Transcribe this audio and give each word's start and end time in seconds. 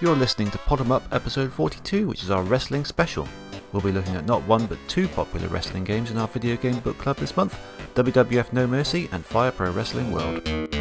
You're 0.00 0.14
listening 0.14 0.50
to 0.52 0.58
Pod 0.58 0.80
'em 0.80 0.92
Up 0.92 1.02
episode 1.12 1.52
42, 1.52 2.06
which 2.06 2.22
is 2.22 2.30
our 2.30 2.42
wrestling 2.42 2.86
special. 2.86 3.28
We'll 3.72 3.82
be 3.82 3.92
looking 3.92 4.16
at 4.16 4.24
not 4.24 4.42
one 4.44 4.64
but 4.64 4.78
two 4.88 5.06
popular 5.08 5.48
wrestling 5.48 5.84
games 5.84 6.10
in 6.10 6.16
our 6.16 6.28
video 6.28 6.56
game 6.56 6.78
book 6.78 6.96
club 6.96 7.18
this 7.18 7.36
month 7.36 7.58
WWF 7.94 8.52
No 8.52 8.66
Mercy 8.66 9.08
and 9.12 9.22
Fire 9.26 9.50
Pro 9.50 9.70
Wrestling 9.70 10.12
World. 10.12 10.77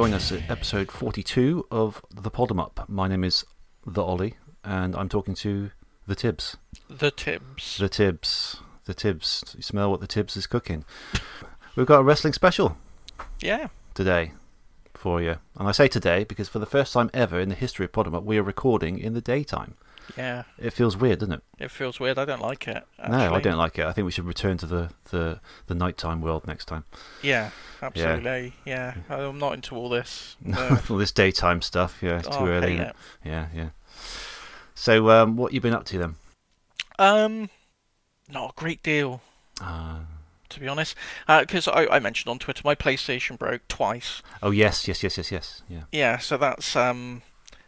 Join 0.00 0.14
us 0.14 0.32
at 0.32 0.50
episode 0.50 0.90
42 0.90 1.66
of 1.70 2.02
The 2.10 2.30
Pod 2.30 2.50
'em 2.50 2.58
Up. 2.58 2.86
My 2.88 3.06
name 3.06 3.22
is 3.22 3.44
The 3.84 4.02
Ollie, 4.02 4.36
and 4.64 4.96
I'm 4.96 5.10
talking 5.10 5.34
to 5.34 5.72
The 6.06 6.14
Tibbs. 6.14 6.56
The 6.88 7.10
Tibbs. 7.10 7.76
The 7.76 7.90
Tibbs. 7.90 8.56
The 8.86 8.94
Tibbs. 8.94 9.54
You 9.54 9.62
smell 9.62 9.90
what 9.90 10.00
the 10.00 10.06
Tibbs 10.06 10.38
is 10.38 10.46
cooking. 10.46 10.86
We've 11.76 11.84
got 11.84 11.98
a 12.00 12.02
wrestling 12.02 12.32
special 12.32 12.78
Yeah. 13.40 13.68
today 13.92 14.32
for 14.94 15.20
you. 15.20 15.36
And 15.58 15.68
I 15.68 15.72
say 15.72 15.86
today 15.86 16.24
because 16.24 16.48
for 16.48 16.60
the 16.60 16.64
first 16.64 16.94
time 16.94 17.10
ever 17.12 17.38
in 17.38 17.50
the 17.50 17.54
history 17.54 17.84
of 17.84 17.92
Pod 17.92 18.06
'em 18.06 18.14
Up, 18.14 18.24
we 18.24 18.38
are 18.38 18.42
recording 18.42 18.98
in 18.98 19.12
the 19.12 19.20
daytime. 19.20 19.74
Yeah. 20.16 20.44
It 20.58 20.70
feels 20.72 20.96
weird, 20.96 21.20
doesn't 21.20 21.34
it? 21.34 21.42
It 21.58 21.70
feels 21.70 21.98
weird. 22.00 22.18
I 22.18 22.24
don't 22.24 22.40
like 22.42 22.66
it. 22.68 22.84
No, 23.08 23.34
I 23.34 23.40
don't 23.40 23.56
like 23.58 23.78
it. 23.78 23.84
I 23.86 23.92
think 23.92 24.04
we 24.04 24.10
should 24.10 24.24
return 24.26 24.56
to 24.58 24.66
the, 24.66 24.90
the, 25.10 25.40
the 25.66 25.74
nighttime 25.74 26.20
world 26.20 26.46
next 26.46 26.66
time. 26.66 26.84
Yeah, 27.22 27.50
absolutely. 27.82 28.54
Yeah. 28.64 28.94
I'm 29.08 29.38
not 29.38 29.54
into 29.54 29.74
all 29.76 29.88
this. 29.88 30.36
No. 30.42 30.78
All 30.90 30.96
this 30.96 31.12
daytime 31.12 31.62
stuff, 31.62 31.98
yeah, 32.02 32.18
it's 32.18 32.28
too 32.28 32.34
Oh, 32.40 32.46
I 32.46 32.50
early. 32.50 32.76
it. 32.78 32.96
Yeah, 33.24 33.46
yeah. 33.54 33.68
So, 34.74 35.10
um, 35.10 35.36
what 35.36 35.52
you 35.52 35.60
been 35.60 35.74
up 35.74 35.84
to 35.86 35.98
then? 35.98 36.14
Um, 36.98 37.50
not 38.30 38.50
a 38.50 38.52
great 38.56 38.82
deal, 38.82 39.20
Uh, 39.60 40.00
to 40.48 40.60
be 40.60 40.68
honest. 40.68 40.94
Because 41.26 41.68
I, 41.68 41.86
I 41.86 41.98
mentioned 41.98 42.30
on 42.30 42.38
Twitter 42.38 42.62
my 42.64 42.74
PlayStation 42.74 43.38
broke 43.38 43.66
twice. 43.68 44.22
oh 44.42 44.50
yes, 44.50 44.88
yes, 44.88 45.02
yes, 45.02 45.16
yes, 45.18 45.30
yes. 45.30 45.62
Yeah. 45.68 45.82
Yeah, 45.92 46.18
so 46.18 46.36
that's 46.36 46.74
um, 46.76 47.22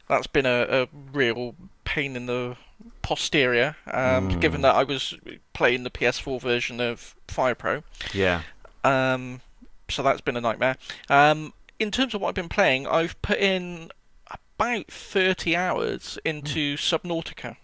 that's 0.09 0.27
been 0.27 0.47
a, 0.47 0.67
a 0.69 0.89
real 1.13 1.55
pain 1.85 2.17
in 2.17 2.27
the 2.27 2.57
posterior. 3.03 3.77
Um, 3.87 4.41
given 4.41 4.61
Mm. 4.61 4.63
that 4.63 4.75
I 4.75 4.85
was 4.85 5.15
playing 5.53 5.83
the 5.85 5.91
PS4 5.91 6.41
version 6.41 6.81
of 6.81 7.15
Fire 7.29 7.55
Pro. 7.55 7.83
Yeah. 8.13 8.43
Um, 8.85 9.41
so 9.89 10.03
that's 10.03 10.21
been 10.21 10.37
a 10.37 10.41
nightmare. 10.41 10.77
Um, 11.09 11.53
in 11.79 11.91
terms 11.91 12.15
of 12.15 12.21
what 12.21 12.29
I've 12.31 12.35
been 12.35 12.49
playing, 12.49 12.87
I've 12.87 13.21
put 13.23 13.39
in 13.39 13.91
about 14.59 14.87
30 14.91 15.57
hours 15.57 16.19
into 16.25 16.77
Subnautica. 16.77 17.57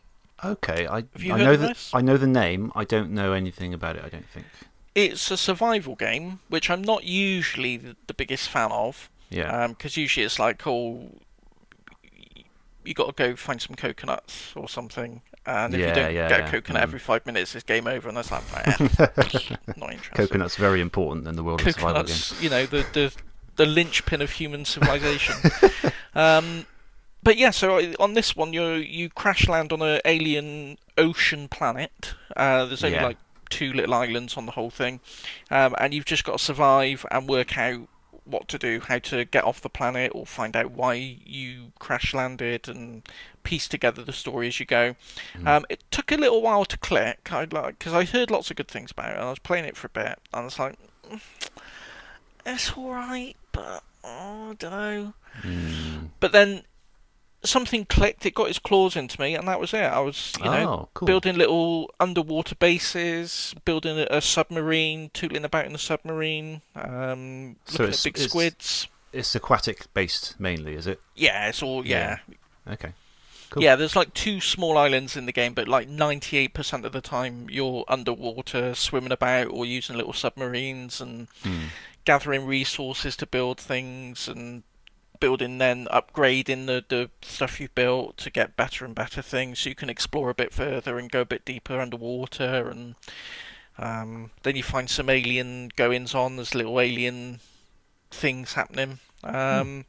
Okay. 0.44 0.86
I 0.86 0.98
I 1.32 1.38
know 1.38 1.56
the? 1.56 1.76
I 1.92 2.00
know 2.00 2.16
the 2.16 2.26
name. 2.26 2.70
I 2.74 2.84
don't 2.84 3.10
know 3.10 3.32
anything 3.32 3.74
about 3.74 3.96
it. 3.96 4.04
I 4.04 4.08
don't 4.08 4.28
think. 4.28 4.46
It's 4.94 5.30
a 5.30 5.36
survival 5.36 5.94
game, 5.94 6.40
which 6.48 6.70
I'm 6.70 6.82
not 6.82 7.04
usually 7.04 7.76
the, 7.76 7.96
the 8.08 8.14
biggest 8.14 8.48
fan 8.48 8.70
of, 8.72 9.08
Yeah. 9.30 9.66
because 9.68 9.96
usually 9.96 10.26
it's 10.26 10.38
like, 10.40 10.66
oh, 10.66 11.10
you 12.88 12.94
got 12.94 13.06
to 13.06 13.12
go 13.12 13.36
find 13.36 13.60
some 13.60 13.76
coconuts 13.76 14.52
or 14.56 14.68
something, 14.68 15.20
and 15.46 15.74
if 15.74 15.80
Yeah, 15.80 15.88
you 15.88 15.94
don't 15.94 16.14
yeah, 16.14 16.28
get 16.28 16.40
yeah. 16.40 16.46
a 16.48 16.50
coconut 16.50 16.80
Mm. 16.80 16.84
every 16.84 16.98
five 16.98 17.24
minutes, 17.26 17.54
it's 17.54 17.64
game 17.64 17.86
over, 17.86 18.08
and 18.08 18.16
that's 18.16 18.30
like, 18.30 18.42
right, 18.52 18.80
not 19.76 19.92
interested. 19.92 20.14
Coconut's 20.14 20.56
very 20.56 20.80
important 20.80 21.26
in 21.28 21.36
the 21.36 21.44
world 21.44 21.60
of 21.60 21.72
survival 21.74 22.02
games. 22.04 22.34
you 22.42 22.50
know, 22.50 22.66
the 22.66 22.84
the 22.92 23.12
the 23.56 23.66
linchpin 23.66 24.22
of 24.22 24.30
human 24.32 24.64
civilization. 24.64 25.34
um, 26.14 26.66
but 27.22 27.36
yeah, 27.36 27.50
so 27.50 27.92
on 27.98 28.14
this 28.14 28.34
one, 28.36 28.52
you 28.52 28.64
you 28.74 29.08
crash 29.10 29.48
land 29.48 29.72
on 29.72 29.82
an 29.82 30.00
alien 30.04 30.78
ocean 30.96 31.48
planet. 31.48 32.14
Uh, 32.36 32.64
there's 32.66 32.84
only 32.84 32.98
like 33.00 33.18
two 33.50 33.72
little 33.72 33.94
islands 33.94 34.36
on 34.36 34.46
the 34.46 34.52
whole 34.52 34.70
thing, 34.70 35.00
um, 35.50 35.74
and 35.78 35.92
you've 35.94 36.04
just 36.04 36.24
got 36.24 36.38
to 36.38 36.44
survive 36.44 37.04
and 37.10 37.28
work 37.28 37.56
out 37.58 37.88
what 38.28 38.48
to 38.48 38.58
do, 38.58 38.80
how 38.80 38.98
to 38.98 39.24
get 39.24 39.44
off 39.44 39.60
the 39.60 39.68
planet, 39.68 40.12
or 40.14 40.26
find 40.26 40.56
out 40.56 40.70
why 40.70 40.94
you 40.94 41.72
crash 41.78 42.14
landed, 42.14 42.68
and 42.68 43.02
piece 43.42 43.68
together 43.68 44.04
the 44.04 44.12
story 44.12 44.48
as 44.48 44.60
you 44.60 44.66
go. 44.66 44.94
Um, 45.44 45.64
it 45.68 45.82
took 45.90 46.12
a 46.12 46.16
little 46.16 46.42
while 46.42 46.64
to 46.66 46.76
click. 46.76 47.32
I 47.32 47.44
like 47.44 47.78
because 47.78 47.94
I 47.94 48.04
heard 48.04 48.30
lots 48.30 48.50
of 48.50 48.56
good 48.56 48.68
things 48.68 48.90
about 48.90 49.10
it, 49.10 49.14
and 49.14 49.24
I 49.24 49.30
was 49.30 49.38
playing 49.38 49.64
it 49.64 49.76
for 49.76 49.86
a 49.86 49.90
bit, 49.90 50.18
and 50.32 50.42
I 50.42 50.44
was 50.44 50.58
like, 50.58 50.76
"Mm, 51.10 51.20
it's 52.44 52.72
all 52.72 52.92
right, 52.92 53.36
but 53.52 53.82
oh, 54.04 54.50
I 54.50 54.54
don't 54.54 54.70
know. 54.70 55.12
Mm. 55.42 56.08
But 56.20 56.32
then 56.32 56.62
something 57.48 57.84
clicked. 57.86 58.24
It 58.26 58.34
got 58.34 58.48
its 58.48 58.58
claws 58.58 58.96
into 58.96 59.20
me, 59.20 59.34
and 59.34 59.46
that 59.48 59.58
was 59.60 59.72
it. 59.74 59.82
I 59.82 60.00
was, 60.00 60.32
you 60.38 60.44
know, 60.44 60.68
Oh, 60.70 60.88
cool. 60.94 61.06
building 61.06 61.36
little 61.36 61.90
underwater 62.00 62.54
bases, 62.54 63.54
building 63.64 63.98
a, 63.98 64.06
a 64.10 64.20
submarine, 64.20 65.10
tooling 65.14 65.44
about 65.44 65.66
in 65.66 65.72
the 65.72 65.78
submarine, 65.78 66.62
um, 66.74 67.56
So 67.66 67.84
looking 67.84 67.94
at 67.94 68.02
big 68.04 68.14
it's- 68.16 68.28
squids. 68.30 68.88
It's 69.12 69.34
aquatic 69.34 69.92
based 69.94 70.38
mainly, 70.38 70.74
is 70.74 70.86
it? 70.86 71.00
Yeah, 71.16 71.48
it's 71.48 71.62
all 71.62 71.86
yeah. 71.86 72.18
Okay. 72.70 72.92
Cool. 73.50 73.62
Yeah, 73.62 73.76
there's 73.76 73.96
like 73.96 74.12
two 74.12 74.42
small 74.42 74.76
islands 74.76 75.16
in 75.16 75.24
the 75.24 75.32
game, 75.32 75.54
but 75.54 75.66
like 75.66 75.88
98% 75.88 76.84
of 76.84 76.92
the 76.92 77.00
time 77.00 77.48
you're 77.48 77.86
underwater, 77.88 78.74
swimming 78.74 79.10
about, 79.12 79.46
or 79.46 79.64
using 79.64 79.96
little 79.96 80.12
submarines 80.12 81.00
and 81.00 81.28
Hmm. 81.42 81.68
gathering 82.04 82.44
resources 82.44 83.16
to 83.16 83.26
build 83.26 83.58
things 83.58 84.28
and 84.28 84.62
building 85.20 85.58
then 85.58 85.86
upgrading 85.92 86.66
the, 86.66 86.84
the 86.88 87.10
stuff 87.22 87.60
you've 87.60 87.74
built 87.74 88.16
to 88.18 88.30
get 88.30 88.56
better 88.56 88.84
and 88.84 88.94
better 88.94 89.22
things 89.22 89.58
so 89.58 89.68
you 89.68 89.74
can 89.74 89.90
explore 89.90 90.30
a 90.30 90.34
bit 90.34 90.52
further 90.52 90.98
and 90.98 91.10
go 91.10 91.22
a 91.22 91.26
bit 91.26 91.44
deeper 91.44 91.80
underwater 91.80 92.68
and 92.68 92.94
um, 93.78 94.30
then 94.42 94.56
you 94.56 94.62
find 94.62 94.90
some 94.90 95.08
alien 95.08 95.70
goings 95.76 96.14
on 96.14 96.36
there's 96.36 96.54
little 96.54 96.80
alien 96.80 97.40
things 98.10 98.54
happening 98.54 98.98
um, 99.24 99.84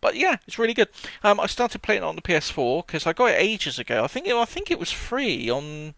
but 0.00 0.16
yeah, 0.16 0.36
it's 0.46 0.58
really 0.58 0.74
good. 0.74 0.88
Um, 1.24 1.40
I 1.40 1.46
started 1.46 1.82
playing 1.82 2.02
it 2.02 2.06
on 2.06 2.16
the 2.16 2.22
PS4 2.22 2.86
because 2.86 3.06
I 3.06 3.12
got 3.12 3.30
it 3.30 3.40
ages 3.40 3.78
ago. 3.78 4.04
I 4.04 4.06
think 4.06 4.26
it, 4.26 4.34
I 4.34 4.44
think 4.44 4.70
it 4.70 4.78
was 4.78 4.92
free 4.92 5.50
on. 5.50 5.94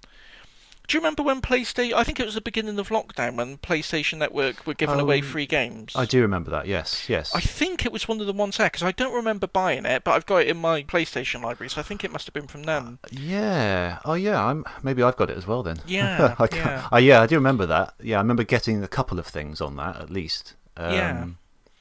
Do 0.89 0.97
you 0.97 1.01
remember 1.01 1.23
when 1.23 1.43
PlayStation? 1.43 1.93
I 1.93 2.03
think 2.03 2.19
it 2.19 2.25
was 2.25 2.35
the 2.35 2.41
beginning 2.41 2.79
of 2.79 2.89
lockdown 2.89 3.37
when 3.37 3.59
PlayStation 3.59 4.17
Network 4.17 4.67
were 4.67 4.73
giving 4.73 4.99
away 4.99 5.19
Oh, 5.19 5.23
free 5.23 5.45
games. 5.45 5.93
I 5.95 6.07
do 6.07 6.23
remember 6.23 6.51
that. 6.51 6.67
Yes, 6.67 7.11
yes. 7.11 7.35
I 7.35 7.41
think 7.41 7.85
it 7.85 7.93
was 7.93 8.09
one 8.09 8.23
of 8.23 8.27
the 8.27 8.33
ones 8.33 8.57
there 8.57 8.69
because 8.69 8.83
I 8.83 8.93
don't 8.93 9.13
remember 9.13 9.47
buying 9.47 9.85
it, 9.85 10.03
but 10.03 10.13
I've 10.13 10.25
got 10.25 10.39
it 10.39 10.49
in 10.49 10.57
my 10.57 10.83
PlayStation 10.85 11.43
library, 11.43 11.69
so 11.69 11.81
I 11.81 11.85
think 11.85 12.05
it 12.05 12.11
must 12.11 12.27
have 12.27 12.33
been 12.33 12.47
from 12.47 12.63
them. 12.63 13.01
Yeah. 13.11 13.99
Oh, 14.07 14.15
yeah. 14.15 14.43
I'm 14.43 14.65
maybe 14.83 15.03
I've 15.03 15.17
got 15.17 15.29
it 15.29 15.37
as 15.37 15.47
well 15.47 15.63
then. 15.63 15.77
Yeah, 15.87 16.35
I 16.39 16.49
yeah. 16.53 16.89
Oh, 16.91 16.97
yeah. 16.97 17.21
I 17.21 17.27
do 17.27 17.35
remember 17.35 17.67
that. 17.67 17.93
Yeah, 18.03 18.17
I 18.17 18.21
remember 18.23 18.45
getting 18.45 18.83
a 18.83 18.89
couple 18.89 19.19
of 19.19 19.27
things 19.27 19.61
on 19.61 19.77
that 19.77 19.97
at 19.97 20.09
least. 20.09 20.55
Um, 20.79 20.95
Yeah. 20.95 21.27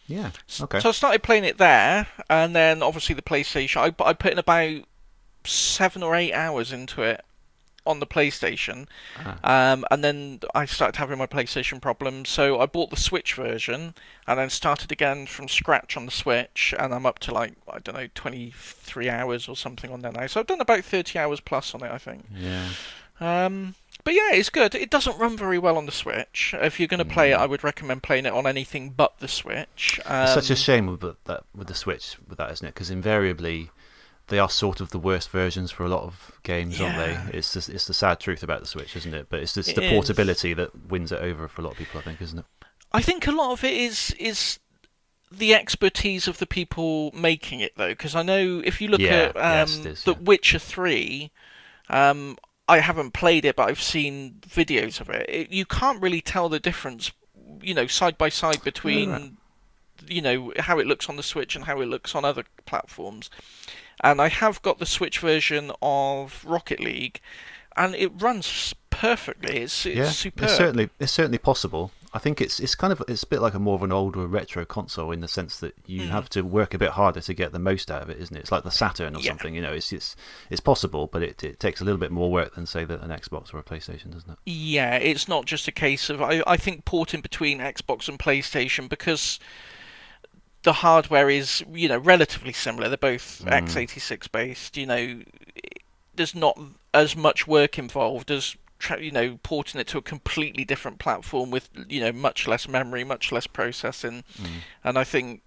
Yeah. 0.07 0.31
Okay. 0.61 0.81
So 0.81 0.89
I 0.89 0.91
started 0.91 1.23
playing 1.23 1.45
it 1.45 1.57
there, 1.57 2.07
and 2.29 2.53
then 2.53 2.83
obviously 2.83 3.15
the 3.15 3.21
PlayStation. 3.21 3.77
I, 3.77 4.03
I 4.03 4.11
put 4.11 4.33
in 4.33 4.37
about 4.39 4.81
seven 5.45 6.03
or 6.03 6.13
eight 6.13 6.33
hours 6.33 6.73
into 6.73 7.03
it 7.03 7.23
on 7.87 7.99
the 7.99 8.05
PlayStation, 8.07 8.87
Ah. 9.25 9.71
um, 9.73 9.85
and 9.89 10.03
then 10.03 10.39
I 10.53 10.65
started 10.65 10.97
having 10.99 11.17
my 11.17 11.25
PlayStation 11.27 11.81
problems. 11.81 12.29
So 12.29 12.59
I 12.59 12.65
bought 12.67 12.89
the 12.91 12.97
Switch 12.97 13.33
version, 13.33 13.95
and 14.27 14.37
then 14.39 14.49
started 14.49 14.91
again 14.91 15.25
from 15.25 15.47
scratch 15.47 15.97
on 15.97 16.05
the 16.05 16.11
Switch, 16.11 16.73
and 16.77 16.93
I'm 16.93 17.05
up 17.05 17.19
to 17.19 17.33
like 17.33 17.53
I 17.71 17.79
don't 17.79 17.95
know, 17.95 18.07
23 18.13 19.09
hours 19.09 19.47
or 19.47 19.55
something 19.55 19.91
on 19.91 20.01
there 20.01 20.11
now. 20.11 20.27
So 20.27 20.39
I've 20.39 20.47
done 20.47 20.61
about 20.61 20.83
30 20.83 21.17
hours 21.17 21.39
plus 21.39 21.73
on 21.73 21.83
it, 21.83 21.91
I 21.91 21.97
think. 21.97 22.25
yeah. 22.35 22.67
Um, 23.19 23.75
but 24.03 24.13
yeah, 24.13 24.31
it's 24.33 24.49
good. 24.49 24.73
It 24.75 24.89
doesn't 24.89 25.17
run 25.17 25.35
very 25.35 25.57
well 25.59 25.75
on 25.77 25.85
the 25.85 25.91
Switch. 25.91 26.53
If 26.57 26.79
you're 26.79 26.87
going 26.87 26.99
to 26.99 27.13
play 27.13 27.31
it, 27.31 27.35
Mm. 27.37 27.39
I 27.41 27.45
would 27.47 27.63
recommend 27.63 28.03
playing 28.03 28.25
it 28.25 28.31
on 28.31 28.45
anything 28.47 28.91
but 28.91 29.17
the 29.19 29.27
Switch. 29.27 29.99
Um, 30.05 30.23
It's 30.23 30.33
such 30.33 30.49
a 30.49 30.55
shame 30.55 30.85
with 30.87 31.01
that 31.25 31.43
with 31.53 31.67
the 31.67 31.73
Switch 31.75 32.15
with 32.29 32.37
that, 32.37 32.51
isn't 32.51 32.65
it? 32.67 32.73
Because 32.73 32.89
invariably 32.89 33.69
they 34.27 34.39
are 34.39 34.49
sort 34.49 34.81
of 34.81 34.91
the 34.91 34.99
worst 34.99 35.29
versions 35.29 35.71
for 35.71 35.85
a 35.85 35.89
lot 35.89 36.03
of 36.03 36.39
games, 36.43 36.81
aren't 36.81 36.97
they? 36.97 37.37
It's 37.37 37.53
just, 37.53 37.69
it's 37.69 37.85
the 37.87 37.93
sad 37.93 38.19
truth 38.19 38.43
about 38.43 38.59
the 38.61 38.65
Switch, 38.67 38.95
isn't 38.95 39.13
it? 39.13 39.27
But 39.29 39.39
it's 39.41 39.53
just 39.53 39.69
It 39.69 39.75
the 39.75 39.81
is. 39.81 39.89
portability 39.89 40.53
that 40.53 40.89
wins 40.89 41.11
it 41.11 41.21
over 41.21 41.47
for 41.47 41.61
a 41.61 41.63
lot 41.63 41.71
of 41.71 41.77
people, 41.77 41.99
I 41.99 42.03
think, 42.03 42.21
isn't 42.21 42.39
it? 42.39 42.45
I 42.91 43.01
think 43.01 43.27
a 43.27 43.31
lot 43.31 43.51
of 43.51 43.63
it 43.63 43.73
is 43.73 44.15
is 44.19 44.59
the 45.31 45.53
expertise 45.53 46.27
of 46.27 46.37
the 46.37 46.45
people 46.45 47.11
making 47.13 47.59
it, 47.59 47.73
though, 47.75 47.89
because 47.89 48.15
I 48.15 48.23
know 48.23 48.61
if 48.63 48.79
you 48.81 48.87
look 48.87 49.01
Yeah, 49.01 49.31
at 49.35 49.35
um, 49.37 49.43
yes, 49.43 49.85
is, 49.85 50.03
The 50.03 50.13
yeah. 50.13 50.19
Witcher 50.21 50.59
Three, 50.59 51.31
um, 51.89 52.37
I 52.67 52.79
haven't 52.79 53.11
played 53.13 53.45
it, 53.45 53.55
but 53.55 53.69
I've 53.69 53.81
seen 53.81 54.41
videos 54.47 55.01
of 55.01 55.09
it. 55.09 55.25
it. 55.29 55.51
You 55.51 55.65
can't 55.65 56.01
really 56.01 56.21
tell 56.21 56.49
the 56.49 56.59
difference, 56.59 57.11
you 57.61 57.73
know, 57.73 57.87
side 57.87 58.17
by 58.17 58.29
side 58.29 58.63
between, 58.63 59.37
you 60.07 60.21
know, 60.21 60.53
how 60.59 60.79
it 60.79 60.87
looks 60.87 61.09
on 61.09 61.17
the 61.17 61.23
Switch 61.23 61.55
and 61.55 61.65
how 61.65 61.81
it 61.81 61.87
looks 61.87 62.15
on 62.15 62.25
other 62.25 62.45
platforms. 62.65 63.29
And 64.03 64.21
I 64.21 64.29
have 64.29 64.61
got 64.61 64.79
the 64.79 64.85
Switch 64.85 65.19
version 65.19 65.71
of 65.81 66.43
Rocket 66.45 66.79
League, 66.79 67.19
and 67.75 67.95
it 67.95 68.11
runs 68.21 68.73
perfectly. 68.89 69.57
It's, 69.57 69.85
it's 69.85 69.95
yeah, 69.95 70.09
superb. 70.09 70.43
it's 70.45 70.57
certainly 70.57 70.89
it's 70.99 71.11
certainly 71.11 71.37
possible. 71.39 71.91
I 72.13 72.19
think 72.19 72.39
it's 72.41 72.59
it's 72.59 72.73
kind 72.73 72.93
of 72.93 73.03
it's 73.07 73.23
a 73.23 73.27
bit 73.27 73.41
like 73.41 73.53
a 73.53 73.59
more 73.59 73.75
of 73.75 73.83
an 73.83 73.91
older 73.91 74.25
retro 74.25 74.65
console 74.65 75.11
in 75.11 75.19
the 75.19 75.27
sense 75.27 75.59
that 75.59 75.75
you 75.85 76.03
Mm. 76.03 76.09
have 76.09 76.29
to 76.29 76.41
work 76.41 76.73
a 76.73 76.77
bit 76.77 76.91
harder 76.91 77.19
to 77.21 77.33
get 77.33 77.51
the 77.51 77.59
most 77.59 77.91
out 77.91 78.01
of 78.01 78.09
it, 78.09 78.17
isn't 78.17 78.35
it? 78.35 78.39
It's 78.39 78.51
like 78.51 78.63
the 78.63 78.71
Saturn 78.71 79.15
or 79.15 79.19
Yeah. 79.19 79.31
something. 79.31 79.53
You 79.53 79.61
know, 79.61 79.73
it's 79.73 79.91
it's 79.91 80.15
it's 80.49 80.61
possible, 80.61 81.07
but 81.07 81.21
it, 81.21 81.43
it 81.43 81.59
takes 81.59 81.81
a 81.81 81.83
little 81.83 81.99
bit 81.99 82.11
more 82.11 82.31
work 82.31 82.55
than 82.55 82.65
say 82.65 82.85
that 82.85 83.01
an 83.01 83.09
Xbox 83.09 83.53
or 83.53 83.59
a 83.59 83.63
PlayStation, 83.63 84.11
doesn't 84.11 84.29
it? 84.31 84.37
Yeah, 84.45 84.95
it's 84.95 85.27
not 85.27 85.45
just 85.45 85.67
a 85.67 85.71
case 85.71 86.09
of 86.09 86.21
I, 86.21 86.41
I 86.47 86.55
think 86.57 86.85
porting 86.85 87.21
between 87.21 87.59
Xbox 87.59 88.07
and 88.07 88.17
PlayStation 88.17 88.87
because 88.87 89.37
the 90.67 90.73
hardware 90.73 91.29
is 91.29 91.63
you 91.73 91.87
know 91.87 91.97
relatively 91.97 92.51
similar. 92.53 92.89
They're 92.89 92.97
both 93.11 93.41
Mm. 93.45 93.67
x86 93.67 94.27
based. 94.31 94.75
You 94.75 94.85
know, 94.85 95.21
there's 96.13 96.35
not 96.35 96.59
as 96.93 97.15
much 97.15 97.47
work 97.47 97.79
involved 97.79 98.29
as 98.29 98.57
tra- 98.79 99.01
you 99.01 99.11
know 99.11 99.39
porting 99.43 99.79
it 99.79 99.87
to 99.87 99.97
a 99.97 100.01
completely 100.01 100.65
different 100.65 100.99
platform 100.99 101.51
with 101.51 101.69
you 101.87 102.01
know 102.01 102.11
much 102.11 102.47
less 102.47 102.67
memory, 102.67 103.03
much 103.05 103.31
less 103.31 103.47
processing, 103.47 104.23
and 104.83 104.99
I 104.99 105.05
think 105.05 105.41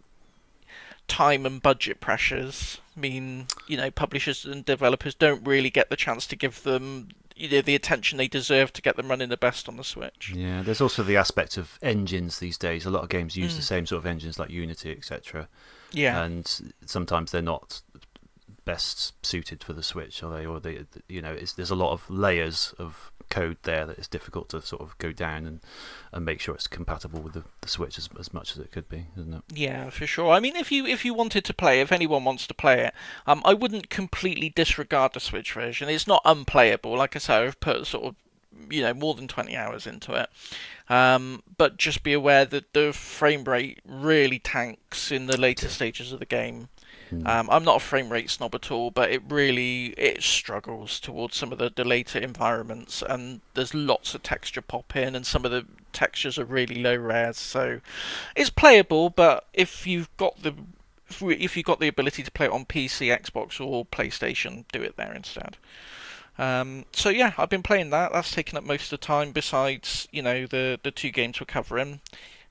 time 1.07 1.45
and 1.45 1.61
budget 1.61 2.01
pressures 2.01 2.81
mean 2.97 3.47
you 3.67 3.77
know 3.77 3.91
publishers 3.91 4.45
and 4.45 4.65
developers 4.65 5.15
don't 5.15 5.45
really 5.47 5.71
get 5.71 5.91
the 5.91 5.97
chance 5.97 6.27
to 6.29 6.37
give 6.37 6.63
them 6.63 7.09
you 7.41 7.49
know 7.49 7.63
the 7.63 7.75
attention 7.75 8.19
they 8.19 8.29
deserve 8.29 8.73
to 8.75 8.83
get 8.83 8.97
them 8.97 9.09
running 9.09 9.29
the 9.31 9.37
best 9.37 9.69
on 9.69 9.77
the 9.77 9.85
Switch. 9.85 10.33
Yeah, 10.35 10.63
there's 10.63 10.81
also 10.81 11.03
the 11.03 11.17
aspect 11.17 11.57
of 11.57 11.79
engines 11.83 12.39
these 12.39 12.59
days. 12.59 12.85
A 12.87 12.91
lot 12.91 13.03
of 13.03 13.09
games 13.09 13.37
use 13.37 13.55
the 13.57 13.63
Mm. 13.63 13.67
same 13.67 13.87
sort 13.87 13.99
of 13.99 14.07
engines 14.07 14.39
like 14.39 14.51
Unity, 14.51 14.93
etc. 14.93 15.49
Yeah, 15.93 16.23
and 16.23 16.75
sometimes 16.87 17.31
they're 17.33 17.43
not 17.43 17.83
best 18.65 19.15
suited 19.25 19.65
for 19.65 19.73
the 19.73 19.83
Switch, 19.83 20.23
are 20.23 20.31
they? 20.37 20.47
Or 20.47 20.61
they, 20.61 20.85
you 21.09 21.23
know, 21.23 21.33
it's, 21.33 21.55
there's 21.55 21.71
a 21.71 21.75
lot 21.75 21.93
of 21.93 22.09
layers 22.11 22.75
of 22.79 23.11
code 23.31 23.57
there 23.63 23.87
that 23.87 23.97
it's 23.99 24.09
difficult 24.09 24.49
to 24.51 24.61
sort 24.61 24.83
of 24.83 24.99
go 24.99 25.13
down 25.13 25.47
and, 25.47 25.61
and 26.13 26.25
make 26.25 26.41
sure 26.41 26.55
it's 26.55 26.67
compatible 26.67 27.21
with 27.21 27.33
the, 27.33 27.45
the 27.61 27.69
Switch 27.69 27.97
as, 27.97 28.09
as 28.19 28.35
much 28.35 28.53
as 28.53 28.59
it 28.59 28.73
could 28.73 28.89
be, 28.89 29.07
isn't 29.17 29.35
it? 29.35 29.43
yeah, 29.53 29.89
for 29.91 30.07
sure. 30.07 30.33
I 30.33 30.41
mean, 30.41 30.57
if 30.57 30.71
you 30.71 30.87
if 30.87 31.05
you 31.05 31.15
wanted 31.15 31.45
to 31.47 31.55
play, 31.55 31.81
if 31.81 31.93
anyone 31.93 32.25
wants 32.25 32.47
to 32.49 32.55
play 32.55 32.85
it, 32.85 32.95
um, 33.27 33.41
I 33.45 33.55
wouldn't 33.55 33.89
completely 33.89 34.51
disregard 34.51 35.15
the 35.15 35.21
Switch 35.21 35.53
version. 35.53 35.89
It's 35.89 36.07
not 36.07 36.23
unplayable. 36.25 36.97
Like 36.97 37.17
I 37.17 37.21
say, 37.21 37.37
I've 37.37 37.61
put 37.61 37.87
sort 37.87 38.05
of 38.05 38.17
you 38.69 38.83
know 38.83 38.93
more 38.93 39.15
than 39.15 39.29
20 39.29 39.57
hours 39.57 39.87
into 39.87 40.13
it 40.15 40.29
um, 40.89 41.43
but 41.57 41.77
just 41.77 42.03
be 42.03 42.13
aware 42.13 42.45
that 42.45 42.73
the 42.73 42.93
frame 42.93 43.45
rate 43.45 43.79
really 43.87 44.39
tanks 44.39 45.11
in 45.13 45.27
the 45.27 45.41
later 45.41 45.69
stages 45.69 46.13
of 46.13 46.19
the 46.19 46.27
game 46.27 46.69
Hmm. 47.11 47.27
Um, 47.27 47.49
I'm 47.51 47.65
not 47.65 47.77
a 47.77 47.81
frame 47.81 48.09
rate 48.11 48.31
snob 48.31 48.55
at 48.55 48.71
all, 48.71 48.91
but 48.91 49.11
it 49.11 49.23
really 49.29 49.87
it 49.99 50.23
struggles 50.23 50.99
towards 51.01 51.37
some 51.37 51.53
of 51.53 51.59
the, 51.59 51.71
the 51.75 51.85
later 51.85 52.19
environments, 52.19 53.03
and 53.03 53.41
there's 53.55 53.75
lots 53.75 54.15
of 54.15 54.23
texture 54.23 54.63
pop 54.63 54.97
in, 54.97 55.15
and 55.15 55.27
some 55.27 55.45
of 55.45 55.51
the 55.51 55.67
textures 55.93 56.39
are 56.39 56.45
really 56.45 56.81
low 56.83 56.95
res, 56.95 57.37
so 57.37 57.81
it's 58.37 58.51
playable. 58.51 59.11
But 59.11 59.45
if 59.53 59.87
you've 59.87 60.15
got 60.17 60.43
the 60.43 60.55
if 61.09 61.21
we- 61.21 61.37
if 61.37 61.57
you've 61.57 61.67
got 61.67 61.81
the 61.81 61.89
ability 61.89 62.23
to 62.23 62.31
play 62.31 62.47
it 62.47 62.53
on 62.53 62.65
PC, 62.65 63.09
Xbox, 63.09 63.61
or 63.61 63.85
PlayStation, 63.85 64.65
do 64.73 64.81
it 64.81 64.97
there 64.97 65.13
instead. 65.13 65.57
Um, 66.39 66.85
so 66.93 67.09
yeah, 67.11 67.33
I've 67.37 67.51
been 67.51 67.65
playing 67.65 67.91
that. 67.91 68.13
That's 68.13 68.31
taken 68.31 68.57
up 68.57 68.65
most 68.65 68.85
of 68.85 69.01
the 69.01 69.05
time. 69.07 69.33
Besides, 69.33 70.07
you 70.13 70.23
know, 70.23 70.47
the 70.47 70.79
the 70.83 70.91
two 70.93 71.11
games 71.11 71.41
we're 71.41 71.47
covering. 71.47 72.01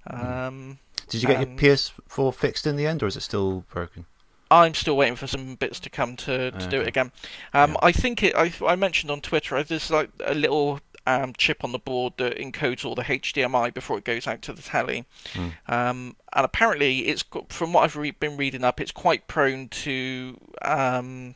Um, 0.05 0.79
Did 1.07 1.21
you 1.23 1.27
get 1.27 1.41
and- 1.41 1.59
your 1.59 1.75
PS4 1.75 2.33
fixed 2.33 2.67
in 2.67 2.75
the 2.75 2.85
end, 2.85 3.01
or 3.01 3.07
is 3.07 3.15
it 3.15 3.21
still 3.21 3.63
broken? 3.71 4.05
I'm 4.51 4.73
still 4.73 4.97
waiting 4.97 5.15
for 5.15 5.27
some 5.27 5.55
bits 5.55 5.79
to 5.81 5.89
come 5.89 6.15
to, 6.17 6.51
to 6.51 6.67
do 6.67 6.81
it 6.81 6.87
again. 6.87 7.11
Um, 7.53 7.71
Yeah. 7.71 7.77
I 7.83 7.91
think 7.91 8.23
it. 8.23 8.35
I, 8.35 8.51
I 8.65 8.75
mentioned 8.75 9.11
on 9.11 9.21
Twitter. 9.21 9.55
uh, 9.57 9.63
There's 9.63 9.91
like 9.91 10.09
a 10.25 10.33
little 10.33 10.79
um, 11.05 11.33
chip 11.37 11.63
on 11.63 11.71
the 11.71 11.79
board 11.79 12.13
that 12.17 12.37
encodes 12.37 12.83
all 12.85 12.95
the 12.95 13.03
HDMI 13.03 13.73
before 13.73 13.97
it 13.99 14.03
goes 14.03 14.27
out 14.27 14.41
to 14.43 14.53
the 14.53 14.61
telly. 14.61 15.05
Hmm. 15.33 15.47
Um, 15.67 16.15
and 16.33 16.45
apparently, 16.45 17.07
it's 17.07 17.23
got, 17.23 17.51
from 17.53 17.73
what 17.73 17.83
I've 17.83 17.95
re- 17.95 18.11
been 18.11 18.37
reading 18.37 18.63
up, 18.63 18.79
it's 18.81 18.91
quite 18.91 19.27
prone 19.27 19.69
to 19.69 20.39
um, 20.63 21.35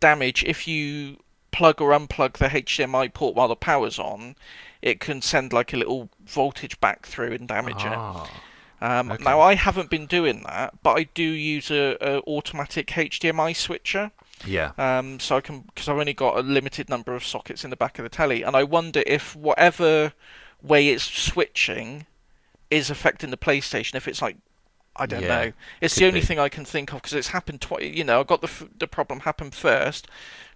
damage 0.00 0.44
if 0.44 0.66
you 0.68 1.18
plug 1.50 1.80
or 1.80 1.90
unplug 1.90 2.34
the 2.34 2.46
HDMI 2.48 3.12
port 3.14 3.34
while 3.34 3.48
the 3.48 3.56
power's 3.56 3.98
on. 3.98 4.36
It 4.82 5.00
can 5.00 5.22
send 5.22 5.52
like 5.52 5.72
a 5.72 5.76
little 5.76 6.08
voltage 6.24 6.78
back 6.80 7.06
through 7.06 7.32
and 7.32 7.48
damage 7.48 7.84
it. 7.84 8.28
Um, 8.80 9.14
Okay. 9.14 9.18
Now 9.20 9.40
I 9.40 9.54
haven't 9.54 9.90
been 9.90 10.06
doing 10.06 10.42
that, 10.44 10.82
but 10.82 10.98
I 10.98 11.04
do 11.14 11.22
use 11.22 11.70
a, 11.70 11.96
a 12.00 12.20
automatic 12.20 12.90
HDMI 12.90 13.52
switcher. 13.52 14.12
yeah. 14.44 14.72
Um, 14.78 15.20
so 15.20 15.36
I 15.36 15.40
can 15.42 15.62
because 15.62 15.88
I've 15.88 15.98
only 15.98 16.14
got 16.14 16.38
a 16.38 16.42
limited 16.42 16.88
number 16.88 17.14
of 17.14 17.24
sockets 17.26 17.64
in 17.64 17.70
the 17.70 17.76
back 17.76 17.98
of 17.98 18.04
the 18.04 18.08
telly, 18.10 18.42
and 18.44 18.56
I 18.56 18.64
wonder 18.64 19.02
if 19.06 19.36
whatever 19.36 20.12
way 20.62 20.88
it's 20.90 21.04
switching 21.04 22.06
is 22.70 22.90
affecting 22.90 23.30
the 23.30 23.36
PlayStation. 23.36 23.94
If 23.94 24.08
it's 24.08 24.22
like 24.22 24.36
I 24.96 25.06
don't 25.06 25.26
Yeah, 25.26 25.26
know, 25.26 25.52
it's 25.80 25.96
the 25.96 26.06
only 26.06 26.20
be. 26.20 26.22
thing 26.22 26.38
I 26.38 26.48
can 26.48 26.64
think 26.64 26.92
of 26.92 26.98
because 27.02 27.14
it's 27.14 27.28
happened 27.28 27.60
twice. 27.60 27.84
You 27.94 28.04
know, 28.04 28.20
I 28.20 28.24
got 28.24 28.40
the 28.40 28.48
f- 28.48 28.68
the 28.78 28.88
problem 28.88 29.20
happened 29.20 29.54
first. 29.54 30.08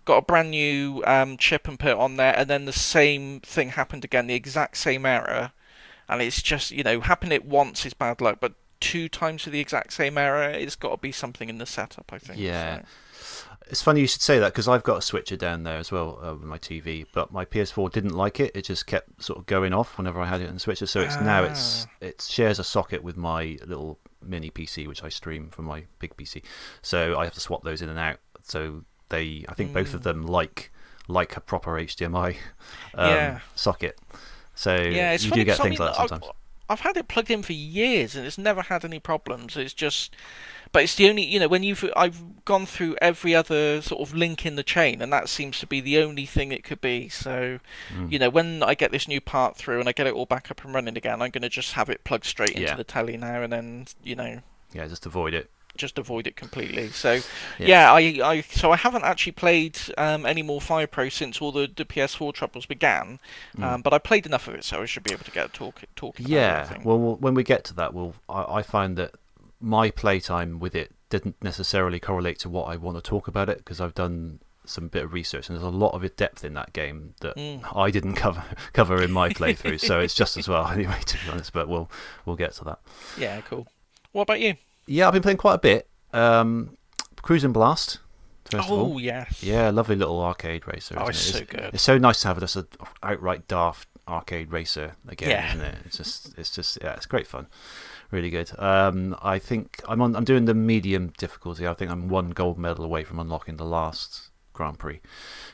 Got 0.04 0.18
a 0.18 0.22
brand 0.22 0.50
new 0.50 1.02
um, 1.06 1.36
chip 1.38 1.68
and 1.68 1.78
put 1.78 1.90
it 1.90 1.98
on 1.98 2.16
there, 2.16 2.36
and 2.36 2.50
then 2.50 2.64
the 2.66 2.72
same 2.72 3.40
thing 3.40 3.70
happened 3.70 4.04
again, 4.04 4.26
the 4.26 4.34
exact 4.34 4.76
same 4.78 5.06
error, 5.06 5.52
and 6.08 6.20
it's 6.22 6.42
just 6.42 6.70
you 6.70 6.82
know, 6.82 7.00
happen 7.00 7.32
it 7.32 7.44
once 7.44 7.84
is 7.86 7.94
bad 7.94 8.20
luck, 8.20 8.38
but 8.40 8.54
two 8.80 9.08
times 9.08 9.44
with 9.44 9.52
the 9.52 9.60
exact 9.60 9.92
same 9.92 10.18
error, 10.18 10.48
it's 10.50 10.76
got 10.76 10.90
to 10.90 10.96
be 10.96 11.12
something 11.12 11.48
in 11.48 11.58
the 11.58 11.66
setup, 11.66 12.12
I 12.12 12.18
think. 12.18 12.40
Yeah. 12.40 12.80
so. 12.80 13.46
It's 13.68 13.80
funny 13.80 14.00
you 14.00 14.06
should 14.08 14.20
say 14.20 14.38
that 14.40 14.52
because 14.52 14.66
I've 14.68 14.82
got 14.82 14.98
a 14.98 15.02
switcher 15.02 15.36
down 15.36 15.62
there 15.62 15.78
as 15.78 15.90
well 15.92 16.18
uh, 16.22 16.34
with 16.34 16.42
my 16.42 16.58
TV, 16.58 17.06
but 17.14 17.32
my 17.32 17.44
PS4 17.44 17.90
didn't 17.92 18.14
like 18.14 18.40
it. 18.40 18.50
It 18.54 18.62
just 18.64 18.86
kept 18.86 19.22
sort 19.22 19.38
of 19.38 19.46
going 19.46 19.72
off 19.72 19.96
whenever 19.96 20.20
I 20.20 20.26
had 20.26 20.40
it 20.40 20.48
in 20.48 20.54
the 20.54 20.60
switcher. 20.60 20.84
So 20.86 21.00
it's 21.00 21.18
now 21.20 21.44
it's 21.44 21.86
Ah. 21.86 21.90
it 22.00 22.20
shares 22.28 22.58
a 22.58 22.64
socket 22.64 23.02
with 23.02 23.16
my 23.16 23.56
little 23.64 23.98
mini 24.20 24.50
PC, 24.50 24.86
which 24.88 25.02
I 25.04 25.08
stream 25.08 25.48
from 25.50 25.64
my 25.66 25.84
big 26.00 26.14
PC. 26.16 26.42
So 26.82 27.18
I 27.18 27.24
have 27.24 27.34
to 27.34 27.40
swap 27.40 27.62
those 27.62 27.80
in 27.80 27.88
and 27.88 27.98
out. 28.00 28.18
So 28.42 28.84
they, 29.10 29.44
I 29.48 29.54
think 29.54 29.72
both 29.72 29.94
of 29.94 30.00
Mm. 30.00 30.04
them 30.04 30.22
like 30.26 30.72
like 31.08 31.36
a 31.36 31.40
proper 31.40 31.78
HDMI 31.78 32.36
um, 32.94 33.08
Yeah. 33.08 33.38
socket. 33.54 33.98
So 34.62 34.76
Yeah, 34.76 35.10
it's 35.12 35.24
you 35.24 35.30
funny 35.30 35.42
do 35.42 35.46
get 35.46 35.58
things 35.58 35.78
like 35.80 35.96
that 35.96 36.08
sometimes. 36.08 36.32
I've 36.68 36.80
had 36.80 36.96
it 36.96 37.08
plugged 37.08 37.30
in 37.30 37.42
for 37.42 37.52
years 37.52 38.14
and 38.14 38.24
it's 38.24 38.38
never 38.38 38.62
had 38.62 38.84
any 38.84 39.00
problems. 39.00 39.56
It's 39.56 39.74
just, 39.74 40.14
but 40.70 40.84
it's 40.84 40.94
the 40.94 41.08
only 41.10 41.24
you 41.24 41.40
know 41.40 41.48
when 41.48 41.62
you've 41.64 41.84
I've 41.96 42.44
gone 42.44 42.64
through 42.66 42.96
every 43.02 43.34
other 43.34 43.82
sort 43.82 44.00
of 44.08 44.14
link 44.14 44.46
in 44.46 44.54
the 44.54 44.62
chain 44.62 45.02
and 45.02 45.12
that 45.12 45.28
seems 45.28 45.58
to 45.58 45.66
be 45.66 45.80
the 45.80 45.98
only 45.98 46.24
thing 46.24 46.52
it 46.52 46.62
could 46.64 46.80
be. 46.80 47.08
So, 47.08 47.58
Mm. 47.92 48.12
you 48.12 48.18
know, 48.20 48.30
when 48.30 48.62
I 48.62 48.74
get 48.74 48.92
this 48.92 49.08
new 49.08 49.20
part 49.20 49.56
through 49.56 49.80
and 49.80 49.88
I 49.88 49.92
get 49.92 50.06
it 50.06 50.14
all 50.14 50.26
back 50.26 50.50
up 50.50 50.64
and 50.64 50.72
running 50.72 50.96
again, 50.96 51.20
I'm 51.20 51.30
going 51.30 51.42
to 51.42 51.48
just 51.48 51.72
have 51.72 51.90
it 51.90 52.04
plugged 52.04 52.24
straight 52.24 52.50
into 52.50 52.62
Yeah. 52.62 52.76
the 52.76 52.84
telly 52.84 53.16
now 53.16 53.42
and 53.42 53.52
then 53.52 53.86
you 54.04 54.14
know 54.14 54.40
Yeah, 54.72 54.86
just 54.86 55.04
avoid 55.04 55.34
it. 55.34 55.50
Just 55.76 55.98
avoid 55.98 56.26
it 56.26 56.36
completely. 56.36 56.88
So 56.90 57.12
Yeah. 57.58 57.66
yeah, 57.66 57.92
I, 57.92 57.98
I 58.32 58.40
so 58.42 58.72
I 58.72 58.76
haven't 58.76 59.04
actually 59.04 59.32
played 59.32 59.78
um, 59.96 60.26
any 60.26 60.42
more 60.42 60.60
Fire 60.60 60.86
Pro 60.86 61.08
since 61.08 61.40
all 61.40 61.52
the, 61.52 61.66
the 61.74 61.84
PS4 61.84 62.32
troubles 62.34 62.66
began, 62.66 63.18
um, 63.60 63.82
but 63.82 63.92
I 63.94 63.98
played 63.98 64.26
enough 64.26 64.48
of 64.48 64.54
it, 64.54 64.64
so 64.64 64.82
I 64.82 64.86
should 64.86 65.02
be 65.04 65.12
able 65.12 65.24
to 65.24 65.30
get 65.30 65.46
a 65.46 65.52
talk 65.52 65.80
talking. 65.96 66.26
About 66.26 66.32
it, 66.34 66.38
I 66.38 66.74
Yeah. 66.76 66.78
Well, 66.84 66.98
we'll- 66.98 67.16
when 67.16 67.34
we 67.34 67.42
get 67.42 67.64
to 67.64 67.74
that, 67.74 67.94
we'll. 67.94 68.14
I, 68.28 68.58
I 68.58 68.62
find 68.62 68.96
that 68.98 69.14
my 69.60 69.90
playtime 69.90 70.58
with 70.60 70.74
it 70.74 70.92
didn't 71.08 71.36
necessarily 71.42 72.00
correlate 72.00 72.38
to 72.40 72.48
what 72.48 72.64
I 72.64 72.76
want 72.76 72.96
to 72.96 73.02
talk 73.02 73.28
about 73.28 73.48
it 73.48 73.58
because 73.58 73.80
I've 73.80 73.94
done 73.94 74.40
some 74.64 74.88
bit 74.88 75.04
of 75.04 75.12
research 75.12 75.48
and 75.48 75.56
there's 75.58 75.66
a 75.66 75.70
lot 75.76 75.90
of 75.90 76.16
depth 76.16 76.44
in 76.44 76.54
that 76.54 76.72
game 76.72 77.14
that 77.20 77.36
Mm. 77.36 77.76
I 77.76 77.90
didn't 77.90 78.14
cover 78.24 78.44
cover 78.72 79.02
in 79.02 79.10
my 79.10 79.28
playthrough. 79.28 79.80
so 79.80 80.00
it's 80.00 80.14
just 80.14 80.36
as 80.36 80.48
well 80.48 80.66
anyway, 80.76 80.98
to 81.06 81.14
be 81.16 81.30
honest. 81.30 81.52
But 81.52 81.68
we'll 81.68 81.90
we'll 82.26 82.36
get 82.36 82.52
to 82.54 82.64
that. 82.64 82.78
yeah, 83.18 83.40
cool. 83.42 83.66
What 84.12 84.22
about 84.22 84.40
you? 84.40 84.54
Yeah, 84.86 85.06
I've 85.06 85.12
been 85.12 85.22
playing 85.22 85.38
quite 85.38 85.54
a 85.54 85.58
bit. 85.58 85.88
Um, 86.12 86.76
Cruis'n 87.16 87.52
Blast. 87.52 87.98
First 88.44 88.66
of 88.66 88.72
all. 88.72 88.94
oh 88.94 88.98
yes. 88.98 89.42
Yeah, 89.42 89.70
lovely 89.70 89.96
little 89.96 90.20
arcade 90.20 90.66
racer. 90.66 90.96
Oh, 90.98 91.06
it's 91.06 91.30
it? 91.30 91.32
so 91.32 91.44
good. 91.44 91.70
It's 91.72 91.82
so 91.82 91.96
nice 91.96 92.20
to 92.22 92.28
have 92.28 92.40
just 92.40 92.56
an 92.56 92.66
outright 93.02 93.46
daft 93.48 93.88
arcade 94.08 94.50
racer 94.50 94.92
again, 95.08 95.30
Yeah. 95.30 95.48
isn't 95.54 95.60
it? 95.64 95.74
It's 95.86 95.96
just, 95.96 96.36
it's 96.36 96.50
just, 96.50 96.78
yeah, 96.82 96.94
it's 96.94 97.06
great 97.06 97.26
fun. 97.26 97.46
Really 98.10 98.28
good. 98.30 98.50
Um, 98.58 99.16
I 99.22 99.38
think 99.38 99.80
I'm 99.88 100.02
on. 100.02 100.14
I'm 100.14 100.24
doing 100.24 100.44
the 100.44 100.52
medium 100.52 101.14
difficulty. 101.16 101.66
I 101.66 101.72
think 101.72 101.90
I'm 101.90 102.08
one 102.08 102.28
gold 102.30 102.58
medal 102.58 102.84
away 102.84 103.04
from 103.04 103.18
unlocking 103.18 103.56
the 103.56 103.64
last 103.64 104.28
Grand 104.52 104.78
Prix 104.78 105.00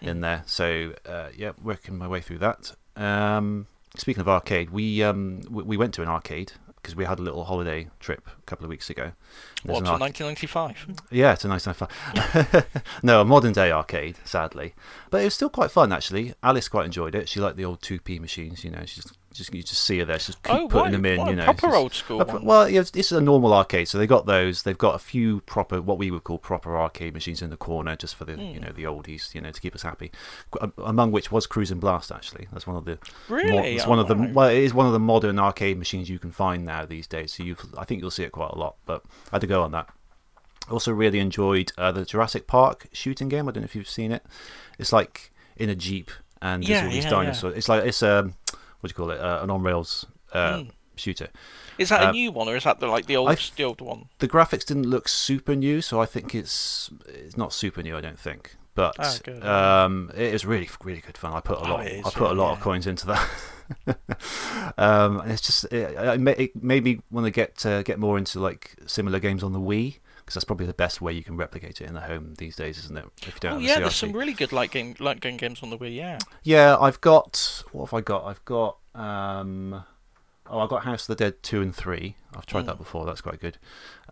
in 0.01 0.23
there. 0.23 0.43
So 0.47 0.95
uh, 1.07 1.29
yeah, 1.37 1.53
working 1.63 1.97
my 1.97 2.09
way 2.09 2.21
through 2.21 2.39
that. 2.39 2.75
Um, 2.97 3.69
speaking 3.97 4.21
of 4.23 4.29
arcade, 4.29 4.71
we 4.71 5.05
um, 5.05 5.43
we, 5.49 5.63
we 5.63 5.77
went 5.77 5.95
to 5.95 6.03
an 6.03 6.09
arcade 6.09 6.51
because 6.81 6.97
we 6.97 7.05
had 7.05 7.19
a 7.19 7.23
little 7.23 7.45
holiday 7.45 7.89
trip 8.01 8.29
a 8.39 8.43
couple 8.43 8.65
of 8.65 8.71
weeks 8.71 8.89
ago. 8.91 9.13
There's 9.65 9.75
What 9.75 9.85
to 9.85 9.91
arc- 9.93 10.01
1995? 10.01 11.09
yeah, 11.11 11.33
it's 11.33 11.45
a 11.45 11.49
nice, 11.49 11.67
nice 11.67 11.77
fun. 11.77 11.89
no, 13.03 13.21
a 13.21 13.25
modern 13.25 13.53
day 13.53 13.71
arcade, 13.73 14.17
sadly, 14.25 14.75
but 15.11 15.21
it 15.21 15.25
was 15.25 15.35
still 15.35 15.51
quite 15.51 15.71
fun 15.71 15.93
actually. 15.93 16.35
Alice 16.43 16.69
quite 16.69 16.87
enjoyed 16.87 17.15
it. 17.15 17.29
She 17.29 17.41
liked 17.41 17.57
the 17.57 17.65
old 17.65 17.83
two 17.83 17.99
p 18.01 18.19
machines. 18.19 18.65
You 18.65 18.71
know, 18.71 18.83
she's 18.87 19.11
just 19.39 19.55
you 19.55 19.63
just 19.63 19.83
see 19.83 19.99
her 20.01 20.05
there. 20.05 20.19
She's 20.19 20.35
keep 20.37 20.55
Oh, 20.55 20.69
putting 20.69 20.93
them 20.93 21.07
in. 21.07 21.19
why 21.19 21.31
you 21.31 21.37
know, 21.37 21.45
proper 21.45 21.61
she's- 21.69 21.75
old 21.75 21.95
school 21.95 22.21
a 22.21 22.25
pro- 22.27 22.35
one? 22.35 22.45
Well, 22.45 22.69
yeah, 22.69 22.81
it's, 22.81 22.91
it's 22.95 23.13
a 23.13 23.21
normal 23.21 23.55
arcade, 23.55 23.89
so 23.89 23.97
they 23.97 24.07
got 24.07 24.27
those. 24.27 24.63
They've 24.65 24.77
got 24.77 24.95
a 24.95 24.99
few 24.99 25.41
proper, 25.43 25.81
what 25.81 25.97
we 25.97 26.11
would 26.11 26.25
call 26.25 26.37
proper 26.39 26.77
arcade 26.77 27.15
machines 27.15 27.41
in 27.41 27.49
the 27.51 27.57
corner, 27.57 27.97
just 27.97 28.15
for 28.17 28.25
the 28.27 28.35
Hmm. 28.35 28.41
you 28.41 28.61
know 28.61 28.73
the 28.73 28.85
oldies, 28.85 29.35
you 29.35 29.41
know, 29.41 29.51
to 29.51 29.61
keep 29.61 29.75
us 29.75 29.83
happy. 29.83 30.11
Um, 30.61 30.73
Among 30.85 31.13
which 31.13 31.33
was 31.33 31.47
Cruis'n 31.47 31.81
Blast 31.81 32.13
actually. 32.13 32.49
That's 32.53 32.67
one 32.67 32.77
of 32.77 32.85
the 32.85 32.99
Really? 33.29 33.77
it's 33.77 33.87
one 33.87 33.99
of 33.99 34.09
the 34.09 34.15
Oh, 34.15 34.19
right. 34.19 34.35
well, 34.35 34.49
it 34.49 34.59
is 34.59 34.75
one 34.75 34.87
of 34.87 34.93
the 34.93 34.99
modern 34.99 35.39
arcade 35.39 35.79
machines 35.79 36.11
you 36.11 36.19
can 36.19 36.33
find 36.33 36.65
now 36.65 36.85
these 36.85 37.07
days. 37.07 37.33
So 37.33 37.43
you, 37.45 37.57
I 37.79 37.85
think 37.85 38.01
you'll 38.03 38.11
see 38.11 38.25
it 38.25 38.33
quite 38.33 38.51
a 38.51 38.59
lot. 38.59 38.77
But 38.85 39.05
I 39.33 39.37
had 39.37 39.41
to 39.43 39.47
go 39.47 39.63
on 39.63 39.71
that. 39.73 39.89
Also, 40.71 40.93
really 40.93 41.19
enjoyed 41.19 41.73
uh, 41.79 41.93
the 41.93 42.05
Jurassic 42.05 42.47
Park 42.47 42.89
shooting 42.93 43.29
game. 43.29 43.49
I 43.49 43.53
don't 43.53 43.63
know 43.63 43.67
if 43.67 43.75
you've 43.75 43.89
seen 43.89 44.13
it. 44.13 44.23
It's 44.79 44.93
like 44.93 45.31
in 45.57 45.71
a 45.71 45.75
jeep 45.75 46.11
and 46.43 46.63
there's 46.63 46.69
Yeah, 46.71 46.85
all 46.85 46.91
these 46.91 47.05
yeah, 47.05 47.11
yeah. 47.11 47.17
dinosaurs. 47.17 47.57
It's 47.57 47.69
like 47.71 47.85
it's 47.85 48.03
um, 48.03 48.35
what 48.81 48.89
do 48.89 48.93
you 48.93 48.95
call 48.95 49.11
it? 49.11 49.21
Uh, 49.21 49.41
an 49.43 49.51
on 49.51 49.63
rails 49.63 50.07
uh, 50.33 50.59
Hmm. 50.63 50.69
shooter. 50.97 51.29
Is 51.79 51.91
that 51.91 52.03
a 52.03 52.09
uh, 52.09 52.13
new 52.13 52.33
one 52.33 52.49
or 52.49 52.57
is 52.57 52.65
that 52.65 52.81
the 52.81 52.87
like 52.89 53.07
the 53.07 53.17
old 53.17 53.29
I've- 53.31 53.53
the 53.57 53.65
old 53.65 53.81
one? 53.81 54.07
The 54.19 54.29
graphics 54.29 54.65
didn't 54.65 54.87
look 54.91 55.09
super 55.09 55.55
new, 55.55 55.81
so 55.81 56.01
I 56.01 56.07
think 56.07 56.35
it's 56.35 56.91
it's 57.07 57.37
not 57.37 57.53
super 57.53 57.83
new. 57.83 57.97
I 57.97 58.01
don't 58.01 58.19
think, 58.19 58.57
but 58.75 59.21
good. 59.25 59.45
um, 59.45 60.11
it 60.15 60.35
is 60.35 60.45
really 60.45 60.69
really 60.83 61.01
good 61.01 61.17
fun. 61.17 61.33
I 61.33 61.41
put 61.41 61.59
a 61.59 61.63
Oh, 61.63 61.71
lot. 61.71 61.81
I 61.81 62.03
put 62.03 62.23
a 62.31 62.35
yeah, 62.35 62.43
lot 62.43 62.53
of 62.53 62.61
coins 62.61 62.87
into 62.87 63.07
that. 63.07 63.29
um, 64.79 65.21
and 65.21 65.31
it's 65.31 65.43
just 65.43 65.65
it, 65.67 65.95
it, 65.97 66.41
it 66.41 66.63
made 66.63 66.85
me 66.85 67.01
want 67.11 67.27
to 67.27 67.31
get 67.31 67.65
uh, 67.67 67.83
get 67.83 67.99
more 67.99 68.19
into 68.19 68.41
like 68.41 68.77
similar 68.87 69.19
games 69.21 69.43
on 69.43 69.53
the 69.53 69.61
Wii 69.61 69.99
because 70.29 70.35
that's 70.35 70.45
probably 70.45 70.67
the 70.67 70.75
best 70.75 71.01
way 71.01 71.11
you 71.11 71.25
can 71.25 71.39
replicate 71.39 71.81
it 71.81 71.89
in 71.89 71.95
the 71.95 72.03
home 72.03 72.35
these 72.37 72.55
days, 72.55 72.77
isn't 72.77 72.99
it? 72.99 73.05
If 73.23 73.29
you 73.29 73.41
don't 73.41 73.53
Oh 73.53 73.55
have 73.55 73.63
yeah, 73.63 73.79
there's 73.81 73.95
some 73.95 74.13
really 74.13 74.35
good 74.35 74.53
light 74.53 74.71
game 74.71 74.95
light 74.99 75.21
gun 75.21 75.39
games 75.39 75.63
on 75.63 75.71
the 75.71 75.79
Wii. 75.79 75.97
Yeah. 75.97 76.19
Yeah, 76.43 76.77
I've 76.79 77.01
got. 77.01 77.63
What 77.73 77.87
have 77.87 77.95
I 77.95 78.03
got? 78.03 78.27
I've 78.27 78.45
got. 78.45 78.77
Um, 78.95 79.83
oh, 80.51 80.59
I've 80.59 80.69
got 80.69 80.85
House 80.85 81.09
of 81.09 81.17
the 81.17 81.25
Dead 81.25 81.43
two 81.43 81.63
and 81.63 81.75
three. 81.75 82.17
I've 82.37 82.45
tried 82.45 82.67
that 82.67 82.77
before. 82.77 83.07
That's 83.07 83.23
quite 83.23 83.41
good. 83.41 83.57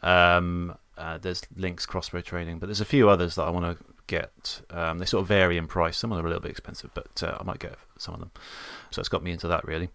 Um, 0.02 0.74
uh, 0.96 1.18
there's 1.18 1.42
Link's 1.54 1.84
Crossbow 1.84 2.22
Training, 2.22 2.60
but 2.60 2.66
there's 2.68 2.80
a 2.80 2.86
few 2.86 3.10
others 3.10 3.34
that 3.34 3.42
I 3.42 3.50
want 3.50 3.78
to 3.78 3.84
get. 4.06 4.62
Um, 4.70 4.96
they 4.96 5.04
sort 5.04 5.20
of 5.20 5.28
vary 5.28 5.58
in 5.58 5.66
price. 5.66 5.98
Some 5.98 6.12
of 6.12 6.16
them 6.16 6.24
are 6.24 6.28
a 6.28 6.30
little 6.30 6.40
bit 6.42 6.50
expensive, 6.50 6.92
but 6.94 7.22
uh, 7.22 7.36
I 7.38 7.42
might 7.44 7.58
get 7.58 7.74
some 7.98 8.14
of 8.14 8.20
them. 8.20 8.30
So 8.90 9.00
it's 9.00 9.10
got 9.10 9.22
me 9.22 9.32
into 9.32 9.48
that 9.48 9.66
really. 9.66 9.90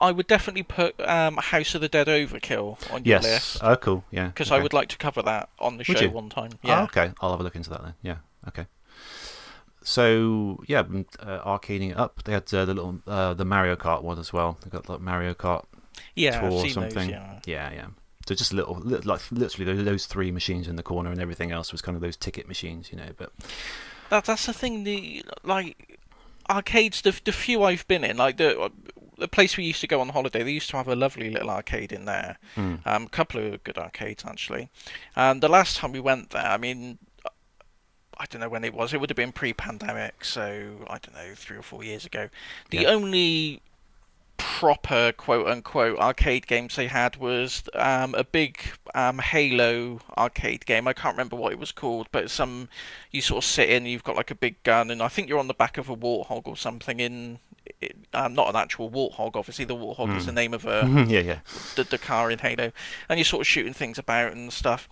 I 0.00 0.12
would 0.12 0.26
definitely 0.26 0.62
put 0.62 0.98
um, 1.00 1.36
House 1.36 1.74
of 1.74 1.80
the 1.82 1.88
Dead 1.88 2.06
Overkill 2.06 2.78
on 2.92 3.04
your 3.04 3.16
Yes. 3.18 3.22
list 3.24 3.58
Oh, 3.62 3.76
cool. 3.76 4.04
Yeah. 4.10 4.28
because 4.28 4.50
I 4.50 4.58
would 4.58 4.72
like 4.72 4.88
to 4.88 4.96
cover 4.96 5.22
that 5.22 5.50
on 5.58 5.76
the 5.76 5.84
show 5.84 6.08
one 6.08 6.28
time. 6.30 6.52
Oh, 6.64 6.68
Yeah. 6.68 6.82
okay. 6.84 7.12
I'll 7.20 7.30
have 7.32 7.40
a 7.40 7.42
look 7.42 7.56
into 7.56 7.70
that 7.70 7.82
then. 7.82 7.94
Yeah. 8.02 8.16
Okay. 8.48 8.66
So 9.82 10.62
yeah, 10.66 10.82
mm, 10.82 11.06
uh, 11.20 11.40
arcading 11.44 11.90
it 11.90 11.96
up. 11.96 12.22
They 12.24 12.32
had 12.32 12.52
uh, 12.52 12.64
the 12.64 12.74
little 12.74 13.00
uh, 13.06 13.34
the 13.34 13.44
Mario 13.44 13.76
Kart 13.76 14.02
one 14.02 14.18
as 14.18 14.32
well. 14.32 14.58
They 14.62 14.70
got 14.70 14.88
like 14.88 15.00
Mario 15.00 15.34
Kart 15.34 15.64
yeah, 16.14 16.40
tour 16.40 16.50
or 16.50 16.68
something. 16.68 16.94
those. 16.94 17.08
Yeah. 17.08 17.40
yeah, 17.46 17.72
yeah. 17.72 17.86
So 18.26 18.34
just 18.34 18.52
a 18.52 18.56
little, 18.56 18.80
like 18.84 19.20
literally 19.32 19.64
those, 19.74 19.84
those 19.84 20.06
three 20.06 20.30
machines 20.30 20.68
in 20.68 20.76
the 20.76 20.82
corner, 20.82 21.10
and 21.10 21.20
everything 21.20 21.50
else 21.50 21.72
was 21.72 21.80
kind 21.82 21.96
of 21.96 22.02
those 22.02 22.16
ticket 22.16 22.46
machines, 22.46 22.90
you 22.92 22.98
know. 22.98 23.08
But 23.16 23.32
That 24.10 24.24
that's 24.24 24.46
the 24.46 24.52
thing. 24.52 24.84
The 24.84 25.24
like 25.42 25.98
arcades, 26.48 27.00
the 27.00 27.18
the 27.24 27.32
few 27.32 27.62
I've 27.62 27.88
been 27.88 28.04
in, 28.04 28.18
like 28.18 28.36
the 28.36 28.70
the 29.20 29.28
place 29.28 29.56
we 29.56 29.64
used 29.64 29.80
to 29.82 29.86
go 29.86 30.00
on 30.00 30.08
holiday, 30.10 30.42
they 30.42 30.50
used 30.50 30.70
to 30.70 30.76
have 30.76 30.88
a 30.88 30.96
lovely 30.96 31.30
little 31.30 31.50
arcade 31.50 31.92
in 31.92 32.04
there. 32.06 32.38
Hmm. 32.54 32.76
Um, 32.84 33.04
a 33.04 33.08
couple 33.08 33.40
of 33.54 33.62
good 33.62 33.78
arcades 33.78 34.24
actually. 34.26 34.70
And 35.14 35.40
the 35.42 35.48
last 35.48 35.76
time 35.76 35.92
we 35.92 36.00
went 36.00 36.30
there, 36.30 36.46
I 36.46 36.56
mean. 36.56 36.98
I 38.22 38.26
don't 38.28 38.42
know 38.42 38.50
when 38.50 38.64
it 38.64 38.74
was. 38.74 38.92
It 38.92 39.00
would 39.00 39.08
have 39.08 39.16
been 39.16 39.32
pre-pandemic, 39.32 40.26
so 40.26 40.84
I 40.86 40.98
don't 40.98 41.14
know, 41.14 41.34
three 41.34 41.56
or 41.56 41.62
four 41.62 41.82
years 41.82 42.04
ago. 42.04 42.28
The 42.68 42.82
Yeah. 42.82 42.88
only 42.88 43.62
proper 44.36 45.12
quote 45.12 45.46
unquote 45.46 45.98
arcade 45.98 46.46
games 46.46 46.76
they 46.76 46.86
had 46.86 47.16
was 47.16 47.62
um, 47.74 48.14
a 48.14 48.24
big 48.24 48.58
um, 48.94 49.20
Halo 49.20 50.00
arcade 50.18 50.66
game. 50.66 50.86
I 50.86 50.92
can't 50.92 51.14
remember 51.14 51.36
what 51.36 51.52
it 51.52 51.58
was 51.58 51.72
called, 51.72 52.08
but 52.12 52.30
some 52.30 52.68
you 53.10 53.22
sort 53.22 53.42
of 53.42 53.48
sit 53.48 53.70
in, 53.70 53.86
you've 53.86 54.04
got 54.04 54.16
like 54.16 54.30
a 54.30 54.34
big 54.34 54.62
gun, 54.64 54.90
and 54.90 55.02
I 55.02 55.08
think 55.08 55.30
you're 55.30 55.38
on 55.38 55.48
the 55.48 55.54
back 55.54 55.78
of 55.78 55.88
a 55.88 55.96
warthog 55.96 56.46
or 56.46 56.58
something. 56.58 57.00
In 57.00 57.38
it, 57.80 57.96
um, 58.12 58.34
not 58.34 58.48
an 58.50 58.56
actual 58.56 58.90
warthog, 58.90 59.36
obviously. 59.36 59.64
The 59.64 59.74
warthog 59.76 60.16
is 60.16 60.26
the 60.26 60.32
name 60.32 60.52
of 60.54 60.66
a 60.66 60.86
yeah, 61.08 61.20
yeah, 61.20 61.38
the, 61.76 61.84
the 61.84 61.98
car 61.98 62.30
in 62.30 62.38
Halo, 62.40 62.72
and 63.08 63.18
you're 63.18 63.24
sort 63.24 63.40
of 63.42 63.46
shooting 63.46 63.72
things 63.72 63.98
about 63.98 64.32
and 64.32 64.52
stuff. 64.52 64.88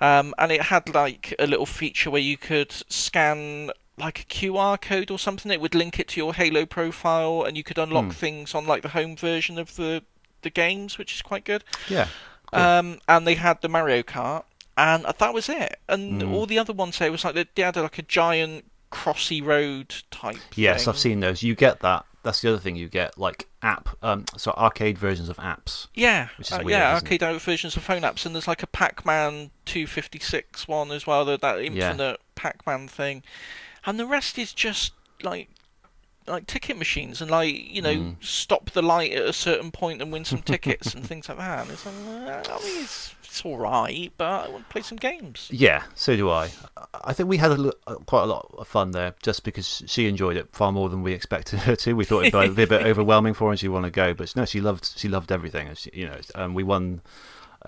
Um, 0.00 0.34
and 0.38 0.52
it 0.52 0.62
had 0.62 0.94
like 0.94 1.34
a 1.38 1.46
little 1.46 1.66
feature 1.66 2.10
where 2.10 2.20
you 2.20 2.36
could 2.36 2.72
scan 2.88 3.70
like 3.98 4.20
a 4.20 4.24
QR 4.24 4.78
code 4.80 5.10
or 5.10 5.18
something. 5.18 5.50
It 5.50 5.60
would 5.60 5.74
link 5.74 5.98
it 5.98 6.08
to 6.08 6.20
your 6.20 6.34
Halo 6.34 6.66
profile, 6.66 7.44
and 7.44 7.56
you 7.56 7.62
could 7.64 7.78
unlock 7.78 8.12
things 8.12 8.54
on 8.54 8.66
like 8.66 8.82
the 8.82 8.90
home 8.90 9.16
version 9.16 9.58
of 9.58 9.76
the 9.76 10.02
the 10.42 10.50
games, 10.50 10.98
which 10.98 11.14
is 11.14 11.22
quite 11.22 11.44
good. 11.44 11.64
yeah. 11.88 12.08
Cool. 12.52 12.60
Um, 12.62 12.98
and 13.08 13.26
they 13.26 13.34
had 13.34 13.60
the 13.62 13.68
Mario 13.68 14.02
Kart, 14.02 14.44
and 14.76 15.04
that 15.04 15.34
was 15.34 15.48
it. 15.48 15.80
And 15.88 16.22
Mm. 16.22 16.32
all 16.32 16.46
the 16.46 16.60
other 16.60 16.72
ones 16.72 16.98
there 16.98 17.10
was 17.10 17.24
like 17.24 17.34
they, 17.34 17.46
they 17.56 17.62
had 17.62 17.74
like 17.76 17.98
a 17.98 18.02
giant 18.02 18.70
crossy 18.92 19.42
road 19.44 19.92
type. 20.12 20.36
Yes, 20.54 20.84
thing. 20.84 20.90
I've 20.92 20.98
seen 20.98 21.20
those. 21.20 21.42
You 21.42 21.56
get 21.56 21.80
that. 21.80 22.04
That's 22.26 22.40
the 22.40 22.48
other 22.48 22.58
thing 22.58 22.74
you 22.74 22.88
get, 22.88 23.16
like 23.16 23.46
app, 23.62 23.88
um, 24.02 24.24
so 24.36 24.50
arcade 24.56 24.98
versions 24.98 25.28
of 25.28 25.36
apps. 25.36 25.86
Yeah, 25.94 26.28
uh, 26.52 26.56
weird, 26.58 26.70
yeah, 26.70 26.92
arcade 26.94 27.20
versions 27.40 27.76
of 27.76 27.84
phone 27.84 28.02
apps, 28.02 28.26
and 28.26 28.34
there's 28.34 28.48
like 28.48 28.64
a 28.64 28.66
Pac-Man 28.66 29.50
256 29.64 30.66
one 30.66 30.90
as 30.90 31.06
well, 31.06 31.24
that, 31.24 31.40
that 31.40 31.60
infinite 31.60 32.20
Pac-Man 32.34 32.88
thing, 32.88 33.22
and 33.84 33.98
the 33.98 34.06
rest 34.06 34.38
is 34.38 34.52
just 34.52 34.92
like 35.22 35.48
like 36.26 36.48
ticket 36.48 36.76
machines 36.76 37.22
and 37.22 37.30
like 37.30 37.54
you 37.54 37.80
know 37.80 37.94
Mm. 37.94 38.16
stop 38.20 38.70
the 38.70 38.82
light 38.82 39.12
at 39.12 39.22
a 39.24 39.32
certain 39.32 39.70
point 39.70 40.02
and 40.02 40.10
win 40.10 40.24
some 40.24 40.42
tickets 40.52 40.92
and 40.92 41.06
things 41.06 41.28
like 41.28 41.38
that. 41.38 41.60
And 41.62 41.70
it's 41.70 41.86
like, 41.86 41.94
I 41.94 42.58
mean, 42.64 42.82
it's, 42.82 43.14
it's 43.36 43.44
all 43.44 43.58
right, 43.58 44.10
but 44.16 44.46
I 44.46 44.48
want 44.48 44.66
to 44.66 44.72
play 44.72 44.80
some 44.80 44.96
games. 44.96 45.48
Yeah, 45.52 45.82
so 45.94 46.16
do 46.16 46.30
I. 46.30 46.48
I 47.04 47.12
think 47.12 47.28
we 47.28 47.36
had 47.36 47.52
a, 47.52 47.70
uh, 47.86 47.96
quite 48.06 48.22
a 48.22 48.26
lot 48.26 48.54
of 48.56 48.66
fun 48.66 48.92
there, 48.92 49.14
just 49.22 49.44
because 49.44 49.82
she 49.86 50.08
enjoyed 50.08 50.38
it 50.38 50.48
far 50.52 50.72
more 50.72 50.88
than 50.88 51.02
we 51.02 51.12
expected 51.12 51.58
her 51.60 51.76
to. 51.76 51.92
We 51.92 52.06
thought 52.06 52.24
it'd 52.24 52.56
be 52.56 52.62
a 52.62 52.66
bit 52.66 52.86
overwhelming 52.86 53.34
for 53.34 53.44
her, 53.44 53.50
and 53.50 53.60
she 53.60 53.68
want 53.68 53.84
to 53.84 53.90
go, 53.90 54.14
but 54.14 54.34
no, 54.36 54.46
she 54.46 54.62
loved 54.62 54.90
she 54.96 55.08
loved 55.08 55.30
everything. 55.30 55.68
and 55.68 55.76
She, 55.76 55.90
you 55.92 56.06
know, 56.06 56.18
um, 56.34 56.54
we 56.54 56.62
won 56.62 57.02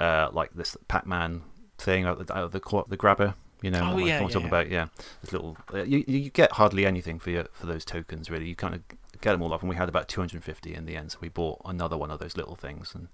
uh, 0.00 0.30
like 0.32 0.54
this 0.54 0.75
Pac-Man 0.88 1.42
thing 1.76 2.06
out 2.06 2.26
the, 2.26 2.34
out 2.34 2.44
of 2.44 2.52
the 2.52 2.84
the 2.88 2.96
grabber. 2.96 3.34
You 3.60 3.70
know, 3.70 3.90
Oh, 3.90 3.94
what, 3.96 4.04
yeah, 4.04 4.20
I'm 4.20 4.28
talking 4.28 4.42
yeah. 4.42 4.46
about. 4.46 4.70
Yeah, 4.70 4.87
this 5.20 5.32
little 5.32 5.58
uh, 5.75 5.82
you 5.82 6.02
you 6.06 6.30
get 6.30 6.52
hardly 6.52 6.87
anything 6.87 7.18
for 7.18 7.28
your 7.30 7.44
for 7.52 7.66
those 7.66 7.84
tokens 7.84 8.30
really. 8.30 8.46
You 8.48 8.56
kind 8.56 8.75
of 8.75 8.80
get 9.20 9.32
them 9.32 9.42
all 9.42 9.52
up, 9.52 9.60
and 9.60 9.68
we 9.68 9.76
had 9.76 9.88
about 9.90 10.08
250 10.08 10.72
in 10.75 10.87
the 10.87 10.96
end. 10.96 11.12
So 11.12 11.18
we 11.20 11.28
bought 11.28 11.60
another 11.66 11.98
one 11.98 12.10
of 12.10 12.20
those 12.20 12.37
little 12.38 12.54
things, 12.54 12.94
and 12.94 13.08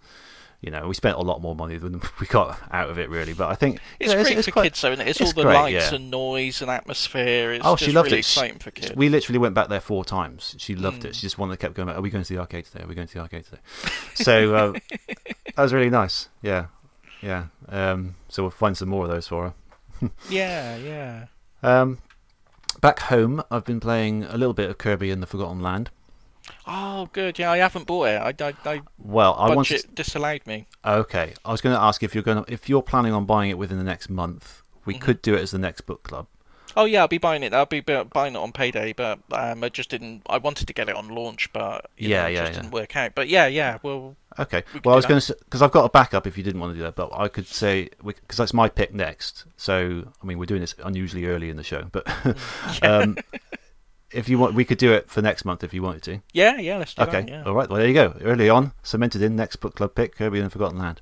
you 0.60 0.70
know, 0.70 0.88
we 0.88 0.94
spent 0.94 1.16
a 1.16 1.20
lot 1.20 1.40
more 1.42 1.54
money 1.54 1.76
than 1.76 2.00
we 2.20 2.26
got 2.26 2.58
out 2.72 2.88
of 2.90 2.98
it, 2.98 3.10
really. 3.10 3.32
But 3.34 3.50
I 3.50 3.54
think 3.54 3.80
It's 4.00 4.10
you 4.12 4.16
know, 4.16 4.22
great 4.24 4.38
it's 4.38 4.46
for 4.46 4.52
quite- 4.52 4.62
kids, 4.64 4.80
though, 4.80 4.92
isn't 4.92 5.06
it? 5.06 5.10
It's, 5.10 5.20
it's 5.20 5.30
all 5.30 5.34
the 5.34 5.42
great, 5.48 5.54
lights 5.54 5.90
yeah. 5.90 5.94
and 5.96 6.10
noise 6.10 6.62
and 6.62 6.70
atmosphere. 6.70 7.52
It's 7.52 7.64
Oh, 7.66 7.74
just 7.76 7.84
she 7.84 7.92
loved 7.92 8.06
really 8.06 8.16
it. 8.18 8.20
Exciting 8.20 8.58
for 8.58 8.70
kids. 8.70 8.94
We 8.96 9.08
literally 9.08 9.38
went 9.38 9.54
back 9.54 9.68
there 9.68 9.80
four 9.80 10.04
times. 10.04 10.54
She 10.58 10.74
loved 10.74 11.02
Mm. 11.02 11.06
it. 11.06 11.14
She 11.16 11.22
just 11.22 11.38
wanted 11.38 11.52
to 11.54 11.58
kept 11.58 11.74
going 11.74 11.88
back. 11.88 11.96
Are 11.96 12.00
we 12.00 12.10
going 12.10 12.24
to 12.24 12.32
the 12.34 12.40
arcade 12.40 12.64
today? 12.66 12.84
Are 12.84 12.86
we 12.86 12.94
going 12.94 13.08
to 13.08 13.14
the 13.14 13.20
arcade 13.20 13.44
today? 13.44 13.60
so 14.14 14.54
uh, 14.54 14.72
that 15.56 15.62
was 15.62 15.72
really 15.72 15.90
nice. 15.90 16.28
Yeah, 16.42 16.66
yeah. 17.22 17.46
Um, 17.68 18.14
so 18.28 18.42
we'll 18.44 18.50
find 18.50 18.76
some 18.76 18.88
more 18.88 19.04
of 19.04 19.10
those 19.10 19.28
for 19.28 19.44
her. 20.00 20.10
Yeah, 20.28 20.76
yeah. 20.76 21.26
Um, 21.62 21.98
back 22.80 22.98
home, 23.00 23.42
I've 23.50 23.64
been 23.64 23.80
playing 23.80 24.24
a 24.24 24.36
little 24.36 24.52
bit 24.52 24.68
of 24.68 24.76
Kirby 24.78 25.10
and 25.10 25.22
the 25.22 25.26
Forgotten 25.26 25.60
Land. 25.60 25.90
Oh, 26.66 27.08
good. 27.12 27.38
Yeah, 27.38 27.50
I 27.50 27.58
haven't 27.58 27.86
bought 27.86 28.04
it. 28.08 28.20
I, 28.40 28.46
I, 28.46 28.54
I 28.64 28.82
Well, 28.98 29.34
I 29.34 29.48
budget 29.48 29.56
wanted. 29.56 29.94
disallowed 29.94 30.46
me. 30.46 30.66
Okay, 30.84 31.34
I 31.44 31.52
was 31.52 31.60
going 31.60 31.74
to 31.76 31.80
ask 31.80 32.02
if 32.02 32.14
you're 32.14 32.24
going 32.24 32.44
to, 32.44 32.52
if 32.52 32.68
you're 32.68 32.82
planning 32.82 33.12
on 33.12 33.26
buying 33.26 33.50
it 33.50 33.58
within 33.58 33.78
the 33.78 33.84
next 33.84 34.08
month. 34.08 34.62
We 34.86 34.94
Mhm. 34.94 35.00
could 35.00 35.22
do 35.22 35.34
it 35.34 35.40
as 35.40 35.50
the 35.50 35.58
next 35.58 35.82
book 35.82 36.02
club. 36.02 36.26
Oh 36.76 36.86
yeah, 36.86 37.00
I'll 37.02 37.08
be 37.08 37.18
buying 37.18 37.42
it. 37.42 37.54
I'll 37.54 37.66
be 37.66 37.80
buying 37.80 38.34
it 38.34 38.38
on 38.38 38.50
payday, 38.52 38.92
but 38.92 39.20
um, 39.32 39.62
I 39.62 39.68
just 39.68 39.90
didn't. 39.90 40.22
I 40.28 40.38
wanted 40.38 40.66
to 40.66 40.72
get 40.74 40.88
it 40.88 40.96
on 40.96 41.08
launch, 41.08 41.50
but 41.52 41.88
you 41.96 42.08
Yeah, 42.08 42.22
know, 42.22 42.28
it 42.28 42.32
yeah, 42.32 42.40
just 42.40 42.52
yeah. 42.52 42.58
didn't 42.60 42.72
work 42.72 42.96
out. 42.96 43.14
But 43.14 43.28
yeah, 43.28 43.46
yeah. 43.46 43.78
Well, 43.82 44.16
Okay. 44.38 44.64
We 44.72 44.80
Well, 44.84 44.94
I 44.94 44.96
was 44.96 45.06
going 45.06 45.20
to 45.20 45.36
because 45.44 45.62
I've 45.62 45.70
got 45.70 45.84
a 45.84 45.88
backup 45.88 46.26
if 46.26 46.36
you 46.36 46.42
didn't 46.42 46.60
want 46.60 46.72
to 46.72 46.76
do 46.76 46.82
that, 46.82 46.96
but 46.96 47.10
I 47.14 47.28
could 47.28 47.46
say 47.46 47.90
because 48.04 48.36
that's 48.36 48.52
my 48.52 48.68
pick 48.68 48.92
next. 48.92 49.44
So 49.56 50.04
I 50.20 50.26
mean, 50.26 50.38
we're 50.38 50.46
doing 50.46 50.60
this 50.62 50.74
unusually 50.84 51.26
early 51.26 51.48
in 51.48 51.56
the 51.56 51.62
show, 51.62 51.84
but 51.92 52.04
um, 52.82 53.18
if 54.12 54.28
you 54.28 54.38
want, 54.38 54.54
we 54.54 54.64
could 54.64 54.78
do 54.78 54.92
it 54.92 55.10
for 55.10 55.20
next 55.22 55.44
month 55.44 55.64
if 55.64 55.74
you 55.74 55.82
wanted 55.82 56.02
to. 56.04 56.20
yeah, 56.32 56.58
yeah. 56.58 56.76
Let's 56.76 56.94
do 56.94 57.02
Okay. 57.02 57.22
that. 57.22 57.28
Yeah. 57.28 57.42
All 57.44 57.54
right. 57.54 57.68
Well, 57.68 57.78
there 57.78 57.88
you 57.88 57.94
go. 57.94 58.16
Early 58.20 58.48
on, 58.48 58.72
cemented 58.82 59.22
in 59.22 59.34
next 59.36 59.56
book 59.56 59.74
club 59.74 59.94
pick 59.94 60.14
Kirby 60.16 60.38
and 60.38 60.46
the 60.46 60.50
Forgotten 60.50 60.78
Land 60.78 61.00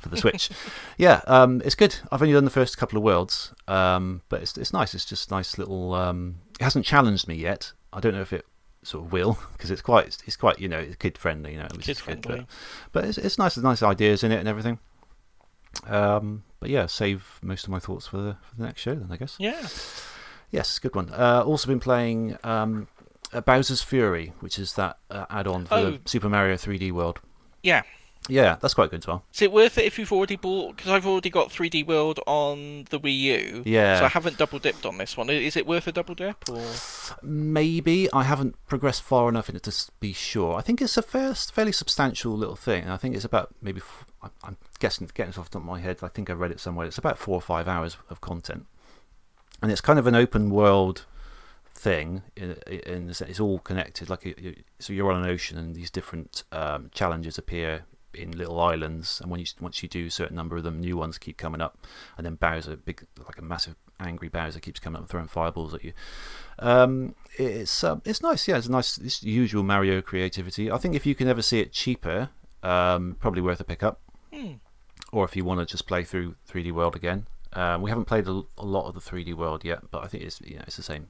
for 0.00 0.08
the 0.08 0.16
Switch. 0.16 0.50
yeah, 0.98 1.20
um, 1.26 1.60
it's 1.64 1.74
good. 1.74 1.96
I've 2.10 2.22
only 2.22 2.32
done 2.34 2.44
the 2.44 2.50
first 2.50 2.78
couple 2.78 2.96
of 2.96 3.02
worlds, 3.04 3.52
um, 3.68 4.22
but 4.28 4.40
it's 4.42 4.56
it's 4.56 4.72
nice. 4.72 4.94
It's 4.94 5.04
just 5.04 5.30
nice 5.30 5.58
little. 5.58 5.94
Um, 5.94 6.36
it 6.58 6.64
hasn't 6.64 6.86
challenged 6.86 7.28
me 7.28 7.34
yet. 7.34 7.72
I 7.92 8.00
don't 8.00 8.14
know 8.14 8.22
if 8.22 8.32
it 8.32 8.46
sort 8.82 9.04
of 9.06 9.12
will 9.12 9.38
because 9.52 9.70
it's 9.70 9.82
quite 9.82 10.06
it's 10.26 10.36
quite 10.36 10.58
you 10.58 10.68
know 10.68 10.86
kid 10.98 11.18
friendly. 11.18 11.52
You 11.52 11.58
know, 11.58 11.68
Kid 11.80 11.88
is 11.90 12.00
good, 12.00 12.22
but- 12.22 12.26
friendly. 12.28 12.46
but 12.92 13.04
it's, 13.04 13.18
it's 13.18 13.38
nice. 13.38 13.56
There's 13.56 13.64
nice 13.64 13.82
ideas 13.82 14.24
in 14.24 14.32
it 14.32 14.38
and 14.38 14.48
everything. 14.48 14.78
Um, 15.86 16.44
but 16.60 16.70
yeah, 16.70 16.86
save 16.86 17.38
most 17.42 17.64
of 17.64 17.70
my 17.70 17.78
thoughts 17.80 18.06
for 18.06 18.16
the 18.18 18.36
for 18.42 18.56
the 18.56 18.64
next 18.64 18.80
show 18.80 18.94
then, 18.94 19.08
I 19.10 19.16
guess. 19.16 19.36
Yeah. 19.38 19.66
Yes, 20.54 20.78
good 20.78 20.94
one. 20.94 21.10
Uh, 21.10 21.42
also 21.44 21.66
been 21.68 21.80
playing 21.80 22.38
um, 22.44 22.86
Bowser's 23.44 23.82
Fury, 23.82 24.32
which 24.40 24.58
is 24.58 24.74
that 24.74 24.98
uh, 25.10 25.26
add-on 25.30 25.66
for 25.66 25.74
Oh. 25.74 25.90
the 25.92 26.00
Super 26.04 26.28
Mario 26.28 26.54
3D 26.56 26.92
World. 26.92 27.20
Yeah. 27.62 27.82
Yeah, 28.26 28.56
that's 28.58 28.72
quite 28.72 28.90
good 28.90 29.00
as 29.02 29.06
well. 29.06 29.22
Is 29.34 29.42
it 29.42 29.52
worth 29.52 29.76
it 29.76 29.84
if 29.84 29.98
you've 29.98 30.10
already 30.12 30.36
bought? 30.36 30.76
Because 30.76 30.90
I've 30.92 31.06
already 31.06 31.28
got 31.28 31.50
3D 31.50 31.86
World 31.86 32.20
on 32.26 32.84
the 32.88 32.98
Wii 32.98 33.18
U. 33.18 33.62
Yeah. 33.66 33.98
So 33.98 34.06
I 34.06 34.08
haven't 34.08 34.38
double 34.38 34.58
dipped 34.58 34.86
on 34.86 34.96
this 34.96 35.14
one. 35.14 35.28
Is 35.28 35.56
it 35.58 35.66
worth 35.66 35.86
a 35.88 35.92
double 35.92 36.14
dip 36.14 36.48
or? 36.48 36.62
Maybe 37.22 38.10
I 38.14 38.22
haven't 38.22 38.54
progressed 38.66 39.02
far 39.02 39.28
enough 39.28 39.50
in 39.50 39.56
it 39.56 39.62
to 39.64 39.90
be 40.00 40.14
sure. 40.14 40.56
I 40.56 40.62
think 40.62 40.80
it's 40.80 40.96
a 40.96 41.02
fair, 41.02 41.34
fairly 41.34 41.72
substantial 41.72 42.32
little 42.32 42.56
thing. 42.56 42.88
I 42.88 42.96
think 42.96 43.14
it's 43.14 43.26
about 43.26 43.50
maybe 43.60 43.82
I'm- 44.42 44.56
guessing 44.78 45.10
getting 45.12 45.34
off 45.38 45.50
the 45.50 45.58
top 45.58 45.62
of 45.62 45.66
my 45.66 45.80
head. 45.80 45.98
I 46.02 46.08
think 46.08 46.30
I 46.30 46.32
read 46.32 46.50
it 46.50 46.60
somewhere. 46.60 46.86
It's 46.86 46.96
about 46.98 47.18
four 47.18 47.34
or 47.34 47.42
five 47.42 47.68
hours 47.68 47.98
of 48.08 48.22
content, 48.22 48.64
and 49.62 49.70
it's 49.70 49.80
kind 49.80 49.98
of 49.98 50.06
an 50.06 50.14
open 50.14 50.50
world 50.50 51.04
thing. 51.84 52.22
In, 52.36 52.52
in 52.66 53.06
the 53.06 53.26
it's 53.28 53.40
all 53.40 53.58
connected. 53.58 54.08
Like 54.10 54.24
you, 54.24 54.54
so, 54.78 54.92
you're 54.92 55.12
on 55.12 55.22
an 55.22 55.30
ocean, 55.30 55.58
and 55.58 55.74
these 55.74 55.90
different 55.90 56.44
um, 56.52 56.90
challenges 56.92 57.38
appear 57.38 57.84
in 58.14 58.30
little 58.32 58.60
islands, 58.60 59.20
and 59.20 59.30
when 59.30 59.40
you 59.40 59.46
once 59.60 59.82
you 59.82 59.88
do 59.88 60.06
a 60.06 60.10
certain 60.10 60.36
number 60.36 60.56
of 60.56 60.62
them, 60.62 60.80
new 60.80 60.96
ones 60.96 61.18
keep 61.18 61.36
coming 61.36 61.60
up, 61.60 61.78
and 62.16 62.24
then 62.24 62.36
Bowser, 62.36 62.76
big 62.76 63.06
like 63.18 63.38
a 63.38 63.42
massive 63.42 63.76
angry 64.00 64.28
Bowser, 64.28 64.60
keeps 64.60 64.80
coming 64.80 64.96
up 64.96 65.02
and 65.02 65.08
throwing 65.10 65.28
fireballs 65.28 65.74
at 65.74 65.84
you. 65.84 65.92
Um, 66.58 67.14
it's 67.38 67.84
um, 67.84 68.02
it's 68.04 68.22
nice, 68.22 68.46
yeah. 68.48 68.56
It's 68.56 68.68
nice. 68.68 68.98
It's 68.98 69.22
usual 69.22 69.62
Mario 69.62 70.00
creativity. 70.00 70.70
I 70.70 70.78
think 70.78 70.94
if 70.94 71.06
you 71.06 71.14
can 71.14 71.28
ever 71.28 71.42
see 71.42 71.60
it 71.60 71.72
cheaper, 71.72 72.30
um, 72.62 73.16
probably 73.20 73.42
worth 73.42 73.60
a 73.60 73.64
pickup. 73.64 74.00
Hmm. 74.32 74.54
Or 75.12 75.24
if 75.24 75.36
you 75.36 75.44
want 75.44 75.60
to 75.60 75.66
just 75.66 75.86
play 75.86 76.02
through 76.02 76.34
3D 76.50 76.72
World 76.72 76.96
again, 76.96 77.28
um, 77.54 77.82
we 77.82 77.90
haven't 77.90 78.06
played 78.06 78.26
a, 78.26 78.42
a 78.58 78.64
lot 78.64 78.88
of 78.88 78.94
the 78.94 79.00
3D 79.00 79.34
World 79.34 79.64
yet, 79.64 79.90
but 79.90 80.04
I 80.04 80.08
think 80.08 80.24
it's 80.24 80.40
you 80.40 80.56
know 80.56 80.64
it's 80.66 80.76
the 80.76 80.82
same. 80.82 81.06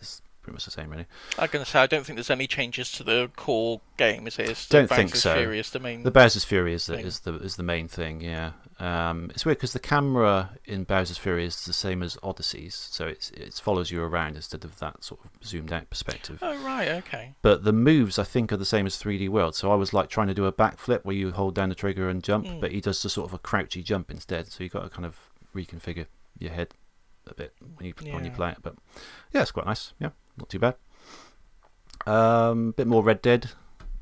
It's 0.00 0.22
pretty 0.42 0.54
much 0.54 0.64
the 0.64 0.70
same, 0.70 0.88
really. 0.90 1.04
I'm 1.38 1.48
going 1.50 1.64
to 1.64 1.70
say 1.70 1.80
I 1.80 1.86
don't 1.86 2.06
think 2.06 2.16
there's 2.16 2.30
any 2.30 2.46
changes 2.46 2.90
to 2.92 3.04
the 3.04 3.30
core 3.36 3.80
game. 3.96 4.26
Is 4.26 4.38
it? 4.38 4.48
It's 4.48 4.68
Don't 4.68 4.88
think 4.88 5.14
so. 5.14 5.34
Fury 5.34 5.58
is 5.58 5.70
the 5.70 5.80
main. 5.80 6.04
The 6.04 6.10
Bowser's 6.10 6.44
Fury 6.44 6.72
is 6.72 6.86
the 6.86 6.98
is 6.98 7.20
the 7.20 7.34
is 7.36 7.56
the 7.56 7.62
main 7.64 7.88
thing. 7.88 8.20
Yeah, 8.20 8.52
um, 8.78 9.30
it's 9.34 9.44
weird 9.44 9.58
because 9.58 9.72
the 9.72 9.80
camera 9.80 10.50
in 10.64 10.84
Bowser's 10.84 11.18
Fury 11.18 11.44
is 11.44 11.64
the 11.66 11.72
same 11.72 12.02
as 12.02 12.16
Odyssey's, 12.22 12.74
so 12.76 13.06
it's 13.08 13.30
it 13.32 13.54
follows 13.54 13.90
you 13.90 14.00
around 14.02 14.36
instead 14.36 14.64
of 14.64 14.78
that 14.78 15.02
sort 15.04 15.20
of 15.24 15.30
zoomed 15.46 15.72
out 15.72 15.90
perspective. 15.90 16.38
Oh 16.40 16.56
right. 16.64 16.88
Okay. 16.88 17.34
But 17.42 17.64
the 17.64 17.72
moves 17.72 18.18
I 18.18 18.24
think 18.24 18.52
are 18.52 18.56
the 18.56 18.64
same 18.64 18.86
as 18.86 18.94
3D 18.96 19.28
World. 19.28 19.54
So 19.56 19.70
I 19.72 19.74
was 19.74 19.92
like 19.92 20.08
trying 20.08 20.28
to 20.28 20.34
do 20.34 20.46
a 20.46 20.52
backflip 20.52 21.04
where 21.04 21.16
you 21.16 21.32
hold 21.32 21.56
down 21.56 21.68
the 21.70 21.74
trigger 21.74 22.08
and 22.08 22.22
jump, 22.22 22.46
Mm. 22.46 22.60
but 22.60 22.70
he 22.70 22.80
does 22.80 23.02
the 23.02 23.10
sort 23.10 23.28
of 23.28 23.34
a 23.34 23.38
crouchy 23.38 23.82
jump 23.82 24.10
instead. 24.12 24.46
So 24.52 24.62
you 24.62 24.70
got 24.70 24.84
to 24.84 24.88
kind 24.88 25.04
of 25.04 25.16
reconfigure 25.54 26.06
your 26.38 26.52
head 26.52 26.74
a 27.26 27.34
bit 27.34 27.54
when 27.76 27.86
you 27.86 27.94
when 28.12 28.24
you 28.24 28.30
play 28.30 28.50
it. 28.50 28.58
But 28.62 28.74
yeah, 29.32 29.42
it's 29.42 29.50
quite 29.50 29.66
nice. 29.66 29.92
Yeah, 30.00 30.10
not 30.36 30.48
too 30.48 30.58
bad. 30.58 30.76
Um, 32.06 32.72
bit 32.72 32.86
more 32.86 33.02
Red 33.02 33.22
Dead. 33.22 33.50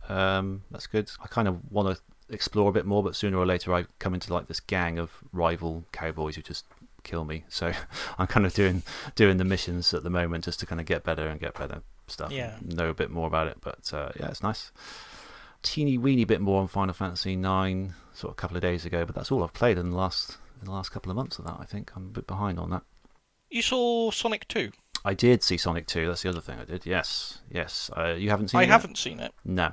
Um, 0.09 0.63
that's 0.71 0.87
good. 0.87 1.11
I 1.23 1.27
kind 1.27 1.49
of 1.49 1.61
want 1.71 1.97
to 1.97 2.03
explore 2.33 2.69
a 2.69 2.73
bit 2.73 2.87
more, 2.87 3.03
but 3.03 3.17
sooner 3.17 3.37
or 3.39 3.47
later 3.47 3.75
I 3.75 3.87
come 3.99 4.15
into 4.15 4.33
like 4.33 4.47
this 4.47 4.61
gang 4.61 4.99
of 4.99 5.11
rival 5.33 5.85
cowboys 5.93 6.37
who 6.37 6.43
just 6.43 6.67
kill 7.03 7.25
me. 7.25 7.45
So 7.51 7.73
I'm 8.19 8.27
kind 8.27 8.47
of 8.47 8.55
doing 8.55 8.83
doing 9.15 9.37
the 9.39 9.45
missions 9.45 9.93
at 9.95 10.03
the 10.03 10.11
moment 10.11 10.45
just 10.45 10.61
to 10.61 10.67
kind 10.67 10.81
of 10.81 10.87
get 10.87 11.05
better 11.05 11.27
and 11.27 11.41
get 11.41 11.55
better 11.55 11.83
stuff. 12.07 12.33
Yeah. 12.33 12.57
Know 12.63 12.91
a 12.91 12.95
bit 12.95 13.11
more 13.11 13.27
about 13.27 13.49
it, 13.49 13.59
but 13.61 13.93
uh, 13.93 14.11
yeah, 14.19 14.29
it's 14.29 14.43
nice. 14.43 14.73
Teeny 15.63 15.99
weeny 15.99 16.25
bit 16.25 16.41
more 16.41 16.61
on 16.61 16.69
Final 16.69 16.95
Fantasy 16.95 17.35
Nine, 17.35 17.95
sort 18.13 18.31
of 18.31 18.33
a 18.33 18.41
couple 18.41 18.57
of 18.57 18.63
days 18.63 18.85
ago, 18.85 19.05
but 19.05 19.15
that's 19.15 19.33
all 19.33 19.43
I've 19.43 19.55
played 19.55 19.79
in 19.79 19.91
the 19.91 19.97
last 19.97 20.37
in 20.59 20.65
the 20.67 20.71
last 20.73 20.91
couple 20.91 21.11
of 21.11 21.17
months 21.17 21.39
of 21.39 21.45
that. 21.45 21.57
I 21.61 21.65
think 21.65 21.91
I'm 21.97 22.07
a 22.07 22.11
bit 22.11 22.27
behind 22.27 22.59
on 22.59 22.71
that. 22.71 22.83
You 23.51 23.63
saw 23.63 24.11
Sonic 24.11 24.47
2. 24.49 24.71
I 25.05 25.15
did 25.15 25.43
see 25.43 25.57
Sonic 25.57 25.87
2. 25.87 26.07
That's 26.09 26.23
the 26.23 26.29
other 26.29 26.41
thing 26.41 26.59
I 26.59 26.65
did. 26.65 26.85
Yes, 26.85 27.39
yes. 27.51 27.91
Uh, 27.97 28.15
you 28.19 28.31
haven't 28.31 28.49
seen 28.49 28.59
I 28.59 28.63
it? 28.63 28.67
yet? 28.67 28.73
haven't 28.73 28.99
seen 28.99 29.21
it. 29.21 29.33
No, 29.45 29.73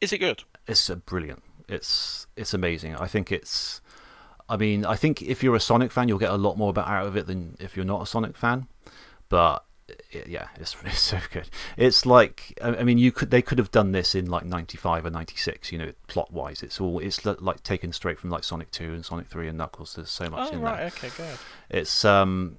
Is 0.00 0.12
it 0.12 0.18
good? 0.18 0.44
it's 0.66 0.90
uh, 0.90 0.96
brilliant. 0.96 1.42
It's 1.68 2.26
it's 2.36 2.54
amazing. 2.54 2.94
I 2.96 3.06
think 3.06 3.32
it's. 3.32 3.80
I 4.48 4.56
mean, 4.56 4.84
I 4.84 4.94
think 4.94 5.22
if 5.22 5.42
you're 5.42 5.56
a 5.56 5.60
Sonic 5.60 5.90
fan, 5.90 6.06
you'll 6.08 6.18
get 6.18 6.30
a 6.30 6.36
lot 6.36 6.56
more 6.56 6.70
about 6.70 6.86
out 6.86 7.06
of 7.06 7.16
it 7.16 7.26
than 7.26 7.56
if 7.58 7.74
you're 7.76 7.84
not 7.84 8.02
a 8.02 8.06
Sonic 8.06 8.36
fan. 8.36 8.68
But 9.28 9.64
it, 10.10 10.28
yeah, 10.28 10.48
it's, 10.56 10.76
it's 10.84 11.00
so 11.00 11.18
good. 11.32 11.48
It's 11.76 12.06
like 12.06 12.58
I 12.62 12.76
I 12.76 12.82
mean, 12.84 12.98
you 12.98 13.12
could 13.12 13.30
they 13.30 13.42
could 13.42 13.58
have 13.58 13.70
done 13.70 13.92
this 13.92 14.14
in 14.14 14.26
like 14.26 14.44
'95 14.44 15.06
or 15.06 15.10
'96. 15.10 15.72
You 15.72 15.78
know, 15.78 15.92
plot 16.06 16.32
wise, 16.32 16.62
it's 16.62 16.80
all 16.80 16.98
it's 16.98 17.24
like 17.24 17.62
taken 17.62 17.92
straight 17.92 18.18
from 18.18 18.30
like 18.30 18.44
Sonic 18.44 18.70
2 18.70 18.94
and 18.94 19.04
Sonic 19.04 19.26
3 19.28 19.48
and 19.48 19.58
Knuckles. 19.58 19.94
There's 19.94 20.10
so 20.10 20.28
much 20.28 20.50
Oh 20.50 20.54
in 20.54 20.60
right. 20.60 20.76
there. 20.76 20.86
Okay. 20.86 21.10
Good. 21.16 21.38
It's 21.70 22.04
um, 22.04 22.58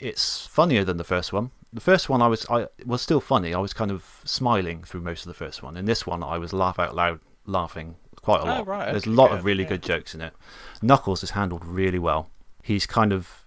it's 0.00 0.46
funnier 0.46 0.84
than 0.84 0.96
the 0.96 1.04
first 1.04 1.32
one. 1.32 1.50
The 1.72 1.80
first 1.80 2.08
one 2.08 2.20
I 2.20 2.26
was 2.26 2.46
I 2.50 2.68
was 2.84 3.00
still 3.00 3.20
funny. 3.20 3.54
I 3.54 3.58
was 3.58 3.72
kind 3.72 3.90
of 3.90 4.20
smiling 4.24 4.82
through 4.82 5.00
most 5.00 5.22
of 5.22 5.28
the 5.28 5.34
first 5.34 5.62
one. 5.62 5.76
In 5.76 5.86
this 5.86 6.06
one, 6.06 6.22
I 6.22 6.38
was 6.38 6.52
laugh 6.52 6.78
out 6.78 6.94
loud 6.94 7.20
laughing 7.46 7.96
quite 8.20 8.40
a 8.40 8.44
lot. 8.44 8.54
Oh, 8.54 8.58
lot. 8.58 8.66
right, 8.68 8.90
There's 8.92 9.06
a 9.06 9.10
lot 9.10 9.32
of 9.32 9.44
really 9.44 9.64
yeah. 9.64 9.70
good 9.70 9.82
jokes 9.82 10.14
in 10.14 10.20
it. 10.20 10.32
Knuckles 10.80 11.22
is 11.22 11.30
handled 11.30 11.64
really 11.64 11.98
well. 11.98 12.30
He's 12.62 12.86
kind 12.86 13.12
of 13.12 13.41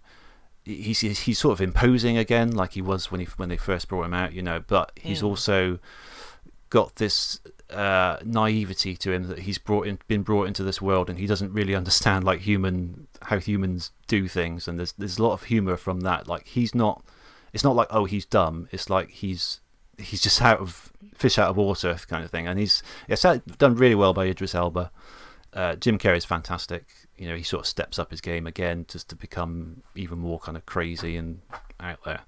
he's 0.66 1.00
he's 1.00 1.20
he's 1.22 1.40
sort 1.40 1.54
of 1.54 1.62
imposing 1.62 2.18
again, 2.18 2.52
like 2.52 2.74
he 2.74 2.82
was 2.82 3.12
when 3.12 3.22
he 3.22 3.28
when 3.38 3.50
they 3.50 3.58
first 3.58 3.88
brought 3.88 4.04
him 4.06 4.14
out, 4.14 4.34
you 4.34 4.42
know. 4.42 4.64
But 4.66 4.92
he's 4.96 5.22
Mm. 5.22 5.28
also 5.28 5.80
got 6.70 6.96
this 6.96 7.40
uh, 7.70 8.18
naivety 8.26 8.96
to 8.98 9.12
him 9.12 9.28
that 9.28 9.40
he's 9.40 9.58
brought 9.58 9.88
in, 9.88 9.98
been 10.08 10.24
brought 10.24 10.48
into 10.48 10.64
this 10.64 10.82
world, 10.82 11.10
and 11.10 11.18
he 11.20 11.28
doesn't 11.28 11.54
really 11.54 11.76
understand 11.76 12.24
like 12.24 12.42
human 12.42 13.08
how 13.22 13.40
humans 13.40 13.92
do 14.08 14.28
things. 14.28 14.68
And 14.68 14.78
there's 14.80 14.92
there's 14.94 15.18
a 15.20 15.24
lot 15.24 15.34
of 15.34 15.44
humor 15.44 15.78
from 15.78 16.02
that. 16.02 16.28
Like 16.28 16.48
he's 16.48 16.76
not, 16.76 17.04
it's 17.54 17.64
not 17.64 17.76
like 17.76 17.88
oh 17.92 18.06
he's 18.06 18.26
dumb. 18.26 18.68
It's 18.72 18.90
like 18.90 19.10
he's 19.10 19.62
he's 19.98 20.22
just 20.22 20.42
out 20.42 20.60
of 20.60 20.92
fish 21.14 21.38
out 21.38 21.50
of 21.52 21.58
water 21.58 21.98
kind 22.08 22.24
of 22.26 22.30
thing. 22.32 22.48
And 22.48 22.60
he's 22.60 22.84
it's 23.08 23.22
done 23.22 23.76
really 23.76 23.96
well 23.96 24.14
by 24.14 24.26
Idris 24.26 24.54
Elba. 24.56 24.92
Uh, 25.54 25.76
Jim 25.78 25.98
Carrey's 25.98 26.26
fantastic. 26.26 26.86
You 27.18 27.30
know, 27.30 27.36
he 27.36 27.44
sort 27.44 27.62
of 27.62 27.68
steps 27.68 27.98
up 27.98 28.12
his 28.12 28.22
game 28.22 28.46
again 28.48 28.86
just 28.88 29.10
to 29.10 29.16
become 29.16 29.82
even 29.96 30.20
more 30.20 30.40
kind 30.40 30.58
of 30.58 30.66
crazy 30.66 31.16
and 31.16 31.42
out 31.80 32.04
there. 32.04 32.22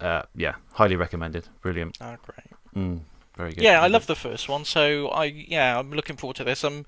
Uh, 0.00 0.22
yeah, 0.34 0.54
highly 0.72 0.96
recommended. 0.96 1.48
Brilliant. 1.60 1.98
Oh 2.00 2.16
great. 2.22 2.74
Mm, 2.74 3.00
very 3.36 3.52
good. 3.52 3.62
Yeah, 3.62 3.80
I 3.80 3.86
love 3.86 4.06
the 4.06 4.16
first 4.16 4.48
one, 4.48 4.64
so 4.64 5.08
I 5.08 5.24
yeah, 5.26 5.78
I'm 5.78 5.92
looking 5.92 6.16
forward 6.16 6.36
to 6.36 6.44
this. 6.44 6.64
Um, 6.64 6.86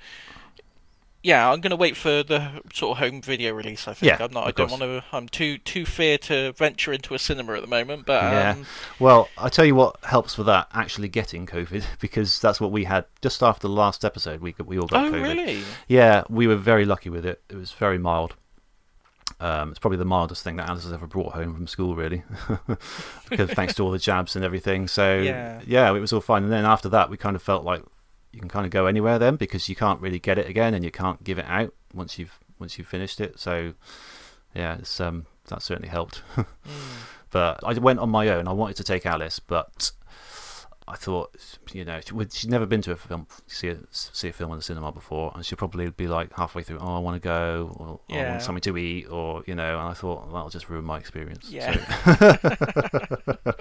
yeah, 1.27 1.51
I'm 1.51 1.61
going 1.61 1.71
to 1.71 1.77
wait 1.77 1.97
for 1.97 2.23
the 2.23 2.63
sort 2.73 2.97
of 2.97 2.99
home 2.99 3.21
video 3.21 3.53
release. 3.53 3.89
I 3.89 3.95
think 3.95 4.13
Yeah, 4.17 4.25
I'm 4.25 4.33
not. 4.33 4.47
I 4.47 4.53
don't 4.53 4.71
want 4.71 4.83
to. 4.83 5.03
I'm 5.11 5.29
too 5.29 5.59
too 5.59 5.85
fear 5.85 6.19
to 6.19 6.53
venture 6.53 6.93
into 6.93 7.15
a 7.15 7.19
cinema 7.19 7.55
at 7.55 7.63
the 7.63 7.67
moment. 7.67 8.07
But 8.07 8.23
um, 8.23 8.33
Yeah. 8.33 8.57
Well, 9.01 9.29
I 9.37 9.49
tell 9.49 9.65
you 9.65 9.75
what 9.75 9.97
helps 10.05 10.39
with 10.39 10.47
that 10.47 10.69
actually 10.73 11.09
getting 11.09 11.45
COVID 11.45 11.85
because 12.01 12.39
that's 12.39 12.61
what 12.61 12.71
we 12.71 12.85
had 12.85 13.07
just 13.23 13.43
after 13.43 13.67
the 13.67 13.75
last 13.75 14.05
episode. 14.05 14.41
We 14.41 14.55
we 14.65 14.79
all 14.79 14.87
got 14.87 15.07
oh 15.07 15.11
COVID. 15.11 15.23
really? 15.23 15.63
Yeah, 15.89 16.23
we 16.31 16.47
were 16.47 16.55
very 16.55 16.85
lucky 16.85 17.11
with 17.11 17.27
it. 17.27 17.43
It 17.49 17.57
was 17.57 17.73
very 17.73 17.99
mild. 17.99 18.37
Um, 19.41 19.71
it's 19.71 19.81
probably 19.81 19.99
the 19.99 20.05
mildest 20.05 20.45
thing 20.45 20.57
that 20.57 20.69
Alice 20.69 20.85
has 20.85 20.93
ever 20.93 21.09
brought 21.09 21.33
home 21.35 21.55
from 21.55 21.67
school, 21.67 21.97
really, 21.97 22.23
because 23.29 23.51
thanks 23.51 23.75
to 23.75 23.83
all 23.83 23.91
the 23.91 23.99
jabs 23.99 24.37
and 24.37 24.45
everything. 24.45 24.87
So 24.87 25.19
Yeah. 25.67 25.93
it 25.93 25.99
was 26.01 26.13
all 26.13 26.21
fine. 26.21 26.45
And 26.45 26.53
then 26.53 26.65
after 26.65 26.89
that, 26.91 27.11
we 27.11 27.17
kind 27.17 27.35
of 27.35 27.43
felt 27.43 27.65
like 27.65 27.83
you 28.37 28.41
can 28.41 28.51
kind 28.51 28.67
of 28.67 28.71
go 28.71 28.85
anywhere 28.85 29.19
then 29.19 29.37
because 29.37 29.67
you 29.67 29.75
can't 29.75 29.99
really 30.03 30.19
get 30.19 30.37
it 30.39 30.47
again 30.47 30.75
and 30.75 30.85
you 30.85 30.91
can't 30.91 31.25
give 31.25 31.39
it 31.39 31.47
out 31.49 31.73
once 31.95 32.19
you've 32.19 32.39
once 32.59 32.77
you've 32.77 32.87
finished 32.87 33.19
it. 33.19 33.41
So 33.41 33.73
yeah, 34.55 34.77
it's 34.77 35.01
um 35.01 35.25
that 35.49 35.63
certainly 35.63 35.89
helped. 35.89 36.23
Mm. 36.37 36.75
But 37.31 37.61
I 37.65 37.73
went 37.75 37.99
on 37.99 38.09
my 38.11 38.29
own. 38.29 38.47
I 38.49 38.53
wanted 38.53 38.77
to 38.77 38.85
take 38.85 39.05
Alice, 39.07 39.41
but 39.41 39.91
I 40.89 40.95
thought, 40.97 41.35
you 41.73 41.85
know, 41.85 42.01
she'd 42.33 42.51
never 42.51 42.65
been 42.67 42.81
to 42.83 42.93
a 42.93 42.97
film, 42.97 43.27
see 43.47 43.69
a, 43.69 43.79
see 43.91 44.29
a 44.29 44.33
film 44.33 44.53
in 44.53 44.59
the 44.59 44.63
cinema 44.63 44.93
before, 44.93 45.33
and 45.35 45.45
she'd 45.45 45.59
probably 45.59 45.91
be 45.91 46.07
like 46.07 46.33
halfway 46.37 46.63
through, 46.63 46.79
oh, 46.81 46.95
I 46.97 46.99
want 47.01 47.21
to 47.21 47.21
go, 47.29 47.75
or 47.79 48.01
I 48.17 48.31
want 48.31 48.43
something 48.43 48.63
to 48.63 48.77
eat, 48.79 49.07
or 49.07 49.43
you 49.47 49.55
know. 49.55 49.79
And 49.79 49.89
I 49.89 49.93
thought 49.95 50.27
well, 50.27 50.35
that'll 50.35 50.51
just 50.51 50.69
ruin 50.71 50.85
my 50.85 50.99
experience. 50.99 51.51
Yeah. 51.51 51.73
So- 52.05 53.55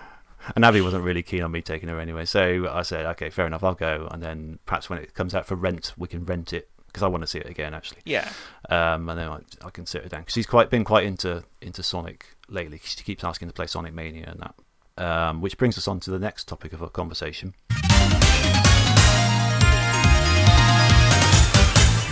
and 0.54 0.64
Abby 0.64 0.80
wasn't 0.80 1.04
really 1.04 1.22
keen 1.22 1.42
on 1.42 1.50
me 1.50 1.62
taking 1.62 1.88
her 1.88 2.00
anyway, 2.00 2.24
so 2.24 2.68
I 2.70 2.82
said, 2.82 3.06
okay, 3.06 3.30
fair 3.30 3.46
enough, 3.46 3.64
I'll 3.64 3.74
go, 3.74 4.08
and 4.10 4.22
then 4.22 4.58
perhaps 4.66 4.90
when 4.90 4.98
it 4.98 5.14
comes 5.14 5.34
out 5.34 5.46
for 5.46 5.54
rent, 5.54 5.92
we 5.96 6.08
can 6.08 6.24
rent 6.24 6.52
it 6.52 6.68
because 6.94 7.02
I 7.02 7.08
want 7.08 7.22
to 7.22 7.26
see 7.26 7.38
it 7.38 7.48
again, 7.50 7.74
actually. 7.74 8.02
Yeah. 8.04 8.30
Um, 8.70 9.08
and 9.08 9.18
then 9.18 9.28
I, 9.28 9.40
I 9.64 9.70
can 9.70 9.84
sit 9.84 10.04
her 10.04 10.08
down 10.08 10.20
because 10.20 10.34
she's 10.34 10.46
quite 10.46 10.70
been 10.70 10.84
quite 10.84 11.04
into 11.04 11.42
into 11.60 11.82
Sonic 11.82 12.26
lately. 12.48 12.80
She 12.84 13.02
keeps 13.02 13.24
asking 13.24 13.48
to 13.48 13.54
play 13.54 13.66
Sonic 13.66 13.92
Mania 13.92 14.30
and 14.30 14.40
that. 14.40 14.54
Um, 14.96 15.40
which 15.40 15.58
brings 15.58 15.76
us 15.76 15.88
on 15.88 15.98
to 16.00 16.12
the 16.12 16.20
next 16.20 16.46
topic 16.46 16.72
of 16.72 16.80
our 16.80 16.88
conversation. 16.88 17.52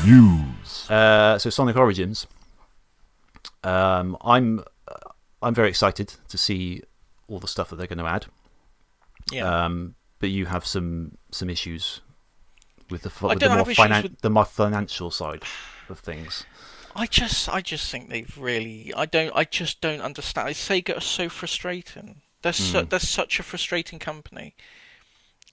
News. 0.04 0.90
Uh, 0.90 1.38
so 1.38 1.48
Sonic 1.48 1.76
Origins. 1.76 2.26
Um, 3.62 4.16
I'm 4.20 4.64
uh, 4.88 5.10
I'm 5.40 5.54
very 5.54 5.68
excited 5.68 6.14
to 6.28 6.36
see 6.36 6.82
all 7.32 7.38
the 7.40 7.48
stuff 7.48 7.70
that 7.70 7.76
they're 7.76 7.86
going 7.86 7.98
to 7.98 8.06
add. 8.06 8.26
Yeah. 9.30 9.64
Um, 9.64 9.94
but 10.18 10.30
you 10.30 10.46
have 10.46 10.66
some 10.66 11.16
some 11.30 11.48
issues 11.50 12.00
with 12.90 13.02
the 13.02 13.26
with 13.26 13.40
the 13.40 13.48
more, 13.48 13.64
finan- 13.64 14.02
with- 14.02 14.20
the 14.20 14.30
more 14.30 14.44
financial 14.44 15.10
side 15.10 15.42
of 15.88 15.98
things. 16.00 16.44
I 16.94 17.06
just, 17.06 17.48
I 17.48 17.62
just 17.62 17.90
think 17.90 18.10
they've 18.10 18.36
really, 18.36 18.92
I 18.94 19.06
don't, 19.06 19.32
I 19.34 19.44
just 19.44 19.80
don't 19.80 20.02
understand. 20.02 20.50
Sega 20.50 20.98
are 20.98 21.00
so 21.00 21.30
frustrating. 21.30 22.20
They're 22.42 22.52
so, 22.52 22.82
Hmm. 22.82 22.88
they're 22.90 22.98
such 22.98 23.40
a 23.40 23.42
frustrating 23.42 23.98
company. 23.98 24.54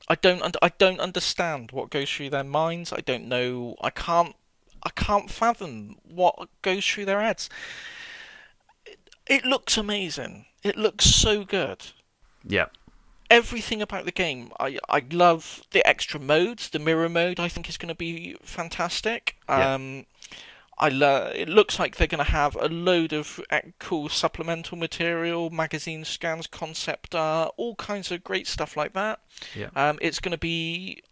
I 0.10 0.16
don't, 0.16 0.44
I 0.62 0.70
don't 0.78 1.00
understand 1.00 1.72
what 1.72 1.92
goes 1.92 2.12
through 2.12 2.32
their 2.32 2.44
minds. 2.44 2.92
I 2.92 3.00
don't 3.00 3.30
know. 3.30 3.78
I 3.80 3.90
can't, 3.90 4.36
I 4.84 4.90
can't 4.90 5.30
fathom 5.32 5.96
what 6.04 6.50
goes 6.62 6.86
through 6.86 7.06
their 7.06 7.22
heads. 7.22 7.50
It, 8.86 9.00
it 9.28 9.46
looks 9.46 9.78
amazing. 9.78 10.46
It 10.64 10.76
looks 10.78 11.06
so 11.06 11.44
good 11.44 11.88
Yeah, 12.44 12.68
everything 13.30 13.82
about 13.82 14.06
the 14.06 14.12
game. 14.12 14.52
I 14.60 14.78
I 14.90 15.04
love 15.12 15.62
the 15.72 15.86
extra 15.88 16.20
modes. 16.20 16.70
The 16.70 16.80
mirror 16.80 17.10
mode 17.10 17.40
I 17.40 17.48
think 17.50 17.70
is 17.70 17.78
going 17.78 17.90
to 17.90 17.96
be 17.96 18.36
fantastic. 18.44 19.36
Yeah. 19.48 19.74
Um, 19.76 20.06
I 20.82 20.88
lo- 20.90 21.32
It 21.36 21.50
looks 21.50 21.78
like 21.78 21.98
they're 21.98 22.08
going 22.08 22.24
to 22.26 22.32
have 22.32 22.56
a 22.56 22.70
load 22.70 23.12
of 23.12 23.42
cool 23.80 24.08
supplemental 24.08 24.78
material, 24.78 25.50
magazine 25.50 26.06
scans, 26.06 26.48
concept 26.48 27.14
art, 27.14 27.54
all 27.58 27.76
kinds 27.76 28.12
of 28.12 28.24
great 28.24 28.48
stuff 28.48 28.78
like 28.78 28.94
that. 28.94 29.20
yeah, 29.54 29.70
Um, 29.76 30.00
it's 30.02 30.20
going 30.20 30.32
to 30.32 30.38
be. 30.38 31.04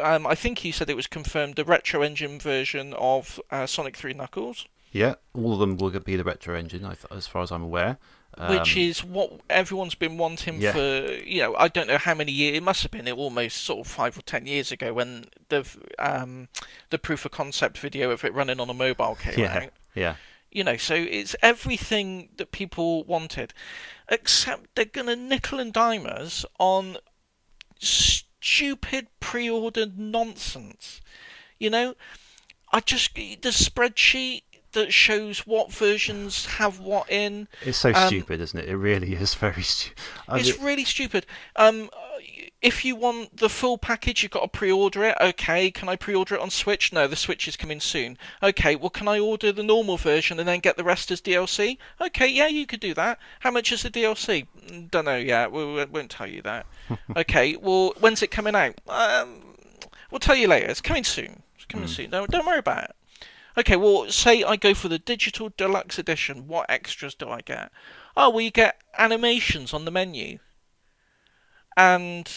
Um, 0.00 0.26
I 0.26 0.34
think 0.34 0.60
he 0.60 0.72
said 0.72 0.88
it 0.88 0.96
was 0.96 1.06
confirmed 1.06 1.56
the 1.56 1.64
retro 1.66 2.00
engine 2.00 2.38
version 2.38 2.94
of 2.94 3.38
uh, 3.50 3.66
Sonic 3.66 3.94
3 3.96 4.14
Knuckles. 4.14 4.66
yeah. 4.92 5.16
All 5.34 5.52
of 5.52 5.58
them 5.58 5.76
will 5.76 5.90
be 6.00 6.16
the 6.16 6.24
retro 6.24 6.56
engine, 6.56 6.86
as 7.10 7.26
far 7.26 7.42
as 7.42 7.50
I'm 7.52 7.62
aware. 7.64 7.98
Which 8.38 8.76
Um, 8.76 8.82
is 8.82 9.04
what 9.04 9.40
everyone's 9.50 9.94
been 9.96 10.16
wanting 10.16 10.60
Yeah. 10.60 10.72
for 10.72 11.12
you 11.24 11.42
know 11.42 11.56
I 11.56 11.68
don't 11.68 11.88
know 11.88 11.98
how 11.98 12.14
many 12.14 12.32
years 12.32 12.56
it 12.56 12.62
must 12.62 12.82
have 12.82 12.90
been 12.90 13.08
almost 13.10 13.58
sort 13.58 13.80
of 13.86 13.92
five 13.92 14.16
or 14.16 14.22
ten 14.22 14.46
years 14.46 14.70
ago 14.70 14.92
when 14.92 15.26
the 15.48 15.66
um 15.98 16.48
the 16.90 16.98
proof 16.98 17.24
of 17.24 17.32
concept 17.32 17.78
video 17.78 18.10
of 18.10 18.24
it 18.24 18.32
running 18.32 18.60
on 18.60 18.70
a 18.70 18.74
mobile 18.74 19.16
came 19.16 19.38
yeah, 19.38 19.58
out 19.58 19.72
yeah. 19.94 20.14
you 20.50 20.62
know 20.62 20.76
so 20.76 20.94
it's 20.94 21.34
everything 21.42 22.28
that 22.36 22.52
people 22.52 23.04
wanted 23.04 23.52
except 24.08 24.74
they're 24.74 24.84
gonna 24.84 25.16
nickel 25.16 25.58
and 25.58 25.72
dime 25.72 26.06
us 26.06 26.44
on 26.58 26.96
stupid 27.78 29.08
pre-ordered 29.18 29.98
nonsense 29.98 31.00
you 31.58 31.68
know 31.68 31.94
I 32.72 32.80
just 32.80 33.14
the 33.14 33.36
spreadsheet 33.50 34.42
that 34.72 34.92
shows 34.92 35.40
what 35.40 35.72
versions 35.72 36.46
have 36.46 36.78
what 36.78 37.10
in 37.10 37.48
It's 37.64 37.78
so 37.78 37.92
Um, 37.94 38.06
stupid, 38.06 38.40
isn't 38.40 38.58
it? 38.58 38.68
It 38.68 38.76
really 38.76 39.14
is 39.14 39.34
very 39.34 39.62
stupid. 39.62 39.98
It's 40.32 40.58
really 40.58 40.84
stupid. 40.84 41.26
Um, 41.56 41.90
if 42.62 42.84
you 42.84 42.94
want 42.94 43.38
the 43.38 43.48
full 43.48 43.78
package, 43.78 44.22
you've 44.22 44.32
got 44.32 44.42
to 44.42 44.48
pre-order 44.48 45.04
it. 45.04 45.16
Okay, 45.20 45.70
can 45.70 45.88
I 45.88 45.96
pre-order 45.96 46.34
it 46.34 46.40
on 46.42 46.50
Switch? 46.50 46.92
No, 46.92 47.06
the 47.06 47.16
Switch 47.16 47.48
is 47.48 47.56
coming 47.56 47.80
soon. 47.80 48.18
Okay, 48.42 48.76
well, 48.76 48.90
can 48.90 49.08
I 49.08 49.18
order 49.18 49.50
the 49.50 49.62
normal 49.62 49.96
version 49.96 50.38
and 50.38 50.46
then 50.46 50.60
get 50.60 50.76
the 50.76 50.84
rest 50.84 51.10
as 51.10 51.22
DLC? 51.22 51.78
Okay, 52.00 52.28
yeah, 52.28 52.48
you 52.48 52.66
could 52.66 52.80
do 52.80 52.92
that. 52.94 53.18
How 53.40 53.50
much 53.50 53.72
is 53.72 53.82
the 53.82 53.90
DLC? 53.90 54.46
Don't 54.90 55.06
know 55.06 55.16
yet. 55.16 55.50
We 55.52 55.64
we 55.64 55.84
won't 55.86 56.10
tell 56.10 56.26
you 56.26 56.42
that. 56.42 56.66
okay, 57.16 57.56
well, 57.56 57.94
when's 58.00 58.22
it 58.22 58.30
coming 58.30 58.54
out? 58.54 58.74
Um, 58.88 59.40
we'll 60.10 60.20
tell 60.20 60.36
you 60.36 60.46
later. 60.46 60.66
It's 60.66 60.82
coming 60.82 61.04
soon. 61.04 61.42
It's 61.56 61.64
coming 61.64 61.88
soon. 61.88 62.10
Don't 62.10 62.30
don't 62.30 62.46
worry 62.46 62.58
about 62.58 62.84
it. 62.84 62.96
Okay, 63.58 63.76
well, 63.76 64.10
say 64.10 64.42
I 64.44 64.56
go 64.56 64.74
for 64.74 64.88
the 64.88 64.98
digital 64.98 65.50
deluxe 65.56 65.98
edition. 65.98 66.46
What 66.46 66.70
extras 66.70 67.14
do 67.14 67.28
I 67.28 67.40
get? 67.40 67.70
Oh, 68.16 68.30
well, 68.30 68.40
you 68.40 68.50
get 68.50 68.80
animations 68.96 69.72
on 69.74 69.84
the 69.84 69.90
menu. 69.90 70.38
And 71.76 72.28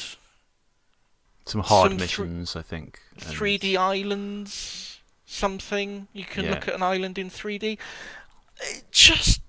some 1.46 1.62
hard 1.62 1.92
some 1.92 1.98
missions, 1.98 2.56
I 2.56 2.62
think. 2.62 3.00
and- 3.14 3.22
3D 3.36 3.76
islands, 3.78 5.00
something. 5.26 6.08
You 6.14 6.26
can 6.26 6.46
Yeah. 6.46 6.52
look 6.52 6.68
at 6.68 6.76
an 6.76 6.84
island 6.84 7.18
in 7.18 7.30
3D. 7.30 7.78
It 8.62 8.84
just. 8.92 9.42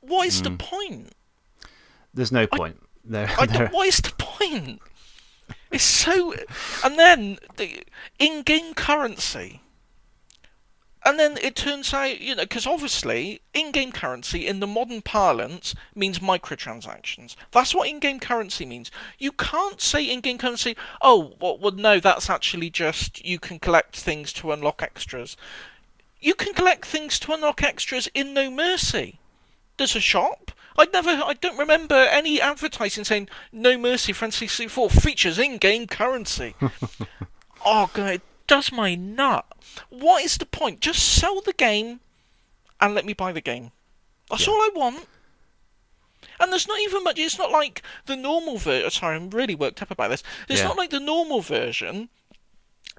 What 0.00 0.26
is 0.26 0.42
the 0.42 0.50
Mm. 0.50 0.58
point? 0.58 1.12
There's 2.14 2.32
no 2.32 2.46
point. 2.46 2.82
There, 3.04 3.30
I 3.38 3.46
there- 3.46 3.68
what 3.68 3.86
is 3.88 3.98
the 4.00 4.10
point? 4.12 4.80
It's 5.70 5.84
so. 5.84 6.34
And 6.82 6.98
then 6.98 7.38
the 7.56 7.84
in 8.18 8.42
game 8.42 8.74
currency. 8.74 9.60
And 11.08 11.18
then 11.18 11.38
it 11.38 11.56
turns 11.56 11.94
out, 11.94 12.20
you 12.20 12.34
know, 12.34 12.42
because 12.42 12.66
obviously 12.66 13.40
in 13.54 13.72
game 13.72 13.92
currency 13.92 14.46
in 14.46 14.60
the 14.60 14.66
modern 14.66 15.00
parlance 15.00 15.74
means 15.94 16.18
microtransactions. 16.18 17.34
That's 17.50 17.74
what 17.74 17.88
in 17.88 17.98
game 17.98 18.20
currency 18.20 18.66
means. 18.66 18.90
You 19.18 19.32
can't 19.32 19.80
say 19.80 20.04
in 20.04 20.20
game 20.20 20.36
currency, 20.36 20.76
oh, 21.00 21.32
well, 21.40 21.56
well, 21.56 21.72
no, 21.72 21.98
that's 21.98 22.28
actually 22.28 22.68
just 22.68 23.24
you 23.24 23.38
can 23.38 23.58
collect 23.58 23.96
things 23.96 24.34
to 24.34 24.52
unlock 24.52 24.82
extras. 24.82 25.36
You 26.20 26.34
can 26.34 26.52
collect 26.52 26.84
things 26.84 27.18
to 27.20 27.32
unlock 27.32 27.62
extras 27.62 28.08
in 28.12 28.34
No 28.34 28.50
Mercy 28.50 29.18
there's 29.78 29.96
a 29.96 30.00
shop. 30.00 30.52
I 30.76 30.86
never, 30.92 31.10
I 31.10 31.34
don't 31.40 31.58
remember 31.58 31.94
any 31.94 32.40
advertising 32.40 33.04
saying 33.04 33.28
"No 33.50 33.78
Mercy 33.78 34.12
Fantasy 34.12 34.46
64 34.46 34.90
features 34.90 35.38
in-game 35.38 35.86
currency." 35.86 36.54
oh 37.64 37.90
god, 37.94 38.14
it 38.14 38.22
does 38.48 38.72
my 38.72 38.94
nut. 38.96 39.46
What 39.90 40.24
is 40.24 40.38
the 40.38 40.46
point? 40.46 40.80
Just 40.80 41.00
sell 41.02 41.40
the 41.40 41.52
game 41.52 42.00
and 42.80 42.94
let 42.94 43.04
me 43.04 43.12
buy 43.12 43.32
the 43.32 43.40
game. 43.40 43.70
That's 44.30 44.46
Yeah. 44.46 44.52
all 44.54 44.60
I 44.62 44.70
want. 44.74 45.06
And 46.40 46.52
there's 46.52 46.68
not 46.68 46.80
even 46.80 47.04
much. 47.04 47.18
It's 47.18 47.38
not 47.38 47.50
like 47.50 47.82
the 48.06 48.16
normal 48.16 48.58
version. 48.58 48.86
Oh, 48.86 48.90
sorry, 48.90 49.16
I'm 49.16 49.30
really 49.30 49.54
worked 49.54 49.82
up 49.82 49.90
about 49.90 50.10
this. 50.10 50.22
It's 50.48 50.60
Yeah. 50.60 50.68
not 50.68 50.76
like 50.76 50.90
the 50.90 51.00
normal 51.00 51.40
version 51.40 52.08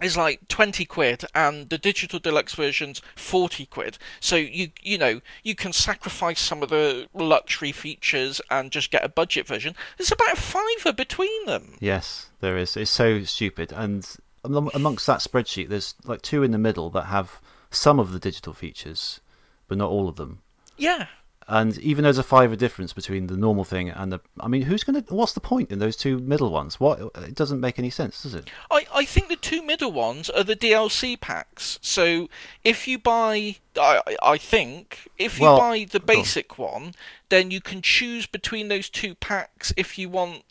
is 0.01 0.15
like 0.15 0.47
20 0.47 0.85
quid 0.85 1.25
and 1.35 1.69
the 1.69 1.77
digital 1.77 2.19
deluxe 2.19 2.53
version's 2.55 3.01
40 3.17 3.65
quid 3.65 3.97
so 4.21 4.37
you 4.37 4.71
you 4.81 4.97
know 4.97 5.19
you 5.43 5.53
can 5.55 5.73
sacrifice 5.73 6.39
some 6.39 6.63
of 6.63 6.69
the 6.69 7.09
luxury 7.13 7.73
features 7.73 8.39
and 8.49 8.71
just 8.71 8.91
get 8.91 9.03
a 9.03 9.09
budget 9.09 9.45
version 9.45 9.75
there's 9.97 10.09
about 10.11 10.31
a 10.31 10.37
fiver 10.37 10.93
between 10.93 11.45
them 11.47 11.75
Yes, 11.81 12.27
there 12.39 12.57
is. 12.57 12.77
It's 12.77 12.89
so 12.91 13.23
stupid. 13.25 13.73
And 13.73 14.07
amongst 14.43 15.05
that 15.07 15.19
spreadsheet, 15.19 15.69
there's 15.69 15.95
like 16.05 16.21
two 16.21 16.43
in 16.43 16.51
the 16.51 16.57
middle 16.57 16.89
that 16.91 17.05
have 17.05 17.41
some 17.71 17.99
of 17.99 18.11
the 18.11 18.19
digital 18.19 18.53
features, 18.53 19.19
but 19.67 19.77
not 19.77 19.89
all 19.91 20.07
of 20.07 20.15
them. 20.15 20.41
yeah 20.77 21.07
And 21.47 21.77
even 21.79 22.03
there's 22.03 22.17
a 22.19 22.23
fiver 22.23 22.55
difference 22.55 22.93
between 22.93 23.27
the 23.27 23.35
normal 23.37 23.63
thing 23.63 23.89
and 23.89 24.11
the. 24.11 24.19
I 24.39 24.47
mean, 24.47 24.61
who's 24.63 24.83
going 24.83 25.03
to. 25.03 25.13
What's 25.13 25.33
the 25.33 25.39
point 25.39 25.71
in 25.71 25.79
those 25.79 25.95
two 25.95 26.19
middle 26.19 26.51
ones? 26.51 26.79
What? 26.79 26.99
It 27.15 27.35
doesn't 27.35 27.59
make 27.59 27.79
any 27.79 27.89
sense, 27.89 28.21
does 28.23 28.35
it? 28.35 28.49
I, 28.69 28.85
I 28.93 29.05
think 29.05 29.29
the 29.29 29.35
two 29.35 29.63
middle 29.63 29.91
ones 29.91 30.29
are 30.29 30.43
the 30.43 30.55
DLC 30.55 31.19
packs. 31.19 31.79
So 31.81 32.29
if 32.63 32.87
you 32.87 32.99
buy, 32.99 33.55
I, 33.75 34.15
I 34.21 34.37
think, 34.37 35.07
if 35.17 35.39
you 35.39 35.45
Well, 35.45 35.57
buy 35.57 35.87
the 35.89 35.99
basic 35.99 36.57
one, 36.59 36.93
then 37.29 37.49
you 37.51 37.61
can 37.61 37.81
choose 37.81 38.27
between 38.27 38.67
those 38.67 38.89
two 38.89 39.15
packs 39.15 39.73
if 39.75 39.97
you 39.97 40.07
want 40.09 40.43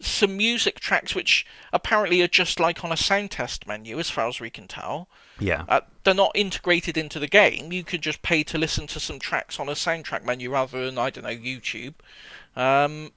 some 0.00 0.36
music 0.36 0.80
tracks, 0.80 1.14
which 1.14 1.46
apparently 1.72 2.20
are 2.22 2.28
just 2.28 2.60
like 2.60 2.84
on 2.84 2.92
a 2.92 2.96
sound 2.96 3.30
test 3.30 3.66
menu, 3.66 3.98
as 3.98 4.10
far 4.10 4.28
as 4.28 4.40
we 4.40 4.50
can 4.50 4.66
tell. 4.66 5.08
Yeah. 5.38 5.64
Uh, 5.68 5.80
they're 6.04 6.14
not 6.14 6.32
integrated 6.34 6.96
into 6.96 7.18
the 7.18 7.28
game. 7.28 7.72
You 7.72 7.84
could 7.84 8.02
just 8.02 8.22
pay 8.22 8.42
to 8.44 8.58
listen 8.58 8.86
to 8.88 9.00
some 9.00 9.18
tracks 9.18 9.58
on 9.58 9.68
a 9.68 9.72
soundtrack 9.72 10.24
menu 10.24 10.50
rather 10.50 10.84
than, 10.84 10.98
I 10.98 11.10
don't 11.10 11.24
know, 11.24 11.30
YouTube. 11.30 11.94
Um, 12.56 13.12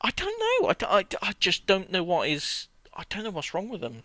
I 0.00 0.10
don't 0.14 0.38
know. 0.38 0.68
I 0.90 1.04
I 1.22 1.32
just 1.40 1.66
don't 1.66 1.90
know 1.90 2.02
what 2.02 2.28
is. 2.28 2.68
I 2.94 3.04
don't 3.08 3.24
know 3.24 3.30
what's 3.30 3.52
wrong 3.52 3.68
with 3.68 3.80
them. 3.80 4.02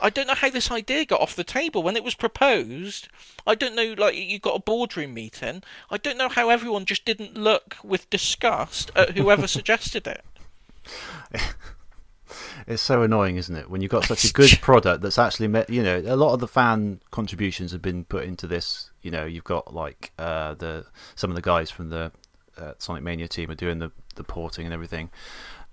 I 0.00 0.10
don't 0.10 0.26
know 0.26 0.34
how 0.34 0.50
this 0.50 0.70
idea 0.70 1.04
got 1.04 1.20
off 1.20 1.36
the 1.36 1.44
table 1.44 1.82
when 1.82 1.96
it 1.96 2.04
was 2.04 2.14
proposed. 2.14 3.08
I 3.46 3.54
don't 3.54 3.76
know, 3.76 3.94
like 3.96 4.16
you 4.16 4.38
got 4.38 4.56
a 4.56 4.62
boardroom 4.62 5.14
meeting. 5.14 5.62
I 5.90 5.96
don't 5.96 6.18
know 6.18 6.28
how 6.28 6.50
everyone 6.50 6.84
just 6.84 7.04
didn't 7.04 7.36
look 7.36 7.76
with 7.84 8.10
disgust 8.10 8.90
at 8.96 9.16
whoever 9.16 9.46
suggested 9.46 10.06
it. 10.06 10.24
It's 12.66 12.82
so 12.82 13.02
annoying, 13.02 13.36
isn't 13.36 13.54
it? 13.54 13.68
When 13.68 13.80
you've 13.80 13.90
got 13.90 14.04
such 14.04 14.24
a 14.24 14.32
good 14.32 14.58
product 14.60 15.02
that's 15.02 15.18
actually 15.18 15.48
met. 15.48 15.68
You 15.68 15.82
know, 15.82 15.98
a 15.98 16.16
lot 16.16 16.32
of 16.32 16.40
the 16.40 16.48
fan 16.48 17.00
contributions 17.10 17.72
have 17.72 17.82
been 17.82 18.04
put 18.04 18.24
into 18.24 18.46
this. 18.46 18.90
You 19.02 19.10
know, 19.10 19.24
you've 19.24 19.44
got 19.44 19.74
like 19.74 20.12
uh, 20.18 20.54
the 20.54 20.86
some 21.14 21.30
of 21.30 21.36
the 21.36 21.42
guys 21.42 21.70
from 21.70 21.90
the 21.90 22.12
uh, 22.56 22.72
Sonic 22.78 23.02
Mania 23.02 23.28
team 23.28 23.50
are 23.50 23.56
doing 23.56 23.78
the 23.78 23.90
the 24.14 24.24
porting 24.24 24.64
and 24.64 24.74
everything, 24.74 25.10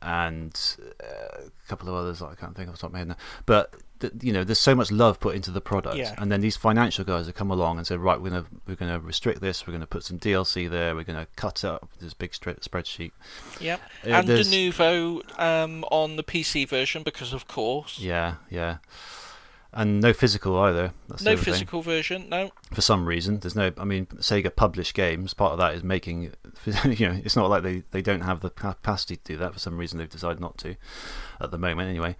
and 0.01 0.59
uh, 1.03 1.41
a 1.45 1.67
couple 1.67 1.89
of 1.89 1.95
others 1.95 2.21
I 2.21 2.35
can't 2.35 2.55
think 2.55 2.67
of 2.69 2.73
off 2.73 2.79
the 2.79 2.81
top 2.81 2.89
of 2.89 2.93
my 2.93 2.99
head 2.99 3.07
now. 3.09 3.17
But 3.45 3.73
th- 3.99 4.13
you 4.21 4.31
know, 4.33 4.43
there's 4.43 4.59
so 4.59 4.73
much 4.75 4.91
love 4.91 5.19
put 5.19 5.35
into 5.35 5.51
the 5.51 5.61
product, 5.61 5.97
Yeah. 5.97 6.15
and 6.17 6.31
then 6.31 6.41
these 6.41 6.55
financial 6.57 7.03
guys 7.05 7.25
have 7.25 7.35
come 7.35 7.51
along 7.51 7.77
and 7.77 7.85
said, 7.87 7.99
right, 7.99 8.19
we're 8.21 8.29
gonna 8.29 8.45
we're 8.67 8.75
gonna 8.75 8.99
restrict 8.99 9.41
this. 9.41 9.65
We're 9.67 9.73
gonna 9.73 9.87
put 9.87 10.03
some 10.03 10.17
DLC 10.19 10.69
there. 10.69 10.95
We're 10.95 11.03
gonna 11.03 11.27
cut 11.35 11.63
up 11.65 11.89
this 11.99 12.13
big 12.13 12.31
spreadsheet. 12.31 13.11
Yep. 13.59 13.81
Uh, 14.05 14.09
and 14.09 14.27
there's- 14.27 14.49
Denuvo 14.49 15.39
um, 15.39 15.83
on 15.91 16.15
the 16.15 16.23
PC 16.23 16.67
version 16.67 17.03
because, 17.03 17.33
of 17.33 17.47
course. 17.47 17.99
Yeah, 17.99 18.35
yeah. 18.49 18.77
And 19.71 20.01
no 20.01 20.13
physical 20.13 20.57
either. 20.57 20.91
That's 21.07 21.21
No 21.21 21.33
other 21.33 21.41
thing. 21.41 21.53
physical 21.53 21.81
version, 21.83 22.27
no. 22.27 22.49
for 22.73 22.81
some 22.81 23.05
reason. 23.05 23.39
There's 23.39 23.55
no. 23.55 23.71
I 23.77 23.83
mean, 23.83 24.07
Sega 24.07 24.55
publish 24.55 24.93
games. 24.93 25.35
Part 25.35 25.53
of 25.53 25.59
that 25.59 25.75
is 25.75 25.83
making. 25.83 26.33
You 26.65 27.07
know, 27.09 27.21
it's 27.23 27.35
not 27.35 27.49
like 27.49 27.63
they, 27.63 27.83
they 27.91 28.01
don't 28.01 28.21
have 28.21 28.41
the 28.41 28.49
capacity 28.49 29.15
to 29.15 29.23
do 29.23 29.37
that. 29.37 29.53
For 29.53 29.59
some 29.59 29.77
reason, 29.77 29.97
they've 29.97 30.09
decided 30.09 30.39
not 30.39 30.57
to, 30.59 30.75
at 31.39 31.51
the 31.51 31.57
moment. 31.57 31.89
Anyway, 31.89 32.15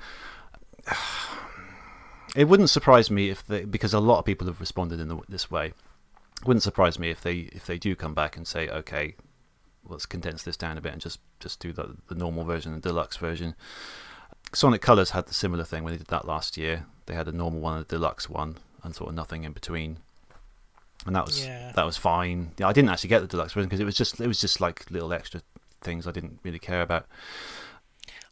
it 2.36 2.46
wouldn't 2.46 2.70
surprise 2.70 3.10
me 3.10 3.30
if 3.30 3.46
they 3.46 3.66
because 3.66 3.94
a 3.94 4.00
lot 4.00 4.20
of 4.20 4.26
people 4.26 4.48
have 4.48 4.60
responded 4.60 5.00
in 5.00 5.08
the, 5.08 5.20
this 5.28 5.50
way. 5.52 5.68
It 5.68 6.48
wouldn't 6.48 6.64
surprise 6.64 7.00
me 7.00 7.10
if 7.10 7.22
they 7.22 7.50
if 7.52 7.66
they 7.66 7.78
do 7.78 7.96
come 7.96 8.14
back 8.14 8.38
and 8.38 8.48
say, 8.48 8.70
okay, 8.70 9.16
let's 9.86 10.06
condense 10.06 10.44
this 10.44 10.58
down 10.58 10.78
a 10.78 10.82
bit 10.82 10.94
and 10.94 11.02
just 11.02 11.20
just 11.40 11.60
do 11.60 11.74
the 11.74 11.96
the 12.08 12.16
normal 12.16 12.44
version 12.44 12.74
and 12.74 12.82
deluxe 12.82 13.18
version. 13.18 13.56
Sonic 14.54 14.82
Colors 14.82 15.12
had 15.12 15.28
the 15.28 15.34
similar 15.34 15.64
thing 15.64 15.84
when 15.84 15.94
they 15.94 15.98
did 15.98 16.08
that 16.08 16.26
last 16.26 16.58
year. 16.58 16.86
They 17.10 17.16
had 17.16 17.28
a 17.28 17.32
normal 17.32 17.60
one 17.60 17.74
and 17.78 17.86
a 17.86 17.88
deluxe 17.88 18.30
one, 18.30 18.58
and 18.84 18.96
sort 18.96 19.10
of 19.10 19.16
nothing 19.16 19.44
in 19.44 19.52
between. 19.52 19.98
And 21.08 21.16
that 21.16 21.26
was 21.26 21.44
Yeah. 21.44 21.72
that 21.76 21.86
was 21.86 21.98
fine. 21.98 22.52
Yeah, 22.58 22.68
I 22.68 22.74
didn't 22.74 22.90
actually 22.92 23.10
get 23.10 23.22
the 23.22 23.28
deluxe 23.28 23.54
version 23.54 23.68
because 23.68 23.80
it 23.80 23.86
was 23.86 23.96
just 23.96 24.22
it 24.22 24.28
was 24.28 24.40
just 24.40 24.62
like 24.62 24.90
little 24.92 25.12
extra 25.12 25.42
things 25.82 26.06
I 26.06 26.12
didn't 26.12 26.40
really 26.44 26.60
care 26.60 26.82
about. 26.84 27.08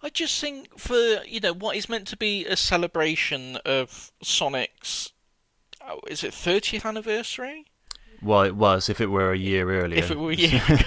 I 0.03 0.09
just 0.09 0.39
think 0.39 0.77
for 0.79 1.23
you 1.25 1.39
know 1.39 1.53
what 1.53 1.75
is 1.75 1.89
meant 1.89 2.07
to 2.09 2.17
be 2.17 2.45
a 2.45 2.55
celebration 2.55 3.57
of 3.65 4.11
Sonic's, 4.21 5.11
oh, 5.81 5.99
is 6.07 6.23
it 6.23 6.33
30th 6.33 6.85
anniversary? 6.85 7.65
Well, 8.21 8.43
it 8.43 8.55
was 8.55 8.89
if 8.89 9.01
it 9.01 9.07
were 9.07 9.31
a 9.31 9.37
year 9.37 9.71
earlier. 9.81 9.97
If 9.99 10.11
it 10.11 10.19
were 10.19 10.31
yeah, 10.33 10.83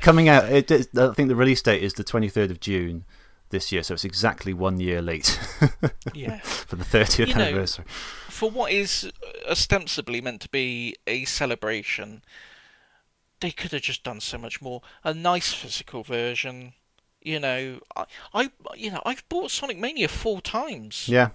coming 0.00 0.28
out, 0.28 0.44
it, 0.52 0.70
is- 0.70 0.88
I 0.96 1.12
think 1.12 1.28
the 1.28 1.34
release 1.36 1.60
date 1.62 1.82
is 1.82 1.94
the 1.94 2.04
23rd 2.04 2.50
of 2.50 2.60
June 2.60 3.04
this 3.50 3.70
year, 3.70 3.82
so 3.82 3.94
it's 3.94 4.04
exactly 4.04 4.52
one 4.54 4.80
year 4.80 5.02
late 5.02 5.38
yeah. 6.14 6.38
for 6.40 6.76
the 6.76 6.84
30th 6.84 7.28
You 7.28 7.34
know, 7.34 7.42
anniversary. 7.42 7.84
For 8.28 8.50
what 8.50 8.72
is 8.72 9.10
ostensibly 9.48 10.20
meant 10.20 10.40
to 10.42 10.48
be 10.48 10.96
a 11.06 11.24
celebration, 11.24 12.22
they 13.40 13.50
could 13.50 13.72
have 13.72 13.82
just 13.82 14.02
done 14.02 14.20
so 14.20 14.38
much 14.38 14.62
more. 14.62 14.82
A 15.04 15.12
nice 15.12 15.52
physical 15.52 16.02
version. 16.02 16.72
You 17.22 17.38
know, 17.40 17.80
I, 17.96 18.04
I 18.32 18.50
you 18.76 18.90
know, 18.92 19.02
I've 19.04 19.28
bought 19.28 19.50
Sonic 19.50 19.78
Mania 19.78 20.08
four 20.08 20.40
times. 20.40 21.08
Yeah. 21.08 21.30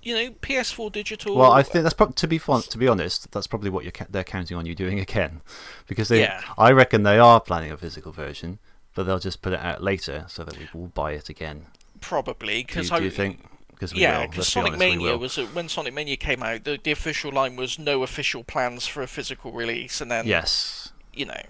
You 0.00 0.14
know, 0.14 0.30
PS4 0.30 0.92
digital. 0.92 1.36
Well, 1.36 1.52
I 1.52 1.62
think 1.62 1.82
that's 1.82 1.94
prob- 1.94 2.14
to 2.14 2.28
be 2.28 2.38
fun, 2.38 2.62
to 2.62 2.78
be 2.78 2.86
honest, 2.86 3.30
that's 3.32 3.48
probably 3.48 3.68
what 3.68 3.82
you're 3.84 3.92
ca- 3.92 4.06
they're 4.08 4.24
counting 4.24 4.56
on 4.56 4.64
you 4.64 4.74
doing 4.74 5.00
again, 5.00 5.42
because 5.88 6.08
they, 6.08 6.20
Yeah. 6.20 6.40
I 6.56 6.70
reckon 6.70 7.02
they 7.02 7.18
are 7.18 7.40
planning 7.40 7.72
a 7.72 7.76
physical 7.76 8.12
version, 8.12 8.58
but 8.98 9.04
they'll 9.06 9.20
just 9.20 9.42
put 9.42 9.52
it 9.52 9.60
out 9.60 9.80
later 9.80 10.24
so 10.26 10.42
that 10.42 10.58
we 10.58 10.68
will 10.74 10.88
buy 10.88 11.12
it 11.12 11.28
again. 11.28 11.66
probably 12.00 12.64
because 12.64 12.90
I 12.90 12.98
do 12.98 13.04
you 13.04 13.12
think? 13.12 13.44
Because 13.70 13.94
we 13.94 14.00
Yeah, 14.00 14.26
because 14.26 14.48
Sonic 14.48 14.72
honest, 14.72 14.80
Mania 14.80 15.16
was 15.16 15.36
when 15.36 15.68
Sonic 15.68 15.94
Mania 15.94 16.16
came 16.16 16.42
out. 16.42 16.64
The, 16.64 16.80
the 16.82 16.90
official 16.90 17.30
line 17.30 17.54
was 17.54 17.78
no 17.78 18.02
official 18.02 18.42
plans 18.42 18.88
for 18.88 19.00
a 19.00 19.06
physical 19.06 19.52
release, 19.52 20.00
and 20.00 20.10
then 20.10 20.26
Yes. 20.26 20.90
you 21.14 21.26
know. 21.26 21.42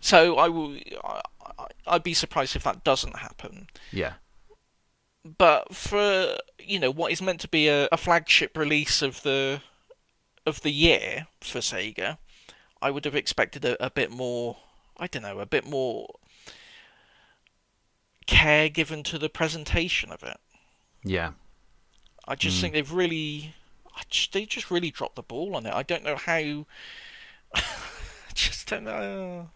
So 0.00 0.38
I 0.38 0.48
will. 0.48 0.76
I, 1.04 1.20
I- 1.56 1.66
I'd 1.86 2.02
be 2.02 2.14
surprised 2.14 2.56
if 2.56 2.64
that 2.64 2.82
doesn't 2.82 3.18
happen. 3.18 3.68
Yeah. 3.92 4.14
But 5.38 5.72
for 5.72 6.36
you 6.58 6.80
know 6.80 6.90
what 6.90 7.12
is 7.12 7.22
meant 7.22 7.38
to 7.42 7.48
be 7.48 7.68
a, 7.68 7.88
a 7.92 7.96
flagship 7.96 8.56
release 8.56 9.02
of 9.02 9.22
the 9.22 9.60
of 10.44 10.62
the 10.62 10.72
year 10.72 11.28
for 11.40 11.60
Sega, 11.60 12.18
I 12.82 12.90
would 12.90 13.04
have 13.04 13.14
expected 13.14 13.64
a, 13.64 13.84
a 13.86 13.88
bit 13.88 14.10
more. 14.10 14.56
I 14.96 15.06
don't 15.06 15.22
know, 15.22 15.38
a 15.38 15.46
bit 15.46 15.64
more 15.64 16.16
care 18.30 18.68
given 18.68 19.02
to 19.04 19.18
the 19.18 19.28
presentation 19.28 20.10
of 20.12 20.22
it. 20.22 20.38
Yeah. 21.04 21.32
I 22.28 22.34
just 22.34 22.58
Mm. 22.58 22.60
think 22.60 22.74
they've 22.74 22.92
really, 22.92 23.54
I 23.96 24.02
just, 24.08 24.32
they 24.32 24.46
just 24.46 24.70
really 24.70 24.90
dropped 24.90 25.16
the 25.16 25.22
ball 25.22 25.56
on 25.56 25.66
it. 25.66 25.74
I 25.74 25.82
don't 25.82 26.04
know 26.04 26.16
how. 26.16 26.66
I 27.54 27.62
just 28.34 28.68
don't 28.68 28.84
know. 28.84 29.50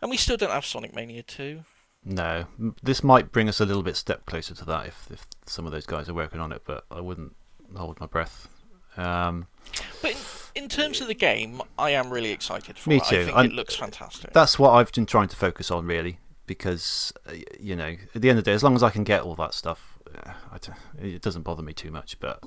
And 0.00 0.10
we 0.10 0.16
still 0.16 0.36
don't 0.36 0.50
have 0.50 0.64
Sonic 0.66 0.94
Mania 0.94 1.22
2. 1.22 1.64
No, 2.04 2.46
this 2.82 3.02
might 3.04 3.32
bring 3.32 3.48
us 3.48 3.60
a 3.60 3.66
little 3.66 3.82
bit 3.82 3.96
step 3.96 4.24
closer 4.26 4.54
to 4.54 4.64
that 4.66 4.86
if, 4.86 5.08
if 5.10 5.26
some 5.46 5.66
of 5.66 5.72
those 5.72 5.84
guys 5.86 6.08
are 6.08 6.14
working 6.14 6.40
on 6.40 6.52
it, 6.52 6.62
but 6.64 6.84
I 6.90 7.00
wouldn't 7.00 7.34
hold 7.76 8.00
my 8.00 8.06
breath. 8.06 8.48
Um, 8.96 9.46
But 10.00 10.12
in, 10.54 10.62
in 10.64 10.68
terms 10.68 11.00
of 11.00 11.08
the 11.08 11.14
game, 11.14 11.60
I 11.78 11.90
am 11.90 12.10
really 12.10 12.30
excited 12.30 12.78
for 12.78 12.88
Me 12.88 12.96
it. 12.96 13.04
too. 13.04 13.20
I 13.20 13.24
think 13.24 13.36
I'm- 13.36 13.46
it 13.46 13.52
looks 13.52 13.74
fantastic. 13.74 14.32
that's 14.32 14.58
what 14.58 14.70
I've 14.72 14.92
been 14.92 15.06
trying 15.06 15.28
to 15.28 15.36
focus 15.36 15.70
on, 15.70 15.86
really, 15.86 16.18
because 16.48 17.12
uh, 17.28 17.34
you 17.60 17.76
know, 17.76 17.94
at 18.14 18.20
the 18.20 18.28
end 18.28 18.40
of 18.40 18.44
the 18.44 18.50
day, 18.50 18.54
as 18.54 18.64
long 18.64 18.74
as 18.74 18.82
I 18.82 18.90
can 18.90 19.04
get 19.04 19.22
all 19.22 19.36
that 19.36 19.54
stuff, 19.54 19.98
uh, 20.24 20.58
it 21.00 21.22
doesn't 21.22 21.42
bother 21.42 21.62
me 21.62 21.72
too 21.72 21.92
much. 21.92 22.18
But 22.18 22.42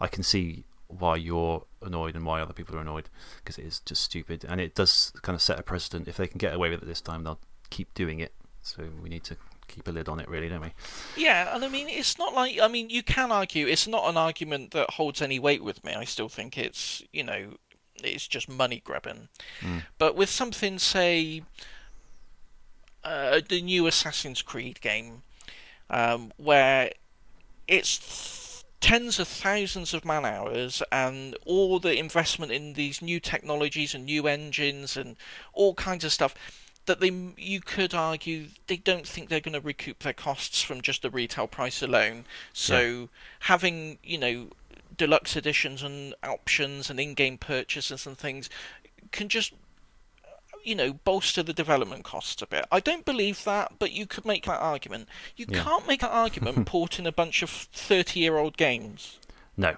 I 0.00 0.06
can 0.06 0.22
see 0.22 0.64
why 0.86 1.16
you're 1.16 1.64
annoyed 1.82 2.14
and 2.14 2.24
why 2.24 2.40
other 2.40 2.52
people 2.52 2.76
are 2.76 2.80
annoyed 2.80 3.08
because 3.38 3.58
it 3.58 3.64
is 3.64 3.80
just 3.80 4.02
stupid, 4.02 4.44
and 4.48 4.60
it 4.60 4.76
does 4.76 5.12
kind 5.22 5.34
of 5.34 5.42
set 5.42 5.58
a 5.58 5.64
precedent. 5.64 6.06
If 6.06 6.18
they 6.18 6.28
can 6.28 6.38
get 6.38 6.54
away 6.54 6.70
with 6.70 6.82
it 6.82 6.86
this 6.86 7.00
time, 7.00 7.24
they'll 7.24 7.40
keep 7.70 7.92
doing 7.94 8.20
it. 8.20 8.32
So 8.62 8.84
we 9.02 9.08
need 9.08 9.24
to 9.24 9.36
keep 9.68 9.88
a 9.88 9.90
lid 9.90 10.08
on 10.08 10.20
it, 10.20 10.28
really, 10.28 10.48
don't 10.48 10.60
we? 10.60 10.72
Yeah, 11.16 11.54
and 11.54 11.64
I 11.64 11.68
mean, 11.68 11.88
it's 11.88 12.18
not 12.18 12.34
like 12.34 12.60
I 12.60 12.68
mean, 12.68 12.90
you 12.90 13.02
can 13.02 13.32
argue 13.32 13.66
it's 13.66 13.88
not 13.88 14.08
an 14.08 14.16
argument 14.16 14.70
that 14.72 14.90
holds 14.90 15.20
any 15.20 15.38
weight 15.38 15.64
with 15.64 15.82
me. 15.82 15.94
I 15.94 16.04
still 16.04 16.28
think 16.28 16.56
it's 16.58 17.02
you 17.12 17.24
know, 17.24 17.54
it's 18.02 18.28
just 18.28 18.48
money 18.48 18.80
grabbing. 18.84 19.28
Mm. 19.60 19.82
But 19.98 20.16
with 20.16 20.28
something, 20.28 20.78
say, 20.78 21.42
uh, 23.06 23.40
the 23.48 23.62
new 23.62 23.86
Assassin's 23.86 24.42
Creed 24.42 24.80
game, 24.80 25.22
um, 25.88 26.32
where 26.36 26.90
it's 27.68 27.98
th- 27.98 28.64
tens 28.80 29.18
of 29.20 29.28
thousands 29.28 29.94
of 29.94 30.04
man 30.04 30.24
hours 30.24 30.82
and 30.90 31.36
all 31.46 31.78
the 31.78 31.96
investment 31.96 32.50
in 32.50 32.72
these 32.72 33.00
new 33.00 33.20
technologies 33.20 33.94
and 33.94 34.04
new 34.04 34.26
engines 34.26 34.96
and 34.96 35.16
all 35.52 35.74
kinds 35.74 36.04
of 36.04 36.12
stuff 36.12 36.34
that 36.86 37.00
they 37.00 37.10
you 37.36 37.60
could 37.60 37.94
argue 37.94 38.46
they 38.66 38.76
don't 38.76 39.06
think 39.06 39.28
they're 39.28 39.40
going 39.40 39.52
to 39.52 39.60
recoup 39.60 40.00
their 40.00 40.12
costs 40.12 40.62
from 40.62 40.80
just 40.80 41.02
the 41.02 41.10
retail 41.10 41.46
price 41.46 41.82
alone. 41.82 42.24
So 42.52 43.08
having 43.40 43.98
you 44.02 44.18
know 44.18 44.48
deluxe 44.96 45.36
editions 45.36 45.82
and 45.82 46.14
options 46.24 46.90
and 46.90 46.98
in-game 46.98 47.38
purchases 47.38 48.06
and 48.06 48.18
things 48.18 48.48
can 49.12 49.28
just 49.28 49.52
you 50.66 50.74
know 50.74 50.92
bolster 50.92 51.42
the 51.42 51.52
development 51.52 52.04
costs 52.04 52.42
a 52.42 52.46
bit. 52.46 52.66
I 52.72 52.80
don't 52.80 53.04
believe 53.04 53.44
that, 53.44 53.72
but 53.78 53.92
you 53.92 54.06
could 54.06 54.24
make 54.26 54.44
that 54.46 54.60
argument. 54.60 55.08
You 55.36 55.46
Yeah. 55.48 55.62
can't 55.62 55.86
make 55.86 56.00
that 56.00 56.10
argument 56.10 56.66
porting 56.76 57.06
a 57.06 57.12
bunch 57.12 57.42
of 57.42 57.50
thirty-year-old 57.50 58.56
games. 58.56 59.18
No, 59.56 59.76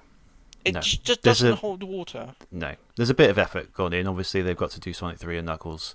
It 0.65 0.75
No. 0.75 0.81
just 0.81 1.05
There's 1.05 1.19
doesn't 1.39 1.53
a- 1.53 1.57
hold 1.57 1.83
water. 1.83 2.35
No, 2.51 2.75
there's 2.97 3.11
a 3.11 3.15
bit 3.15 3.31
of 3.31 3.39
effort 3.39 3.73
gone 3.73 3.93
in. 3.93 4.07
Obviously, 4.09 4.43
they've 4.43 4.57
got 4.57 4.71
to 4.73 4.81
do 4.81 4.93
Sonic 4.93 5.19
Three 5.19 5.39
and 5.39 5.47
Knuckles. 5.47 5.95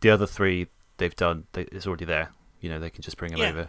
The 0.00 0.10
other 0.10 0.26
three 0.26 0.66
they've 0.96 1.14
done. 1.14 1.46
They, 1.52 1.62
it's 1.62 1.86
already 1.86 2.04
there. 2.04 2.30
You 2.60 2.68
know, 2.70 2.78
they 2.80 2.90
can 2.90 3.02
just 3.02 3.16
bring 3.16 3.30
them 3.32 3.40
Yeah. 3.40 3.48
over. 3.50 3.68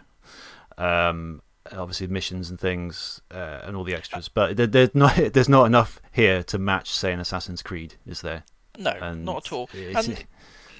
Um, 0.76 1.42
obviously, 1.72 2.06
missions 2.08 2.50
and 2.50 2.58
things 2.58 3.20
uh, 3.30 3.60
and 3.64 3.76
all 3.76 3.84
the 3.84 3.94
extras, 3.94 4.28
but 4.28 4.56
there, 4.56 4.66
there's 4.66 4.94
not 4.94 5.14
there's 5.32 5.48
not 5.48 5.64
enough 5.66 6.00
here 6.12 6.42
to 6.44 6.58
match, 6.58 6.90
say, 6.90 7.12
an 7.12 7.20
Assassin's 7.20 7.62
Creed, 7.62 7.94
is 8.06 8.20
there? 8.22 8.42
No, 8.76 8.90
And 8.90 9.24
not 9.24 9.46
at 9.46 9.52
all. 9.52 9.70
And 9.72 10.24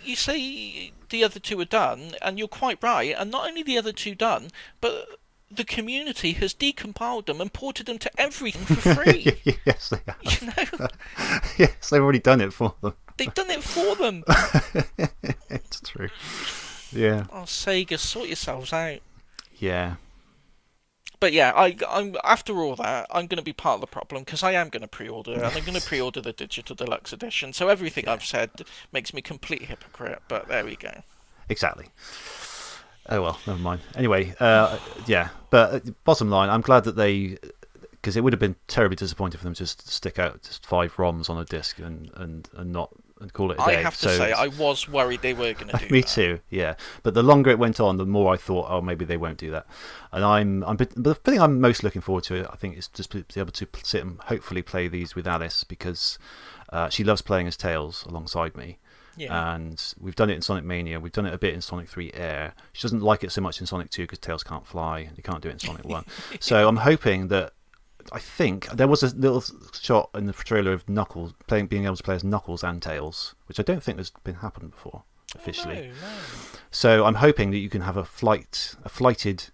you 0.07 0.17
say 0.17 0.93
the 1.11 1.25
other 1.25 1.41
two 1.41 1.59
are 1.61 1.65
done, 1.65 2.13
and 2.23 2.39
you're 2.39 2.49
quite 2.49 2.83
right. 2.83 3.15
And 3.19 3.31
not 3.31 3.47
only 3.49 3.63
the 3.63 3.79
other 3.79 3.93
two 3.93 4.15
done, 4.15 4.49
but 4.81 5.07
the 5.51 5.65
community 5.65 6.33
has 6.33 6.53
decompiled 6.55 7.27
them 7.27 7.41
and 7.41 7.53
ported 7.53 7.87
them 7.87 7.99
to 7.99 8.11
everything 8.21 8.65
for 8.77 8.95
free. 9.05 9.39
yes, 9.65 9.91
they 9.91 9.99
have. 10.07 10.17
you 10.41 10.47
know, 10.49 10.89
yes, 11.59 11.91
they've 11.91 12.03
already 12.03 12.19
done 12.19 12.41
it 12.41 12.53
for 12.53 12.75
them. 12.81 12.95
they've 13.17 13.35
done 13.35 13.51
it 13.51 13.63
for 13.63 13.95
them. 13.97 14.25
it's 15.51 15.81
true. 15.81 16.09
Yeah, 16.93 17.25
Oh, 17.33 17.43
Sega, 17.43 17.99
sort 17.99 18.27
yourselves 18.29 18.73
out. 18.73 18.99
yeah. 19.59 19.95
But 21.25 21.33
yeah, 21.33 21.55
I, 21.57 21.75
I'm 21.89 22.17
after 22.23 22.61
all 22.61 22.77
that, 22.77 23.07
I'm 23.11 23.29
going 23.29 23.39
to 23.39 23.43
be 23.43 23.55
part 23.55 23.77
of 23.77 23.81
the 23.81 23.87
problem 23.87 24.25
because 24.25 24.43
I 24.43 24.53
am 24.53 24.69
going 24.69 24.83
to 24.83 24.87
pre-order, 24.87 25.33
and 25.33 25.43
I'm 25.43 25.65
going 25.65 25.81
to 25.81 25.81
pre-order 25.81 26.21
the 26.21 26.35
digital 26.35 26.77
deluxe 26.77 27.15
edition. 27.15 27.55
So 27.55 27.71
everything 27.71 28.07
I've 28.07 28.23
said 28.23 28.51
makes 28.93 29.15
me 29.15 29.23
complete 29.23 29.63
hypocrite. 29.63 30.21
But 30.29 30.49
there 30.49 30.67
we 30.67 30.77
go. 30.77 31.03
Exactly. 31.49 31.87
Oh 33.09 33.23
well, 33.23 33.41
never 33.47 33.59
mind. 33.59 33.81
Anyway, 33.97 34.35
uh, 34.39 34.79
yeah. 35.07 35.31
But 35.49 35.75
uh, 35.75 35.81
bottom 36.05 36.29
line, 36.29 36.51
I'm 36.51 36.61
glad 36.61 36.85
that 36.85 36.97
they, 36.97 37.39
because 37.93 38.19
it 38.19 38.21
would 38.23 38.35
have 38.35 38.41
been 38.41 38.57
terribly 38.69 38.97
disappointing 38.97 39.39
for 39.39 39.45
them 39.45 39.55
to 39.55 39.63
just 39.63 39.89
stick 39.89 40.19
out 40.19 40.43
just 40.43 40.67
five 40.67 40.95
ROMs 40.97 41.31
on 41.31 41.39
a 41.39 41.47
disc 41.47 41.79
and 41.79 42.11
and, 42.17 42.51
and 42.55 42.71
not 42.71 42.91
and 43.25 43.33
call 43.33 43.51
it 43.51 43.59
a 43.59 43.63
I 43.63 43.75
day. 43.77 43.83
have 43.83 43.97
to 43.97 44.03
So 44.09 44.17
say, 44.19 44.33
I 44.33 44.47
was 44.49 44.89
worried 44.89 45.23
they 45.23 45.35
were 45.35 45.53
going 45.55 45.69
to 45.69 45.77
do 45.79 45.89
Me 45.91 46.03
that. 46.03 46.09
too. 46.09 46.41
Yeah, 46.51 46.75
but 47.03 47.15
the 47.15 47.23
longer 47.23 47.51
it 47.51 47.59
went 47.59 47.81
on, 47.81 47.97
the 47.97 48.07
more 48.07 48.33
I 48.33 48.37
thought, 48.37 48.67
oh, 48.69 48.81
maybe 48.81 49.05
they 49.05 49.17
won't 49.17 49.39
do 49.39 49.51
that. 49.51 49.67
And 50.13 50.25
I'm, 50.25 50.63
I'm, 50.65 50.77
but 50.77 50.91
the 50.95 51.15
thing 51.15 51.41
I'm 51.41 51.61
most 51.61 51.83
looking 51.83 52.03
forward 52.03 52.25
to, 52.25 52.47
I 52.53 52.57
think, 52.57 52.77
is 52.77 52.87
just 52.89 53.11
to 53.13 53.25
be 53.25 53.41
able 53.41 53.53
to 53.53 53.67
sit 53.83 54.03
and 54.03 54.21
hopefully 54.21 54.63
play 54.63 54.87
these 54.89 55.15
with 55.17 55.27
Alice 55.27 55.65
because 55.65 56.19
uh, 56.71 56.89
she 56.89 57.03
loves 57.03 57.23
playing 57.23 57.49
as 57.49 57.57
Tails 57.57 58.05
alongside 58.07 58.57
me. 58.57 58.79
Yeah. 59.17 59.55
And 59.55 59.83
we've 60.01 60.17
done 60.17 60.29
it 60.29 60.35
in 60.35 60.43
Sonic 60.43 60.65
Mania. 60.65 60.99
We've 61.01 61.13
done 61.13 61.25
it 61.27 61.33
a 61.33 61.39
bit 61.39 61.55
in 61.55 61.61
Sonic 61.61 61.89
3 61.89 62.13
Air. 62.15 62.53
She 62.73 62.83
doesn't 62.83 63.01
like 63.01 63.23
it 63.25 63.31
so 63.33 63.41
much 63.41 63.61
in 63.61 63.67
Sonic 63.67 63.91
2 63.91 64.03
because 64.03 64.19
Tails 64.19 64.43
can't 64.43 64.67
fly. 64.67 65.09
You 65.17 65.23
can't 65.23 65.41
do 65.41 65.49
it 65.49 65.53
in 65.53 65.59
Sonic 65.61 65.85
1. 65.85 66.05
so 66.41 66.67
I'm 66.69 66.77
hoping 66.79 67.29
that. 67.29 67.53
I 68.13 68.19
think 68.19 68.69
there 68.69 68.89
was 68.89 69.03
a 69.03 69.15
little 69.15 69.43
shot 69.81 70.11
in 70.15 70.27
the 70.27 70.33
trailer 70.33 70.73
of 70.73 70.89
Knuckles 70.89 71.33
playing, 71.47 71.67
being 71.67 71.85
able 71.85 71.97
to 71.97 72.03
play 72.03 72.15
as 72.15 72.25
Knuckles 72.25 72.63
and 72.63 72.81
Tails, 72.83 73.35
which 73.47 73.59
I 73.59 73.63
don't 73.63 73.83
think 73.83 73.99
has 73.99 74.11
been 74.23 74.37
happened 74.37 74.73
before 74.73 75.03
officially. 75.35 75.75
No, 75.77 75.87
no. 75.87 75.93
So 76.71 77.05
I'm 77.05 77.17
hoping 77.17 77.51
that 77.51 77.59
you 77.59 77.69
can 77.69 77.83
have 77.83 77.97
a 77.97 78.05
flight, 78.05 78.75
a 78.85 78.89
flighted 78.89 79.47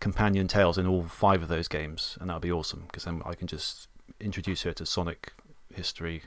companion 0.00 0.46
Tails 0.48 0.78
in 0.78 0.86
all 0.86 1.02
five 1.04 1.42
of 1.42 1.48
those 1.48 1.68
games, 1.68 2.16
and 2.20 2.28
that'll 2.30 2.40
be 2.40 2.52
awesome 2.52 2.84
because 2.86 3.04
then 3.04 3.22
I 3.24 3.34
can 3.34 3.46
just 3.46 3.88
introduce 4.20 4.62
her 4.62 4.72
to 4.74 4.86
Sonic 4.86 5.32
history, 5.74 6.22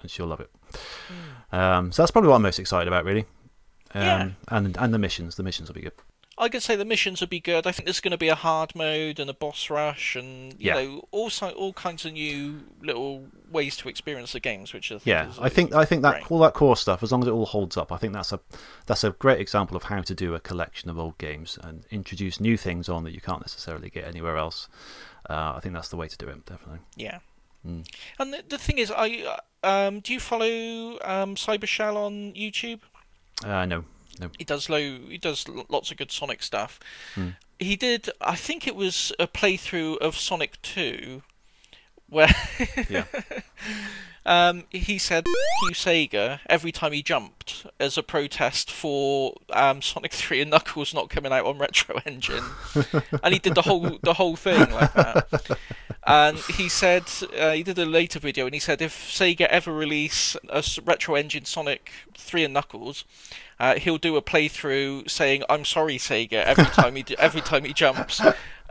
and 0.00 0.10
she'll 0.10 0.26
love 0.26 0.40
it. 0.40 0.50
Um, 1.52 1.92
so 1.92 2.02
that's 2.02 2.10
probably 2.10 2.28
what 2.28 2.36
I'm 2.36 2.42
most 2.42 2.58
excited 2.58 2.88
about, 2.88 3.04
really. 3.04 3.26
Um, 3.94 4.02
Yeah. 4.02 4.30
And 4.48 4.76
and 4.78 4.94
the 4.94 4.98
missions, 4.98 5.34
the 5.36 5.42
missions 5.42 5.68
will 5.68 5.74
be 5.74 5.82
good. 5.82 5.92
I 6.40 6.48
could 6.48 6.62
say 6.62 6.74
the 6.74 6.84
missions 6.84 7.20
would 7.20 7.30
be 7.30 7.38
good. 7.38 7.66
I 7.66 7.72
think 7.72 7.84
there's 7.86 8.00
going 8.00 8.10
to 8.12 8.18
be 8.18 8.28
a 8.28 8.34
hard 8.34 8.74
mode 8.74 9.20
and 9.20 9.28
a 9.30 9.34
boss 9.34 9.70
rush, 9.70 10.16
and 10.16 10.52
you 10.54 10.68
Yeah. 10.68 10.74
know, 10.74 11.08
also 11.10 11.50
all 11.50 11.72
kinds 11.74 12.04
of 12.06 12.14
new 12.14 12.62
little 12.82 13.26
ways 13.50 13.76
to 13.78 13.88
experience 13.88 14.32
the 14.32 14.40
games, 14.40 14.72
which 14.72 14.90
I 14.90 14.94
think 14.98 15.06
Yeah, 15.06 15.32
I 15.40 15.48
think 15.48 15.74
I 15.74 15.84
think 15.84 16.02
that 16.02 16.12
great. 16.14 16.30
all 16.32 16.38
that 16.40 16.54
core 16.54 16.76
stuff, 16.76 17.02
as 17.02 17.12
long 17.12 17.22
as 17.22 17.28
it 17.28 17.32
all 17.32 17.46
holds 17.46 17.76
up, 17.76 17.92
I 17.92 17.96
think 17.98 18.12
that's 18.14 18.32
a 18.32 18.40
that's 18.86 19.04
a 19.04 19.10
great 19.10 19.40
example 19.40 19.76
of 19.76 19.84
how 19.84 20.00
to 20.02 20.14
do 20.14 20.34
a 20.34 20.40
collection 20.40 20.88
of 20.90 20.98
old 20.98 21.18
games 21.18 21.58
and 21.62 21.84
introduce 21.90 22.40
new 22.40 22.56
things 22.56 22.88
on 22.88 23.04
that 23.04 23.12
you 23.12 23.20
can't 23.20 23.40
necessarily 23.42 23.90
get 23.90 24.04
anywhere 24.06 24.36
else. 24.36 24.68
Uh, 25.28 25.52
I 25.56 25.60
think 25.60 25.74
that's 25.74 25.88
the 25.88 25.96
way 25.96 26.08
to 26.08 26.16
do 26.16 26.26
it, 26.28 26.44
definitely. 26.46 26.80
Yeah. 26.96 27.18
Mm. 27.66 27.86
And 28.18 28.32
the, 28.32 28.42
the 28.48 28.56
thing 28.56 28.78
is, 28.78 28.90
I 28.90 29.38
um, 29.62 30.00
do 30.00 30.14
you 30.14 30.20
follow 30.20 30.98
um, 31.04 31.34
Cybershell 31.34 31.94
on 31.96 32.32
YouTube? 32.32 32.80
Uh, 33.44 33.66
no, 33.66 33.84
no. 34.18 34.30
He 34.38 34.44
does 34.44 34.68
low. 34.68 34.78
He 34.78 35.18
does 35.18 35.46
lots 35.68 35.90
of 35.90 35.96
good 35.96 36.10
Sonic 36.10 36.42
stuff. 36.42 36.80
Hmm. 37.14 37.30
He 37.58 37.76
did. 37.76 38.08
I 38.20 38.36
think 38.36 38.66
it 38.66 38.74
was 38.74 39.12
a 39.18 39.26
playthrough 39.26 39.98
of 39.98 40.16
Sonic 40.16 40.60
Two, 40.62 41.22
where 42.08 42.34
Yeah. 42.88 43.04
um, 44.26 44.64
he 44.70 44.98
said 44.98 45.24
"Q 45.24 45.70
Sega" 45.72 46.40
every 46.48 46.72
time 46.72 46.92
he 46.92 47.02
jumped 47.02 47.66
as 47.78 47.96
a 47.98 48.02
protest 48.02 48.70
for 48.70 49.34
um, 49.52 49.82
Sonic 49.82 50.12
Three 50.12 50.40
and 50.40 50.50
Knuckles 50.50 50.94
not 50.94 51.10
coming 51.10 51.32
out 51.32 51.44
on 51.46 51.58
Retro 51.58 52.00
Engine, 52.06 52.44
and 53.22 53.32
he 53.34 53.38
did 53.38 53.54
the 53.54 53.62
whole 53.62 53.98
the 54.02 54.14
whole 54.14 54.36
thing 54.36 54.70
like 54.70 54.92
that. 54.94 55.58
And 56.06 56.38
he 56.38 56.68
said 56.70 57.04
uh, 57.38 57.52
he 57.52 57.62
did 57.62 57.78
a 57.78 57.84
later 57.84 58.18
video, 58.18 58.46
and 58.46 58.54
he 58.54 58.60
said 58.60 58.80
if 58.80 58.94
Sega 58.94 59.42
ever 59.42 59.72
release 59.72 60.34
a 60.48 60.64
Retro 60.84 61.14
Engine 61.14 61.44
Sonic 61.44 61.90
Three 62.16 62.42
and 62.42 62.54
Knuckles, 62.54 63.04
uh, 63.60 63.76
he'll 63.76 63.98
do 63.98 64.16
a 64.16 64.22
playthrough 64.22 65.08
saying 65.08 65.44
"I'm 65.48 65.64
sorry, 65.64 65.98
Sega" 65.98 66.42
every 66.44 66.64
time 66.80 66.96
he 66.96 67.04
every 67.18 67.40
time 67.42 67.64
he 67.64 67.72
jumps. 67.72 68.20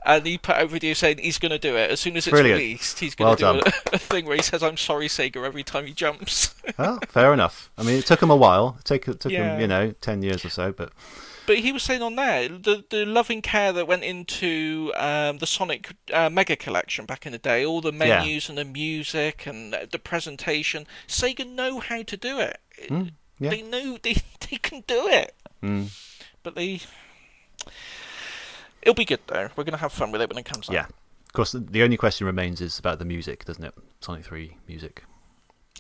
And 0.05 0.25
he 0.25 0.37
put 0.37 0.55
out 0.55 0.63
a 0.63 0.67
video 0.67 0.93
saying 0.93 1.17
he's 1.17 1.37
going 1.39 1.51
to 1.51 1.59
do 1.59 1.75
it 1.75 1.91
as 1.91 1.99
soon 1.99 2.15
as 2.15 2.25
it's 2.25 2.31
Brilliant. 2.31 2.57
released. 2.57 2.99
He's 2.99 3.15
going 3.15 3.35
Well 3.37 3.59
to 3.59 3.61
do 3.61 3.69
a, 3.69 3.73
a 3.95 3.99
thing 3.99 4.25
where 4.25 4.37
he 4.37 4.41
says 4.41 4.63
"I'm 4.63 4.77
sorry, 4.77 5.07
Sega" 5.07 5.45
every 5.45 5.61
time 5.63 5.85
he 5.85 5.93
jumps. 5.93 6.55
well, 6.77 6.99
fair 7.09 7.33
enough. 7.33 7.69
I 7.77 7.83
mean, 7.83 7.97
it 7.99 8.05
took 8.05 8.21
him 8.23 8.31
a 8.31 8.35
while. 8.35 8.77
It 8.79 8.85
took, 8.85 9.07
it 9.09 9.19
took 9.19 9.31
Yeah. 9.33 9.55
him, 9.55 9.61
you 9.61 9.67
know, 9.67 9.91
10 9.99 10.21
years 10.23 10.45
or 10.45 10.49
so, 10.49 10.71
but 10.71 10.93
But 11.47 11.57
he 11.57 11.73
was 11.73 11.83
saying 11.83 12.01
on 12.01 12.15
there 12.15 12.47
the 12.47 12.85
the 12.89 13.05
loving 13.05 13.41
care 13.41 13.73
that 13.73 13.87
went 13.87 14.05
into 14.05 14.93
um, 14.95 15.39
the 15.39 15.45
Sonic 15.47 15.93
uh, 16.13 16.29
Mega 16.29 16.55
Collection 16.55 17.05
back 17.05 17.25
in 17.25 17.33
the 17.33 17.37
day, 17.37 17.65
all 17.65 17.81
the 17.81 17.91
Yeah. 17.91 18.21
menus 18.21 18.47
and 18.47 18.57
the 18.57 18.65
music 18.65 19.45
and 19.45 19.73
the 19.91 19.99
presentation. 19.99 20.87
Sega 21.09 21.45
know 21.45 21.79
how 21.81 22.03
to 22.03 22.15
do 22.15 22.39
it. 22.39 22.59
Mm, 22.87 23.11
yeah. 23.39 23.49
They 23.51 23.61
know 23.61 23.97
they 24.01 24.13
they 24.49 24.57
can 24.57 24.83
do 24.87 25.07
it. 25.07 25.33
mm, 25.63 25.89
But 26.43 26.55
they, 26.55 26.81
it'll 28.81 28.93
be 28.95 29.05
good 29.05 29.19
though. 29.27 29.49
We're 29.55 29.63
gonna 29.63 29.77
have 29.77 29.91
fun 29.93 30.11
with 30.11 30.21
it 30.21 30.29
when 30.29 30.37
it 30.37 30.45
comes 30.45 30.69
out. 30.69 30.73
yeah. 30.73 30.85
Of 30.85 31.33
course, 31.33 31.51
the- 31.51 31.83
only 31.83 31.97
question 31.97 32.25
remains 32.25 32.59
is 32.59 32.79
about 32.79 32.97
the 32.99 33.05
music, 33.05 33.45
doesn't 33.45 33.63
it? 33.63 33.73
Sonic 34.01 34.25
3 34.25 34.57
music. 34.67 35.03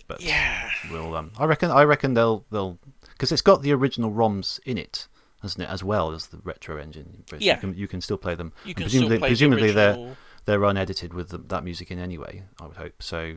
But 0.07 0.21
Yeah. 0.21 0.69
we'll, 0.91 1.15
um, 1.15 1.31
I 1.39 1.45
reckon, 1.45 1.71
I 1.71 1.83
reckon 1.83 2.13
they'll, 2.13 2.45
they'll, 2.51 2.77
because 3.01 3.31
it's 3.31 3.41
got 3.41 3.63
the 3.63 3.73
original 3.73 4.11
ROMs 4.11 4.59
in 4.65 4.77
it, 4.77 5.07
hasn't 5.41 5.63
it, 5.63 5.69
as 5.71 5.83
well 5.83 6.11
as 6.11 6.27
the 6.27 6.37
retro 6.43 6.77
engine. 6.77 7.23
Yeah. 7.39 7.55
You 7.55 7.59
can, 7.61 7.73
you 7.75 7.87
can 7.87 7.99
still 8.01 8.17
play 8.17 8.35
them. 8.35 8.53
You 8.63 8.69
And 8.69 8.75
can 8.77 8.83
presumably, 8.83 9.15
still 9.15 9.19
play 9.21 9.29
presumably 9.29 9.67
the 9.69 9.73
they're 9.73 10.15
they're 10.45 10.63
unedited 10.65 11.13
with 11.15 11.29
the, 11.29 11.37
that 11.39 11.63
music 11.63 11.89
in 11.91 11.97
anyway. 11.99 12.43
I 12.61 12.67
would 12.67 12.77
hope. 12.77 13.01
So, 13.01 13.35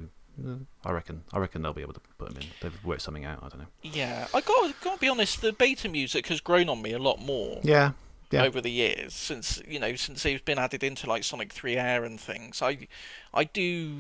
I 0.85 0.93
reckon, 0.93 1.23
I 1.33 1.39
reckon 1.39 1.63
they'll 1.63 1.73
be 1.73 1.83
able 1.83 1.93
to 1.95 2.01
put 2.19 2.29
them 2.33 2.39
in. 2.43 2.49
They've 2.61 2.85
worked 2.85 3.03
something 3.03 3.25
out. 3.25 3.39
I 3.43 3.49
don't 3.49 3.61
know. 3.61 3.67
Yeah, 3.83 4.27
I 4.35 4.41
got 4.41 4.81
got 4.81 4.95
to 4.95 5.01
be 5.01 5.09
honest. 5.09 5.41
The 5.43 5.53
beta 5.53 5.89
music 5.89 6.27
has 6.29 6.41
grown 6.41 6.69
on 6.69 6.81
me 6.83 6.93
a 6.93 6.99
lot 6.99 7.21
more. 7.21 7.61
Yeah, 7.63 7.93
yeah. 8.31 8.43
over 8.45 8.61
the 8.63 8.71
years 8.71 9.13
since 9.13 9.63
you 9.69 9.79
know 9.79 9.95
since 9.95 10.25
it's 10.25 10.43
been 10.43 10.59
added 10.59 10.83
into 10.83 11.07
like 11.07 11.23
Sonic 11.23 11.53
3 11.53 11.77
Air 11.77 12.03
and 12.05 12.19
things. 12.19 12.63
I 12.63 12.89
I 13.35 13.45
do 13.45 13.93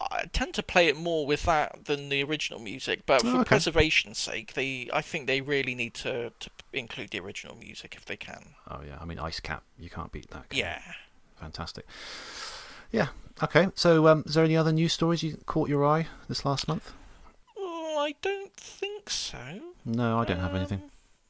I 0.00 0.26
tend 0.32 0.52
to 0.54 0.62
play 0.62 0.88
it 0.88 0.96
more 0.96 1.26
with 1.26 1.44
that 1.44 1.86
than 1.86 2.10
the 2.10 2.22
original 2.22 2.60
music, 2.60 3.04
but 3.06 3.24
oh, 3.24 3.30
for 3.30 3.36
Oh, 3.36 3.40
okay. 3.40 3.48
preservation's 3.48 4.18
sake, 4.18 4.52
they 4.52 4.90
I 4.92 5.00
think 5.00 5.26
they 5.26 5.40
really 5.40 5.74
need 5.74 5.94
to, 5.94 6.32
to 6.38 6.50
include 6.74 7.10
the 7.10 7.20
original 7.20 7.56
music 7.56 7.94
if 7.96 8.04
they 8.04 8.16
can. 8.16 8.50
Oh 8.70 8.80
yeah. 8.86 8.98
I 9.00 9.04
mean, 9.06 9.18
Ice 9.18 9.40
Cap. 9.40 9.62
You 9.78 9.88
can't 9.88 10.12
beat 10.12 10.30
that. 10.30 10.50
can 10.50 10.58
you? 10.58 10.64
Yeah. 10.64 10.82
Fantastic. 11.40 11.86
Yeah. 12.92 13.08
Okay. 13.42 13.68
So, 13.74 14.06
um, 14.06 14.22
is 14.26 14.34
there 14.34 14.44
any 14.44 14.56
other 14.56 14.72
news 14.72 14.92
stories 14.92 15.22
you 15.22 15.36
caught 15.46 15.68
your 15.68 15.84
eye 15.84 16.06
this 16.28 16.44
last 16.44 16.68
month? 16.68 16.92
Oh, 17.56 17.96
I 17.98 18.14
don't 18.22 18.54
think 18.54 19.10
so. 19.10 19.38
No, 19.84 20.18
I 20.20 20.24
don't 20.24 20.38
have 20.40 20.54
anything. 20.54 20.82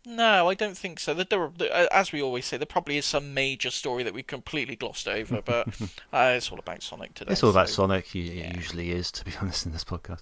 Um, 0.07 0.17
No, 0.17 0.49
I 0.51 0.55
don't 0.55 0.77
think 0.77 0.99
so. 1.01 1.15
There, 1.15 1.51
as 1.93 2.13
we 2.13 2.21
always 2.21 2.45
say, 2.45 2.57
there 2.57 2.67
probably 2.67 2.99
is 2.99 3.07
some 3.07 3.33
major 3.33 3.71
story 3.71 4.03
that 4.03 4.13
we 4.13 4.23
completely 4.23 4.75
glossed 4.77 5.07
over, 5.09 5.41
but 5.45 5.69
uh, 6.13 6.35
it's 6.37 6.51
all 6.51 6.59
about 6.59 6.83
Sonic 6.83 7.15
today. 7.15 7.33
It's 7.33 7.43
all 7.43 7.51
about 7.51 7.69
so- 7.69 7.83
Sonic. 7.85 8.15
It 8.15 8.19
yeah. 8.35 8.55
usually 8.55 8.91
is, 8.91 9.11
to 9.13 9.25
be 9.25 9.33
honest, 9.41 9.65
in 9.65 9.73
this 9.73 9.85
podcast. 9.85 10.21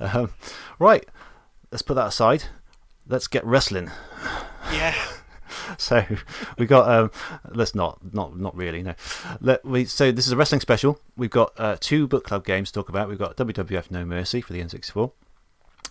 Um, 0.00 0.32
right. 0.78 1.06
Let's 1.70 1.82
put 1.82 1.94
that 1.94 2.08
aside. 2.08 2.44
Let's 3.06 3.28
get 3.28 3.44
wrestling. 3.44 3.90
Yeah. 4.72 4.94
So 5.78 6.04
we 6.58 6.66
got. 6.66 6.88
Um, 6.90 7.10
let's 7.52 7.74
not, 7.74 7.98
not, 8.12 8.38
not 8.38 8.54
really. 8.56 8.82
No. 8.82 8.94
Let 9.40 9.64
we. 9.64 9.84
So 9.84 10.12
this 10.12 10.26
is 10.26 10.32
a 10.32 10.36
wrestling 10.36 10.60
special. 10.60 11.00
We've 11.16 11.30
got 11.30 11.52
uh, 11.58 11.76
two 11.80 12.06
book 12.06 12.24
club 12.24 12.44
games 12.44 12.70
to 12.70 12.74
talk 12.80 12.88
about. 12.88 13.08
We've 13.08 13.18
got 13.18 13.36
WWF 13.36 13.90
No 13.90 14.04
Mercy 14.04 14.40
for 14.40 14.52
the 14.52 14.60
N64, 14.60 15.10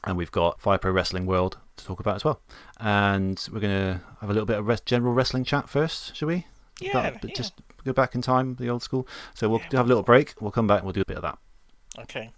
and 0.05 0.17
we've 0.17 0.31
got 0.31 0.59
Fire 0.61 0.77
Pro 0.77 0.91
Wrestling 0.91 1.25
World 1.25 1.57
to 1.77 1.85
talk 1.85 1.99
about 1.99 2.15
as 2.15 2.23
well. 2.23 2.41
And 2.79 3.45
we're 3.51 3.59
gonna 3.59 4.01
have 4.21 4.29
a 4.29 4.33
little 4.33 4.45
bit 4.45 4.57
of 4.59 4.67
res- 4.67 4.81
general 4.81 5.13
wrestling 5.13 5.43
chat 5.43 5.69
first, 5.69 6.15
shall 6.15 6.27
we? 6.27 6.45
Yeah, 6.79 6.93
That- 7.11 7.23
yeah. 7.23 7.33
Just 7.33 7.53
go 7.83 7.93
back 7.93 8.15
in 8.15 8.21
time, 8.21 8.55
the 8.55 8.69
old 8.69 8.83
school. 8.83 9.07
So 9.33 9.49
we'll 9.49 9.59
have 9.71 9.85
a 9.85 9.89
little 9.89 10.03
break. 10.03 10.33
We'll 10.39 10.51
come 10.51 10.67
back. 10.67 10.79
and 10.79 10.85
We'll 10.85 10.93
do 10.93 11.01
a 11.01 11.05
bit 11.05 11.17
of 11.17 11.23
that. 11.23 11.37
Okay. 11.99 12.31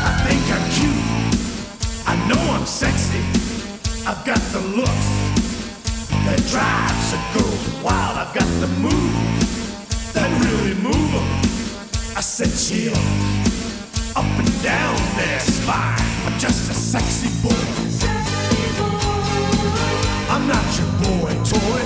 I 0.00 0.24
think 0.28 0.42
I'm 0.52 0.70
cute. 0.70 2.06
I 2.06 2.14
know 2.28 2.52
I'm 2.52 2.64
sexy. 2.66 3.47
I've 4.06 4.24
got 4.24 4.40
the 4.52 4.60
looks 4.60 5.08
that 6.26 6.38
drives 6.50 7.12
a 7.12 7.20
girl 7.34 7.82
wild. 7.82 8.18
I've 8.18 8.34
got 8.34 8.48
the 8.60 8.68
moves 8.80 10.12
that 10.12 10.28
really 10.44 10.74
move 10.74 10.98
move 11.08 11.14
'em. 11.14 11.28
I 12.16 12.20
said 12.20 12.50
chill 12.64 12.96
up 14.16 14.24
and 14.42 14.62
down 14.62 14.96
their 15.16 15.40
spine. 15.40 16.08
I'm 16.26 16.38
just 16.38 16.70
a 16.70 16.74
sexy 16.74 17.30
boy. 17.42 17.64
I'm 20.30 20.46
not 20.46 20.66
your 20.78 20.90
boy 21.06 21.32
toy. 21.44 21.82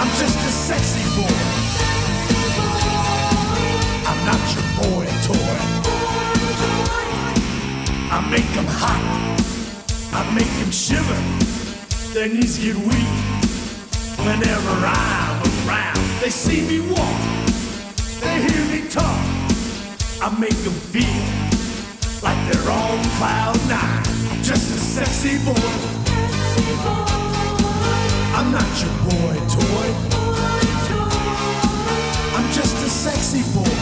I'm 0.00 0.10
just 0.22 0.38
a 0.50 0.52
sexy 0.68 1.04
boy. 1.18 1.38
I'm 4.10 4.20
not 4.30 4.42
your 4.54 4.66
boy 4.80 5.06
toy. 5.28 5.58
I 8.10 8.20
make 8.30 8.48
them 8.54 8.66
hot. 8.66 9.37
I 10.12 10.34
make 10.34 10.50
them 10.60 10.70
shiver. 10.70 11.20
Their 12.14 12.28
knees 12.28 12.58
get 12.58 12.76
weak. 12.76 13.12
Whenever 14.18 14.74
I'm 14.84 15.42
around, 15.66 16.20
they 16.20 16.30
see 16.30 16.62
me 16.66 16.80
walk. 16.90 17.20
They 18.20 18.40
hear 18.42 18.64
me 18.72 18.88
talk. 18.88 19.24
I 20.20 20.34
make 20.40 20.56
them 20.64 20.72
feel 20.72 21.22
like 22.22 22.38
they're 22.50 22.70
on 22.70 22.98
cloud 23.18 23.58
nine. 23.68 24.02
I'm 24.30 24.42
just 24.42 24.70
a 24.74 24.78
sexy 24.78 25.38
boy. 25.44 25.98
I'm 28.34 28.50
not 28.50 28.70
your 28.80 28.94
boy 29.06 29.34
toy. 29.48 29.88
I'm 32.36 32.52
just 32.52 32.76
a 32.76 32.90
sexy 32.90 33.42
boy. 33.54 33.78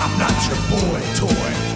I'm 0.00 0.18
not 0.18 0.36
your 0.48 0.60
boy 0.70 1.00
toy. 1.14 1.67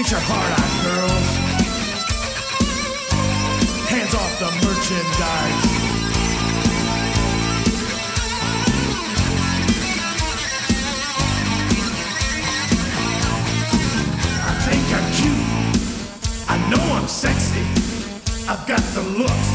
Ain't 0.00 0.10
your 0.10 0.20
heart 0.22 0.52
out, 0.58 0.72
girls? 0.80 1.28
Hands 3.92 4.14
off 4.14 4.32
the 4.40 4.50
merchandise. 4.64 5.64
I 14.40 14.54
think 14.64 14.84
I'm 14.96 15.06
cute. 15.20 15.46
I 16.48 16.56
know 16.70 16.82
I'm 16.96 17.06
sexy. 17.06 17.60
I've 18.48 18.66
got 18.66 18.80
the 18.94 19.02
looks 19.02 19.50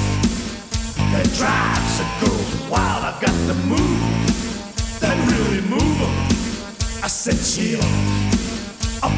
that 1.10 1.26
drives 1.39 1.96
a 2.02 2.08
girl 2.22 2.70
wild. 2.70 3.04
I've 3.04 3.20
got 3.20 3.34
the 3.48 3.56
moves 3.66 5.00
that 5.00 5.18
really 5.32 5.62
move 5.62 6.02
'em. 6.02 7.04
I 7.04 7.08
said 7.08 7.39
chill 7.43 8.34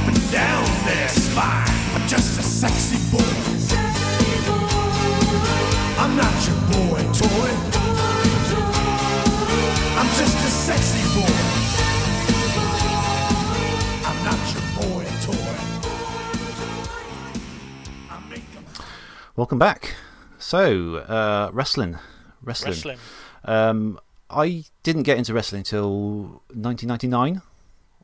and 0.07 0.31
down 0.31 0.65
their 0.85 1.07
spine. 1.09 1.67
I'm 1.95 2.07
just 2.07 2.39
a 2.39 2.43
sexy 2.43 2.97
boy. 3.11 3.33
I'm 5.99 6.15
not 6.15 6.35
your 6.47 6.59
boy 6.71 7.01
toy. 7.13 7.51
I'm 9.99 10.09
just 10.21 10.37
a 10.37 10.51
sexy 10.67 11.03
boy. 11.15 11.37
I'm 14.07 14.19
not 14.23 14.41
your 14.53 14.65
boy 14.79 15.03
toy. 15.25 15.55
I 18.09 18.19
make 18.29 18.43
'em 18.55 18.65
Welcome 19.35 19.59
back. 19.59 19.95
So, 20.39 20.97
uh, 20.97 21.49
wrestling. 21.51 21.97
Wrestling. 22.41 22.71
Wrestling. 22.71 22.99
Um, 23.43 23.99
I 24.29 24.63
didn't 24.83 25.03
get 25.03 25.17
into 25.17 25.33
wrestling 25.33 25.59
until 25.59 26.41
1999, 26.53 27.41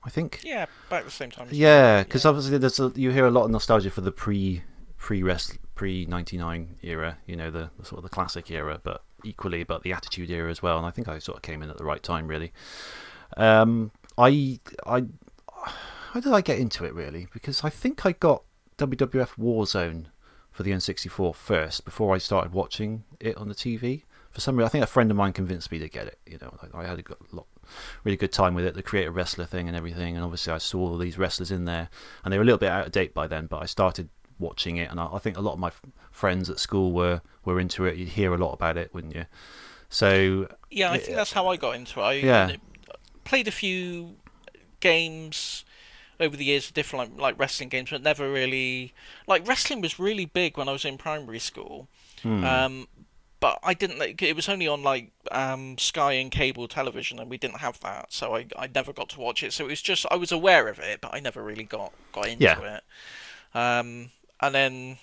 I 0.06 0.10
think. 0.10 0.42
Yeah, 0.44 0.66
about 0.88 1.06
the 1.06 1.12
same 1.12 1.32
time. 1.32 1.48
Yeah, 1.52 2.04
because 2.04 2.26
obviously 2.26 2.58
there's 2.58 2.80
a, 2.80 2.92
you 2.96 3.12
hear 3.12 3.26
a 3.26 3.32
lot 3.32 3.46
of 3.46 3.52
nostalgia 3.52 3.90
for 3.90 4.02
the 4.02 4.12
pre 4.12 4.64
pre 4.98 5.24
rest 5.24 5.58
pre 5.76 6.06
ninety 6.06 6.38
nine 6.38 6.76
era. 6.82 7.18
You 7.26 7.36
know 7.36 7.52
the, 7.52 7.70
the 7.80 7.86
sort 7.86 8.00
of 8.00 8.04
the 8.04 8.10
classic 8.10 8.52
era, 8.52 8.80
but 8.84 9.04
equally, 9.24 9.64
but 9.64 9.84
the 9.84 9.94
Attitude 9.94 10.30
era 10.30 10.52
as 10.52 10.62
well. 10.62 10.78
And 10.78 10.86
I 10.86 10.92
think 10.92 11.08
I 11.08 11.20
sort 11.20 11.38
of 11.38 11.42
came 11.42 11.64
in 11.64 11.70
at 11.70 11.78
the 11.78 11.86
right 11.86 12.04
time, 12.04 12.28
really. 12.28 12.52
Um, 13.38 13.92
I 14.18 14.60
I 14.86 15.06
how 16.14 16.20
did 16.20 16.34
I 16.34 16.42
get 16.42 16.60
into 16.60 16.86
it 16.86 16.94
really? 16.94 17.28
Because 17.34 17.64
I 17.64 17.70
think 17.70 18.06
I 18.06 18.12
got 18.12 18.44
WWF 18.78 19.36
Warzone 19.40 20.06
for 20.52 20.64
the 20.64 20.72
N64 20.72 21.34
first 21.36 21.84
before 21.84 22.14
I 22.14 22.20
started 22.20 22.54
watching 22.54 23.04
it 23.20 23.36
on 23.38 23.48
the 23.48 23.56
TV. 23.56 24.04
For 24.30 24.40
some 24.40 24.56
reason, 24.56 24.66
I 24.68 24.70
think 24.70 24.84
a 24.84 24.88
friend 24.88 25.10
of 25.10 25.18
mine 25.18 25.34
convinced 25.34 25.72
me 25.72 25.80
to 25.80 25.90
get 25.90 26.08
it. 26.08 26.20
You 26.28 26.38
know, 26.42 26.56
I, 26.74 26.82
I 26.82 26.88
had 26.88 27.00
a 27.00 27.36
lot, 27.36 27.48
really 28.04 28.18
good 28.18 28.32
time 28.32 28.54
with 28.56 28.66
it, 28.66 28.74
the 28.76 28.84
creative 28.84 29.16
wrestler 29.16 29.46
thing 29.46 29.68
and 29.68 29.76
everything. 29.78 30.16
And 30.16 30.24
obviously, 30.24 30.54
I 30.54 30.58
saw 30.58 30.80
all 30.80 30.98
these 30.98 31.18
wrestlers 31.18 31.52
in 31.52 31.66
there, 31.66 31.90
and 32.24 32.32
they 32.34 32.38
were 32.38 32.44
a 32.44 32.46
little 32.46 32.58
bit 32.60 32.70
out 32.70 32.86
of 32.86 32.92
date 32.92 33.14
by 33.14 33.28
then. 33.28 33.46
But 33.48 33.62
I 33.62 33.66
started 33.66 34.10
watching 34.40 34.78
it, 34.78 34.90
and 34.92 35.00
I, 35.00 35.08
I 35.14 35.20
think 35.20 35.38
a 35.38 35.42
lot 35.42 35.54
of 35.54 35.60
my 35.60 35.68
f- 35.68 35.82
friends 36.12 36.50
at 36.50 36.60
school 36.60 36.92
were 36.92 37.22
were 37.46 37.60
into 37.60 37.86
it. 37.86 37.98
You'd 37.98 38.10
hear 38.10 38.34
a 38.34 38.38
lot 38.38 38.54
about 38.54 38.78
it, 38.78 38.94
wouldn't 38.94 39.16
you? 39.16 39.26
So 39.90 40.48
Yeah, 40.72 40.92
I 40.92 40.98
think 40.98 41.16
that's 41.16 41.34
how 41.34 41.48
I 41.48 41.56
got 41.58 41.76
into 41.76 42.00
it. 42.00 42.04
I 42.04 42.14
Yeah. 42.14 42.56
played 43.26 43.48
a 43.48 43.52
few 43.52 44.16
games 44.80 45.66
over 46.20 46.36
the 46.38 46.46
years, 46.46 46.72
different 46.72 47.12
like, 47.14 47.22
like 47.22 47.40
wrestling 47.40 47.70
games, 47.70 47.90
but 47.90 48.02
never 48.02 48.32
really 48.32 48.94
like 49.28 49.48
wrestling 49.48 49.82
was 49.82 50.00
really 50.00 50.26
big 50.26 50.58
when 50.58 50.68
I 50.70 50.72
was 50.72 50.86
in 50.86 50.98
primary 50.98 51.40
school. 51.40 51.88
Um, 52.26 52.88
but 53.44 53.60
I 53.62 53.74
didn't. 53.74 54.22
It 54.22 54.38
was 54.38 54.48
only 54.48 54.70
on 54.70 54.84
like 54.84 55.12
um, 55.30 55.78
Sky 55.78 56.14
and 56.14 56.32
cable 56.32 56.66
television, 56.70 57.20
and 57.20 57.30
we 57.30 57.38
didn't 57.38 57.58
have 57.60 57.78
that, 57.82 58.14
so 58.14 58.34
I 58.38 58.48
I 58.58 58.70
never 58.74 58.94
got 58.94 59.10
to 59.10 59.20
watch 59.20 59.44
it. 59.44 59.52
So 59.52 59.66
it 59.66 59.68
was 59.68 59.82
just 59.82 60.06
I 60.10 60.16
was 60.16 60.32
aware 60.32 60.70
of 60.70 60.80
it, 60.80 61.02
but 61.02 61.14
I 61.14 61.20
never 61.20 61.44
really 61.44 61.66
got 61.66 61.92
got 62.14 62.30
into 62.30 62.46
Yeah. 62.46 62.78
it. 62.78 62.84
Um, 63.54 64.12
and 64.40 64.56
then 64.56 64.98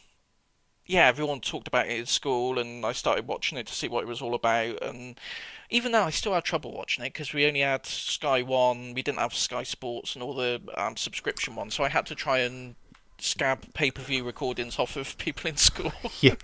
yeah, 0.87 1.07
everyone 1.07 1.41
talked 1.43 1.69
about 1.69 1.89
it 1.89 1.99
in 1.99 2.07
school, 2.07 2.59
and 2.59 2.87
I 2.87 2.93
started 2.93 3.27
watching 3.27 3.59
it 3.59 3.67
to 3.67 3.75
see 3.75 3.89
what 3.89 4.05
it 4.05 4.09
was 4.09 4.23
all 4.23 4.35
about. 4.35 4.83
And 4.83 5.21
even 5.69 5.93
now, 5.93 6.05
I 6.07 6.11
still 6.11 6.33
had 6.33 6.45
trouble 6.45 6.73
watching 6.73 7.05
it 7.05 7.13
because 7.13 7.35
we 7.35 7.47
only 7.47 7.61
had 7.61 7.85
Sky 7.85 8.41
One, 8.41 8.95
we 8.95 9.03
didn't 9.03 9.19
have 9.19 9.35
Sky 9.35 9.65
Sports 9.65 10.15
and 10.15 10.23
all 10.23 10.35
the 10.35 10.63
um, 10.79 10.97
subscription 10.97 11.57
ones, 11.57 11.75
so 11.75 11.85
I 11.85 11.91
had 11.91 12.07
to 12.07 12.15
try 12.15 12.39
and 12.39 12.77
scab 13.23 13.73
pay-per-view 13.75 14.25
recordings 14.25 14.79
off 14.79 14.97
of 14.97 15.17
people 15.19 15.49
in 15.49 15.57
school. 15.57 15.93
yeah, 16.21 16.35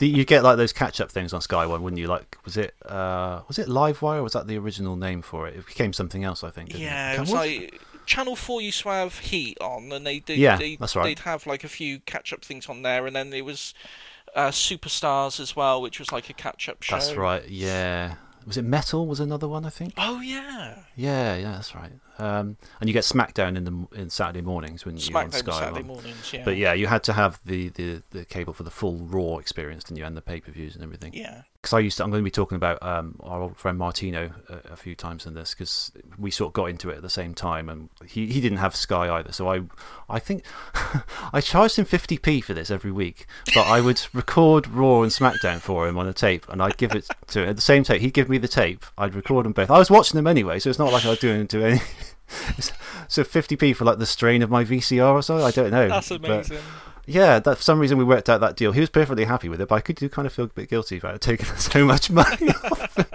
you 0.00 0.24
get 0.24 0.42
like 0.42 0.56
those 0.56 0.72
catch-up 0.72 1.10
things 1.10 1.32
on 1.32 1.40
Sky 1.40 1.66
One, 1.66 1.82
wouldn't 1.82 1.98
you? 1.98 2.06
Like, 2.06 2.36
was 2.44 2.56
it 2.56 2.74
uh, 2.86 3.42
was 3.48 3.58
it 3.58 3.68
Livewire? 3.68 4.16
Or 4.18 4.22
was 4.22 4.32
that 4.32 4.46
the 4.46 4.58
original 4.58 4.96
name 4.96 5.22
for 5.22 5.46
it? 5.48 5.56
It 5.56 5.66
became 5.66 5.92
something 5.92 6.24
else, 6.24 6.42
I 6.44 6.50
think. 6.50 6.76
yeah, 6.78 7.12
it, 7.12 7.16
it 7.16 7.20
was 7.20 7.32
like 7.32 7.80
Channel 8.06 8.36
Four 8.36 8.60
used 8.60 8.82
to 8.82 8.88
have 8.88 9.18
Heat 9.18 9.58
on, 9.60 9.92
and 9.92 10.06
they 10.06 10.18
did. 10.18 10.38
Yeah, 10.38 10.56
they, 10.56 10.76
that's 10.76 10.96
right. 10.96 11.04
They'd 11.04 11.20
have 11.20 11.46
like 11.46 11.64
a 11.64 11.68
few 11.68 12.00
catch-up 12.00 12.44
things 12.44 12.68
on 12.68 12.82
there, 12.82 13.06
and 13.06 13.14
then 13.14 13.30
there 13.30 13.44
was 13.44 13.74
uh, 14.34 14.48
Superstars 14.48 15.40
as 15.40 15.54
well, 15.54 15.80
which 15.80 15.98
was 15.98 16.12
like 16.12 16.28
a 16.30 16.32
catch-up 16.32 16.82
show. 16.82 16.96
That's 16.96 17.14
right. 17.14 17.48
Yeah. 17.48 18.14
Was 18.46 18.56
it 18.56 18.64
Metal? 18.64 19.06
Was 19.06 19.20
another 19.20 19.46
one, 19.46 19.64
I 19.64 19.70
think. 19.70 19.92
Oh 19.98 20.20
yeah, 20.20 20.76
Yeah, 20.96 21.36
yeah, 21.36 21.52
that's 21.52 21.74
right. 21.74 21.92
Um, 22.20 22.56
and 22.80 22.88
you 22.88 22.92
get 22.92 23.04
SmackDown 23.04 23.56
in 23.56 23.64
the 23.64 24.00
in 24.00 24.10
Saturday 24.10 24.42
mornings 24.42 24.84
when 24.84 24.96
you 24.96 25.16
on 25.16 25.32
Sky 25.32 25.52
Saturday 25.52 25.80
One. 25.80 25.86
mornings. 25.86 26.32
Yeah, 26.32 26.44
But 26.44 26.56
yeah, 26.56 26.72
you 26.74 26.86
had 26.86 27.02
to 27.04 27.12
have 27.12 27.40
the, 27.44 27.70
the, 27.70 28.02
the 28.10 28.24
cable 28.24 28.52
for 28.52 28.62
the 28.62 28.70
full 28.70 28.98
Raw 28.98 29.38
experience, 29.38 29.84
didn't 29.84 29.98
you? 29.98 30.04
And 30.04 30.16
the 30.16 30.22
pay 30.22 30.40
per 30.40 30.52
views 30.52 30.74
and 30.74 30.84
everything. 30.84 31.12
yeah. 31.14 31.42
Because 31.62 31.74
I 31.74 31.80
used 31.80 31.98
to, 31.98 32.04
I'm 32.04 32.10
going 32.10 32.22
to 32.22 32.24
be 32.24 32.30
talking 32.30 32.56
about 32.56 32.82
um, 32.82 33.16
our 33.20 33.42
old 33.42 33.54
friend 33.58 33.76
Martino 33.76 34.30
a, 34.48 34.72
a 34.72 34.76
few 34.76 34.94
times 34.94 35.26
in 35.26 35.34
this 35.34 35.52
because 35.52 35.92
we 36.18 36.30
sort 36.30 36.48
of 36.48 36.52
got 36.54 36.70
into 36.70 36.88
it 36.88 36.96
at 36.96 37.02
the 37.02 37.10
same 37.10 37.34
time, 37.34 37.68
and 37.68 37.90
he, 38.06 38.28
he 38.28 38.40
didn't 38.40 38.56
have 38.58 38.74
Sky 38.74 39.14
either. 39.18 39.30
So 39.30 39.46
I 39.52 39.60
I 40.08 40.18
think 40.20 40.42
I 41.34 41.42
charged 41.42 41.78
him 41.78 41.84
50p 41.84 42.42
for 42.44 42.54
this 42.54 42.70
every 42.70 42.90
week, 42.90 43.26
but 43.54 43.66
I 43.66 43.82
would 43.82 44.00
record 44.14 44.68
Raw 44.68 45.02
and 45.02 45.12
SmackDown 45.12 45.60
for 45.60 45.86
him 45.86 45.98
on 45.98 46.08
a 46.08 46.14
tape, 46.14 46.48
and 46.48 46.62
I'd 46.62 46.78
give 46.78 46.94
it 46.94 47.06
to 47.28 47.42
him 47.42 47.50
at 47.50 47.56
the 47.56 47.62
same 47.62 47.84
tape. 47.84 48.00
He'd 48.00 48.14
give 48.14 48.30
me 48.30 48.38
the 48.38 48.48
tape, 48.48 48.86
I'd 48.96 49.14
record 49.14 49.44
them 49.44 49.52
both. 49.52 49.70
I 49.70 49.78
was 49.78 49.90
watching 49.90 50.16
them 50.16 50.26
anyway, 50.26 50.60
so 50.60 50.70
it's 50.70 50.78
not 50.78 50.92
like 50.94 51.04
I 51.04 51.10
was 51.10 51.18
doing 51.18 51.46
to 51.48 51.62
any. 51.62 51.80
so 53.08 53.22
50p 53.24 53.74
for 53.76 53.84
like 53.84 53.98
the 53.98 54.06
strain 54.06 54.42
of 54.42 54.50
my 54.50 54.64
VCR 54.64 55.12
or 55.12 55.22
so. 55.22 55.44
I 55.44 55.50
don't 55.50 55.70
know. 55.70 55.88
That's 55.88 56.08
but- 56.08 56.24
amazing. 56.24 56.58
yeah, 57.06 57.38
that, 57.40 57.56
for 57.58 57.62
some 57.62 57.78
reason 57.78 57.98
we 57.98 58.04
worked 58.04 58.28
out 58.28 58.40
that 58.40 58.56
deal. 58.56 58.72
He 58.72 58.80
was 58.80 58.90
perfectly 58.90 59.24
happy 59.24 59.48
with 59.48 59.60
it, 59.60 59.68
but 59.68 59.74
I 59.76 59.80
could 59.80 59.96
do 59.96 60.08
kind 60.08 60.26
of 60.26 60.32
feel 60.32 60.44
a 60.46 60.48
bit 60.48 60.68
guilty 60.70 60.98
about 60.98 61.20
taking 61.20 61.46
so 61.56 61.84
much 61.84 62.10
money 62.10 62.48
off 62.64 62.96
him. 62.96 63.06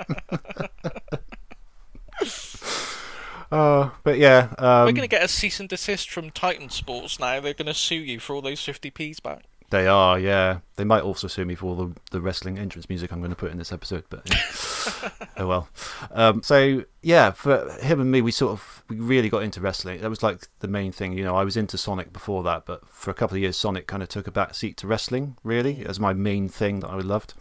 uh, 3.51 3.89
but 4.03 4.18
yeah, 4.18 4.53
um, 4.57 4.86
We're 4.86 4.91
going 4.91 4.95
to 5.01 5.07
get 5.07 5.24
a 5.24 5.28
cease 5.28 5.59
and 5.59 5.70
desist 5.70 6.09
from 6.09 6.30
Titan 6.32 6.70
Sports 6.70 7.20
now. 7.20 7.39
They're 7.39 7.53
going 7.53 7.68
to 7.68 7.74
sue 7.74 7.95
you 7.95 8.20
for 8.20 8.36
all 8.36 8.41
those 8.41 8.59
50p's 8.61 9.20
back. 9.20 9.43
They 9.76 9.88
are, 9.88 10.17
yeah. 10.17 10.59
They 10.78 10.86
might 10.86 11.03
also 11.03 11.28
sue 11.28 11.43
me 11.43 11.53
for 11.53 11.65
all 11.65 11.76
the, 11.76 11.93
the 12.11 12.21
wrestling 12.21 12.57
entrance 12.57 12.88
music 12.88 13.11
I'm 13.11 13.19
going 13.19 13.32
to 13.32 13.36
put 13.36 13.51
in 13.51 13.57
this 13.57 13.73
episode, 13.73 14.05
but 14.09 14.26
oh 15.38 15.47
well. 15.47 15.67
Um, 16.11 16.41
so 16.43 16.86
yeah, 17.01 17.32
for 17.32 17.69
him 17.82 17.99
and 17.99 18.09
me, 18.09 18.21
we 18.21 18.32
sort 18.32 18.53
of 18.53 18.84
we 18.88 18.95
really 18.95 19.28
got 19.28 19.43
into 19.43 19.59
wrestling. 19.59 19.99
That 19.99 20.09
was 20.09 20.23
like 20.23 20.47
the 20.59 20.69
main 20.69 20.93
thing. 20.93 21.11
You 21.11 21.26
know, 21.26 21.36
I 21.36 21.43
was 21.43 21.57
into 21.57 21.78
Sonic 21.78 22.13
before 22.13 22.41
that, 22.43 22.65
but 22.65 22.88
for 22.88 23.11
a 23.11 23.13
couple 23.13 23.36
of 23.36 23.41
years, 23.41 23.57
Sonic 23.57 23.86
kind 23.86 24.01
of 24.01 24.07
took 24.07 24.28
a 24.28 24.32
back 24.32 24.55
seat 24.55 24.78
to 24.78 24.88
wrestling. 24.88 25.36
Really, 25.43 25.86
as 25.86 25.99
my 25.99 26.13
main 26.13 26.47
thing 26.47 26.80
that 26.80 26.89
I 26.89 26.95
loved. 26.99 27.34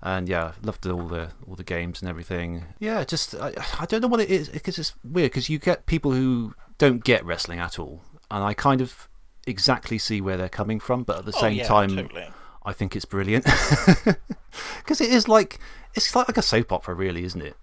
And 0.00 0.26
yeah, 0.26 0.52
loved 0.62 0.86
all 0.86 1.06
the 1.06 1.32
all 1.46 1.54
the 1.54 1.64
games 1.64 2.00
and 2.00 2.08
everything. 2.08 2.64
Yeah, 2.78 3.04
just 3.04 3.34
I, 3.34 3.52
I 3.78 3.84
don't 3.84 4.00
know 4.00 4.08
what 4.08 4.20
it 4.20 4.30
is 4.30 4.48
because 4.48 4.78
it's 4.78 4.94
weird 5.04 5.32
because 5.32 5.50
you 5.50 5.58
get 5.58 5.84
people 5.84 6.12
who 6.12 6.54
don't 6.78 7.04
get 7.04 7.26
wrestling 7.26 7.58
at 7.58 7.78
all, 7.78 8.00
and 8.30 8.42
I 8.42 8.54
kind 8.54 8.80
of 8.80 9.06
exactly 9.46 9.98
see 9.98 10.20
where 10.20 10.36
they're 10.36 10.48
coming 10.48 10.80
from, 10.80 11.02
but 11.04 11.18
at 11.18 11.24
the 11.26 11.32
Oh, 11.36 11.40
same 11.40 11.56
yeah, 11.56 11.64
time, 11.66 11.96
totally. 11.96 12.26
I 12.64 12.72
think 12.72 12.96
it's 12.96 13.04
brilliant 13.04 13.44
because 14.78 15.00
it 15.00 15.10
is 15.10 15.28
like 15.28 15.58
it's 15.94 16.14
like 16.14 16.28
like 16.28 16.36
a 16.38 16.42
soap 16.42 16.72
opera, 16.72 16.94
really, 16.94 17.24
isn't 17.24 17.42
it? 17.42 17.56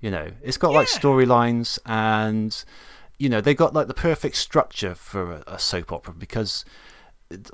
You 0.00 0.10
know, 0.10 0.30
it's 0.42 0.56
got 0.56 0.72
like 0.72 0.88
storylines, 0.88 1.78
and 1.86 2.62
you 3.18 3.28
know 3.28 3.40
they 3.40 3.54
got 3.54 3.74
like 3.74 3.86
the 3.86 3.94
perfect 3.94 4.36
structure 4.36 4.94
for 4.94 5.32
a, 5.32 5.44
a 5.54 5.58
soap 5.58 5.92
opera 5.92 6.14
because 6.14 6.64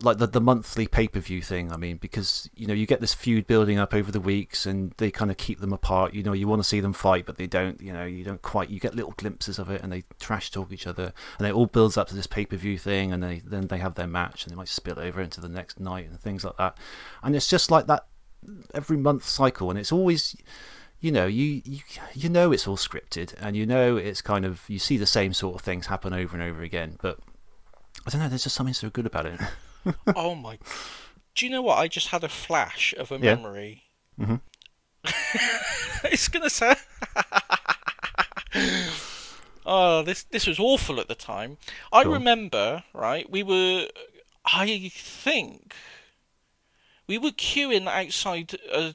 like 0.01 0.17
the 0.17 0.27
the 0.27 0.41
monthly 0.41 0.87
pay 0.87 1.07
per 1.07 1.21
view 1.21 1.43
thing. 1.43 1.71
I 1.71 1.77
mean, 1.77 1.99
because 1.99 2.49
you 2.57 2.67
know 2.67 2.73
you 2.73 2.87
get 2.87 3.01
this 3.01 3.13
feud 3.13 3.47
building 3.47 3.79
up 3.79 3.93
over 3.93 4.11
the 4.11 4.21
weeks, 4.21 4.65
and 4.65 4.93
they 4.97 5.11
kind 5.11 5.31
of 5.31 5.37
keep 5.37 5.61
them 5.61 5.73
apart. 5.73 6.15
You 6.15 6.23
know, 6.23 6.33
you 6.33 6.49
want 6.49 6.63
to 6.63 6.69
see 6.69 6.81
them 6.81 6.95
fight, 6.95 7.27
but 7.27 7.37
they 7.37 7.47
don't. 7.47 7.81
You 7.81 7.93
know, 7.93 8.05
you 8.05 8.25
don't 8.25 8.41
quite. 8.41 8.71
You 8.71 8.81
get 8.81 8.95
little 8.95 9.13
glimpses 9.17 9.59
of 9.59 9.71
it, 9.71 9.83
and 9.83 9.93
they 9.93 10.05
trash 10.19 10.51
talk 10.51 10.73
each 10.73 10.87
other, 10.87 11.13
and 11.39 11.47
it 11.47 11.55
all 11.55 11.67
builds 11.67 11.99
up 11.99 12.09
to 12.09 12.15
this 12.15 12.27
pay 12.27 12.47
per 12.47 12.57
view 12.57 12.79
thing, 12.79 13.13
and 13.13 13.23
they 13.23 13.43
then 13.45 13.67
they 13.67 13.79
have 13.79 13.95
their 13.97 14.07
match, 14.07 14.45
and 14.45 14.53
they 14.53 14.57
might 14.57 14.69
spill 14.69 14.99
over 14.99 15.21
into 15.21 15.41
the 15.41 15.49
next 15.49 15.79
night 15.79 16.09
and 16.09 16.19
things 16.19 16.43
like 16.45 16.57
that. 16.57 16.79
And 17.23 17.37
it's 17.37 17.49
just 17.49 17.71
like 17.71 17.87
that 17.87 18.07
every 18.73 18.97
month 18.97 19.25
cycle, 19.25 19.71
and 19.71 19.79
it's 19.79 19.93
always. 19.93 20.37
You 20.99 21.13
know, 21.13 21.27
you, 21.27 21.61
you 21.67 21.81
you 22.15 22.31
know 22.31 22.53
it's 22.53 22.67
all 22.67 22.79
scripted, 22.79 23.35
and 23.39 23.55
you 23.55 23.67
know 23.67 23.99
it's 23.99 24.23
kind 24.23 24.47
of 24.47 24.63
you 24.67 24.79
see 24.79 24.97
the 24.97 25.07
same 25.07 25.35
sort 25.35 25.55
of 25.55 25.61
things 25.61 25.87
happen 25.87 26.15
over 26.15 26.35
and 26.35 26.43
over 26.43 26.63
again. 26.63 26.97
But 27.03 27.19
I 28.07 28.11
don't 28.11 28.21
know. 28.21 28.29
There's 28.29 28.45
just 28.45 28.55
something 28.55 28.75
so 28.75 28.89
good 28.91 29.07
about 29.07 29.27
it. 29.27 29.41
oh 30.17 30.35
my! 30.35 30.59
Do 31.35 31.45
you 31.45 31.51
know 31.51 31.63
what? 31.63 31.79
I 31.79 31.89
just 31.89 32.09
had 32.09 32.23
a 32.25 32.29
flash 32.29 32.95
of 32.97 33.11
a 33.11 33.17
Yeah. 33.17 33.35
memory. 33.35 33.83
Mm-hmm. 34.21 34.37
it's 36.05 36.29
gonna 36.29 36.51
sound. 36.51 36.79
oh, 39.67 40.03
this 40.03 40.25
this 40.25 40.47
was 40.47 40.59
awful 40.59 41.01
at 41.01 41.09
the 41.09 41.15
time. 41.15 41.59
I 41.93 42.05
Go 42.05 42.11
on. 42.11 42.19
remember, 42.19 42.85
right? 42.93 43.29
We 43.31 43.43
were, 43.43 43.87
I 44.45 44.91
think, 44.95 45.75
we 47.07 47.19
were 47.19 47.31
queuing 47.31 47.87
outside 47.89 48.57
uh, 48.73 48.93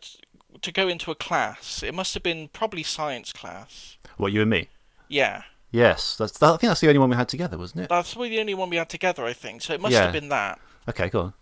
to 0.62 0.72
go 0.72 0.88
into 0.88 1.12
a 1.12 1.16
class. 1.16 1.84
It 1.84 1.93
must 1.93 2.14
have 2.14 2.24
been 2.24 2.47
probably 2.49 2.84
science 2.84 3.32
class. 3.34 3.97
What 4.18 4.32
you 4.32 4.41
and 4.41 4.49
me? 4.49 4.68
Yeah. 5.07 5.43
Yes, 5.72 6.17
that's. 6.17 6.38
That, 6.39 6.47
I 6.53 6.57
think 6.57 6.69
that's 6.69 6.82
the 6.82 6.88
only 6.88 6.99
one 6.99 7.09
we 7.09 7.15
had 7.15 7.30
together, 7.30 7.57
wasn't 7.57 7.84
it? 7.86 7.89
That's 7.89 8.13
probably 8.13 8.30
the 8.30 8.39
only 8.39 8.53
one 8.53 8.69
we 8.69 8.76
had 8.78 8.89
together, 8.89 9.24
I 9.26 9.34
think. 9.34 9.61
So 9.61 9.74
it 9.74 9.82
must 9.82 9.93
Yeah. 9.93 10.03
have 10.03 10.13
been 10.13 10.30
that. 10.30 10.59
Okay, 10.89 11.09
go 11.09 11.19
on. 11.22 11.34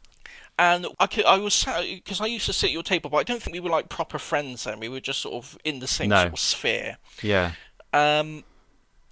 And 0.59 0.87
I, 0.99 1.07
could, 1.07 1.23
I 1.25 1.37
was 1.37 1.63
because 1.65 2.19
I 2.19 2.25
used 2.25 2.45
to 2.47 2.53
sit 2.53 2.67
at 2.67 2.73
your 2.73 2.83
table, 2.83 3.09
but 3.09 3.17
I 3.17 3.23
don't 3.23 3.41
think 3.41 3.53
we 3.53 3.61
were 3.61 3.69
like 3.69 3.87
proper 3.87 4.19
friends 4.19 4.65
then. 4.65 4.79
We 4.81 4.89
were 4.89 4.99
just 4.99 5.19
sort 5.21 5.35
of 5.43 5.57
in 5.63 5.79
the 5.79 5.87
same 5.87 6.09
No. 6.09 6.21
sort 6.23 6.33
of 6.33 6.39
sphere. 6.39 6.97
Yeah, 7.23 7.53
Um, 7.93 8.43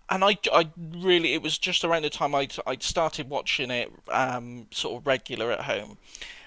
and 0.09 0.23
I, 0.25 0.37
I 0.53 0.69
really, 0.77 1.33
it 1.33 1.41
was 1.41 1.57
just 1.57 1.83
around 1.85 2.03
the 2.03 2.09
time 2.09 2.35
I'd, 2.35 2.53
I'd 2.67 2.83
started 2.83 3.29
watching 3.29 3.71
it 3.71 3.91
um, 4.11 4.67
sort 4.71 4.99
of 5.01 5.07
regular 5.07 5.51
at 5.51 5.61
home. 5.61 5.97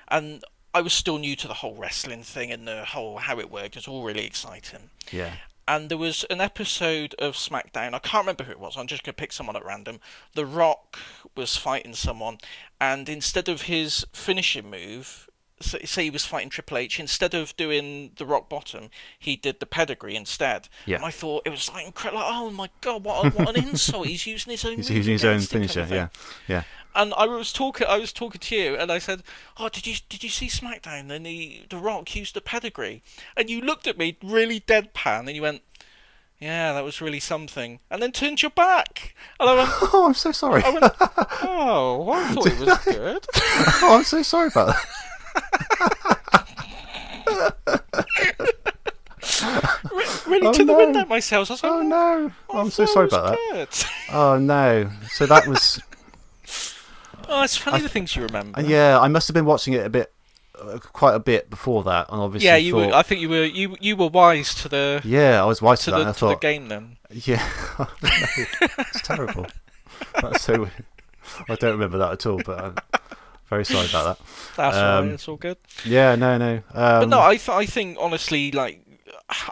And 0.09 0.45
I 0.75 0.83
was 0.83 0.93
still 0.93 1.17
new 1.19 1.35
to 1.37 1.49
the 1.49 1.55
whole 1.55 1.75
wrestling 1.77 2.23
thing 2.23 2.53
and 2.53 2.69
the 2.69 2.85
whole 2.85 3.17
how 3.19 3.39
it 3.41 3.51
worked. 3.51 3.77
It 3.77 3.77
was 3.77 3.89
all 3.89 4.05
really 4.05 4.27
exciting. 4.27 4.91
yeah. 5.11 5.33
And 5.71 5.89
there 5.89 5.99
was 5.99 6.25
an 6.25 6.41
episode 6.41 7.15
of 7.21 7.37
SmackDown. 7.37 7.95
I 7.95 8.01
can't 8.01 8.25
remember 8.25 8.43
who 8.43 8.51
it 8.51 8.59
was. 8.59 8.77
I'm 8.77 8.89
just 8.89 9.05
going 9.05 9.15
to 9.15 9.17
pick 9.17 9.33
someone 9.33 9.55
at 9.55 9.65
random. 9.65 10.01
The 10.35 10.45
Rock 10.45 10.99
was 11.37 11.57
fighting 11.57 11.95
someone, 11.95 12.39
and 12.81 13.09
instead 13.09 13.49
of 13.49 13.63
his 13.63 14.05
finishing 14.13 14.69
move, 14.69 15.29
say 15.61 15.85
say 15.85 16.03
he 16.03 16.11
was 16.11 16.27
fighting 16.27 16.51
Triple 16.51 16.77
H, 16.77 16.99
instead 16.99 17.35
of 17.35 17.57
doing 17.57 18.11
the 18.17 18.27
rock 18.27 18.49
bottom, 18.49 18.91
he 19.17 19.37
did 19.37 19.61
the 19.61 19.67
pedigree 19.67 20.17
instead. 20.17 20.69
Yeah. 20.87 20.97
And 20.97 21.05
I 21.05 21.13
thought 21.13 21.43
it 21.47 21.51
was 21.51 21.71
like 21.73 21.87
incredible. 21.87 22.21
Like, 22.21 22.35
oh 22.35 22.51
my 22.51 22.69
god, 22.81 23.05
what, 23.05 23.27
a, 23.27 23.31
what 23.31 23.57
an 23.57 23.65
insult! 23.69 24.09
He's 24.09 24.27
using 24.27 24.51
his 24.51 24.65
own. 24.65 24.75
He's 24.75 24.91
using 24.91 25.13
his 25.13 25.25
own 25.25 25.39
kind 25.39 25.49
finisher. 25.49 25.83
of. 25.83 25.93
Yeah, 25.93 26.09
yeah. 26.49 26.65
And 26.95 27.15
I 27.17 27.27
was 27.27 27.53
talking, 27.53 27.87
I 27.87 27.99
was 27.99 28.13
talking 28.13 28.41
to 28.41 28.57
you, 28.57 28.77
and 28.77 28.91
I 28.91 28.99
said, 28.99 29.23
"Oh, 29.57 29.69
did 29.69 29.87
you 29.87 29.95
did 30.09 30.23
you 30.25 30.29
see 30.31 30.49
SmackDown? 30.49 31.11
And 31.11 31.25
the 31.25 31.63
the 31.71 31.77
Rock 31.79 32.15
used 32.17 32.35
the 32.35 32.41
pedigree." 32.41 33.03
And 33.37 33.49
you 33.49 33.61
looked 33.61 33.87
at 33.87 33.97
me 33.99 34.17
really 34.23 34.61
deadpan, 34.61 35.21
and 35.21 35.31
you 35.37 35.43
went, 35.43 35.63
"Yeah, 36.41 36.73
that 36.73 36.83
was 36.85 37.01
really 37.01 37.21
something." 37.21 37.79
And 37.91 38.03
then 38.03 38.11
turned 38.13 38.43
your 38.43 38.51
back, 38.51 39.15
and 39.39 39.49
I 39.49 39.55
went, 39.55 39.71
Oh, 39.93 40.07
I'm 40.07 40.15
so 40.15 40.33
sorry. 40.33 40.63
I 40.65 40.71
went, 40.71 40.85
"Oh, 41.43 42.11
I 42.13 42.35
thought 42.35 42.47
it 42.47 42.59
was 42.59 42.79
good." 42.85 43.27
oh, 43.37 43.97
I'm 43.99 44.05
so 44.05 44.23
sorry 44.23 44.49
about 44.49 44.75
that. 44.75 44.87
Re- 49.93 50.05
really 50.27 50.47
Oh, 50.49 50.53
to 50.53 50.65
the 50.65 50.73
no. 50.73 50.77
wind 50.79 50.97
out 50.97 51.09
myself. 51.09 51.51
I 51.51 51.55
was 51.55 51.63
like, 51.63 51.73
Oh, 51.73 51.79
oh 51.79 51.83
no, 51.83 52.33
I 52.51 52.59
I'm 52.61 52.71
so 52.71 52.85
sorry 52.87 53.07
about 53.07 53.37
that. 53.53 53.87
Oh 54.13 54.39
no. 54.39 54.91
So 55.13 55.27
that 55.27 55.47
was. 55.47 55.81
Oh, 57.33 57.43
it's 57.43 57.57
funny 57.57 57.81
the 57.83 57.89
things 57.89 58.15
you 58.17 58.23
remember. 58.25 58.61
Yeah, 58.61 58.99
I 59.01 59.09
must 59.09 59.29
have 59.29 59.35
been 59.35 59.45
watching 59.47 59.73
it 59.75 59.87
a 59.87 59.89
bit, 59.89 60.13
uh, 60.61 60.79
quite 60.79 61.15
a 61.15 61.21
bit 61.21 61.49
before 61.49 61.85
that, 61.85 62.09
and 62.11 62.21
obviously. 62.21 62.47
Yeah, 62.49 62.57
you 62.57 62.73
thought, 62.73 62.89
were. 62.91 62.95
I 62.95 63.03
think 63.03 63.21
you 63.21 63.29
were. 63.29 63.45
You 63.45 63.77
you 63.81 63.97
were 63.97 64.09
wise 64.09 64.55
to 64.57 64.69
the 64.69 65.01
Yeah, 65.05 65.41
I 65.43 65.47
was 65.47 65.63
wise 65.63 65.79
to, 65.81 65.85
to 65.87 65.91
that. 65.93 65.97
the, 65.99 66.03
I 66.03 66.05
to 66.07 66.13
the 66.13 66.15
thought, 66.33 66.41
game 66.41 66.69
then. 66.69 66.97
yeah, 67.11 67.49
it's 68.03 69.03
terrible. 69.03 69.47
That's 70.21 70.43
so. 70.43 70.59
weird. 70.61 70.73
I 71.49 71.55
don't 71.55 71.73
remember 71.73 71.99
that 71.99 72.13
at 72.13 72.27
all, 72.27 72.41
but 72.45 72.59
I'm 72.59 72.75
very 73.49 73.65
sorry 73.65 73.87
about 73.89 74.19
that. 74.19 74.27
That's 74.57 74.77
all 74.77 74.99
Um, 74.99 75.05
right. 75.07 75.15
It's 75.15 75.29
all 75.29 75.37
good. 75.37 75.59
Yeah, 75.85 76.17
no, 76.17 76.37
no. 76.39 76.55
Um, 76.57 76.63
But 77.01 77.09
no, 77.09 77.21
I 77.21 77.37
th- 77.37 77.49
I 77.51 77.67
think 77.67 77.97
honestly, 78.01 78.51
like, 78.51 78.81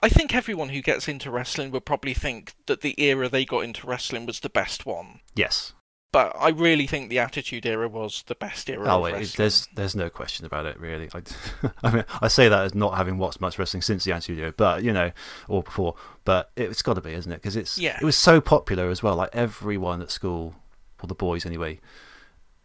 I 0.03 0.09
think 0.09 0.35
everyone 0.35 0.71
who 0.71 0.83
gets 0.83 1.07
into 1.07 1.31
wrestling 1.31 1.71
would 1.71 1.85
probably 1.85 2.15
think 2.15 2.55
that 2.67 2.81
the 2.81 3.01
era 3.01 3.29
they 3.29 3.45
got 3.45 3.61
into 3.61 3.87
wrestling 3.87 4.27
was 4.27 4.41
the 4.41 4.49
best 4.51 4.85
one. 4.87 5.21
yes. 5.37 5.73
But 6.11 6.35
I 6.39 6.49
really 6.49 6.87
think 6.87 7.11
the 7.11 7.19
Attitude 7.19 7.67
Era 7.67 7.87
was 7.87 8.25
the 8.29 8.35
best 8.35 8.71
era 8.71 8.87
Oh, 8.89 9.05
of 9.05 9.15
it, 9.15 9.35
there's 9.37 9.69
there's 9.75 9.95
no 9.95 10.09
question 10.09 10.47
about 10.47 10.65
it, 10.65 10.81
really. 10.81 11.11
I, 11.15 11.21
I 11.83 11.91
mean, 11.91 12.05
I 12.23 12.29
say 12.29 12.49
that 12.49 12.65
as 12.65 12.75
not 12.75 12.97
having 12.97 13.19
watched 13.19 13.43
much 13.43 13.59
wrestling 13.59 13.83
since 13.83 14.05
the 14.05 14.13
Attitude 14.13 14.39
Era, 14.39 14.55
but 14.57 14.83
you 14.83 14.93
know, 14.93 15.11
or 15.49 15.63
before. 15.63 15.97
But 16.25 16.51
it's 16.57 16.81
got 16.81 16.95
to 16.95 17.03
be, 17.03 17.13
isn't 17.13 17.31
it? 17.31 17.37
Because 17.37 17.57
it's 17.57 17.77
Yeah. 17.77 17.99
it 18.01 18.05
was 18.05 18.17
so 18.17 18.41
popular 18.41 18.89
as 18.89 19.03
well. 19.03 19.17
Like 19.17 19.31
everyone 19.35 20.01
at 20.01 20.11
school, 20.11 20.55
or 21.03 21.07
the 21.09 21.15
boys 21.15 21.45
anyway. 21.45 21.79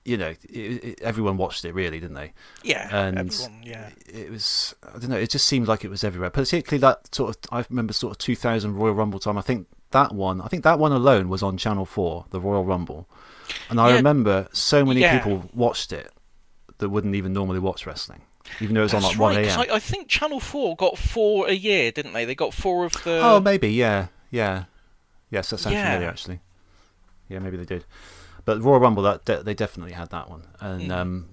You 0.06 0.18
know, 0.18 0.34
it, 0.50 0.84
it, 0.84 1.02
everyone 1.02 1.38
watched 1.38 1.64
it, 1.64 1.74
really, 1.74 2.00
didn't 2.02 2.16
they? 2.16 2.34
yeah, 2.62 2.89
and 2.91 3.18
everyone, 3.20 3.62
yeah. 3.64 3.89
It 4.06 4.30
was 4.32 4.74
I 4.84 5.00
don't 5.00 5.10
know. 5.10 5.18
It 5.18 5.30
just 5.30 5.48
seemed 5.48 5.68
like 5.68 5.84
it 5.86 5.89
was 5.89 6.04
everywhere. 6.04 6.30
Particularly 6.30 6.80
that 6.82 7.14
sort 7.16 7.30
of 7.36 7.38
I 7.54 7.66
remember 7.70 7.94
sort 7.94 8.12
of 8.12 8.18
2000 8.20 8.74
Royal 8.76 8.94
Rumble 8.94 9.20
time. 9.20 9.38
I 9.38 9.41
think 9.41 9.68
that 9.91 10.14
one. 10.14 10.39
I 10.41 10.48
think 10.48 10.64
that 10.64 10.78
one 10.80 10.91
alone 10.91 11.28
was 11.30 11.44
on 11.44 11.56
Channel 11.58 11.86
Four, 11.86 12.26
the 12.32 12.41
Royal 12.41 12.66
Rumble, 12.66 13.08
and 13.70 13.80
I 13.80 13.89
Yeah. 13.89 13.96
remember 13.96 14.48
so 14.54 14.86
many 14.86 15.02
Yeah. 15.02 15.18
people 15.18 15.50
watched 15.54 15.91
it 15.91 16.12
that 16.80 16.89
wouldn't 16.89 17.16
even 17.16 17.34
normally 17.34 17.60
watch 17.60 17.86
wrestling, 17.86 18.22
even 18.60 18.76
though 18.76 18.82
it 18.82 18.86
was 18.86 18.94
on 18.94 19.02
That's 19.04 19.14
like 19.14 19.20
1 19.22 19.36
right, 19.36 19.46
'cause 19.48 19.58
a.m. 19.58 19.72
I, 19.72 19.76
I 19.76 19.80
think 19.80 20.08
Channel 20.08 20.39
4 20.39 20.76
got 20.76 20.98
four 20.98 21.48
a 21.48 21.54
year, 21.54 21.91
didn't 21.91 22.14
they? 22.14 22.26
They 22.26 22.36
got 22.36 22.54
four 22.54 22.86
of 22.86 22.94
the. 23.04 23.20
Oh, 23.24 23.39
maybe, 23.39 23.70
yeah, 23.70 24.08
yeah, 24.32 24.66
yes, 25.30 25.50
that 25.50 25.60
sounds 25.60 25.76
Yeah. 25.76 25.86
familiar 25.86 26.10
actually. 26.10 26.39
Yeah, 27.30 27.39
maybe 27.39 27.58
they 27.58 27.66
did, 27.66 27.86
but 28.46 28.62
Royal 28.62 28.80
Rumble 28.80 29.04
that 29.04 29.26
de- 29.26 29.44
they 29.44 29.54
definitely 29.54 29.94
had 29.94 30.10
that 30.12 30.30
one, 30.30 30.44
and 30.60 30.89
Mm. 30.89 30.96
um, 30.96 31.30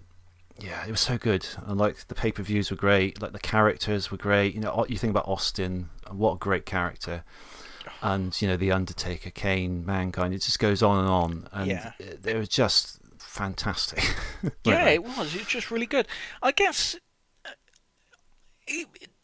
yeah, 0.59 0.85
it 0.87 0.91
was 0.91 1.01
so 1.01 1.19
good. 1.19 1.47
And 1.67 1.79
like 1.79 2.07
the 2.09 2.15
pay 2.15 2.31
per 2.33 2.43
views 2.43 2.71
were 2.71 2.77
great, 2.77 3.21
like 3.21 3.33
the 3.33 3.39
characters 3.41 4.11
were 4.11 4.17
great. 4.19 4.55
You 4.55 4.61
know, 4.61 4.87
you 4.89 4.97
think 4.99 5.11
about 5.11 5.27
Austin, 5.27 5.91
what 6.11 6.35
a 6.35 6.37
great 6.39 6.65
character, 6.67 7.25
and 8.03 8.41
you 8.41 8.49
know 8.49 8.57
the 8.57 8.73
Undertaker, 8.73 9.31
Kane, 9.31 9.85
Mankind. 9.85 10.35
It 10.35 10.43
just 10.43 10.59
goes 10.59 10.83
on 10.83 10.99
and 11.01 11.09
on, 11.09 11.49
and 11.53 11.71
Yeah. 11.71 11.93
it 11.99 12.37
was 12.37 12.49
just 12.49 12.99
fantastic. 13.19 14.03
Yeah, 14.65 14.89
it 14.89 15.05
was. 15.05 15.35
It 15.35 15.41
was 15.41 15.47
just 15.49 15.71
really 15.71 15.87
good. 15.87 16.07
I 16.43 16.53
guess, 16.53 16.97
uh, 17.45 17.51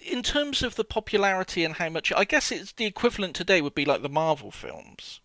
in 0.05 0.23
terms 0.23 0.63
of 0.63 0.75
the 0.77 0.85
popularity 0.85 1.65
and 1.65 1.75
how 1.75 1.89
much, 1.89 2.13
I 2.15 2.25
guess 2.25 2.53
it's 2.53 2.73
the 2.73 2.85
equivalent 2.85 3.35
today 3.35 3.61
would 3.63 3.75
be 3.75 3.85
like 3.85 4.03
the 4.03 4.09
Marvel 4.09 4.51
films. 4.51 5.21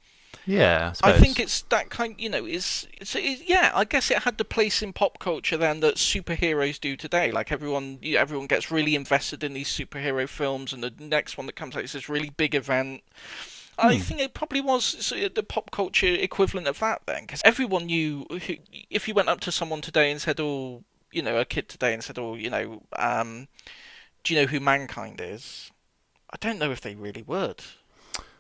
Yeah, 0.46 0.94
I, 1.04 1.14
I 1.14 1.20
think 1.20 1.40
it's 1.40 1.62
that 1.64 1.90
kind. 1.90 2.16
You 2.18 2.30
know, 2.30 2.46
it's, 2.46 2.88
it's 3.00 3.16
yeah. 3.48 3.72
I 3.74 3.86
guess 3.86 4.10
it 4.12 4.20
had 4.20 4.38
the 4.38 4.46
place 4.46 4.82
in 4.82 4.94
pop 4.94 5.20
culture 5.20 5.58
then 5.58 5.80
that 5.82 5.96
superheroes 5.96 6.80
do 6.80 6.96
today. 6.96 7.32
Like 7.32 7.52
everyone, 7.52 8.00
you- 8.02 8.18
everyone 8.18 8.48
gets 8.48 8.72
really 8.72 8.96
invested 8.96 9.44
in 9.44 9.54
these 9.54 9.70
superhero 9.70 10.28
films, 10.28 10.74
and 10.74 10.84
the 10.84 10.94
next 11.00 11.38
one 11.38 11.46
that 11.48 11.56
comes 11.56 11.76
out 11.76 11.84
is 11.84 11.94
this 11.94 12.10
really 12.10 12.30
big 12.32 12.56
event. 12.56 13.02
I 13.78 13.96
Hmm. 13.96 14.02
think 14.02 14.20
it 14.22 14.34
probably 14.34 14.62
was 14.62 15.12
the 15.34 15.44
pop 15.44 15.72
culture 15.72 16.08
equivalent 16.08 16.68
of 16.68 16.80
that 16.80 17.02
then, 17.06 17.22
because 17.22 17.42
everyone 17.46 17.86
knew. 17.86 18.26
Who, 18.30 18.56
if 18.90 19.08
you 19.08 19.14
went 19.14 19.30
up 19.30 19.40
to 19.42 19.52
someone 19.52 19.82
today 19.82 20.12
and 20.12 20.22
said, 20.22 20.40
"Oh, 20.40 20.84
you 21.12 21.22
know, 21.22 21.38
a 21.38 21.46
kid 21.46 21.70
today 21.70 21.94
and 21.94 22.04
said, 22.04 22.20
"Oh, 22.20 22.36
you 22.36 22.50
know, 22.50 22.84
um, 22.98 23.48
do 24.24 24.34
you 24.34 24.42
know 24.42 24.48
who 24.48 24.60
mankind 24.60 25.20
is?" 25.22 25.72
I 26.30 26.38
don't 26.40 26.60
know 26.60 26.72
if 26.72 26.82
they 26.82 26.96
really 26.96 27.24
would. 27.24 27.62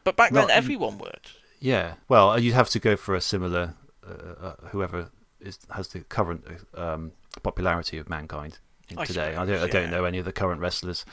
But 0.04 0.16
back 0.16 0.32
then, 0.32 0.48
Not- 0.48 0.52
everyone 0.52 0.98
would. 0.98 1.22
Yeah, 1.62 1.94
well, 2.10 2.38
you'd 2.40 2.56
have 2.56 2.70
to 2.72 2.80
go 2.80 2.96
for 2.98 3.16
a 3.16 3.22
similar 3.22 3.76
uh, 4.06 4.46
uh, 4.46 4.56
whoever 4.70 5.12
is 5.40 5.60
has 5.70 5.88
the 5.90 6.02
current 6.02 6.44
um, 6.76 7.12
popularity 7.44 7.98
of 8.00 8.10
mankind 8.10 8.58
I 8.98 9.06
today. 9.06 9.36
I 9.36 9.46
don't, 9.46 9.62
I 9.62 9.68
don't 9.68 9.92
know 9.92 10.04
any 10.06 10.18
of 10.18 10.26
the 10.26 10.32
current 10.34 10.60
wrestlers. 10.60 11.06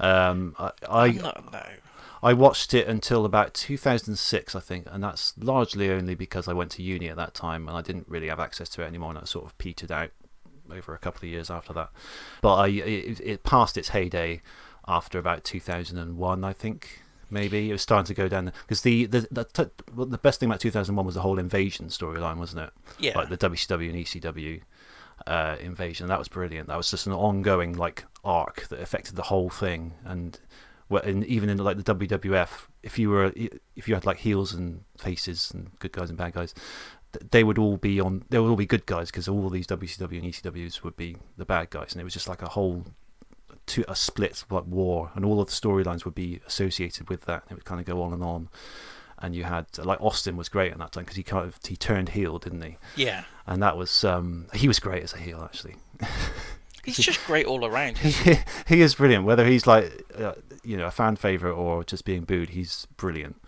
Um, 0.00 0.54
I, 0.58 0.70
I 0.88 1.08
No, 1.10 1.32
no. 1.52 1.62
I 2.22 2.32
watched 2.32 2.72
it 2.72 2.88
until 2.88 3.24
about 3.24 3.52
2006, 3.54 4.54
I 4.54 4.60
think, 4.60 4.86
and 4.90 5.02
that's 5.04 5.34
largely 5.38 5.90
only 5.90 6.14
because 6.14 6.48
I 6.48 6.54
went 6.54 6.70
to 6.72 6.82
uni 6.82 7.08
at 7.08 7.16
that 7.16 7.34
time 7.34 7.68
and 7.68 7.76
I 7.76 7.82
didn't 7.82 8.08
really 8.08 8.28
have 8.28 8.40
access 8.40 8.68
to 8.70 8.82
it 8.82 8.86
anymore, 8.86 9.10
and 9.10 9.18
it 9.18 9.28
sort 9.28 9.44
of 9.44 9.56
petered 9.58 9.92
out 9.92 10.10
over 10.70 10.94
a 10.94 10.98
couple 10.98 11.20
of 11.26 11.30
years 11.30 11.50
after 11.50 11.72
that. 11.74 11.90
But 12.40 12.54
I, 12.54 12.68
it, 12.68 13.20
it 13.20 13.42
passed 13.42 13.76
its 13.76 13.90
heyday 13.90 14.40
after 14.88 15.18
about 15.18 15.44
2001, 15.44 16.44
I 16.44 16.52
think. 16.52 17.02
Maybe 17.30 17.68
it 17.68 17.72
was 17.72 17.82
starting 17.82 18.06
to 18.06 18.14
go 18.14 18.28
down 18.28 18.52
because 18.62 18.82
the 18.82 19.06
the 19.06 19.26
the, 19.30 19.44
t- 19.44 19.70
the 19.96 20.18
best 20.18 20.40
thing 20.40 20.48
about 20.48 20.60
2001 20.60 21.04
was 21.04 21.14
the 21.14 21.20
whole 21.20 21.38
invasion 21.38 21.86
storyline, 21.88 22.36
wasn't 22.36 22.66
it? 22.66 22.70
Yeah. 22.98 23.18
like 23.18 23.28
the 23.28 23.38
WCW 23.38 23.90
and 23.90 23.98
ECW 23.98 24.60
uh, 25.26 25.56
invasion. 25.60 26.06
That 26.08 26.18
was 26.18 26.28
brilliant. 26.28 26.68
That 26.68 26.76
was 26.76 26.90
just 26.90 27.06
an 27.06 27.12
ongoing 27.12 27.74
like 27.74 28.04
arc 28.24 28.68
that 28.68 28.80
affected 28.80 29.16
the 29.16 29.22
whole 29.22 29.50
thing. 29.50 29.94
And, 30.04 30.38
well, 30.88 31.02
and 31.02 31.24
even 31.24 31.48
in 31.48 31.58
like 31.58 31.82
the 31.82 31.94
WWF, 31.94 32.66
if 32.82 32.98
you 32.98 33.10
were 33.10 33.32
if 33.74 33.88
you 33.88 33.94
had 33.94 34.06
like 34.06 34.18
heels 34.18 34.52
and 34.52 34.82
faces 34.98 35.50
and 35.52 35.70
good 35.78 35.92
guys 35.92 36.10
and 36.10 36.18
bad 36.18 36.34
guys, 36.34 36.54
they 37.30 37.44
would 37.44 37.58
all 37.58 37.76
be 37.76 38.00
on. 38.00 38.24
They 38.30 38.38
would 38.38 38.50
all 38.50 38.56
be 38.56 38.66
good 38.66 38.86
guys 38.86 39.10
because 39.10 39.28
all 39.28 39.48
these 39.50 39.66
WCW 39.66 40.18
and 40.18 40.32
ECWs 40.32 40.82
would 40.82 40.96
be 40.96 41.16
the 41.36 41.44
bad 41.44 41.70
guys, 41.70 41.92
and 41.92 42.00
it 42.00 42.04
was 42.04 42.14
just 42.14 42.28
like 42.28 42.42
a 42.42 42.48
whole. 42.48 42.84
To 43.66 43.84
a 43.90 43.96
split 43.96 44.44
like 44.50 44.64
war, 44.66 45.10
and 45.14 45.24
all 45.24 45.40
of 45.40 45.46
the 45.48 45.52
storylines 45.52 46.04
would 46.04 46.14
be 46.14 46.40
associated 46.46 47.08
with 47.08 47.22
that. 47.26 47.42
It 47.50 47.54
would 47.54 47.64
kind 47.64 47.80
of 47.80 47.86
go 47.86 48.00
on 48.02 48.12
and 48.12 48.22
on, 48.22 48.48
and 49.18 49.34
you 49.34 49.44
had 49.44 49.66
like 49.78 50.00
Austin 50.00 50.36
was 50.36 50.48
great 50.48 50.70
at 50.72 50.78
that 50.78 50.92
time 50.92 51.02
because 51.04 51.16
he 51.16 51.22
kind 51.24 51.46
of 51.46 51.58
he 51.66 51.76
turned 51.76 52.10
heel, 52.10 52.38
didn't 52.38 52.62
he? 52.62 52.76
Yeah. 52.94 53.24
and 53.46 53.62
that 53.62 53.76
was 53.76 54.04
um, 54.04 54.46
he 54.54 54.68
was 54.68 54.78
great 54.78 55.02
as 55.02 55.12
a 55.14 55.18
heel 55.18 55.42
actually. 55.42 55.74
He's 56.84 56.98
just 56.98 57.24
great 57.26 57.46
all 57.46 57.64
around. 57.64 57.98
he, 57.98 58.36
he 58.68 58.80
is 58.80 58.94
brilliant. 58.94 59.24
Whether 59.24 59.44
he's 59.44 59.66
like 59.66 60.04
uh, 60.16 60.34
you 60.62 60.76
know 60.76 60.86
a 60.86 60.90
fan 60.92 61.16
favorite 61.16 61.54
or 61.54 61.82
just 61.82 62.04
being 62.04 62.22
booed, 62.22 62.50
he's 62.50 62.86
brilliant. 62.96 63.42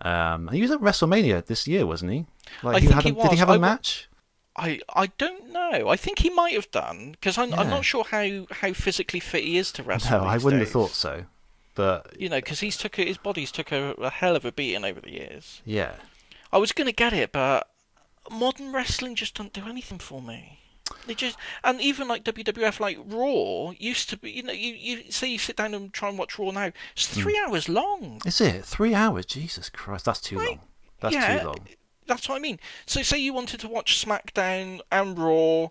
Um, 0.00 0.48
he 0.48 0.60
was 0.60 0.72
at 0.72 0.80
WrestleMania 0.80 1.46
this 1.46 1.68
year, 1.68 1.86
wasn't 1.86 2.10
he? 2.10 2.26
Like 2.64 2.78
I 2.78 2.80
he 2.80 2.86
think 2.88 2.94
had 2.96 3.04
a, 3.04 3.08
he 3.10 3.22
Did 3.22 3.30
he 3.30 3.36
have 3.36 3.50
a 3.50 3.52
I 3.52 3.58
match? 3.58 4.08
I 4.56 4.80
I 4.94 5.06
don't 5.18 5.50
know. 5.52 5.88
I 5.88 5.96
think 5.96 6.18
he 6.20 6.30
might 6.30 6.54
have 6.54 6.70
done 6.70 7.12
because 7.12 7.38
I'm, 7.38 7.54
I'm 7.54 7.70
not 7.70 7.84
sure 7.84 8.04
how, 8.04 8.46
how 8.50 8.72
physically 8.72 9.20
fit 9.20 9.44
he 9.44 9.56
is 9.56 9.72
to 9.72 9.82
wrestle. 9.82 10.20
No, 10.20 10.26
I 10.26 10.36
wouldn't 10.38 10.60
have 10.62 10.70
thought 10.70 10.90
so. 10.90 11.24
But 11.74 12.20
You 12.20 12.28
know, 12.28 12.36
because 12.36 12.60
he's 12.60 12.76
took 12.76 12.98
a, 12.98 13.02
his 13.04 13.16
body's 13.16 13.50
took 13.50 13.72
a, 13.72 13.92
a 13.92 14.10
hell 14.10 14.36
of 14.36 14.44
a 14.44 14.52
beating 14.52 14.84
over 14.84 15.00
the 15.00 15.10
years. 15.12 15.62
yeah, 15.64 15.92
I 16.52 16.58
was 16.58 16.72
gonna 16.72 16.92
get 16.92 17.14
it, 17.14 17.32
but 17.32 17.66
modern 18.30 18.72
wrestling 18.72 19.14
just 19.14 19.34
don't 19.34 19.52
do 19.54 19.66
anything 19.66 19.98
for 19.98 20.20
me. 20.20 20.58
They 21.06 21.14
just 21.14 21.38
and 21.64 21.80
even 21.80 22.06
like 22.08 22.22
WWF, 22.24 22.78
like 22.78 22.98
Raw 23.06 23.70
used 23.78 24.10
to 24.10 24.18
be. 24.18 24.32
You 24.32 24.42
know, 24.42 24.52
you, 24.52 24.74
you 24.74 25.10
say 25.10 25.28
you 25.28 25.38
sit 25.38 25.56
down 25.56 25.72
and 25.72 25.90
try 25.94 26.10
and 26.10 26.18
watch 26.18 26.38
Raw 26.38 26.50
now. 26.50 26.70
It's 26.94 27.14
Hmm. 27.14 27.22
three 27.22 27.42
hours 27.46 27.70
long. 27.70 28.20
is 28.26 28.40
it 28.42 28.66
three 28.66 28.92
hours? 28.94 29.24
Jesus 29.24 29.70
Christ, 29.70 30.04
that's 30.04 30.20
too 30.20 30.38
Right. 30.38 30.48
long. 30.48 30.60
That's 31.00 31.14
yeah, 31.14 31.38
too 31.38 31.46
long. 31.46 31.68
That's 32.06 32.28
what 32.28 32.36
I 32.36 32.38
mean. 32.38 32.58
So 32.86 33.02
say 33.02 33.18
you 33.18 33.32
wanted 33.32 33.60
to 33.60 33.68
watch 33.68 34.04
SmackDown 34.04 34.80
and 34.90 35.18
Raw 35.18 35.68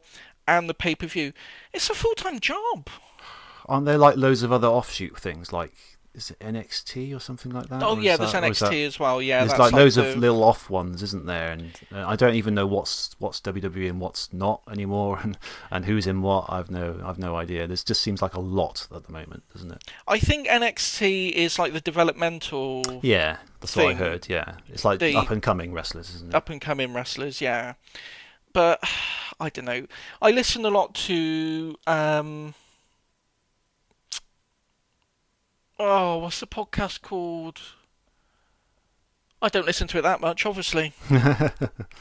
and 0.48 0.70
the 0.70 0.74
pay 0.74 0.96
per 0.96 1.08
view. 1.08 1.34
It's 1.74 1.90
a 1.90 1.94
full 1.94 2.16
time 2.16 2.40
job. 2.40 2.90
Aren't 3.68 3.86
there 3.86 3.98
like 3.98 4.18
loads 4.18 4.44
of 4.44 4.52
other 4.52 4.68
offshoot 4.68 5.18
things 5.20 5.54
like 5.54 5.74
is 6.14 6.30
it 6.32 6.40
NXT 6.40 7.16
or 7.16 7.20
something 7.20 7.52
like 7.52 7.68
that? 7.70 7.82
Oh 7.82 7.98
yeah, 7.98 8.18
there's 8.18 8.34
that- 8.34 8.44
NXT 8.44 8.60
that- 8.70 8.74
as 8.76 9.00
well. 9.00 9.22
Yeah, 9.22 9.46
There's 9.46 9.58
like 9.58 9.72
loads 9.72 9.96
of 9.98 10.18
little 10.18 10.44
off 10.44 10.70
ones, 10.70 11.02
isn't 11.04 11.26
there? 11.26 11.52
And 11.52 11.72
uh, 11.94 12.06
I 12.08 12.16
don't 12.16 12.36
even 12.36 12.54
know 12.54 12.68
what's 12.68 13.16
what's 13.20 13.40
WWE 13.42 13.90
and 13.90 14.00
what's 14.02 14.32
not 14.34 14.62
anymore, 14.70 15.20
and, 15.24 15.38
and 15.72 15.86
who's 15.86 16.08
in 16.08 16.22
what. 16.22 16.46
I've 16.50 16.70
no 16.70 17.02
I've 17.06 17.18
no 17.20 17.36
idea. 17.38 17.66
This 17.68 17.84
just 17.84 18.02
seems 18.02 18.22
like 18.22 18.34
a 18.34 18.40
lot 18.42 18.88
at 18.94 19.06
the 19.06 19.12
moment, 19.14 19.44
doesn't 19.54 19.72
it? 19.72 19.84
I 20.08 20.20
think 20.20 20.48
NXT 20.48 21.32
is 21.32 21.58
like 21.58 21.74
the 21.74 21.82
developmental 21.82 22.84
Yeah, 23.02 23.38
that's 23.60 23.76
what 23.76 23.88
I 23.88 23.94
heard. 23.94 24.28
Yeah, 24.30 24.56
it's 24.70 24.84
like 24.86 25.00
The- 25.00 25.16
up 25.16 25.30
and 25.32 25.42
coming 25.42 25.72
wrestlers, 25.74 26.14
isn't 26.16 26.30
it? 26.30 26.36
up 26.36 26.50
and 26.50 26.60
coming 26.60 26.94
wrestlers, 26.94 27.42
yeah. 27.42 27.74
But 28.54 28.80
I 29.40 29.50
don't 29.50 29.66
know. 29.66 29.88
I 30.22 30.32
listen 30.32 30.66
a 30.66 30.70
lot 30.70 30.94
to 31.08 31.76
um 31.88 32.54
Oh, 35.84 36.20
what's 36.20 36.40
the 36.40 36.46
podcast 36.46 37.02
called? 37.02 37.60
I 39.42 39.50
don't 39.50 39.66
listen 39.66 39.88
to 39.88 39.98
it 39.98 40.04
that 40.04 40.22
much, 40.22 40.46
obviously. 40.46 40.94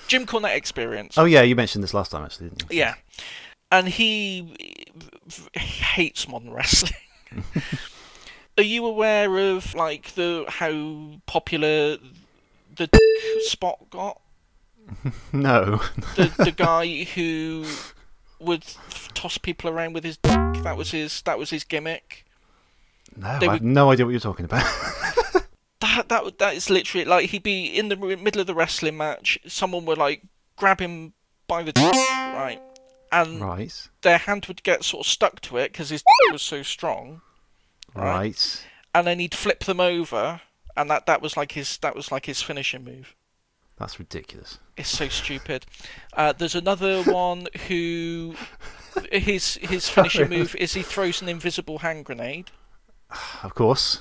Jim 0.07 0.26
Cornette 0.26 0.55
Experience. 0.55 1.16
Oh 1.16 1.24
yeah, 1.24 1.41
you 1.41 1.57
mentioned 1.57 1.83
this 1.83 1.95
last 1.95 2.11
time 2.11 2.22
actually, 2.22 2.51
didn't 2.51 2.70
you? 2.70 2.78
Yeah. 2.78 2.95
And 3.72 3.89
he 3.89 4.55
hates 5.55 6.28
modern 6.28 6.53
wrestling. 6.53 6.93
Are 8.59 8.62
you 8.62 8.85
aware 8.85 9.39
of 9.39 9.74
like 9.74 10.12
the 10.14 10.45
how 10.47 11.18
popular 11.24 11.97
the 12.76 12.87
dick 12.87 13.01
spot 13.45 13.89
got? 13.89 14.20
No. 15.33 15.81
The 16.16 16.31
the 16.37 16.53
guy 16.55 17.05
who 17.05 17.64
would 18.41 18.64
toss 19.14 19.39
people 19.39 19.70
around 19.70 19.95
with 19.95 20.05
his 20.05 20.18
dick. 20.18 20.62
That 20.64 20.76
was 20.76 20.91
his 20.91 21.22
that 21.22 21.39
was 21.39 21.49
his 21.49 21.64
gimmick. 21.64 22.26
No, 23.16 23.38
They 23.38 23.46
I 23.48 23.52
have 23.52 23.62
would- 23.62 23.62
no 23.62 23.90
idea 23.90 24.06
what 24.06 24.11
you're 24.12 24.20
talking 24.20 24.44
about. 24.44 24.64
That 25.80 26.08
that 26.11 26.38
that 26.38 26.54
is 26.54 26.68
literally 26.68 27.06
like 27.06 27.30
he'd 27.30 27.42
be 27.42 27.64
in 27.66 27.88
the 27.88 27.96
middle 27.96 28.40
of 28.40 28.46
the 28.46 28.54
wrestling 28.54 28.98
match. 28.98 29.38
Someone 29.46 29.86
would 29.86 29.96
like 29.96 30.22
grab 30.56 30.78
him 30.78 31.14
by 31.48 31.62
the 31.62 31.72
right, 32.34 32.61
and 33.11 33.40
right, 33.40 33.88
their 34.02 34.18
hand 34.18 34.44
would 34.46 34.62
get 34.62 34.84
sort 34.84 35.06
of 35.06 35.11
stuck 35.11 35.40
to 35.40 35.56
it 35.56 35.72
because 35.72 35.88
his 35.88 36.02
was 36.32 36.42
so 36.42 36.62
strong. 36.62 37.22
Right. 37.94 38.04
right. 38.04 38.66
and 38.94 39.06
then 39.06 39.18
he'd 39.20 39.34
flip 39.34 39.64
them 39.64 39.80
over, 39.80 40.42
and 40.76 40.90
that, 40.90 41.06
that 41.06 41.22
was 41.22 41.34
like 41.36 41.52
his 41.52 41.78
that 41.78 41.96
was 41.96 42.12
like 42.12 42.26
his 42.26 42.42
finishing 42.42 42.84
move. 42.84 43.14
That's 43.78 43.98
ridiculous. 43.98 44.58
It's 44.76 44.90
so 44.90 45.08
stupid. 45.08 45.64
Uh, 46.12 46.34
there's 46.34 46.54
another 46.54 47.02
one 47.04 47.48
who 47.68 48.34
his 49.11 49.54
his 49.62 49.88
finishing 49.88 50.28
move 50.28 50.54
is 50.56 50.74
he 50.74 50.82
throws 50.82 51.22
an 51.22 51.28
invisible 51.30 51.78
hand 51.78 52.04
grenade, 52.04 52.50
Of 53.42 53.54
course. 53.54 54.00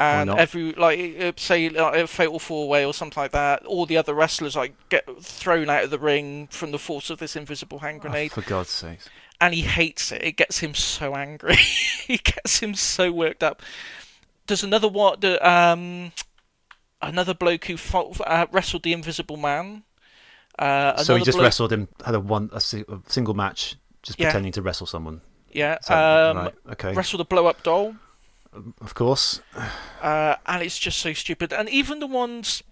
and 0.00 0.30
every 0.30 0.72
like 0.74 1.16
uh, 1.20 1.32
say 1.36 1.68
like, 1.68 1.94
a 1.96 2.06
fatal 2.06 2.38
four 2.38 2.68
way 2.68 2.84
or 2.84 2.94
something 2.94 3.20
like 3.20 3.32
that. 3.32 3.64
All 3.66 3.84
the 3.86 3.96
other 3.96 4.14
wrestlers 4.14 4.54
like 4.56 4.74
get 4.88 5.04
thrown 5.22 5.68
out 5.68 5.84
of 5.84 5.90
the 5.90 5.98
ring 5.98 6.46
from 6.50 6.70
the 6.70 6.78
force 6.78 7.10
of 7.10 7.18
this 7.18 7.34
invisible 7.36 7.80
hand 7.80 7.98
Oh, 7.98 8.02
grenade, 8.02 8.32
for 8.32 8.42
God's 8.42 8.70
sake. 8.70 9.00
and 9.40 9.52
he 9.54 9.62
hates 9.62 10.12
it. 10.12 10.22
It 10.22 10.36
gets 10.36 10.58
him 10.60 10.74
so 10.74 11.14
angry. 11.16 11.56
he 12.06 12.18
gets 12.18 12.60
him 12.60 12.74
so 12.74 13.10
worked 13.12 13.42
up. 13.42 13.62
There's 14.46 14.62
another. 14.64 14.88
The, 14.88 15.38
um, 15.48 16.12
another 17.02 17.34
bloke 17.34 17.64
who 17.66 17.76
fought, 17.76 18.20
uh, 18.26 18.46
wrestled 18.50 18.82
the 18.84 18.92
Invisible 18.92 19.36
Man. 19.36 19.82
Uh, 20.58 20.96
So 21.02 21.14
he 21.16 21.22
just 21.24 21.36
bloke- 21.36 21.44
wrestled 21.44 21.72
him, 21.72 21.86
had 22.04 22.14
a 22.14 22.20
one 22.20 22.50
a, 22.52 22.60
single 22.60 23.34
match, 23.34 23.76
just 24.02 24.18
Yeah. 24.18 24.26
pretending 24.26 24.52
to 24.52 24.62
wrestle 24.62 24.86
someone. 24.86 25.20
Yeah, 25.52 25.78
that- 25.86 26.30
um, 26.30 26.36
right, 26.36 26.54
okay. 26.72 26.92
wrestled 26.94 27.20
a 27.20 27.24
blow 27.24 27.46
up 27.46 27.62
doll. 27.62 27.94
Of 28.52 28.94
course. 28.94 29.40
uh, 30.02 30.36
and 30.46 30.62
it's 30.62 30.78
just 30.78 30.98
so 30.98 31.12
stupid. 31.12 31.52
And 31.52 31.68
even 31.68 32.00
the 32.00 32.06
ones, 32.06 32.62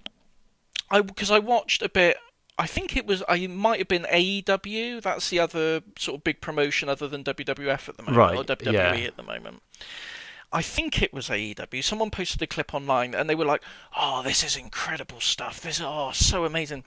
I 0.91 1.01
because 1.03 1.31
I 1.31 1.39
watched 1.39 1.83
a 1.83 1.89
bit. 1.89 2.17
I 2.59 2.67
think 2.67 2.97
it 2.97 3.07
was 3.07 3.23
I 3.29 3.47
might 3.49 3.79
have 3.81 3.89
been 3.89 4.07
AEW. 4.11 5.03
That's 5.03 5.29
the 5.29 5.39
other 5.39 5.83
sort 5.99 6.19
of 6.19 6.25
big 6.25 6.41
promotion 6.41 6.89
other 6.89 7.07
than 7.07 7.23
WWF 7.23 7.89
at 7.89 7.97
the 7.99 8.03
moment 8.03 8.17
Right, 8.17 8.37
or 8.37 8.45
WWE 8.45 8.73
yeah. 8.73 8.95
at 8.95 9.17
the 9.17 9.23
moment. 9.23 9.63
I 10.53 10.63
think 10.63 11.03
it 11.03 11.13
was 11.13 11.29
AEW. 11.29 11.85
Someone 11.85 12.11
posted 12.11 12.41
a 12.41 12.47
clip 12.47 12.73
online 12.73 13.15
and 13.15 13.29
they 13.29 13.35
were 13.35 13.45
like, 13.45 13.63
"Oh, 13.97 14.23
this 14.23 14.43
is 14.43 14.57
incredible 14.57 15.21
stuff. 15.21 15.61
This 15.61 15.77
is 15.77 15.85
oh 15.85 16.13
so 16.15 16.45
amazing." 16.47 16.85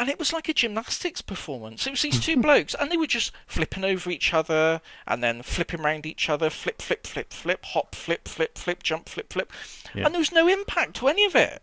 And 0.00 0.08
it 0.08 0.18
was 0.18 0.32
like 0.32 0.48
a 0.48 0.54
gymnastics 0.54 1.22
performance. 1.22 1.86
It 1.86 1.90
was 1.90 2.02
these 2.02 2.20
two 2.20 2.36
blokes, 2.40 2.74
and 2.78 2.90
they 2.90 2.96
were 2.96 3.06
just 3.06 3.32
flipping 3.46 3.84
over 3.84 4.10
each 4.10 4.32
other, 4.32 4.80
and 5.06 5.22
then 5.24 5.42
flipping 5.42 5.80
around 5.80 6.06
each 6.06 6.28
other, 6.28 6.50
flip, 6.50 6.80
flip, 6.80 7.06
flip, 7.06 7.32
flip, 7.32 7.64
hop, 7.64 7.94
flip, 7.94 8.28
flip, 8.28 8.56
flip, 8.56 8.82
jump, 8.82 9.08
flip, 9.08 9.32
flip, 9.32 9.52
Yeah. 9.94 10.04
and 10.06 10.14
there 10.14 10.20
was 10.20 10.32
no 10.32 10.46
impact 10.48 10.94
to 10.96 11.08
any 11.08 11.24
of 11.24 11.34
it. 11.34 11.62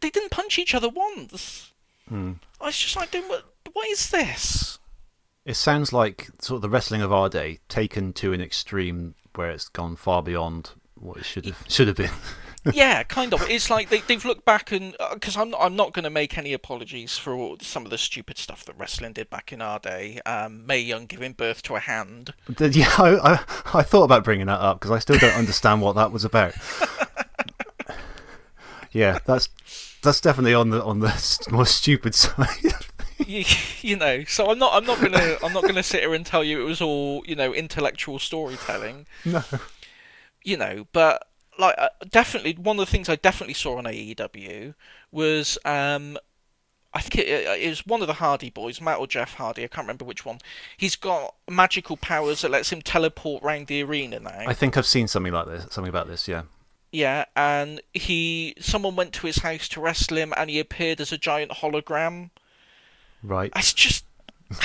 they 0.00 0.10
didn't 0.10 0.30
punch 0.30 0.58
each 0.58 0.74
other 0.74 0.88
once. 0.88 1.72
Hmm. 2.08 2.32
I 2.60 2.66
was 2.66 2.78
just 2.78 2.96
like, 2.96 3.14
what, 3.14 3.44
what 3.72 3.88
is 3.88 4.10
this? 4.10 4.78
It 5.44 5.54
sounds 5.54 5.92
like 5.92 6.28
sort 6.40 6.56
of 6.56 6.62
the 6.62 6.68
wrestling 6.70 7.02
of 7.02 7.12
our 7.12 7.28
day 7.28 7.58
taken 7.68 8.12
to 8.14 8.32
an 8.32 8.40
extreme 8.40 9.14
where 9.34 9.50
it's 9.50 9.68
gone 9.68 9.96
far 9.96 10.22
beyond 10.22 10.70
what 10.94 11.16
it 11.18 11.24
should 11.24 11.46
have 11.46 11.64
should 11.68 11.88
have 11.88 11.96
been. 11.96 12.10
yeah, 12.72 13.02
kind 13.02 13.32
of. 13.32 13.42
It's 13.48 13.70
like 13.70 13.88
they, 13.88 14.00
they've 14.00 14.24
looked 14.24 14.44
back 14.44 14.72
and 14.72 14.94
because 15.14 15.36
I'm 15.36 15.54
I'm 15.54 15.76
not 15.76 15.92
going 15.92 16.04
to 16.04 16.10
make 16.10 16.36
any 16.36 16.52
apologies 16.52 17.16
for 17.16 17.32
all, 17.32 17.56
some 17.60 17.84
of 17.84 17.90
the 17.90 17.98
stupid 17.98 18.38
stuff 18.38 18.64
that 18.66 18.78
wrestling 18.78 19.12
did 19.12 19.30
back 19.30 19.52
in 19.52 19.62
our 19.62 19.78
day. 19.78 20.20
Um, 20.26 20.66
Mae 20.66 20.80
Young 20.80 21.06
giving 21.06 21.32
birth 21.32 21.62
to 21.62 21.76
a 21.76 21.80
hand. 21.80 22.34
Did- 22.54 22.76
yeah, 22.76 22.92
I, 22.98 23.16
I, 23.16 23.32
I 23.74 23.82
thought 23.82 24.04
about 24.04 24.24
bringing 24.24 24.46
that 24.46 24.60
up 24.60 24.80
because 24.80 24.90
I 24.90 24.98
still 24.98 25.18
don't 25.18 25.34
understand 25.34 25.80
what 25.80 25.96
that 25.96 26.12
was 26.12 26.24
about. 26.24 26.54
yeah, 28.92 29.18
that's 29.24 29.48
that's 30.02 30.20
definitely 30.20 30.54
on 30.54 30.70
the 30.70 30.82
on 30.82 31.00
the 31.00 31.48
more 31.50 31.66
stupid 31.66 32.14
side. 32.14 32.74
you, 33.26 33.44
you 33.80 33.96
know, 33.96 34.24
so 34.24 34.50
I'm 34.50 34.58
not 34.58 34.72
I'm 34.74 34.84
not 34.84 35.00
gonna 35.00 35.36
I'm 35.42 35.52
not 35.52 35.62
gonna 35.62 35.82
sit 35.82 36.00
here 36.00 36.14
and 36.14 36.26
tell 36.26 36.44
you 36.44 36.60
it 36.60 36.64
was 36.64 36.80
all 36.80 37.22
you 37.26 37.36
know 37.36 37.54
intellectual 37.54 38.18
storytelling. 38.18 39.06
no. 39.24 39.42
you 40.44 40.56
know, 40.56 40.86
but 40.92 41.26
like 41.60 41.74
uh, 41.78 41.88
definitely 42.10 42.54
one 42.54 42.78
of 42.78 42.86
the 42.86 42.90
things 42.90 43.08
I 43.08 43.16
definitely 43.16 43.54
saw 43.54 43.76
on 43.78 43.84
AEW 43.84 44.74
was 45.12 45.58
um 45.64 46.18
I 46.92 47.00
think 47.00 47.18
it, 47.18 47.28
it 47.62 47.68
was 47.68 47.86
one 47.86 48.00
of 48.00 48.08
the 48.08 48.14
Hardy 48.14 48.50
boys, 48.50 48.80
Matt 48.80 48.98
or 48.98 49.06
Jeff 49.06 49.34
Hardy, 49.34 49.62
I 49.62 49.68
can't 49.68 49.84
remember 49.84 50.04
which 50.04 50.24
one. 50.26 50.38
He's 50.76 50.96
got 50.96 51.36
magical 51.48 51.96
powers 51.96 52.40
that 52.42 52.50
lets 52.50 52.72
him 52.72 52.82
teleport 52.82 53.44
around 53.44 53.68
the 53.68 53.82
arena 53.84 54.18
now. 54.18 54.42
I 54.46 54.54
think 54.54 54.76
I've 54.76 54.86
seen 54.86 55.06
something 55.06 55.32
like 55.32 55.46
this, 55.46 55.66
something 55.72 55.88
about 55.88 56.08
this. 56.08 56.26
Yeah. 56.26 56.42
Yeah, 56.92 57.26
and 57.36 57.80
he 57.94 58.54
someone 58.58 58.96
went 58.96 59.12
to 59.12 59.28
his 59.28 59.38
house 59.38 59.68
to 59.68 59.80
wrestle 59.80 60.16
him 60.16 60.34
and 60.36 60.50
he 60.50 60.58
appeared 60.58 61.00
as 61.00 61.12
a 61.12 61.18
giant 61.18 61.52
hologram. 61.52 62.30
Right. 63.22 63.52
It's 63.54 63.72
just 63.72 64.04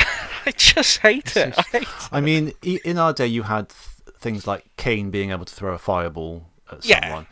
I 0.47 0.51
just 0.57 0.97
hate 0.99 1.37
it. 1.37 1.53
I 1.57 1.61
hate. 1.61 1.87
I 2.11 2.21
mean, 2.21 2.53
i- 2.65 2.79
in 2.83 2.97
our 2.97 3.13
day, 3.13 3.27
you 3.27 3.43
had 3.43 3.69
th- 3.69 4.15
things 4.17 4.47
like 4.47 4.65
Kane 4.77 5.11
being 5.11 5.29
able 5.29 5.45
to 5.45 5.53
throw 5.53 5.75
a 5.75 5.77
fireball 5.77 6.47
at 6.71 6.85
Yeah. 6.85 7.01
someone, 7.01 7.27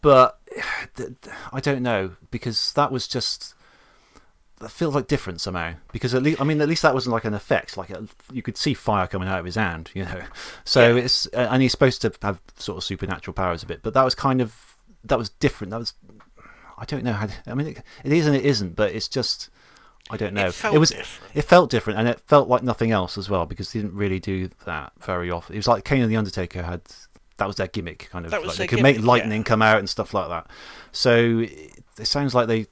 but 0.00 0.38
I 1.52 1.60
don't 1.60 1.82
know 1.82 2.12
because 2.30 2.72
that 2.74 2.90
was 2.92 3.06
just 3.08 3.54
that 4.58 4.70
feels 4.70 4.94
like 4.94 5.06
different 5.08 5.40
somehow. 5.40 5.72
Because 5.90 6.14
at 6.14 6.22
least, 6.22 6.38
I 6.40 6.44
mean, 6.44 6.60
at 6.60 6.68
least 6.68 6.82
that 6.82 6.92
wasn't 6.92 7.14
like 7.14 7.24
an 7.24 7.32
effect. 7.32 7.78
Like 7.78 7.88
a, 7.90 8.06
you 8.30 8.42
could 8.42 8.58
see 8.58 8.74
fire 8.74 9.06
coming 9.06 9.26
out 9.26 9.38
of 9.38 9.46
his 9.46 9.54
hand, 9.54 9.90
you 9.94 10.04
know. 10.04 10.20
So 10.64 10.96
Yeah. 10.96 11.02
it's 11.04 11.26
uh, 11.34 11.48
and 11.50 11.62
he's 11.62 11.70
supposed 11.72 12.02
to 12.02 12.12
have 12.22 12.40
sort 12.56 12.76
of 12.76 12.84
supernatural 12.84 13.32
powers 13.34 13.62
a 13.62 13.66
bit, 13.66 13.82
but 13.82 13.94
that 13.94 14.04
was 14.04 14.14
kind 14.14 14.40
of 14.40 14.54
that 15.04 15.16
was 15.18 15.30
different. 15.30 15.70
That 15.70 15.78
was 15.78 15.94
I 16.78 16.84
don't 16.84 17.04
know 17.04 17.12
how. 17.12 17.26
To, 17.26 17.32
I 17.46 17.54
mean, 17.54 17.68
it, 17.68 17.82
it 18.04 18.12
is 18.12 18.26
and 18.26 18.34
it 18.36 18.44
isn't, 18.44 18.76
but 18.76 18.92
it's 18.94 19.08
just. 19.08 19.50
I 20.12 20.16
don't 20.16 20.34
know. 20.34 20.50
felt 20.50 20.76
was 20.78 20.90
different. 20.90 21.36
it 21.36 21.42
felt 21.42 21.70
different, 21.70 21.98
and 22.00 22.08
it 22.08 22.18
felt 22.20 22.48
like 22.48 22.62
nothing 22.64 22.90
else 22.90 23.16
as 23.16 23.30
well 23.30 23.46
because 23.46 23.72
they 23.72 23.80
didn't 23.80 23.94
really 23.94 24.18
do 24.18 24.48
that 24.64 24.92
very 24.98 25.30
often. 25.30 25.54
It 25.54 25.58
was 25.58 25.68
like 25.68 25.84
Kane 25.84 26.02
and 26.02 26.10
the 26.10 26.16
Undertaker 26.16 26.62
had 26.62 26.80
that 27.40 27.46
was 27.46 27.56
their 27.56 27.66
gimmick, 27.66 28.08
kind 28.10 28.24
of 28.26 28.30
That 28.30 28.42
was 28.42 28.50
like 28.50 28.58
they 28.58 28.66
could 28.66 28.82
make 28.82 29.00
lightning 29.00 29.40
yeah. 29.40 29.44
come 29.44 29.62
out 29.62 29.78
and 29.78 29.88
stuff 29.88 30.12
like 30.14 30.28
that. 30.28 30.46
So 30.92 31.40
it, 31.40 31.82
it 31.98 32.04
sounds 32.04 32.34
like 32.34 32.48
they 32.48 32.66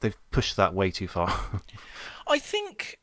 they've 0.00 0.16
pushed 0.30 0.56
that 0.56 0.74
way 0.74 0.90
too 0.90 1.06
far. 1.06 1.28
I 2.26 2.38
think 2.38 2.98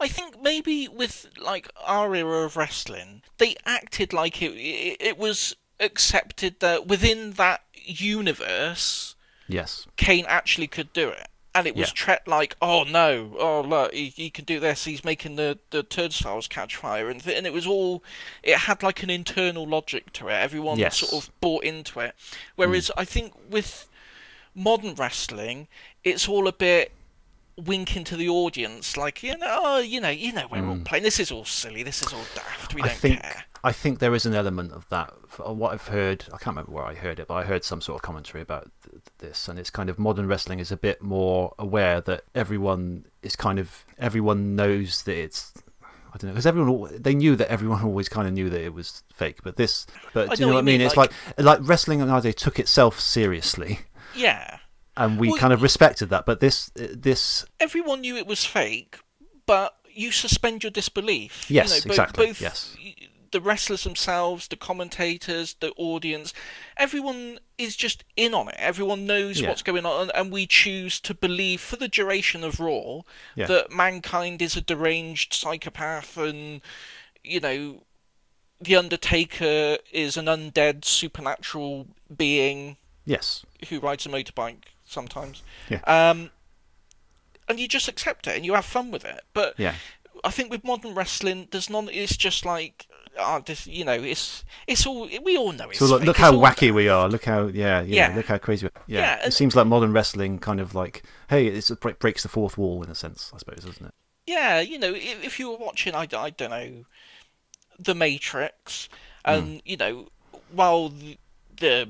I 0.00 0.06
think 0.06 0.40
maybe 0.40 0.86
with 0.86 1.26
like 1.36 1.68
our 1.84 2.14
era 2.14 2.44
of 2.44 2.56
wrestling, 2.56 3.22
they 3.38 3.56
acted 3.66 4.12
like 4.12 4.40
it 4.40 4.52
it, 4.52 4.96
it 5.00 5.18
was 5.18 5.54
accepted 5.80 6.60
that 6.60 6.86
within 6.86 7.32
that 7.32 7.62
universe, 7.74 9.16
yes, 9.48 9.86
Kane 9.96 10.26
actually 10.28 10.68
could 10.68 10.92
do 10.92 11.08
it. 11.08 11.28
And 11.58 11.66
it 11.66 11.76
was 11.76 11.88
Yeah. 11.88 11.94
treated 11.94 12.26
like, 12.28 12.56
oh 12.62 12.84
no, 12.84 13.36
oh 13.38 13.60
look, 13.62 13.92
he, 13.92 14.08
he 14.08 14.30
can 14.30 14.44
do 14.44 14.60
this. 14.60 14.84
He's 14.84 15.04
making 15.04 15.36
the, 15.36 15.58
the 15.70 15.82
turnstiles 15.82 16.46
catch 16.48 16.76
fire, 16.76 17.08
and 17.08 17.22
th- 17.22 17.36
and 17.36 17.46
it 17.46 17.52
was 17.52 17.66
all, 17.66 18.02
it 18.42 18.56
had 18.58 18.82
like 18.82 19.02
an 19.02 19.10
internal 19.10 19.66
logic 19.66 20.12
to 20.14 20.28
it. 20.28 20.32
Everyone 20.34 20.78
Yes. 20.78 20.98
sort 20.98 21.24
of 21.24 21.40
bought 21.40 21.64
into 21.64 22.00
it. 22.00 22.14
Whereas 22.56 22.90
I 22.96 23.04
think 23.04 23.32
with 23.50 23.88
modern 24.54 24.94
wrestling, 24.94 25.68
it's 26.04 26.28
all 26.28 26.48
a 26.48 26.52
bit 26.52 26.92
winking 27.56 28.04
to 28.04 28.16
the 28.16 28.28
audience, 28.28 28.96
like 28.96 29.22
you 29.22 29.36
know, 29.36 29.58
oh, 29.62 29.78
you 29.78 30.00
know, 30.00 30.08
you 30.10 30.32
know, 30.32 30.46
we're 30.50 30.64
all 30.64 30.78
playing. 30.84 31.02
This 31.02 31.18
is 31.18 31.32
all 31.32 31.44
silly. 31.44 31.82
This 31.82 32.02
is 32.02 32.12
all 32.12 32.24
daft. 32.34 32.72
We 32.74 32.82
Mm. 32.82 32.84
I 32.84 32.88
don't 32.88 32.96
think 32.98 33.22
care. 33.22 33.44
I 33.64 33.72
think 33.72 33.98
there 33.98 34.14
is 34.14 34.24
an 34.26 34.34
element 34.34 34.72
of 34.72 34.88
that. 34.90 35.12
Uh, 35.44 35.52
what 35.52 35.72
I've 35.72 35.88
heard, 35.88 36.24
I 36.28 36.38
can't 36.38 36.56
remember 36.56 36.72
where 36.72 36.84
I 36.84 36.94
heard 36.94 37.18
it, 37.18 37.26
but 37.28 37.34
I 37.34 37.44
heard 37.44 37.64
some 37.64 37.80
sort 37.80 37.96
of 37.96 38.02
commentary 38.02 38.40
about 38.42 38.70
th- 38.88 39.02
this, 39.18 39.48
and 39.48 39.58
it's 39.58 39.70
kind 39.70 39.90
of 39.90 39.98
modern 39.98 40.26
wrestling 40.28 40.60
is 40.60 40.70
a 40.70 40.76
bit 40.76 41.02
more 41.02 41.54
aware 41.58 42.00
that 42.02 42.24
everyone 42.34 43.04
is 43.22 43.34
kind 43.36 43.58
of 43.58 43.84
everyone 43.98 44.54
knows 44.56 45.02
that 45.04 45.16
it's. 45.16 45.52
I 45.82 46.16
don't 46.16 46.28
know 46.30 46.34
because 46.34 46.46
everyone 46.46 47.02
they 47.02 47.14
knew 47.14 47.36
that 47.36 47.50
everyone 47.50 47.82
always 47.84 48.08
kind 48.08 48.26
of 48.26 48.32
knew 48.32 48.48
that 48.48 48.62
it 48.64 48.72
was 48.72 49.02
fake, 49.12 49.38
but 49.42 49.56
this, 49.56 49.86
but 50.14 50.30
I 50.30 50.34
do 50.36 50.42
you 50.42 50.46
know 50.48 50.54
what 50.54 50.60
I 50.60 50.62
mean? 50.62 50.78
mean, 50.78 50.86
It's 50.86 50.96
like- 50.96 51.12
like 51.36 51.44
like 51.60 51.68
wrestling 51.68 51.98
nowadays 51.98 52.36
took 52.36 52.58
itself 52.58 52.98
seriously, 53.00 53.80
Yeah. 54.14 54.58
and 54.96 55.18
we 55.18 55.28
Well, 55.28 55.36
kind 55.38 55.52
of 55.52 55.62
respected 55.62 56.08
that. 56.10 56.24
But 56.26 56.40
this 56.40 56.70
uh, 56.80 56.86
this 56.94 57.44
everyone 57.60 58.00
knew 58.02 58.16
it 58.16 58.26
was 58.26 58.44
fake, 58.44 58.98
but 59.46 59.74
you 59.92 60.12
suspend 60.12 60.62
your 60.62 60.70
disbelief. 60.70 61.50
Yes, 61.50 61.68
you 61.70 61.80
know, 61.80 61.84
bo- 61.84 61.90
exactly, 61.90 62.26
Both 62.26 62.40
yes. 62.40 62.76
The 63.30 63.40
wrestlers 63.40 63.84
themselves, 63.84 64.48
the 64.48 64.56
commentators, 64.56 65.54
the 65.60 65.72
audience, 65.76 66.32
everyone 66.76 67.38
is 67.56 67.76
just 67.76 68.04
in 68.16 68.34
on 68.34 68.48
it. 68.48 68.56
Everyone 68.58 69.06
knows 69.06 69.40
Yeah. 69.40 69.48
what's 69.48 69.62
going 69.62 69.84
on, 69.86 70.10
and 70.14 70.30
we 70.32 70.46
choose 70.46 71.00
to 71.00 71.14
believe 71.14 71.60
for 71.60 71.76
the 71.76 71.88
duration 71.88 72.44
of 72.44 72.60
Raw 72.60 73.00
Yeah. 73.34 73.46
that 73.46 73.70
mankind 73.70 74.40
is 74.42 74.56
a 74.56 74.60
deranged 74.60 75.34
psychopath, 75.34 76.16
and 76.16 76.60
you 77.24 77.40
know. 77.40 77.82
The 78.60 78.74
Undertaker 78.74 79.78
is 79.92 80.16
an 80.16 80.26
undead 80.26 80.84
supernatural 80.84 81.86
being 82.16 82.76
yes 83.04 83.46
who 83.68 83.78
rides 83.78 84.04
a 84.04 84.08
motorbike 84.08 84.64
sometimes. 84.84 85.44
Yeah. 85.68 85.78
Um, 85.86 86.32
and 87.48 87.60
you 87.60 87.68
just 87.68 87.86
accept 87.86 88.26
it 88.26 88.34
and 88.34 88.44
you 88.44 88.54
have 88.54 88.64
fun 88.64 88.90
with 88.90 89.04
it. 89.04 89.22
But 89.32 89.54
yeah 89.58 89.76
I 90.24 90.30
think 90.32 90.50
with 90.50 90.64
modern 90.64 90.92
wrestling, 90.96 91.46
there's 91.52 91.70
none. 91.70 91.88
It's 91.88 92.16
just 92.16 92.44
like, 92.44 92.88
ah, 93.18 93.40
this, 93.40 93.66
you 93.66 93.84
know, 93.84 93.92
it's 93.92 94.44
it's 94.66 94.86
all 94.86 95.08
we 95.22 95.36
all 95.36 95.52
know. 95.52 95.68
It's 95.68 95.78
So 95.78 95.86
look, 95.86 96.02
look 96.02 96.16
how 96.16 96.32
wacky 96.32 96.72
we 96.72 96.88
are. 96.88 97.08
Look 97.08 97.24
how 97.24 97.46
yeah, 97.46 97.82
you 97.82 97.96
Yeah. 97.96 98.12
look 98.14 98.26
how 98.26 98.38
crazy. 98.38 98.66
We 98.66 98.94
yeah, 98.94 99.00
Yeah, 99.20 99.26
it 99.26 99.32
seems 99.32 99.54
like 99.56 99.66
modern 99.66 99.92
wrestling 99.92 100.38
kind 100.38 100.60
of 100.60 100.74
like 100.74 101.02
hey, 101.28 101.46
it's, 101.46 101.70
it 101.70 101.80
breaks 101.98 102.22
the 102.22 102.28
fourth 102.28 102.56
wall 102.56 102.82
in 102.82 102.90
a 102.90 102.94
sense, 102.94 103.30
I 103.34 103.38
suppose, 103.38 103.64
doesn't 103.64 103.86
it? 103.86 103.94
Yeah, 104.26 104.60
you 104.60 104.78
know, 104.78 104.94
if, 104.94 105.24
if 105.24 105.38
you 105.38 105.50
were 105.50 105.56
watching, 105.56 105.94
I, 105.94 106.06
I 106.16 106.30
don't 106.30 106.50
know, 106.50 106.84
The 107.78 107.94
Matrix, 107.94 108.88
and 109.24 109.62
you 109.64 109.76
know, 109.76 110.08
while 110.52 110.90
the, 110.90 111.18
the 111.56 111.88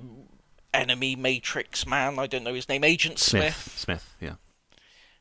enemy 0.72 1.16
Matrix 1.16 1.86
man, 1.86 2.18
I 2.18 2.26
don't 2.26 2.44
know 2.44 2.54
his 2.54 2.68
name, 2.68 2.84
Agent 2.84 3.18
Smith, 3.18 3.54
Smith 3.56 3.78
Smith, 3.78 4.16
yeah, 4.20 4.34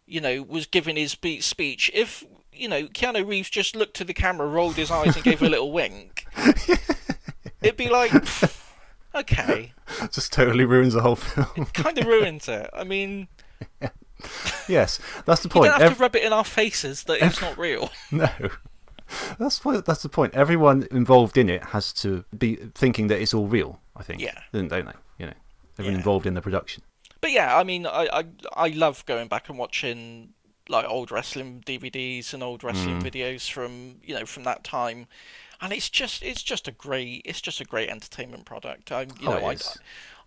you 0.06 0.22
know, 0.22 0.44
was 0.44 0.68
giving 0.68 0.96
his 0.96 1.12
speech, 1.12 1.92
if 1.94 2.24
you 2.60 2.68
know 2.68 2.84
Keanu 2.88 3.28
Reeves 3.28 3.50
just 3.50 3.76
looked 3.76 3.96
to 3.98 4.04
the 4.04 4.14
camera, 4.14 4.48
rolled 4.48 4.76
his 4.76 4.92
eyes, 4.92 5.16
and 5.16 5.24
gave 5.24 5.42
a 5.42 5.50
little 5.50 5.72
wink, 5.72 6.26
it'd 7.62 7.78
be 7.78 7.90
like, 7.90 8.12
okay, 9.16 9.74
just 10.12 10.32
totally 10.34 10.66
ruins 10.66 10.94
the 10.94 11.02
whole 11.02 11.16
film. 11.16 11.66
kind 11.74 11.98
of 11.98 12.06
ruins 12.06 12.48
it. 12.48 12.70
I 12.74 12.84
mean, 12.84 13.28
yes, 14.68 15.00
that's 15.26 15.42
the 15.42 15.48
you 15.48 15.52
point. 15.54 15.66
don't 15.72 15.82
have 15.82 15.92
Ev- 15.92 15.98
to 15.98 16.02
rub 16.02 16.16
it 16.16 16.24
in 16.24 16.34
our 16.34 16.44
faces 16.46 17.04
that 17.04 17.24
it's 17.24 17.42
not 17.42 17.58
real. 17.58 17.90
no, 18.12 18.30
that's 19.40 19.60
that's 19.60 20.02
the 20.04 20.10
point. 20.10 20.34
Everyone 20.36 20.88
involved 20.92 21.38
in 21.38 21.50
it 21.50 21.64
has 21.66 21.94
to 21.94 22.26
be 22.38 22.56
thinking 22.76 23.08
that 23.08 23.22
it's 23.22 23.34
all 23.34 23.48
real. 23.48 23.80
I 23.96 24.04
think, 24.04 24.22
Yeah. 24.22 24.40
don't 24.54 24.68
don't 24.68 24.86
they? 24.86 24.94
You 25.20 25.26
know, 25.28 25.34
everyone 25.80 25.94
Yeah. 25.94 25.98
involved 26.00 26.26
in 26.26 26.34
the 26.34 26.42
production. 26.42 26.84
But 27.20 27.32
yeah, 27.32 27.58
I 27.58 27.64
mean, 27.64 27.88
I, 27.88 28.08
I 28.14 28.24
I 28.54 28.68
love 28.70 29.04
going 29.08 29.28
back 29.28 29.50
and 29.50 29.58
watching 29.58 30.34
like 30.70 30.86
old 30.88 31.12
wrestling 31.12 31.64
DVDs 31.66 32.34
and 32.34 32.42
old 32.44 32.62
Mm. 32.62 32.64
wrestling 32.66 33.02
videos 33.02 33.50
from 33.50 33.96
you 34.04 34.14
know 34.14 34.26
from 34.26 34.44
that 34.44 34.64
time, 34.64 35.08
and 35.62 35.72
it's 35.74 35.90
just 35.90 36.24
it's 36.24 36.44
just 36.44 36.68
a 36.68 36.72
great 36.72 37.22
it's 37.26 37.42
just 37.42 37.60
a 37.62 37.66
great 37.66 37.90
entertainment 37.90 38.46
product. 38.46 38.92
I 38.92 39.02
you 39.02 39.28
Oh, 39.28 39.32
know 39.40 39.50
I. 39.50 39.58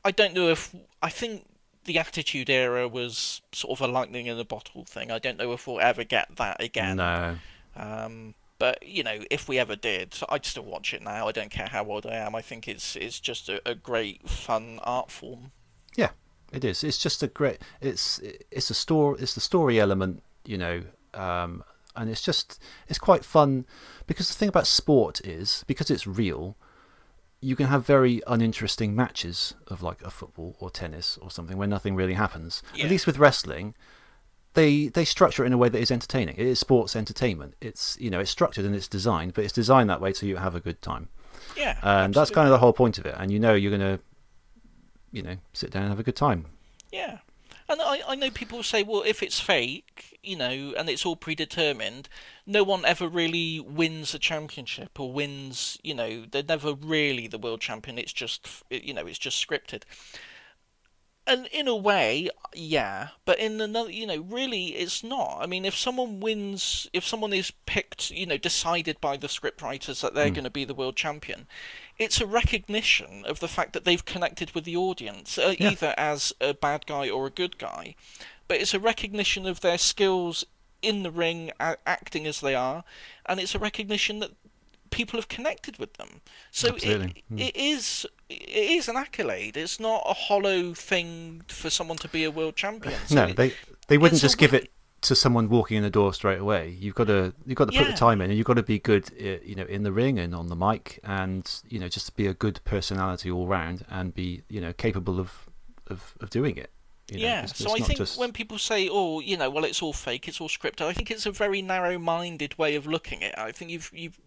I 0.02 0.10
don't 0.12 0.32
know 0.32 0.48
if 0.48 0.74
I 1.02 1.10
think 1.10 1.44
the 1.84 1.98
Attitude 1.98 2.48
Era 2.48 2.88
was 2.88 3.42
sort 3.52 3.78
of 3.78 3.86
a 3.86 3.92
lightning 3.92 4.26
in 4.26 4.38
a 4.38 4.44
bottle 4.44 4.84
thing. 4.84 5.10
I 5.10 5.18
don't 5.18 5.36
know 5.36 5.52
if 5.52 5.66
we'll 5.66 5.80
ever 5.80 6.04
get 6.04 6.36
that 6.36 6.62
again. 6.62 6.96
No, 6.96 7.36
Um, 7.76 8.34
but 8.58 8.86
you 8.86 9.02
know, 9.02 9.20
if 9.30 9.46
we 9.48 9.58
ever 9.58 9.76
did, 9.76 10.16
I'd 10.28 10.46
still 10.46 10.64
watch 10.64 10.92
it 10.94 11.02
now. 11.02 11.28
I 11.28 11.32
don't 11.32 11.50
care 11.50 11.68
how 11.68 11.84
old 11.84 12.06
I 12.06 12.14
am. 12.14 12.34
I 12.34 12.42
think 12.42 12.66
it's 12.68 12.96
it's 12.96 13.20
just 13.20 13.48
a, 13.50 13.60
a 13.66 13.74
great 13.74 14.28
fun 14.28 14.78
art 14.84 15.10
form. 15.10 15.52
Yeah, 15.96 16.10
it 16.52 16.64
is. 16.64 16.82
It's 16.84 16.98
just 16.98 17.22
a 17.22 17.26
great. 17.26 17.58
It's 17.82 18.20
it's 18.50 18.70
a 18.70 18.74
story. 18.74 19.18
It's 19.20 19.34
the 19.34 19.40
story 19.40 19.78
element, 19.80 20.22
you 20.44 20.58
know, 20.58 20.82
um, 21.14 21.62
and 21.96 22.10
it's 22.10 22.22
just 22.22 22.60
it's 22.88 22.98
quite 22.98 23.24
fun 23.24 23.66
because 24.06 24.28
the 24.28 24.34
thing 24.34 24.48
about 24.48 24.66
sport 24.66 25.20
is 25.26 25.64
because 25.66 25.90
it's 25.90 26.06
real. 26.06 26.56
You 27.42 27.56
can 27.56 27.66
have 27.66 27.86
very 27.86 28.20
uninteresting 28.26 28.94
matches 28.94 29.54
of 29.68 29.82
like 29.82 30.02
a 30.02 30.10
football 30.10 30.56
or 30.60 30.70
tennis 30.70 31.18
or 31.22 31.30
something 31.30 31.56
where 31.56 31.68
nothing 31.68 31.94
really 31.94 32.14
happens. 32.14 32.62
Yeah. 32.74 32.84
At 32.84 32.90
least 32.90 33.06
with 33.06 33.18
wrestling, 33.18 33.74
they 34.54 34.88
they 34.88 35.04
structure 35.04 35.44
it 35.44 35.46
in 35.46 35.52
a 35.52 35.58
way 35.58 35.68
that 35.68 35.78
is 35.80 35.90
entertaining. 35.90 36.36
It 36.36 36.46
is 36.46 36.58
sports 36.58 36.94
entertainment. 36.96 37.54
It's 37.60 37.96
you 38.00 38.10
know 38.10 38.20
it's 38.20 38.30
structured 38.30 38.64
and 38.64 38.74
it's 38.74 38.88
designed, 38.88 39.34
but 39.34 39.44
it's 39.44 39.52
designed 39.52 39.88
that 39.90 40.00
way 40.00 40.12
so 40.12 40.26
you 40.26 40.36
have 40.36 40.54
a 40.54 40.60
good 40.60 40.82
time 40.82 41.08
Yeah, 41.56 41.78
and 41.82 42.12
that's 42.12 42.30
kind 42.30 42.46
of 42.46 42.50
the 42.52 42.58
whole 42.58 42.72
point 42.72 42.98
of 42.98 43.06
it. 43.06 43.14
And 43.18 43.32
you 43.32 43.38
know 43.38 43.54
you're 43.54 43.70
gonna 43.70 44.00
you 45.12 45.22
know 45.22 45.36
sit 45.52 45.70
down 45.70 45.82
and 45.82 45.90
have 45.90 46.00
a 46.00 46.04
good 46.04 46.16
time. 46.16 46.46
Yeah. 46.92 47.18
And 47.70 47.80
I, 47.80 48.00
I 48.08 48.14
know 48.16 48.30
people 48.30 48.64
say, 48.64 48.82
well, 48.82 49.04
if 49.06 49.22
it's 49.22 49.38
fake, 49.38 50.18
you 50.24 50.36
know, 50.36 50.74
and 50.76 50.88
it's 50.88 51.06
all 51.06 51.14
predetermined, 51.14 52.08
no 52.44 52.64
one 52.64 52.84
ever 52.84 53.06
really 53.06 53.60
wins 53.60 54.12
a 54.12 54.18
championship 54.18 54.98
or 54.98 55.12
wins, 55.12 55.78
you 55.84 55.94
know, 55.94 56.24
they're 56.28 56.42
never 56.42 56.74
really 56.74 57.28
the 57.28 57.38
world 57.38 57.60
champion. 57.60 57.96
It's 57.96 58.12
just, 58.12 58.48
you 58.70 58.92
know, 58.92 59.06
it's 59.06 59.20
just 59.20 59.46
scripted. 59.46 59.84
And 61.30 61.46
in 61.52 61.68
a 61.68 61.76
way, 61.76 62.28
yeah, 62.54 63.08
but 63.24 63.38
in 63.38 63.60
another, 63.60 63.90
you 63.90 64.04
know, 64.06 64.18
really, 64.18 64.68
it's 64.68 65.04
not. 65.04 65.38
I 65.40 65.46
mean, 65.46 65.64
if 65.64 65.76
someone 65.76 66.18
wins, 66.18 66.88
if 66.92 67.06
someone 67.06 67.32
is 67.32 67.52
picked, 67.66 68.10
you 68.10 68.26
know, 68.26 68.36
decided 68.36 69.00
by 69.00 69.16
the 69.16 69.28
scriptwriters 69.28 70.00
that 70.00 70.14
they're 70.14 70.30
going 70.30 70.44
to 70.44 70.50
be 70.50 70.64
the 70.64 70.74
world 70.74 70.96
champion, 70.96 71.46
it's 71.98 72.20
a 72.20 72.26
recognition 72.26 73.24
of 73.24 73.38
the 73.38 73.46
fact 73.46 73.74
that 73.74 73.84
they've 73.84 74.04
connected 74.04 74.50
with 74.56 74.64
the 74.64 74.76
audience, 74.76 75.38
uh, 75.38 75.54
Yeah. 75.58 75.70
either 75.70 75.94
as 75.96 76.32
a 76.40 76.52
bad 76.52 76.86
guy 76.86 77.08
or 77.08 77.26
a 77.26 77.30
good 77.30 77.58
guy. 77.58 77.94
But 78.48 78.60
it's 78.60 78.74
a 78.74 78.80
recognition 78.80 79.46
of 79.46 79.60
their 79.60 79.78
skills 79.78 80.44
in 80.82 81.04
the 81.04 81.12
ring, 81.12 81.52
a- 81.60 81.76
acting 81.86 82.26
as 82.26 82.40
they 82.40 82.56
are, 82.56 82.82
and 83.26 83.38
it's 83.38 83.54
a 83.54 83.58
recognition 83.60 84.18
that 84.18 84.32
people 84.90 85.16
have 85.18 85.28
connected 85.28 85.78
with 85.78 85.94
them. 85.94 86.22
So 86.50 86.74
it. 86.82 87.22
Hmm. 87.28 87.38
it 87.38 87.54
is 87.54 88.06
it 88.30 88.70
is 88.78 88.88
an 88.88 88.96
accolade. 88.96 89.56
It's 89.56 89.80
not 89.80 90.02
a 90.06 90.14
hollow 90.14 90.74
thing 90.74 91.42
for 91.48 91.70
someone 91.70 91.98
to 91.98 92.08
be 92.08 92.24
a 92.24 92.30
world 92.30 92.56
champion. 92.56 92.94
So 93.06 93.14
no, 93.14 93.32
they 93.32 93.52
they 93.88 93.98
wouldn't 93.98 94.20
just 94.20 94.38
give 94.38 94.54
it 94.54 94.70
to 95.02 95.14
someone 95.14 95.48
walking 95.48 95.78
in 95.78 95.82
the 95.82 95.90
door 95.90 96.12
straight 96.12 96.38
away. 96.38 96.76
You've 96.78 96.94
got 96.94 97.06
to 97.08 97.32
you've 97.46 97.56
got 97.56 97.72
to 97.72 97.78
put 97.78 97.86
the 97.90 97.96
time 97.96 98.20
in, 98.20 98.30
and 98.30 98.36
you've 98.36 98.46
got 98.46 98.54
to 98.54 98.62
be 98.62 98.78
good, 98.78 99.10
uh, 99.20 99.42
you 99.44 99.54
know, 99.54 99.64
in 99.64 99.82
the 99.82 99.92
ring 99.92 100.18
and 100.18 100.34
on 100.34 100.46
the 100.48 100.56
mic, 100.56 101.00
and 101.04 101.50
you 101.68 101.78
know, 101.78 101.88
just 101.88 102.14
be 102.16 102.26
a 102.26 102.34
good 102.34 102.60
personality 102.64 103.30
all 103.30 103.46
round, 103.46 103.84
and 103.90 104.14
be 104.14 104.42
you 104.48 104.60
know 104.60 104.72
capable 104.72 105.18
of 105.18 105.32
of, 105.88 106.14
of 106.20 106.30
doing 106.30 106.56
it. 106.56 106.70
You 107.10 107.18
know, 107.18 107.24
yeah, 107.24 107.38
it's- 107.44 107.56
so 107.58 107.64
it's 107.74 107.82
I 107.82 107.86
think 107.86 107.98
just- 107.98 108.18
when 108.18 108.30
people 108.32 108.58
say, 108.58 108.88
"Oh, 108.88 109.18
you 109.20 109.36
know, 109.36 109.50
well, 109.50 109.64
it's 109.64 109.82
all 109.82 109.92
fake, 109.92 110.28
it's 110.28 110.40
all 110.40 110.48
scripted," 110.48 110.82
I 110.86 110.92
think 110.92 111.10
it's 111.10 111.26
a 111.26 111.32
very 111.32 111.60
narrow-minded 111.62 112.56
way 112.58 112.76
of 112.76 112.86
looking 112.86 113.24
at 113.24 113.32
it. 113.32 113.38
I 113.38 113.50
think 113.52 113.70
you've 113.72 113.90
you've 113.92 114.18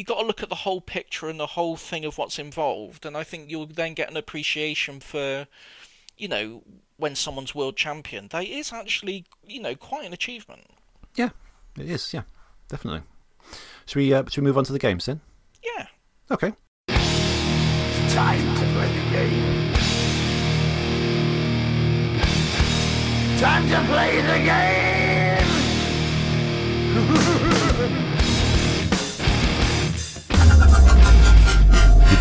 you 0.00 0.04
got 0.04 0.18
to 0.18 0.26
look 0.26 0.42
at 0.42 0.48
the 0.48 0.54
whole 0.54 0.80
picture 0.80 1.28
and 1.28 1.38
the 1.38 1.48
whole 1.48 1.76
thing 1.76 2.06
of 2.06 2.16
what's 2.16 2.38
involved, 2.38 3.04
and 3.04 3.18
I 3.18 3.22
think 3.22 3.50
you'll 3.50 3.66
then 3.66 3.92
get 3.92 4.10
an 4.10 4.16
appreciation 4.16 4.98
for, 4.98 5.46
you 6.16 6.26
know, 6.26 6.62
when 6.96 7.14
someone's 7.14 7.54
world 7.54 7.76
champion. 7.76 8.28
That 8.28 8.46
is 8.46 8.72
actually, 8.72 9.26
you 9.46 9.60
know, 9.60 9.74
quite 9.74 10.06
an 10.06 10.14
achievement. 10.14 10.62
yeah, 11.16 11.28
it 11.78 11.90
is. 11.90 12.14
Yeah, 12.14 12.22
definitely. 12.70 13.02
Should 13.84 13.98
we 13.98 14.14
uh, 14.14 14.24
should 14.30 14.42
we 14.42 14.46
move 14.46 14.56
on 14.56 14.64
to 14.64 14.72
the 14.72 14.78
games 14.78 15.04
then? 15.04 15.20
Yeah. 15.62 15.86
Okay. 16.30 16.54
Time 18.08 18.56
to 18.56 18.64
play 18.72 18.88
the 18.88 19.04
game. 19.12 19.74
Time 23.38 23.68
to 23.68 23.84
play 23.86 24.22
the 24.22 24.38
game. 27.58 27.66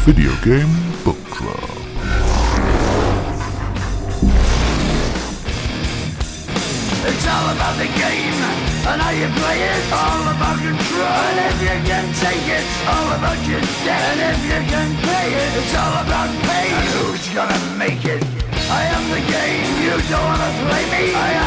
Video 0.05 0.31
Game 0.41 0.69
Book 1.03 1.19
Club. 1.29 1.59
It's 7.05 7.27
all 7.27 7.49
about 7.53 7.77
the 7.77 7.85
game 7.85 8.39
and 8.87 9.01
how 9.01 9.11
you 9.11 9.27
play 9.27 9.59
it. 9.61 9.83
All 9.93 10.23
about 10.33 10.57
control. 10.57 11.03
And 11.03 11.39
if 11.51 11.61
you 11.61 11.77
can 11.85 12.05
take 12.15 12.47
it, 12.47 12.65
all 12.87 13.11
about 13.17 13.37
your 13.45 13.61
debt. 13.85 14.17
And 14.17 14.19
if 14.33 14.41
you 14.49 14.61
can 14.71 14.89
pay 15.03 15.27
it, 15.35 15.51
it's 15.59 15.75
all 15.75 15.95
about 16.01 16.29
pain. 16.47 16.73
And 16.73 16.87
who's 16.95 17.27
gonna 17.35 17.59
make 17.77 18.03
it? 18.05 18.23
I 18.71 18.83
am 18.95 19.03
the 19.09 19.21
game. 19.29 19.67
You 19.83 19.95
don't 20.09 20.23
wanna 20.23 20.51
play 20.63 20.83
me. 20.95 21.13
I 21.13 21.38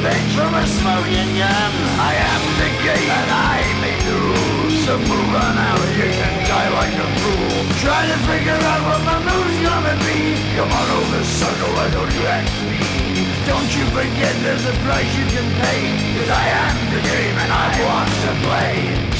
Bitch 0.00 0.32
from 0.32 0.54
a 0.56 0.64
smoking 0.64 1.36
gun. 1.36 1.72
I 2.00 2.16
am 2.16 2.42
the 2.56 2.70
game, 2.80 3.12
and 3.20 3.30
I 3.36 3.60
may 3.84 3.96
lose. 4.08 4.80
So 4.88 4.96
move 4.96 5.32
on 5.36 5.56
out, 5.60 5.84
you 5.92 6.08
can 6.08 6.34
die 6.48 6.72
like 6.72 6.96
a 6.96 7.08
fool. 7.20 7.60
Try 7.84 8.08
to 8.08 8.16
figure 8.24 8.56
out 8.56 8.80
what 8.88 9.04
my 9.04 9.20
move's 9.20 9.60
gonna 9.60 9.96
be. 10.08 10.40
Come 10.56 10.72
on 10.72 10.88
over, 10.96 11.20
sucker, 11.20 11.68
why 11.76 11.92
don't 11.92 12.08
you 12.16 12.24
ask 12.32 12.48
me? 12.64 12.80
Don't 13.44 13.70
you 13.76 13.84
forget 13.92 14.32
there's 14.40 14.64
a 14.64 14.72
price 14.88 15.10
you 15.20 15.26
can 15.28 15.44
pay. 15.60 15.92
Cause 16.16 16.32
I 16.32 16.44
am 16.48 16.76
the 16.96 17.00
game 17.04 17.36
and 17.36 17.52
I 17.52 17.68
want 17.84 18.08
to 18.24 18.30
play. 18.48 19.19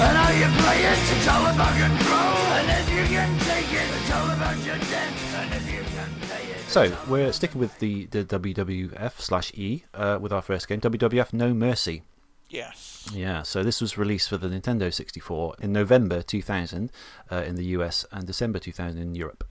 And 0.00 0.16
how 0.16 0.30
you 0.32 0.46
play 0.62 0.78
it. 0.82 0.98
It's 1.16 1.28
all 1.28 1.46
about 1.46 1.74
control, 1.76 2.36
and 2.56 2.70
if 2.70 2.90
you 2.90 3.04
can 3.14 3.38
take 3.40 3.72
it, 3.72 3.88
it's 4.00 4.10
all 4.12 4.30
about 4.30 4.56
your 4.64 4.78
debt, 4.78 5.12
and 5.34 5.54
if 5.54 5.72
you 5.72 5.80
can 5.80 6.10
pay 6.28 6.52
it. 6.52 6.60
So 6.68 6.96
we're 7.08 7.32
sticking 7.32 7.60
with 7.60 7.78
the 7.78 8.06
the 8.06 8.24
WWF 8.24 9.20
slash 9.20 9.52
E 9.54 9.84
uh, 9.94 10.18
with 10.20 10.32
our 10.32 10.42
first 10.42 10.68
game, 10.68 10.80
WWF 10.80 11.32
No 11.32 11.52
Mercy. 11.52 12.02
Yes. 12.48 13.10
Yeah, 13.14 13.42
so 13.42 13.62
this 13.62 13.80
was 13.80 13.96
released 13.96 14.28
for 14.28 14.36
the 14.36 14.48
Nintendo 14.48 14.92
64 14.92 15.54
in 15.62 15.72
November 15.72 16.20
2000 16.20 16.92
uh, 17.30 17.36
in 17.36 17.54
the 17.54 17.64
US 17.76 18.04
and 18.12 18.26
December 18.26 18.58
2000 18.58 18.98
in 18.98 19.14
Europe. 19.14 19.42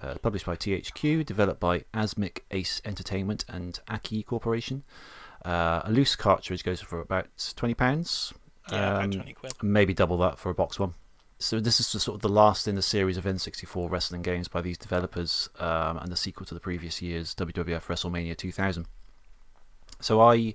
Uh, 0.00 0.16
published 0.20 0.44
by 0.44 0.56
THQ, 0.56 1.24
developed 1.24 1.60
by 1.60 1.84
Asmik 1.94 2.40
Ace 2.50 2.82
Entertainment 2.84 3.46
and 3.48 3.80
Aki 3.88 4.24
Corporation. 4.24 4.84
Uh, 5.44 5.80
a 5.84 5.90
loose 5.90 6.14
cartridge 6.14 6.62
goes 6.62 6.82
for 6.82 7.00
about 7.00 7.28
£20. 7.38 8.32
Yeah, 8.70 8.88
um, 8.88 8.96
about 8.96 9.12
20 9.12 9.32
quid. 9.32 9.52
Maybe 9.62 9.94
double 9.94 10.18
that 10.18 10.38
for 10.38 10.50
a 10.50 10.54
box 10.54 10.78
one. 10.78 10.94
So 11.38 11.58
this 11.58 11.80
is 11.80 11.90
the, 11.90 11.98
sort 11.98 12.14
of 12.14 12.22
the 12.22 12.28
last 12.28 12.68
in 12.68 12.76
the 12.76 12.82
series 12.82 13.16
of 13.16 13.24
N64 13.24 13.90
wrestling 13.90 14.22
games 14.22 14.46
by 14.46 14.60
these 14.60 14.78
developers, 14.78 15.48
um, 15.58 15.96
and 15.98 16.12
the 16.12 16.16
sequel 16.16 16.46
to 16.46 16.54
the 16.54 16.60
previous 16.60 17.02
year's 17.02 17.34
WWF 17.34 17.86
WrestleMania 17.86 18.36
2000. 18.36 18.86
So 20.00 20.20
I, 20.20 20.54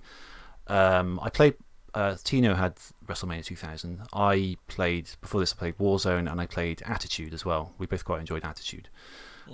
um, 0.68 1.20
I 1.22 1.30
played. 1.30 1.56
Uh, 1.94 2.16
Tino 2.24 2.54
had 2.54 2.76
WrestleMania 3.06 3.44
2000. 3.44 4.02
I 4.14 4.56
played 4.68 5.10
before 5.20 5.42
this. 5.42 5.52
I 5.54 5.58
played 5.58 5.78
Warzone 5.78 6.32
and 6.32 6.40
I 6.40 6.46
played 6.46 6.82
Attitude 6.86 7.34
as 7.34 7.44
well. 7.44 7.74
We 7.80 7.88
both 7.88 8.06
quite 8.06 8.20
enjoyed 8.20 8.46
Attitude, 8.46 8.88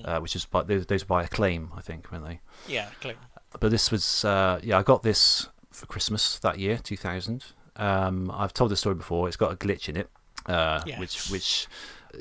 uh, 0.03 0.19
which 0.19 0.35
is 0.35 0.45
by 0.45 0.63
those, 0.63 0.85
those 0.85 1.03
were 1.03 1.07
by 1.07 1.23
Acclaim, 1.23 1.71
I 1.75 1.81
think, 1.81 2.11
weren't 2.11 2.25
they? 2.25 2.41
Yeah, 2.67 2.89
clear. 3.01 3.15
but 3.59 3.71
this 3.71 3.91
was 3.91 4.25
uh, 4.25 4.59
yeah 4.61 4.77
I 4.77 4.83
got 4.83 5.03
this 5.03 5.47
for 5.71 5.85
Christmas 5.85 6.37
that 6.39 6.59
year 6.59 6.77
2000 6.77 7.45
um, 7.77 8.31
I've 8.33 8.53
told 8.53 8.71
this 8.71 8.79
story 8.79 8.95
before. 8.95 9.27
It's 9.27 9.37
got 9.37 9.51
a 9.51 9.55
glitch 9.55 9.89
in 9.89 9.97
it 9.97 10.09
uh, 10.45 10.81
which 10.97 11.15
Yes. 11.15 11.31
which 11.31 11.67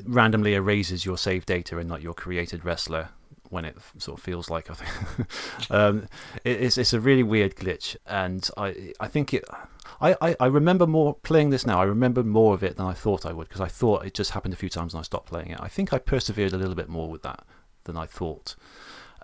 randomly 0.04 0.54
erases 0.54 1.04
your 1.04 1.18
save 1.18 1.44
data 1.46 1.78
and 1.78 1.88
not 1.88 2.00
your 2.02 2.14
created 2.14 2.64
wrestler 2.64 3.08
when 3.50 3.66
it 3.66 3.76
sort 3.98 4.16
of 4.18 4.24
feels 4.24 4.48
like 4.48 4.70
I 4.70 4.74
think 4.74 5.28
um, 5.70 6.08
it, 6.44 6.62
it's 6.62 6.78
it's 6.78 6.94
a 6.94 7.00
really 7.00 7.22
weird 7.22 7.56
glitch 7.56 7.96
and 8.06 8.48
I 8.56 8.92
I 8.98 9.08
think 9.08 9.34
it 9.34 9.44
I, 10.00 10.16
I, 10.22 10.36
I 10.40 10.46
remember 10.46 10.86
more 10.86 11.14
playing 11.14 11.50
this 11.50 11.66
now. 11.66 11.78
I 11.80 11.84
remember 11.84 12.24
more 12.24 12.54
of 12.54 12.62
it 12.64 12.76
than 12.76 12.86
I 12.86 12.92
thought 12.94 13.26
I 13.26 13.32
would 13.32 13.48
because 13.48 13.60
I 13.60 13.68
thought 13.68 14.06
it 14.06 14.14
just 14.14 14.30
happened 14.32 14.54
a 14.54 14.56
few 14.56 14.70
times 14.70 14.94
and 14.94 15.00
I 15.00 15.02
stopped 15.04 15.26
playing 15.28 15.48
it. 15.50 15.60
I 15.60 15.68
think 15.68 15.92
I 15.92 15.98
persevered 15.98 16.52
a 16.54 16.56
little 16.56 16.74
bit 16.74 16.88
more 16.88 17.08
with 17.10 17.22
that 17.22 17.44
than 17.84 17.96
I 17.96 18.06
thought 18.06 18.56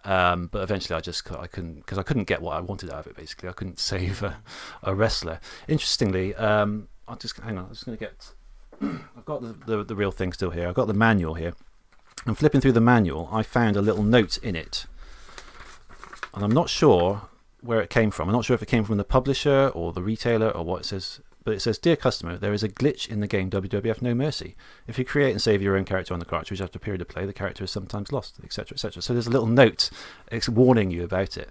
um, 0.05 0.49
but 0.53 0.63
eventually, 0.63 0.97
I 0.97 1.01
just 1.01 1.31
I 1.33 1.47
couldn't 1.47 1.77
because 1.77 1.99
I 1.99 2.03
couldn't 2.03 2.25
get 2.25 2.43
what 2.43 2.57
I 2.57 2.61
wanted 2.61 2.91
out 2.91 3.01
of 3.01 3.07
it. 3.07 3.17
Basically, 3.17 3.49
I 3.49 3.53
couldn't 3.53 3.79
save 3.93 4.23
a, 4.23 4.39
a 4.83 4.95
wrestler. 4.95 5.41
Interestingly, 5.67 6.35
um, 6.35 6.89
I'll 7.07 7.17
just 7.17 7.39
hang 7.39 7.59
on. 7.59 7.65
I'm 7.65 7.71
just 7.71 7.87
going 7.87 7.99
to 7.99 8.05
get. 8.05 8.33
I've 9.17 9.25
got 9.25 9.43
the, 9.43 9.55
the 9.67 9.85
the 9.85 9.97
real 9.97 10.13
thing 10.13 10.33
still 10.33 10.51
here. 10.51 10.69
I've 10.69 10.75
got 10.75 10.87
the 10.87 10.95
manual 10.95 11.35
here. 11.35 11.55
And 12.27 12.37
flipping 12.37 12.61
through 12.61 12.73
the 12.73 12.81
manual, 12.81 13.29
I 13.33 13.43
found 13.43 13.77
a 13.77 13.81
little 13.81 14.03
note 14.03 14.39
in 14.39 14.57
it, 14.57 14.87
and 16.35 16.45
I'm 16.45 16.51
not 16.51 16.69
sure 16.69 17.23
where 17.61 17.81
it 17.81 17.91
came 17.91 18.11
from. 18.11 18.29
I'm 18.29 18.35
not 18.35 18.45
sure 18.45 18.55
if 18.55 18.63
it 18.63 18.67
came 18.67 18.85
from 18.85 18.97
the 18.97 19.05
publisher 19.05 19.69
or 19.69 19.93
the 19.93 20.03
retailer 20.03 20.51
or 20.51 20.65
what 20.65 20.81
it 20.81 20.85
says. 20.85 21.21
But 21.49 21.57
it 21.57 21.61
says, 21.61 21.79
"Dear 21.79 21.97
customer, 21.97 22.37
there 22.37 22.53
is 22.53 22.63
a 22.63 22.69
glitch 22.69 23.09
in 23.09 23.21
the 23.21 23.27
game 23.27 23.49
WWF 23.49 24.03
No 24.03 24.15
Mercy. 24.15 24.55
If 24.87 24.99
you 24.99 25.05
create 25.07 25.31
and 25.31 25.41
save 25.41 25.63
your 25.63 25.79
own 25.79 25.87
character 25.87 26.13
on 26.13 26.21
the 26.21 26.27
cartridge 26.27 26.61
after 26.61 26.77
a 26.77 26.81
period 26.81 27.01
of 27.01 27.09
play, 27.09 27.25
the 27.25 27.33
character 27.33 27.65
is 27.65 27.71
sometimes 27.71 28.13
lost, 28.13 28.39
etc., 28.45 28.75
etc." 28.75 29.01
So 29.01 29.15
there's 29.15 29.27
a 29.27 29.31
little 29.31 29.47
note 29.47 29.89
it's 30.31 30.47
warning 30.47 30.91
you 30.91 31.05
about 31.05 31.39
it. 31.39 31.49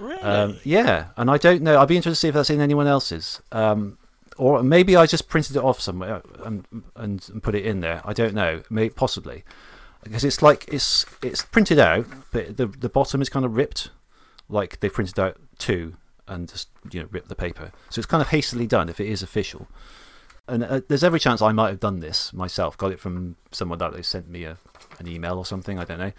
Really? 0.00 0.20
Um, 0.20 0.56
yeah, 0.64 1.10
and 1.16 1.30
I 1.30 1.38
don't 1.38 1.62
know. 1.62 1.78
I'd 1.78 1.86
be 1.86 1.94
interested 1.94 2.16
to 2.16 2.20
see 2.22 2.28
if 2.28 2.34
that's 2.34 2.50
in 2.50 2.60
anyone 2.60 2.88
else's. 2.88 3.40
Um, 3.52 3.98
or 4.36 4.64
maybe 4.64 4.96
I 4.96 5.06
just 5.06 5.28
printed 5.28 5.54
it 5.54 5.62
off 5.62 5.80
somewhere 5.80 6.22
and, 6.44 6.66
and, 6.96 7.24
and 7.32 7.40
put 7.40 7.54
it 7.54 7.64
in 7.64 7.82
there. 7.82 8.02
I 8.04 8.14
don't 8.14 8.34
know. 8.34 8.64
Maybe 8.68 8.92
possibly 8.92 9.44
because 10.02 10.24
it's 10.24 10.42
like 10.42 10.64
it's 10.66 11.06
it's 11.22 11.44
printed 11.44 11.78
out, 11.78 12.06
but 12.32 12.56
the 12.56 12.66
the 12.66 12.88
bottom 12.88 13.22
is 13.22 13.28
kind 13.28 13.44
of 13.44 13.54
ripped, 13.54 13.90
like 14.48 14.80
they 14.80 14.88
printed 14.88 15.20
out 15.20 15.36
two 15.56 15.94
and 16.28 16.48
just 16.48 16.68
you 16.90 17.00
know 17.00 17.08
ripped 17.10 17.28
the 17.28 17.34
paper. 17.36 17.72
So 17.90 17.98
it's 18.00 18.06
kind 18.06 18.20
of 18.22 18.28
hastily 18.28 18.66
done 18.66 18.88
if 18.88 19.00
it 19.00 19.06
is 19.08 19.22
official. 19.22 19.66
And 20.48 20.62
uh, 20.62 20.80
there's 20.88 21.02
every 21.02 21.18
chance 21.18 21.42
I 21.42 21.50
might 21.52 21.70
have 21.70 21.80
done 21.80 21.98
this 22.00 22.32
myself. 22.32 22.78
Got 22.78 22.92
it 22.92 23.00
from 23.00 23.34
someone 23.50 23.78
that 23.78 23.92
they 23.92 24.02
sent 24.02 24.28
me 24.30 24.44
a, 24.44 24.56
an 25.00 25.08
email 25.08 25.38
or 25.38 25.44
something. 25.44 25.78
I 25.78 25.84
don't 25.84 25.98
know, 25.98 26.12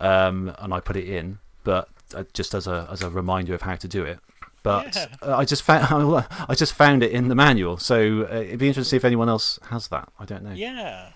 um, 0.00 0.52
and 0.58 0.74
I 0.74 0.80
put 0.80 0.96
it 0.96 1.08
in, 1.08 1.38
but 1.64 1.88
uh, 2.14 2.24
just 2.32 2.54
as 2.54 2.66
a 2.66 2.88
as 2.90 3.02
a 3.02 3.10
reminder 3.10 3.54
of 3.54 3.62
how 3.62 3.76
to 3.76 3.86
do 3.88 4.02
it. 4.04 4.18
But 4.64 4.96
Yeah. 4.96 5.06
I 5.36 5.44
just 5.44 5.62
found 5.62 6.24
I 6.48 6.54
just 6.56 6.74
found 6.74 7.04
it 7.04 7.12
in 7.12 7.28
the 7.28 7.36
manual, 7.36 7.76
so 7.78 8.26
uh, 8.30 8.36
it'd 8.40 8.58
be 8.58 8.66
interesting 8.66 8.82
to 8.82 8.84
see 8.90 8.96
if 8.96 9.04
anyone 9.04 9.28
else 9.28 9.60
has 9.70 9.86
that. 9.88 10.08
I 10.18 10.24
don't 10.24 10.42
know. 10.42 10.52
yeah. 10.52 11.10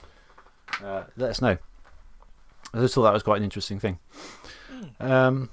Uh, 0.82 1.02
let 1.16 1.30
us 1.30 1.42
know. 1.42 1.58
I 2.72 2.78
just 2.78 2.94
thought 2.94 3.02
that 3.02 3.12
was 3.12 3.22
quite 3.24 3.38
an 3.38 3.44
interesting 3.44 3.78
thing. 3.80 3.98
Um, 5.00 5.50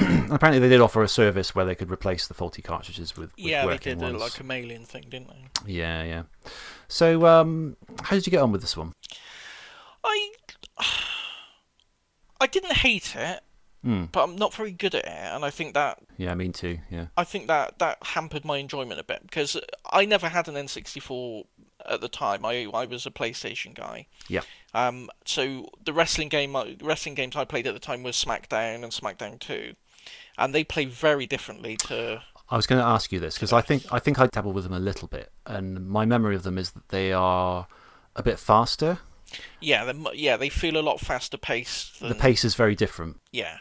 apparently, 0.30 0.58
they 0.58 0.68
did 0.68 0.80
offer 0.80 1.02
a 1.02 1.08
service 1.08 1.54
where 1.54 1.64
they 1.64 1.74
could 1.74 1.90
replace 1.90 2.26
the 2.26 2.34
faulty 2.34 2.62
cartridges 2.62 3.16
with, 3.16 3.30
with 3.36 3.38
Yeah, 3.44 3.66
they 3.66 3.78
did 3.78 3.98
uh, 3.98 4.06
ones. 4.06 4.20
like 4.20 4.38
a 4.40 4.44
mailing 4.44 4.84
thing, 4.84 5.04
didn't 5.08 5.28
they? 5.28 5.72
Yeah, 5.72 6.02
yeah. 6.04 6.22
So, 6.88 7.26
um, 7.26 7.76
how 8.02 8.16
did 8.16 8.26
you 8.26 8.30
get 8.30 8.42
on 8.42 8.52
with 8.52 8.60
this 8.62 8.76
one? 8.76 8.92
I 10.04 10.30
I 12.40 12.46
didn't 12.46 12.72
hate 12.72 13.14
it, 13.16 13.40
Hmm. 13.82 14.04
but 14.12 14.24
I'm 14.24 14.36
not 14.36 14.52
very 14.54 14.72
good 14.72 14.94
at 14.94 15.04
it, 15.04 15.08
and 15.34 15.44
I 15.44 15.50
think 15.50 15.74
that 15.74 15.98
Yeah, 16.18 16.34
me 16.34 16.48
too. 16.50 16.78
Yeah, 16.90 17.06
I 17.16 17.24
think 17.24 17.46
that 17.48 17.78
that 17.78 17.98
hampered 18.02 18.44
my 18.44 18.58
enjoyment 18.58 19.00
a 19.00 19.04
bit 19.04 19.22
because 19.22 19.56
I 19.90 20.04
never 20.04 20.28
had 20.28 20.48
an 20.48 20.54
N64 20.54 21.44
at 21.86 22.00
the 22.00 22.08
time. 22.08 22.44
I 22.44 22.66
I 22.74 22.84
was 22.86 23.06
a 23.06 23.10
PlayStation 23.10 23.74
guy. 23.74 24.06
yeah, 24.28 24.42
Um, 24.74 25.08
so 25.24 25.68
the 25.84 25.92
wrestling 25.94 26.28
game, 26.28 26.56
wrestling 26.82 27.14
games 27.14 27.36
I 27.36 27.44
played 27.44 27.66
at 27.66 27.74
the 27.74 27.80
time 27.80 28.02
was 28.02 28.16
SmackDown 28.22 28.82
and 28.84 28.92
SmackDown 28.92 29.38
Two, 29.38 29.74
and 30.40 30.54
they 30.54 30.64
play 30.64 30.86
very 30.86 31.26
differently 31.26 31.76
to. 31.76 32.22
I 32.48 32.56
was 32.56 32.66
going 32.66 32.80
to 32.80 32.86
ask 32.86 33.12
you 33.12 33.20
this 33.20 33.34
because 33.34 33.52
I 33.52 33.60
think 33.60 33.84
I 33.92 34.00
think 34.00 34.18
I 34.18 34.26
dabbled 34.26 34.56
with 34.56 34.64
them 34.64 34.72
a 34.72 34.80
little 34.80 35.06
bit, 35.06 35.30
and 35.46 35.86
my 35.88 36.04
memory 36.04 36.34
of 36.34 36.42
them 36.42 36.58
is 36.58 36.72
that 36.72 36.88
they 36.88 37.12
are 37.12 37.68
a 38.16 38.22
bit 38.22 38.40
faster. 38.40 38.98
Yeah, 39.60 39.84
they, 39.84 39.94
yeah, 40.14 40.36
they 40.36 40.48
feel 40.48 40.76
a 40.76 40.82
lot 40.82 40.98
faster 40.98 41.36
paced. 41.36 42.00
Than, 42.00 42.08
The 42.08 42.14
pace 42.16 42.44
is 42.44 42.56
very 42.56 42.74
different. 42.74 43.20
Yeah, 43.30 43.58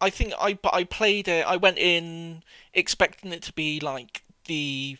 I 0.00 0.10
think 0.10 0.34
I 0.38 0.58
I 0.70 0.84
played 0.84 1.28
it. 1.28 1.46
I 1.46 1.56
went 1.56 1.78
in 1.78 2.42
expecting 2.74 3.32
it 3.32 3.42
to 3.44 3.52
be 3.54 3.80
like 3.80 4.22
the 4.46 4.98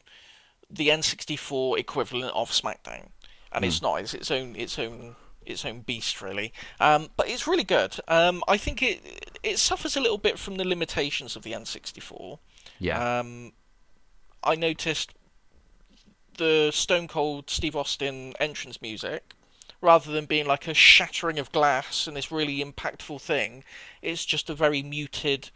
the 0.70 0.88
N64 0.88 1.78
equivalent 1.78 2.34
of 2.34 2.50
SmackDown, 2.50 3.08
and 3.52 3.64
it's 3.64 3.80
hmm. 3.80 3.86
not. 3.86 3.96
It's 3.96 4.14
its 4.14 4.30
own 4.30 4.56
its 4.56 4.78
own 4.78 5.16
its 5.46 5.64
own 5.64 5.80
beast 5.80 6.20
really. 6.20 6.52
Um, 6.80 7.08
but 7.16 7.28
it's 7.28 7.46
really 7.46 7.64
good. 7.64 7.96
Um, 8.08 8.42
I 8.48 8.56
think 8.56 8.82
it 8.82 9.38
it 9.42 9.58
suffers 9.58 9.96
a 9.96 10.00
little 10.00 10.18
bit 10.18 10.38
from 10.38 10.56
the 10.56 10.64
limitations 10.64 11.36
of 11.36 11.42
the 11.42 11.52
N64. 11.52 12.38
Yeah, 12.78 13.20
Um, 13.20 13.52
I 14.42 14.54
noticed 14.54 15.12
the 16.36 16.70
Stone 16.72 17.08
Cold 17.08 17.48
Steve 17.48 17.74
Austin 17.76 18.34
entrance 18.38 18.82
music, 18.82 19.32
rather 19.80 20.12
than 20.12 20.26
being 20.26 20.46
like 20.46 20.68
a 20.68 20.74
shattering 20.74 21.38
of 21.38 21.52
glass 21.52 22.06
and 22.06 22.16
this 22.16 22.30
really 22.32 22.62
impactful 22.62 23.20
thing, 23.20 23.64
it's 24.02 24.24
just 24.24 24.50
a 24.50 24.54
very 24.54 24.82
muted, 24.82 25.50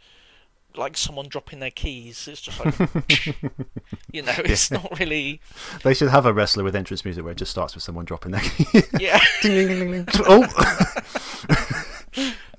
like 0.77 0.97
someone 0.97 1.27
dropping 1.27 1.59
their 1.59 1.71
keys. 1.71 2.27
It's 2.27 2.41
just 2.41 2.63
like, 2.63 2.77
you 4.11 4.21
know, 4.21 4.33
it's 4.37 4.71
not 4.71 4.99
really. 4.99 5.41
they 5.83 5.93
should 5.93 6.09
have 6.09 6.25
a 6.25 6.33
wrestler 6.33 6.63
with 6.63 6.75
entrance 6.75 7.05
music 7.05 7.23
where 7.23 7.31
it 7.31 7.37
just 7.37 7.51
starts 7.51 7.75
with 7.75 7.83
someone 7.83 8.05
dropping 8.05 8.31
their 8.31 8.41
keys. 8.41 8.87
Yeah. 8.99 9.19
ding, 9.41 9.67
ding, 9.67 9.67
ding, 9.67 9.91
ding. 9.91 10.07
Oh, 10.25 10.47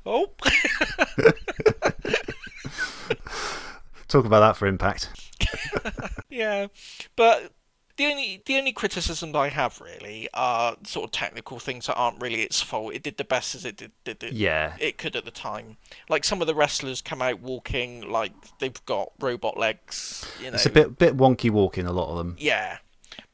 oh. 0.06 0.26
talk 4.08 4.24
about 4.24 4.40
that 4.40 4.56
for 4.56 4.66
impact. 4.66 5.08
Yeah, 6.28 6.68
but 7.16 7.52
the 7.96 8.06
only 8.06 8.42
the 8.46 8.56
only 8.56 8.72
criticisms 8.72 9.34
I 9.34 9.48
have 9.48 9.80
really 9.80 10.28
are 10.34 10.76
sort 10.84 11.04
of 11.04 11.10
technical 11.12 11.58
things 11.58 11.86
that 11.86 11.94
aren't 11.94 12.20
really 12.20 12.42
its 12.42 12.60
fault. 12.62 12.94
It 12.94 13.02
did 13.02 13.16
the 13.18 13.24
best 13.24 13.54
as 13.54 13.64
it 13.64 13.76
did, 13.76 13.92
did 14.04 14.22
it, 14.22 14.32
Yeah. 14.32 14.74
it 14.80 14.98
could 14.98 15.14
at 15.16 15.24
the 15.24 15.30
time. 15.30 15.76
Like 16.08 16.24
some 16.24 16.40
of 16.40 16.46
the 16.46 16.54
wrestlers 16.54 17.00
come 17.02 17.20
out 17.22 17.40
walking 17.40 18.08
like 18.10 18.32
they've 18.58 18.84
got 18.86 19.12
robot 19.20 19.56
legs. 19.58 20.26
You 20.40 20.50
know, 20.50 20.54
It's 20.54 20.66
a 20.66 20.70
bit 20.70 20.98
bit 20.98 21.16
wonky 21.16 21.50
walking. 21.50 21.86
A 21.86 21.92
lot 21.92 22.10
of 22.10 22.16
them. 22.18 22.36
yeah. 22.38 22.78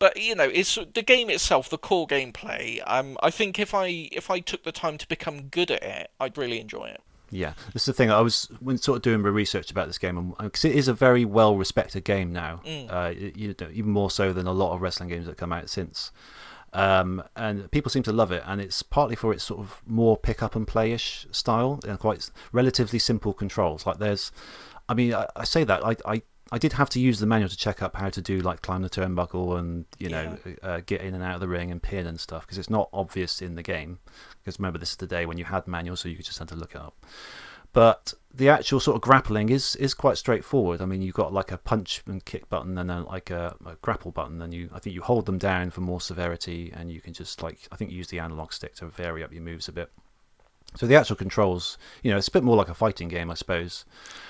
But 0.00 0.16
you 0.20 0.34
know, 0.34 0.44
it's 0.52 0.76
the 0.94 1.02
game 1.02 1.28
itself, 1.30 1.68
the 1.70 1.78
core 1.78 2.06
gameplay. 2.06 2.80
Um, 2.86 3.16
I 3.22 3.30
think 3.30 3.58
if 3.58 3.74
I 3.74 4.08
if 4.12 4.30
I 4.30 4.40
took 4.40 4.64
the 4.64 4.72
time 4.72 4.98
to 4.98 5.06
become 5.08 5.42
good 5.48 5.70
at 5.70 5.82
it, 5.82 6.10
I'd 6.20 6.36
really 6.38 6.60
enjoy 6.60 6.86
it. 6.86 7.00
Yeah, 7.30 7.52
this 7.72 7.82
is 7.82 7.86
the 7.86 7.92
thing. 7.92 8.10
I 8.10 8.20
was 8.20 8.48
when 8.60 8.78
sort 8.78 8.96
of 8.96 9.02
doing 9.02 9.20
my 9.20 9.28
research 9.28 9.70
about 9.70 9.86
this 9.86 9.98
game 9.98 10.34
because 10.40 10.64
it 10.64 10.74
is 10.74 10.88
a 10.88 10.94
very 10.94 11.24
well 11.24 11.56
respected 11.56 12.04
game 12.04 12.32
now. 12.32 12.60
Uh, 12.88 13.08
you, 13.10 13.32
you 13.34 13.54
know, 13.60 13.68
even 13.72 13.90
more 13.90 14.10
so 14.10 14.32
than 14.32 14.46
a 14.46 14.52
lot 14.52 14.74
of 14.74 14.80
wrestling 14.80 15.08
games 15.08 15.26
that 15.26 15.36
come 15.36 15.52
out 15.52 15.68
since. 15.68 16.10
Um, 16.72 17.22
and 17.34 17.70
people 17.70 17.90
seem 17.90 18.02
to 18.04 18.12
love 18.12 18.30
it, 18.32 18.42
and 18.46 18.60
it's 18.60 18.82
partly 18.82 19.16
for 19.16 19.32
its 19.32 19.44
sort 19.44 19.60
of 19.60 19.82
more 19.86 20.16
pick 20.16 20.42
up 20.42 20.54
and 20.54 20.66
play-ish 20.66 21.26
style 21.30 21.80
and 21.86 21.98
quite 21.98 22.30
relatively 22.52 22.98
simple 22.98 23.32
controls. 23.32 23.86
Like 23.86 23.98
there's, 23.98 24.32
I 24.88 24.94
mean, 24.94 25.14
I, 25.14 25.26
I 25.34 25.44
say 25.44 25.64
that 25.64 25.84
I, 25.84 25.96
I 26.04 26.22
I 26.50 26.58
did 26.58 26.72
have 26.74 26.88
to 26.90 27.00
use 27.00 27.18
the 27.20 27.26
manual 27.26 27.48
to 27.48 27.56
check 27.56 27.82
up 27.82 27.96
how 27.96 28.08
to 28.08 28.22
do 28.22 28.40
like 28.40 28.62
climb 28.62 28.82
the 28.82 28.88
turnbuckle 28.88 29.58
and 29.58 29.84
you 29.98 30.08
know 30.08 30.38
uh, 30.62 30.80
get 30.86 31.02
in 31.02 31.14
and 31.14 31.22
out 31.22 31.34
of 31.34 31.40
the 31.40 31.48
ring 31.48 31.70
and 31.70 31.82
pin 31.82 32.06
and 32.06 32.18
stuff 32.18 32.46
because 32.46 32.56
it's 32.58 32.70
not 32.70 32.88
obvious 32.92 33.42
in 33.42 33.54
the 33.54 33.62
game. 33.62 33.98
Because 34.48 34.58
remember, 34.58 34.78
this 34.78 34.92
is 34.92 34.96
the 34.96 35.06
day 35.06 35.26
when 35.26 35.36
you 35.36 35.44
had 35.44 35.68
manuals, 35.68 36.00
so 36.00 36.08
you 36.08 36.16
just 36.16 36.38
had 36.38 36.48
to 36.48 36.56
look 36.56 36.74
it 36.74 36.80
up. 36.80 37.04
But 37.74 38.14
the 38.32 38.48
actual 38.48 38.80
sort 38.80 38.94
of 38.94 39.02
grappling 39.02 39.50
is 39.50 39.76
is 39.76 39.92
quite 39.92 40.16
straightforward. 40.16 40.80
I 40.80 40.86
mean, 40.86 41.02
you've 41.02 41.14
got 41.14 41.34
like 41.34 41.52
a 41.52 41.58
punch 41.58 42.02
and 42.06 42.24
kick 42.24 42.48
button, 42.48 42.78
and 42.78 42.88
then 42.88 43.04
like 43.04 43.28
a, 43.28 43.54
a 43.66 43.74
grapple 43.82 44.10
button, 44.10 44.40
and 44.40 44.54
you 44.54 44.70
I 44.72 44.78
think 44.78 44.94
you 44.94 45.02
hold 45.02 45.26
them 45.26 45.36
down 45.36 45.68
for 45.68 45.82
more 45.82 46.00
severity, 46.00 46.72
and 46.74 46.90
you 46.90 47.02
can 47.02 47.12
just 47.12 47.42
like 47.42 47.68
I 47.70 47.76
think 47.76 47.90
use 47.90 48.08
the 48.08 48.20
analog 48.20 48.54
stick 48.54 48.74
to 48.76 48.86
vary 48.86 49.22
up 49.22 49.34
your 49.34 49.42
moves 49.42 49.68
a 49.68 49.72
bit. 49.72 49.90
So 50.76 50.86
the 50.86 50.94
actual 50.94 51.16
controls, 51.16 51.78
you 52.02 52.10
know, 52.10 52.18
it's 52.18 52.28
a 52.28 52.30
bit 52.30 52.44
more 52.44 52.54
like 52.54 52.68
a 52.68 52.74
fighting 52.74 53.08
game, 53.08 53.30
I 53.30 53.34
suppose. 53.34 53.84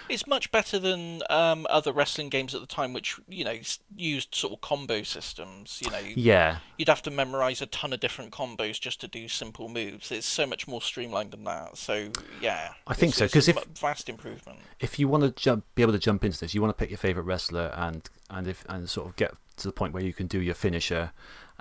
It's 0.09 0.27
much 0.27 0.51
better 0.51 0.79
than 0.79 1.23
um, 1.29 1.67
other 1.69 1.93
wrestling 1.93 2.31
games 2.31 2.55
at 2.55 2.61
the 2.61 2.67
time, 2.67 2.93
which 2.95 3.19
you 3.29 3.45
know 3.45 3.59
used 3.95 4.35
sort 4.35 4.55
of 4.55 4.61
combo 4.63 5.03
systems. 5.03 5.81
You 5.85 5.91
know, 5.91 5.99
Yeah, 6.01 6.59
you'd 6.79 6.89
have 6.89 7.03
to 7.03 7.11
memorize 7.11 7.61
a 7.61 7.67
ton 7.67 7.93
of 7.93 8.01
different 8.01 8.33
combos 8.33 8.81
just 8.81 9.01
to 9.03 9.09
do 9.09 9.29
simple 9.29 9.69
moves. 9.69 10.11
It's 10.11 10.27
so 10.27 10.47
much 10.47 10.67
more 10.67 10.81
streamlined 10.81 11.33
than 11.33 11.45
that. 11.45 11.77
So 11.77 12.11
yeah, 12.41 12.73
I 12.87 12.95
think 12.95 13.15
so, 13.15 13.27
because 13.27 13.49
if- 13.49 13.63
vast 13.79 14.09
improvement. 14.09 14.61
if 14.81 14.99
you 14.99 15.09
want 15.09 15.25
to 15.25 15.31
jump, 15.33 15.65
be 15.75 15.83
able 15.83 15.93
to 15.93 15.99
jump 15.99 16.25
into 16.25 16.39
this, 16.41 16.55
you 16.55 16.63
want 16.63 16.75
to 16.75 16.81
pick 16.81 16.91
your 16.91 16.99
favorite 16.99 17.25
wrestler 17.25 17.73
and 17.77 18.09
and 18.31 18.47
if 18.47 18.65
and 18.69 18.89
sort 18.89 19.09
of 19.09 19.17
get 19.17 19.35
to 19.59 19.69
the 19.69 19.73
point 19.73 19.93
where 19.93 20.05
you 20.05 20.15
can 20.15 20.29
do 20.29 20.41
your 20.41 20.55
finisher, 20.55 21.13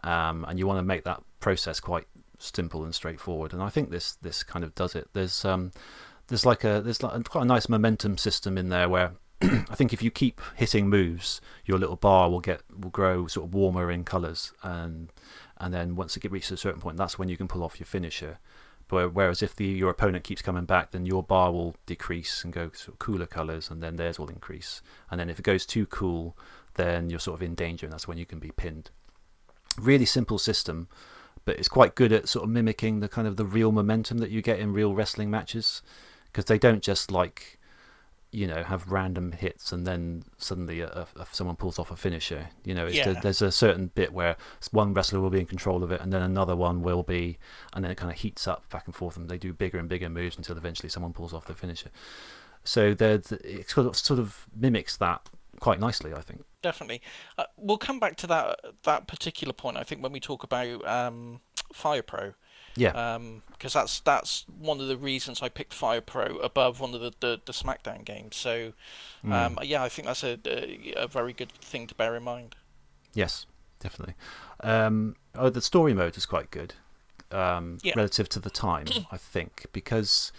um, 0.03 0.45
and 0.47 0.59
you 0.59 0.67
want 0.67 0.77
to 0.77 0.83
make 0.83 1.03
that 1.03 1.21
process 1.39 1.79
quite 1.79 2.07
simple 2.37 2.83
and 2.83 2.93
straightforward. 2.93 3.53
And 3.53 3.61
I 3.61 3.69
think 3.69 3.89
this 3.89 4.13
this 4.13 4.43
kind 4.43 4.63
of 4.63 4.75
does 4.75 4.95
it. 4.95 5.09
There's 5.13 5.45
um 5.45 5.71
there's 6.27 6.45
like 6.45 6.63
a 6.63 6.81
there's 6.81 7.03
like 7.03 7.27
quite 7.29 7.43
a 7.43 7.45
nice 7.45 7.69
momentum 7.69 8.17
system 8.17 8.57
in 8.57 8.69
there 8.69 8.89
where. 8.89 9.13
I 9.41 9.75
think 9.75 9.93
if 9.93 10.01
you 10.01 10.09
keep 10.09 10.41
hitting 10.55 10.89
moves, 10.89 11.41
your 11.63 11.77
little 11.77 11.95
bar 11.95 12.27
will 12.27 12.39
get 12.39 12.63
will 12.75 12.89
grow 12.89 13.27
sort 13.27 13.45
of 13.45 13.53
warmer 13.53 13.91
in 13.91 14.03
colours, 14.03 14.51
and 14.63 15.13
and 15.57 15.71
then 15.71 15.95
once 15.95 16.17
it 16.17 16.31
reaches 16.31 16.53
a 16.53 16.57
certain 16.57 16.81
point, 16.81 16.97
that's 16.97 17.19
when 17.19 17.29
you 17.29 17.37
can 17.37 17.47
pull 17.47 17.63
off 17.63 17.79
your 17.79 17.85
finisher. 17.85 18.39
But 18.87 19.13
whereas 19.13 19.43
if 19.43 19.55
the 19.55 19.65
your 19.65 19.89
opponent 19.89 20.23
keeps 20.23 20.41
coming 20.41 20.65
back, 20.65 20.91
then 20.91 21.05
your 21.05 21.21
bar 21.21 21.51
will 21.51 21.75
decrease 21.85 22.43
and 22.43 22.53
go 22.53 22.71
sort 22.73 22.95
of 22.95 22.99
cooler 22.99 23.25
colours, 23.25 23.69
and 23.69 23.83
then 23.83 23.97
theirs 23.97 24.17
will 24.17 24.29
increase. 24.29 24.81
And 25.11 25.19
then 25.19 25.29
if 25.29 25.39
it 25.39 25.43
goes 25.43 25.65
too 25.65 25.85
cool, 25.85 26.37
then 26.75 27.09
you're 27.09 27.19
sort 27.19 27.35
of 27.35 27.43
in 27.43 27.53
danger, 27.53 27.85
and 27.85 27.93
that's 27.93 28.07
when 28.07 28.17
you 28.17 28.25
can 28.25 28.39
be 28.39 28.51
pinned. 28.51 28.89
Really 29.77 30.05
simple 30.05 30.39
system, 30.39 30.87
but 31.47 31.57
it's 31.57 31.69
quite 31.69 31.95
good 31.95 32.11
at 32.11 32.27
sort 32.27 32.43
of 32.43 32.49
mimicking 32.49 32.99
the 32.99 33.07
kind 33.07 33.25
of 33.25 33.37
the 33.37 33.45
real 33.45 33.71
momentum 33.71 34.17
that 34.17 34.29
you 34.29 34.41
get 34.41 34.59
in 34.59 34.73
real 34.73 34.93
wrestling 34.93 35.31
matches, 35.31 35.81
because 36.25 36.43
they 36.43 36.59
don't 36.59 36.83
just 36.83 37.09
like 37.09 37.57
you 38.31 38.45
know 38.45 38.63
have 38.63 38.91
random 38.91 39.31
hits 39.31 39.71
and 39.71 39.87
then 39.87 40.21
suddenly 40.37 40.81
a, 40.81 41.07
a, 41.15 41.25
someone 41.31 41.55
pulls 41.55 41.79
off 41.79 41.89
a 41.89 41.95
finisher 41.95 42.49
you 42.65 42.75
know 42.75 42.85
it's, 42.85 42.97
Yeah. 42.97 43.13
there's 43.13 43.41
a 43.41 43.53
certain 43.53 43.87
bit 43.95 44.11
where 44.11 44.35
one 44.71 44.93
wrestler 44.93 45.21
will 45.21 45.29
be 45.29 45.39
in 45.39 45.45
control 45.45 45.81
of 45.81 45.93
it 45.93 46.01
and 46.01 46.11
then 46.11 46.21
another 46.21 46.53
one 46.53 46.81
will 46.81 47.03
be 47.03 47.37
and 47.71 47.85
then 47.85 47.89
it 47.89 47.95
kind 47.95 48.11
of 48.11 48.17
heats 48.17 48.45
up 48.45 48.67
back 48.69 48.85
and 48.85 48.93
forth 48.93 49.15
and 49.15 49.29
they 49.29 49.37
do 49.37 49.53
bigger 49.53 49.79
and 49.79 49.87
bigger 49.87 50.09
moves 50.09 50.35
until 50.35 50.57
eventually 50.57 50.89
someone 50.89 51.13
pulls 51.13 51.33
off 51.33 51.45
the 51.45 51.53
finisher 51.53 51.89
so 52.65 52.93
it 52.99 53.69
sort 53.69 53.87
of, 53.87 53.95
sort 53.95 54.19
of 54.19 54.45
mimics 54.53 54.97
that 54.97 55.29
quite 55.59 55.79
nicely, 55.79 56.13
I 56.13 56.21
think. 56.21 56.43
definitely. 56.61 57.01
Uh, 57.37 57.45
we'll 57.57 57.77
come 57.77 57.99
back 57.99 58.15
to 58.17 58.27
that 58.27 58.59
that 58.83 59.07
particular 59.07 59.53
point. 59.53 59.77
I 59.77 59.83
think 59.83 60.01
when 60.03 60.11
we 60.11 60.19
talk 60.19 60.43
about 60.43 60.85
um, 60.87 61.41
Fire 61.73 62.01
Pro, 62.03 62.33
Yeah, 62.75 63.19
because 63.51 63.73
that's 63.73 63.99
that's 64.01 64.45
one 64.59 64.79
of 64.79 64.87
the 64.87 64.97
reasons 64.97 65.41
I 65.41 65.49
picked 65.49 65.73
Fire 65.73 66.01
Pro 66.01 66.37
above 66.37 66.79
one 66.79 66.93
of 66.93 67.01
the 67.01 67.13
the, 67.19 67.41
the 67.45 67.53
SmackDown 67.53 68.05
games. 68.05 68.35
So 68.35 68.73
um, 69.31 69.57
yeah, 69.63 69.83
I 69.83 69.89
think 69.89 70.07
that's 70.07 70.23
a, 70.23 70.39
a 70.45 70.93
a 70.95 71.07
very 71.07 71.33
good 71.33 71.51
thing 71.51 71.87
to 71.87 71.95
bear 71.95 72.15
in 72.15 72.23
mind. 72.23 72.55
yes, 73.13 73.45
definitely. 73.79 74.15
Um, 74.61 75.15
oh, 75.35 75.49
the 75.49 75.61
story 75.61 75.93
mode 75.93 76.17
is 76.17 76.25
quite 76.25 76.51
good 76.51 76.73
um, 77.31 77.77
Yeah. 77.83 77.93
relative 77.95 78.29
to 78.29 78.39
the 78.39 78.49
time, 78.49 78.87
I 79.11 79.17
think, 79.17 79.65
because 79.73 80.31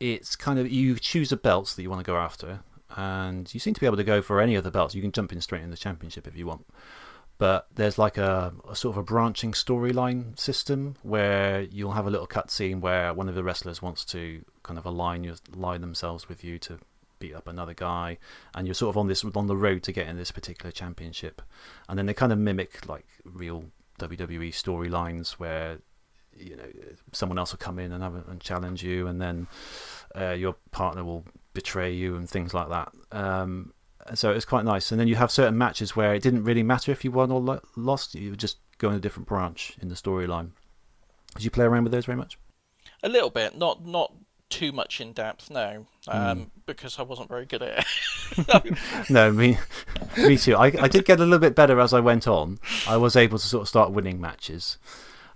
it's 0.00 0.34
kind 0.36 0.58
of 0.58 0.70
you 0.70 0.96
choose 0.98 1.30
a 1.32 1.36
belt 1.36 1.74
that 1.76 1.82
you 1.82 1.90
want 1.90 2.04
to 2.04 2.10
go 2.10 2.16
after, 2.16 2.60
and 2.96 3.52
you 3.52 3.60
seem 3.60 3.74
to 3.74 3.80
be 3.80 3.86
able 3.86 3.96
to 3.96 4.04
go 4.04 4.22
for 4.22 4.40
any 4.40 4.54
of 4.54 4.64
the 4.64 4.70
belts. 4.70 4.94
You 4.94 5.02
can 5.02 5.12
jump 5.12 5.32
in 5.32 5.40
straight 5.40 5.62
in 5.62 5.70
the 5.70 5.76
championship 5.76 6.26
if 6.26 6.36
you 6.36 6.46
want. 6.46 6.66
But 7.38 7.66
there's 7.74 7.98
like 7.98 8.18
a, 8.18 8.52
a 8.68 8.76
sort 8.76 8.94
of 8.94 8.98
a 8.98 9.02
branching 9.02 9.52
storyline 9.52 10.38
system 10.38 10.94
where 11.02 11.62
you'll 11.62 11.92
have 11.92 12.06
a 12.06 12.10
little 12.10 12.26
cutscene 12.26 12.80
where 12.80 13.12
one 13.12 13.28
of 13.28 13.34
the 13.34 13.42
wrestlers 13.42 13.82
wants 13.82 14.04
to 14.06 14.44
kind 14.62 14.78
of 14.78 14.86
align 14.86 15.24
your, 15.24 15.34
align 15.52 15.80
themselves 15.80 16.28
with 16.28 16.44
you 16.44 16.58
to 16.60 16.78
beat 17.18 17.34
up 17.34 17.48
another 17.48 17.74
guy, 17.74 18.18
and 18.54 18.66
you're 18.66 18.74
sort 18.74 18.90
of 18.90 18.98
on 18.98 19.06
this 19.06 19.24
on 19.24 19.46
the 19.46 19.56
road 19.56 19.82
to 19.84 19.92
getting 19.92 20.16
this 20.16 20.30
particular 20.30 20.70
championship. 20.70 21.40
And 21.88 21.98
then 21.98 22.06
they 22.06 22.14
kind 22.14 22.32
of 22.32 22.38
mimic 22.38 22.86
like 22.88 23.06
real 23.24 23.64
WWE 23.98 24.50
storylines 24.50 25.32
where 25.32 25.78
you 26.36 26.56
know 26.56 26.68
someone 27.12 27.38
else 27.38 27.52
will 27.52 27.58
come 27.58 27.78
in 27.78 27.92
and 27.92 28.02
have 28.02 28.14
a, 28.14 28.24
and 28.30 28.40
challenge 28.40 28.82
you, 28.82 29.06
and 29.06 29.20
then 29.20 29.46
uh, 30.14 30.30
your 30.30 30.54
partner 30.70 31.04
will 31.04 31.24
betray 31.54 31.92
you 31.92 32.16
and 32.16 32.28
things 32.28 32.54
like 32.54 32.68
that. 32.68 32.92
Um, 33.12 33.72
so 34.14 34.32
it's 34.32 34.44
quite 34.44 34.64
nice. 34.64 34.90
And 34.90 35.00
then 35.00 35.08
you 35.08 35.16
have 35.16 35.30
certain 35.30 35.56
matches 35.56 35.94
where 35.94 36.14
it 36.14 36.22
didn't 36.22 36.44
really 36.44 36.62
matter 36.62 36.90
if 36.92 37.04
you 37.04 37.10
won 37.12 37.30
or 37.30 37.40
lo- 37.40 37.60
lost; 37.76 38.14
you 38.14 38.30
would 38.30 38.40
just 38.40 38.58
go 38.78 38.88
in 38.90 38.96
a 38.96 39.00
different 39.00 39.28
branch 39.28 39.76
in 39.80 39.88
the 39.88 39.94
storyline. 39.94 40.50
Did 41.34 41.44
you 41.44 41.50
play 41.50 41.64
around 41.64 41.84
with 41.84 41.92
those 41.92 42.06
very 42.06 42.16
much? 42.18 42.38
A 43.02 43.08
little 43.08 43.30
bit, 43.30 43.56
not 43.56 43.86
not 43.86 44.12
too 44.48 44.70
much 44.70 45.00
in 45.00 45.12
depth, 45.12 45.50
no, 45.50 45.86
um, 46.08 46.38
Hmm. 46.38 46.44
because 46.66 46.98
I 46.98 47.02
wasn't 47.02 47.28
very 47.30 47.46
good 47.46 47.62
at 47.62 47.86
it. 48.36 48.76
no, 49.10 49.32
me, 49.32 49.56
me 50.18 50.36
too. 50.36 50.56
I, 50.56 50.66
I 50.66 50.88
did 50.88 51.04
get 51.06 51.20
a 51.20 51.24
little 51.24 51.38
bit 51.38 51.54
better 51.54 51.80
as 51.80 51.94
I 51.94 52.00
went 52.00 52.28
on. 52.28 52.58
I 52.86 52.96
was 52.98 53.16
able 53.16 53.38
to 53.38 53.46
sort 53.46 53.62
of 53.62 53.68
start 53.68 53.92
winning 53.92 54.20
matches. 54.20 54.76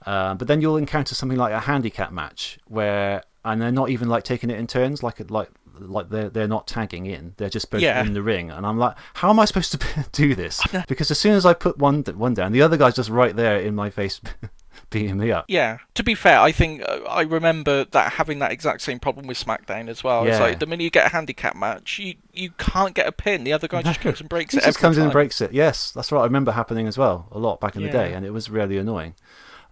Uh, 0.05 0.35
but 0.35 0.49
then 0.49 0.61
you'll 0.61 0.77
encounter 0.77 1.15
something 1.15 1.39
like 1.39 1.53
a 1.53 1.61
handicap 1.61 2.13
match 2.13 2.59
where, 2.67 3.23
and 3.45 3.61
they're 3.61 3.73
not 3.73 3.89
even 3.91 4.09
like 4.09 4.23
taking 4.25 4.51
it 4.51 4.59
in 4.59 4.67
turns, 4.67 5.03
like 5.03 5.31
like 5.31 5.49
like 5.79 6.09
they're 6.11 6.29
they're 6.31 6.49
not 6.49 6.67
tagging 6.67 7.07
in. 7.07 7.35
They're 7.37 7.49
just 7.51 7.71
both 7.71 7.81
Yeah. 7.81 8.03
in 8.03 8.13
the 8.15 8.23
ring, 8.23 8.51
and 8.51 8.67
I'm 8.67 8.79
like, 8.79 8.97
how 9.15 9.31
am 9.31 9.39
I 9.41 9.45
supposed 9.45 9.73
to 9.73 10.07
do 10.13 10.35
this? 10.35 10.61
Because 10.89 11.11
as 11.11 11.19
soon 11.19 11.35
as 11.35 11.45
I 11.47 11.55
put 11.55 11.79
one 11.79 12.03
one 12.15 12.35
down, 12.35 12.53
the 12.53 12.63
other 12.63 12.77
guy's 12.77 12.95
just 12.97 13.11
right 13.11 13.35
there 13.35 13.59
in 13.61 13.75
my 13.75 13.91
face, 13.91 14.21
beating 14.91 15.19
me 15.19 15.31
up. 15.33 15.47
Yeah. 15.49 15.79
To 15.95 16.03
be 16.05 16.15
fair, 16.15 16.39
I 16.41 16.53
think 16.53 16.83
uh, 16.83 17.01
I 17.09 17.23
remember 17.23 17.85
that 17.87 18.13
having 18.13 18.39
that 18.41 18.53
exact 18.53 18.83
same 18.83 18.99
problem 18.99 19.27
with 19.27 19.39
SmackDown 19.43 19.89
as 19.89 20.05
well. 20.05 20.27
It's 20.27 20.39
like 20.41 20.59
the 20.61 20.67
minute 20.67 20.85
you 20.85 20.91
get 20.91 21.07
a 21.07 21.11
handicap 21.11 21.57
match, 21.57 21.99
you 21.99 22.15
you 22.33 22.51
can't 22.59 22.95
get 22.95 23.07
a 23.07 23.13
pin. 23.13 23.45
The 23.45 23.53
other 23.53 23.69
guy 23.69 23.83
just 23.83 24.01
comes 24.01 24.21
and 24.21 24.29
breaks 24.29 24.53
He 24.55 24.59
it. 24.59 24.65
just 24.65 24.79
comes 24.79 24.97
in 24.99 25.05
and 25.05 25.13
breaks 25.13 25.41
it. 25.41 25.53
Yes, 25.53 25.91
that's 25.93 26.13
right. 26.13 26.21
I 26.21 26.25
remember 26.25 26.53
happening 26.53 26.87
as 26.87 26.97
well 26.99 27.29
a 27.33 27.39
lot 27.39 27.61
back 27.61 27.77
in 27.77 27.83
the 27.83 27.91
day, 27.91 28.13
and 28.13 28.25
it 28.27 28.31
was 28.31 28.49
really 28.51 28.79
annoying. 28.79 29.15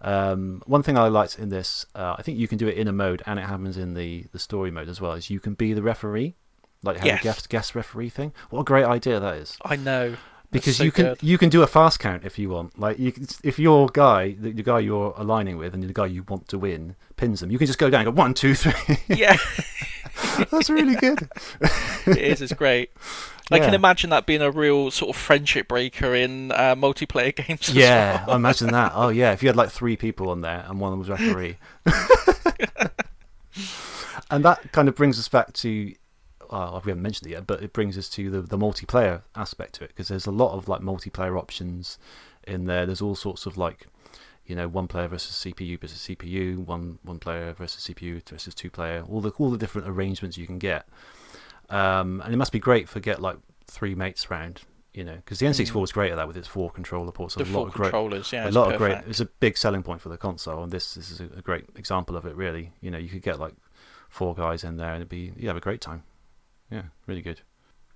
Um, 0.01 0.61
one 0.65 0.83
thing 0.83 0.97
I 0.97 1.07
liked 1.07 1.39
in 1.39 1.49
this, 1.49 1.85
uh, 1.95 2.15
I 2.17 2.21
think 2.21 2.37
you 2.37 2.47
can 2.47 2.57
do 2.57 2.67
it 2.67 2.77
in 2.77 2.87
a 2.87 2.91
mode, 2.93 3.23
and 3.25 3.39
it 3.39 3.43
happens 3.43 3.77
in 3.77 3.93
the, 3.93 4.25
the 4.31 4.39
story 4.39 4.71
mode 4.71 4.89
as 4.89 4.99
well. 5.01 5.13
Is 5.13 5.29
you 5.29 5.39
can 5.39 5.53
be 5.53 5.73
the 5.73 5.81
referee, 5.81 6.35
like 6.83 6.97
have 6.97 7.05
Yes. 7.05 7.21
a 7.21 7.23
guest 7.23 7.49
guest 7.49 7.75
referee 7.75 8.09
thing. 8.09 8.33
What 8.49 8.61
a 8.61 8.63
great 8.65 8.85
idea 8.85 9.19
that 9.19 9.35
is! 9.37 9.57
I 9.63 9.75
know. 9.77 10.15
Because 10.51 10.77
so 10.77 10.83
you 10.85 10.91
can 10.91 11.05
good. 11.05 11.23
you 11.23 11.37
can 11.37 11.49
do 11.49 11.61
a 11.63 11.67
fast 11.67 11.99
count 11.99 12.23
if 12.25 12.39
you 12.39 12.49
want. 12.49 12.79
Like 12.79 12.97
you, 12.99 13.11
can- 13.11 13.27
if 13.43 13.59
your 13.59 13.87
guy, 13.87 14.35
the, 14.39 14.51
the 14.51 14.63
guy 14.63 14.79
you're 14.79 15.13
aligning 15.17 15.57
with, 15.57 15.73
and 15.73 15.83
the 15.83 15.91
guy 15.93 16.05
you 16.05 16.23
want 16.27 16.47
to 16.49 16.57
win 16.59 16.95
pins 17.17 17.39
them, 17.41 17.51
you 17.51 17.57
can 17.57 17.67
just 17.67 17.79
go 17.79 17.89
down 17.89 18.05
and 18.07 18.15
go 18.15 18.21
one, 18.21 18.33
two, 18.33 18.53
three. 18.55 18.73
Yeah, 19.07 19.35
That's 20.51 20.69
really 20.69 20.95
good. 20.95 21.27
it 22.07 22.17
is. 22.17 22.41
It's 22.41 22.53
great. 22.53 22.91
I 23.51 23.59
can 23.59 23.73
imagine 23.75 24.09
that 24.09 24.25
being 24.25 24.41
a 24.41 24.49
real 24.49 24.89
sort 24.89 25.15
of 25.15 25.21
friendship 25.21 25.67
breaker 25.67 26.15
in 26.15 26.51
uh, 26.51 26.73
multiplayer 26.75 27.35
games. 27.47 27.69
Yeah, 27.69 28.23
well. 28.25 28.33
I 28.33 28.37
imagine 28.37 28.67
that. 28.71 28.93
Oh 28.95 29.09
yeah, 29.09 29.33
if 29.33 29.43
you 29.43 29.49
had 29.49 29.55
like 29.55 29.69
three 29.69 29.95
people 29.97 30.29
on 30.29 30.41
there 30.41 30.65
and 30.67 30.79
one 30.79 30.91
of 30.93 30.99
them 30.99 30.99
was 30.99 31.09
referee. 31.09 31.57
and 34.31 34.43
that 34.43 34.71
kind 34.71 34.87
of 34.87 34.95
brings 34.95 35.19
us 35.19 35.27
back 35.27 35.53
to 35.53 35.93
well, 36.51 36.81
we 36.85 36.91
haven't 36.91 37.03
mentioned 37.03 37.27
it 37.29 37.33
yet, 37.33 37.47
but 37.47 37.61
it 37.61 37.73
brings 37.73 37.97
us 37.97 38.09
to 38.09 38.29
the, 38.29 38.41
the 38.41 38.57
multiplayer 38.57 39.21
aspect 39.35 39.75
to 39.75 39.83
it 39.83 39.89
because 39.89 40.07
there's 40.07 40.25
a 40.25 40.31
lot 40.31 40.53
of 40.53 40.67
like 40.67 40.81
multiplayer 40.81 41.37
options 41.37 41.97
in 42.45 42.65
there. 42.65 42.85
There's 42.85 43.01
all 43.01 43.15
sorts 43.15 43.45
of 43.45 43.57
like 43.57 43.87
you 44.45 44.55
know 44.55 44.67
one 44.67 44.87
player 44.87 45.07
versus 45.07 45.35
CPU 45.35 45.79
versus 45.79 45.99
CPU, 45.99 46.57
one 46.57 46.99
one 47.03 47.19
player 47.19 47.53
versus 47.53 47.87
CPU 47.87 48.27
versus 48.27 48.53
two 48.53 48.69
player, 48.69 49.03
all 49.09 49.21
the 49.21 49.31
all 49.31 49.51
the 49.51 49.57
different 49.57 49.87
arrangements 49.87 50.37
you 50.37 50.47
can 50.47 50.59
get. 50.59 50.87
Um, 51.69 52.21
and 52.23 52.33
it 52.33 52.37
must 52.37 52.51
be 52.51 52.59
great 52.59 52.87
for 52.87 52.99
get 52.99 53.21
like 53.21 53.37
three 53.65 53.95
mates 53.95 54.29
round, 54.29 54.61
you 54.93 55.03
know, 55.03 55.15
because 55.15 55.39
the 55.39 55.47
N64 55.47 55.81
was 55.81 55.91
great 55.91 56.11
at 56.11 56.17
that 56.17 56.27
with 56.27 56.37
its 56.37 56.47
four 56.47 56.69
controller 56.69 57.11
ports. 57.11 57.35
The 57.35 57.43
a 57.43 57.45
lot 57.45 57.51
four 57.53 57.67
of 57.67 57.73
great, 57.73 57.83
controllers. 57.85 58.31
Yeah, 58.31 58.43
a 58.43 58.47
it's 58.47 58.55
lot 58.55 58.71
of 58.71 58.77
great. 58.77 58.99
It's 59.07 59.19
a 59.19 59.25
big 59.25 59.57
selling 59.57 59.83
point 59.83 60.01
for 60.01 60.09
the 60.09 60.17
console, 60.17 60.63
and 60.63 60.71
this, 60.71 60.93
this 60.93 61.09
is 61.11 61.19
a, 61.21 61.25
a 61.37 61.41
great 61.41 61.65
example 61.75 62.15
of 62.15 62.25
it. 62.25 62.35
Really, 62.35 62.71
you 62.81 62.91
know, 62.91 62.97
you 62.97 63.09
could 63.09 63.23
get 63.23 63.39
like 63.39 63.53
four 64.09 64.35
guys 64.35 64.63
in 64.63 64.77
there, 64.77 64.89
and 64.93 64.97
it'd 64.97 65.09
be 65.09 65.33
you 65.35 65.47
have 65.47 65.57
a 65.57 65.61
great 65.61 65.81
time. 65.81 66.03
Yeah, 66.71 66.83
really 67.07 67.21
good. 67.21 67.41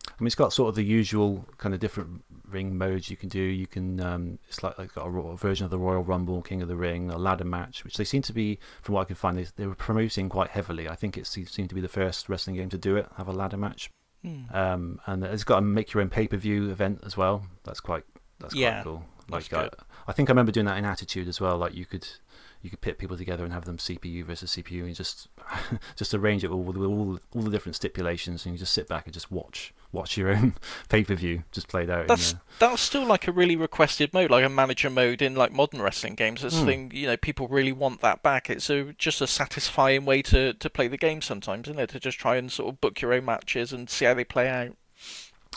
I 0.07 0.21
mean, 0.21 0.27
it's 0.27 0.35
got 0.35 0.53
sort 0.53 0.69
of 0.69 0.75
the 0.75 0.83
usual 0.83 1.45
kind 1.57 1.73
of 1.73 1.79
different 1.79 2.23
ring 2.49 2.77
modes 2.77 3.09
you 3.09 3.17
can 3.17 3.29
do. 3.29 3.39
You 3.39 3.67
can, 3.67 3.99
um, 3.99 4.39
it's 4.47 4.63
like, 4.63 4.77
like 4.77 4.93
got 4.93 5.05
a, 5.05 5.35
version 5.35 5.65
of 5.65 5.71
the 5.71 5.77
Royal 5.77 6.03
Rumble, 6.03 6.41
King 6.41 6.61
of 6.61 6.67
the 6.67 6.75
Ring, 6.75 7.11
a 7.11 7.17
ladder 7.17 7.43
match, 7.43 7.83
which 7.83 7.97
they 7.97 8.03
seem 8.03 8.21
to 8.23 8.33
be, 8.33 8.59
from 8.81 8.95
what 8.95 9.01
I 9.01 9.05
can 9.05 9.15
find, 9.15 9.37
they, 9.37 9.45
they 9.55 9.67
were 9.67 9.75
promoting 9.75 10.29
quite 10.29 10.49
heavily. 10.49 10.89
I 10.89 10.95
think 10.95 11.17
it 11.17 11.27
se- 11.27 11.45
seemed 11.45 11.69
to 11.69 11.75
be 11.75 11.81
the 11.81 11.87
first 11.87 12.27
wrestling 12.27 12.55
game 12.55 12.69
to 12.69 12.77
do 12.77 12.95
it, 12.95 13.07
have 13.17 13.27
a 13.27 13.33
ladder 13.33 13.57
match. 13.57 13.89
Hmm. 14.23 14.43
Um, 14.51 15.01
and 15.05 15.23
it's 15.23 15.43
got 15.43 15.59
a 15.59 15.61
make 15.61 15.93
your 15.93 16.01
own 16.01 16.09
pay 16.09 16.27
per 16.27 16.37
view 16.37 16.69
event 16.69 17.01
as 17.05 17.15
well. 17.15 17.45
That's 17.63 17.79
quite 17.79 18.03
that's 18.39 18.55
Yeah, 18.55 18.81
quite 18.81 18.83
cool. 18.83 19.05
Like 19.29 19.53
I. 19.53 19.69
I 20.07 20.11
think 20.11 20.29
I 20.29 20.31
remember 20.31 20.51
doing 20.51 20.65
that 20.65 20.77
in 20.77 20.85
Attitude 20.85 21.27
as 21.27 21.39
well. 21.39 21.57
Like 21.57 21.75
you 21.75 21.85
could 21.85 22.07
you 22.61 22.69
could 22.69 22.81
pit 22.81 22.97
people 22.97 23.15
together 23.17 23.43
and 23.43 23.53
have 23.53 23.65
them 23.65 23.77
CPU 23.77 24.23
versus 24.23 24.51
CPU 24.51 24.83
and 24.85 24.95
just 24.95 25.27
just 25.95 26.13
arrange 26.13 26.43
it 26.43 26.49
all 26.51 26.61
with 26.63 26.77
all 26.77 27.19
all 27.33 27.41
the 27.41 27.49
different 27.49 27.75
stipulations 27.75 28.45
and 28.45 28.53
you 28.55 28.59
just 28.59 28.73
sit 28.73 28.87
back 28.87 29.05
and 29.05 29.13
just 29.13 29.31
watch 29.31 29.73
watch 29.91 30.17
your 30.17 30.29
own 30.29 30.53
pay 30.89 31.03
per 31.03 31.15
view 31.15 31.43
just 31.51 31.67
played 31.67 31.89
out. 31.89 32.07
That's 32.07 32.35
that's 32.59 32.81
still 32.81 33.05
like 33.05 33.27
a 33.27 33.31
really 33.31 33.55
requested 33.55 34.13
mode, 34.13 34.29
like 34.29 34.43
a 34.45 34.49
manager 34.49 34.89
mode 34.89 35.21
in 35.21 35.35
like 35.35 35.51
modern 35.53 35.81
wrestling 35.81 36.15
games. 36.15 36.43
It's 36.43 36.59
Hmm. 36.59 36.65
thing 36.65 36.91
you 36.93 37.07
know 37.07 37.17
people 37.17 37.47
really 37.47 37.71
want 37.71 38.01
that 38.01 38.21
back. 38.21 38.49
It's 38.49 38.69
a, 38.69 38.93
just 38.97 39.21
a 39.21 39.27
satisfying 39.27 40.05
way 40.05 40.21
to, 40.23 40.53
to 40.53 40.69
play 40.69 40.87
the 40.87 40.97
game 40.97 41.21
sometimes, 41.21 41.67
isn't 41.67 41.79
it? 41.79 41.89
To 41.91 41.99
just 41.99 42.19
try 42.19 42.35
and 42.35 42.51
sort 42.51 42.73
of 42.73 42.81
book 42.81 43.01
your 43.01 43.13
own 43.13 43.25
matches 43.25 43.71
and 43.71 43.89
see 43.89 44.05
how 44.05 44.13
they 44.13 44.23
play 44.25 44.49
out. 44.49 44.75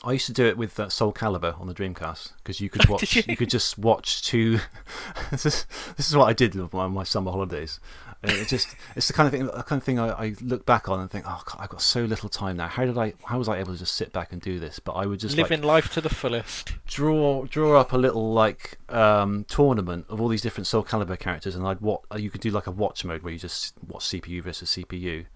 I 0.05 0.12
used 0.12 0.26
to 0.26 0.32
do 0.32 0.44
it 0.46 0.57
with 0.57 0.78
uh, 0.80 0.88
Soul 0.88 1.12
Calibur 1.12 1.59
on 1.61 1.68
the 1.68 1.74
Dreamcast 1.74 2.32
because 2.38 2.61
you 2.61 2.68
could 2.68 2.88
watch. 2.88 3.00
Did 3.12 3.26
you? 3.28 3.36
could 3.36 3.50
just 3.50 3.78
watch 3.78 4.22
two. 4.22 4.59
this, 5.30 5.46
is, 5.46 5.66
this 5.96 6.09
is 6.09 6.16
what 6.16 6.28
I 6.28 6.32
did 6.32 6.55
with 6.55 6.72
my, 6.72 6.86
my 6.88 7.05
summer 7.05 7.30
holidays. 7.30 7.78
Uh, 8.24 8.32
It 8.32 8.48
just 8.48 8.74
it's 8.96 9.07
the 9.07 9.12
kind 9.12 9.26
of 9.26 9.32
thing, 9.32 9.46
the 9.46 9.62
kind 9.62 9.80
of 9.80 9.84
thing 9.84 9.98
I, 10.00 10.09
I 10.09 10.34
look 10.40 10.66
back 10.66 10.88
on 10.88 10.98
and 11.00 11.11
think, 11.11 11.24
oh, 11.28 11.42
God, 11.44 11.57
I've 11.61 11.68
got 11.68 11.82
so 11.82 12.03
little 12.05 12.28
time 12.28 12.57
now. 12.57 12.66
How 12.68 12.84
did 12.84 12.98
I? 12.98 13.14
How 13.24 13.38
was 13.38 13.48
I 13.48 13.59
able 13.59 13.72
to 13.72 13.78
just 13.78 13.94
sit 13.94 14.12
back 14.12 14.32
and 14.32 14.40
do 14.40 14.59
this? 14.59 14.78
But 14.80 14.92
I 14.92 15.07
would 15.07 15.20
just 15.20 15.36
like, 15.36 15.48
Living 15.50 15.64
life 15.64 15.92
to 15.94 16.00
the 16.00 16.09
fullest. 16.09 16.72
draw 16.86 17.44
draw 17.44 17.80
up 17.80 17.92
a 17.92 17.96
little 17.96 18.32
like 18.32 18.78
um, 18.88 19.44
tournament 19.48 20.07
of 20.09 20.20
all 20.20 20.28
these 20.28 20.42
different 20.42 20.66
Soul 20.66 20.82
Calibur 20.84 21.18
characters, 21.18 21.55
and 21.55 21.66
I'd 21.66 21.80
what 21.80 22.00
you 22.16 22.30
could 22.30 22.40
do 22.40 22.50
like 22.50 22.66
a 22.66 22.72
watch 22.72 23.05
mode 23.05 23.22
where 23.22 23.32
you 23.32 23.38
just 23.38 23.74
watch 23.86 24.07
CPU 24.07 24.42
versus 24.42 24.70
CPU, 24.70 25.26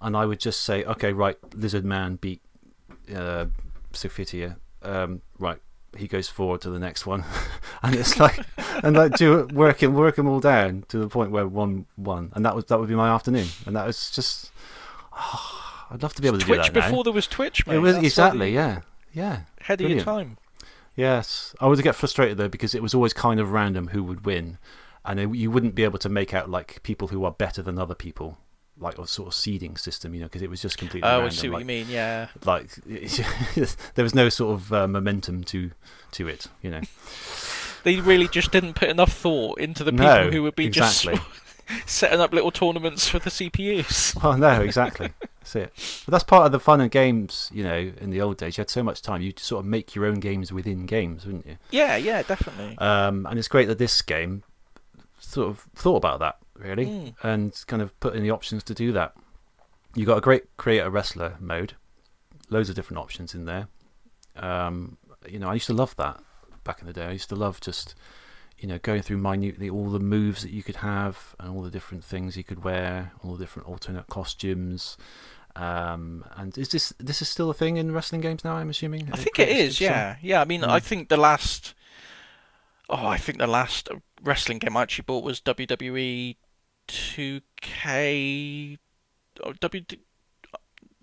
and 0.00 0.16
I 0.16 0.24
would 0.26 0.40
just 0.40 0.62
say, 0.62 0.82
okay, 0.84 1.12
right, 1.12 1.36
Lizard 1.54 1.84
Man 1.84 2.16
beat 2.16 2.40
uh, 3.14 3.46
Sophitia, 3.96 4.56
um, 4.82 5.22
right. 5.38 5.58
He 5.96 6.08
goes 6.08 6.28
forward 6.28 6.60
to 6.62 6.70
the 6.70 6.78
next 6.78 7.06
one, 7.06 7.24
and 7.82 7.94
it's 7.94 8.20
like, 8.20 8.38
and 8.82 8.96
like 8.96 9.16
do 9.16 9.40
it, 9.40 9.52
work 9.52 9.82
him, 9.82 9.94
work 9.94 10.16
them 10.16 10.28
all 10.28 10.40
down 10.40 10.84
to 10.88 10.98
the 10.98 11.08
point 11.08 11.30
where 11.30 11.46
one 11.46 11.86
won, 11.96 12.32
and 12.34 12.44
that 12.44 12.54
was 12.54 12.66
that 12.66 12.78
would 12.78 12.88
be 12.88 12.94
my 12.94 13.08
afternoon, 13.08 13.48
and 13.64 13.74
that 13.76 13.86
was 13.86 14.10
just, 14.10 14.50
I'd 15.90 16.02
love 16.02 16.14
to 16.14 16.22
be 16.22 16.28
able 16.28 16.38
to 16.38 16.44
do 16.44 16.54
Twitch 16.54 16.66
that 16.66 16.74
now. 16.74 16.88
before 16.88 17.04
there 17.04 17.12
was 17.12 17.26
Twitch, 17.26 17.66
mate. 17.66 17.76
it 17.76 17.78
was 17.78 17.94
That's 17.94 18.06
exactly, 18.06 18.52
yeah, 18.52 18.80
yeah. 19.12 19.40
Ahead 19.60 19.80
of 19.80 19.90
your 19.90 20.02
time. 20.02 20.36
Yes, 20.94 21.54
I 21.60 21.66
would 21.66 21.82
get 21.82 21.94
frustrated 21.94 22.38
though 22.38 22.48
because 22.48 22.74
it 22.74 22.82
was 22.82 22.94
always 22.94 23.12
kind 23.12 23.40
of 23.40 23.52
random 23.52 23.88
who 23.88 24.02
would 24.04 24.26
win, 24.26 24.58
and 25.04 25.20
it, 25.20 25.34
you 25.34 25.50
wouldn't 25.50 25.74
be 25.74 25.84
able 25.84 25.98
to 26.00 26.08
make 26.08 26.34
out 26.34 26.50
like 26.50 26.82
people 26.82 27.08
who 27.08 27.24
are 27.24 27.32
better 27.32 27.62
than 27.62 27.78
other 27.78 27.94
people, 27.94 28.38
like 28.78 28.98
a 28.98 29.06
sort 29.06 29.28
of 29.28 29.34
seeding 29.34 29.76
system, 29.76 30.14
you 30.14 30.20
know, 30.20 30.26
because 30.26 30.42
it 30.42 30.50
was 30.50 30.60
just 30.60 30.78
completely 30.78 31.08
Oh. 31.08 31.26
I 31.26 31.28
see 31.30 31.48
what 31.48 31.56
like, 31.56 31.60
you 31.60 31.66
mean. 31.66 31.86
Yeah. 31.88 32.28
Like 32.44 32.74
there 32.84 34.02
was 34.02 34.14
no 34.14 34.28
sort 34.28 34.54
of 34.54 34.72
uh, 34.72 34.88
momentum 34.88 35.44
to 35.44 35.70
to 36.12 36.28
it, 36.28 36.46
you 36.62 36.70
know. 36.70 36.82
They 37.84 38.00
really 38.00 38.28
just 38.28 38.50
didn't 38.50 38.74
put 38.74 38.88
enough 38.88 39.12
thought 39.12 39.60
into 39.60 39.84
the 39.84 39.92
people 39.92 40.06
no, 40.06 40.30
who 40.30 40.42
would 40.42 40.56
be 40.56 40.66
exactly. 40.66 41.14
just 41.14 41.86
setting 41.86 42.20
up 42.20 42.32
little 42.32 42.50
tournaments 42.50 43.08
for 43.08 43.18
the 43.18 43.30
CPUs. 43.30 44.20
Well, 44.22 44.36
no, 44.36 44.60
exactly. 44.60 45.12
That's 45.20 45.56
it. 45.56 46.02
But 46.04 46.12
that's 46.12 46.24
part 46.24 46.46
of 46.46 46.52
the 46.52 46.60
fun 46.60 46.80
of 46.80 46.90
games. 46.90 47.50
You 47.54 47.62
know, 47.62 47.92
in 48.00 48.10
the 48.10 48.20
old 48.20 48.38
days, 48.38 48.56
you 48.56 48.62
had 48.62 48.70
so 48.70 48.82
much 48.82 49.02
time. 49.02 49.22
You 49.22 49.32
sort 49.36 49.60
of 49.60 49.66
make 49.66 49.94
your 49.94 50.06
own 50.06 50.20
games 50.20 50.52
within 50.52 50.86
games, 50.86 51.24
wouldn't 51.24 51.46
you? 51.46 51.58
Yeah, 51.70 51.96
yeah, 51.96 52.22
definitely. 52.22 52.76
Um, 52.78 53.26
and 53.26 53.38
it's 53.38 53.48
great 53.48 53.66
that 53.66 53.78
this 53.78 54.02
game 54.02 54.42
sort 55.18 55.48
of 55.48 55.66
thought 55.74 55.96
about 55.96 56.18
that 56.20 56.38
really, 56.58 56.86
Mm. 56.86 57.14
and 57.22 57.64
kind 57.66 57.82
of 57.82 57.98
put 58.00 58.14
in 58.14 58.22
the 58.22 58.30
options 58.30 58.62
to 58.64 58.74
do 58.74 58.92
that. 58.92 59.14
You 59.94 60.04
got 60.06 60.18
a 60.18 60.20
great 60.20 60.56
create 60.56 60.80
a 60.80 60.90
wrestler 60.90 61.36
mode, 61.40 61.74
loads 62.50 62.68
of 62.68 62.74
different 62.74 62.98
options 62.98 63.34
in 63.34 63.44
there. 63.46 63.68
Um, 64.36 64.98
you 65.28 65.38
know, 65.38 65.48
I 65.48 65.54
used 65.54 65.66
to 65.66 65.72
love 65.74 65.96
that 65.96 66.22
back 66.64 66.80
in 66.80 66.86
the 66.86 66.92
day. 66.92 67.06
I 67.06 67.12
used 67.12 67.28
to 67.30 67.36
love 67.36 67.60
just 67.60 67.94
you 68.58 68.66
know 68.68 68.78
going 68.78 69.02
through 69.02 69.18
minutely 69.18 69.68
all 69.68 69.90
the 69.90 70.00
moves 70.00 70.42
that 70.42 70.50
you 70.50 70.62
could 70.62 70.76
have 70.76 71.34
and 71.38 71.50
all 71.50 71.62
the 71.62 71.70
different 71.70 72.04
things 72.04 72.36
you 72.36 72.44
could 72.44 72.64
wear, 72.64 73.12
all 73.22 73.32
the 73.36 73.44
different 73.44 73.68
alternate 73.68 74.06
costumes. 74.08 74.96
Um, 75.54 76.22
and 76.36 76.56
is 76.58 76.68
this 76.68 76.92
this 76.98 77.22
is 77.22 77.28
still 77.30 77.48
a 77.48 77.54
thing 77.54 77.78
in 77.78 77.92
wrestling 77.92 78.20
games 78.20 78.44
now? 78.44 78.56
I'm 78.56 78.68
assuming. 78.68 79.08
I 79.12 79.16
think 79.16 79.38
it 79.38 79.48
is, 79.48 79.80
yeah. 79.80 80.16
Yeah, 80.20 80.42
I 80.42 80.44
mean, 80.44 80.62
I 80.64 80.80
think 80.80 81.08
the 81.08 81.16
last. 81.16 81.74
Oh, 82.88 83.06
I 83.06 83.16
think 83.16 83.38
the 83.38 83.46
last 83.46 83.88
wrestling 84.22 84.58
game 84.58 84.76
I 84.76 84.82
actually 84.82 85.04
bought 85.06 85.24
was 85.24 85.40
WWE 85.40 86.36
2K. 86.88 88.78
Or 89.42 89.52
W. 89.54 89.82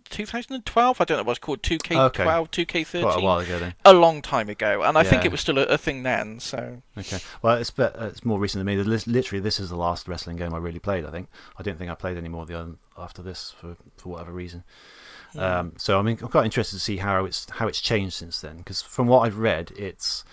2012? 0.09 1.01
I 1.01 1.03
don't 1.05 1.17
know 1.17 1.23
what 1.23 1.31
it's 1.31 1.39
called. 1.39 1.63
2K12, 1.63 1.97
Okay. 2.07 2.23
2K13. 2.23 3.01
Quite 3.01 3.17
a 3.17 3.21
while 3.21 3.39
ago 3.39 3.59
then. 3.59 3.73
A 3.83 3.93
long 3.93 4.21
time 4.21 4.47
ago. 4.49 4.83
And 4.83 4.97
I 4.97 5.03
think 5.03 5.25
it 5.25 5.31
was 5.31 5.41
still 5.41 5.57
a, 5.57 5.63
a 5.63 5.77
thing 5.77 6.03
then, 6.03 6.39
so. 6.39 6.81
Okay. 6.97 7.17
Well, 7.41 7.57
it's 7.57 7.71
bet 7.71 7.99
uh, 7.99 8.05
it's 8.05 8.23
more 8.23 8.39
recent 8.39 8.63
than 8.63 8.77
me. 8.77 8.83
Literally, 8.83 9.41
this 9.41 9.59
is 9.59 9.69
the 9.69 9.75
last 9.75 10.07
wrestling 10.07 10.37
game 10.37 10.53
I 10.53 10.57
really 10.57 10.79
played. 10.79 11.05
I 11.05 11.11
think. 11.11 11.29
I 11.57 11.63
don't 11.63 11.77
think 11.77 11.89
I 11.89 11.95
played 11.95 12.17
any 12.17 12.29
more 12.29 12.45
the 12.45 12.59
other, 12.59 12.75
after 12.97 13.21
this 13.21 13.53
for 13.57 13.75
for 13.97 14.09
whatever 14.09 14.31
reason. 14.31 14.63
Um, 15.35 15.73
so 15.77 15.97
I 15.97 16.03
mean, 16.03 16.19
I'm 16.21 16.27
quite 16.27 16.45
interested 16.45 16.75
to 16.75 16.81
see 16.81 16.97
how 16.97 17.25
it's 17.25 17.49
how 17.49 17.67
it's 17.67 17.81
changed 17.81 18.13
since 18.13 18.39
then. 18.39 18.57
Because 18.57 18.83
from 18.83 19.07
what 19.07 19.21
I've 19.21 19.39
read, 19.39 19.71
it's 19.75 20.23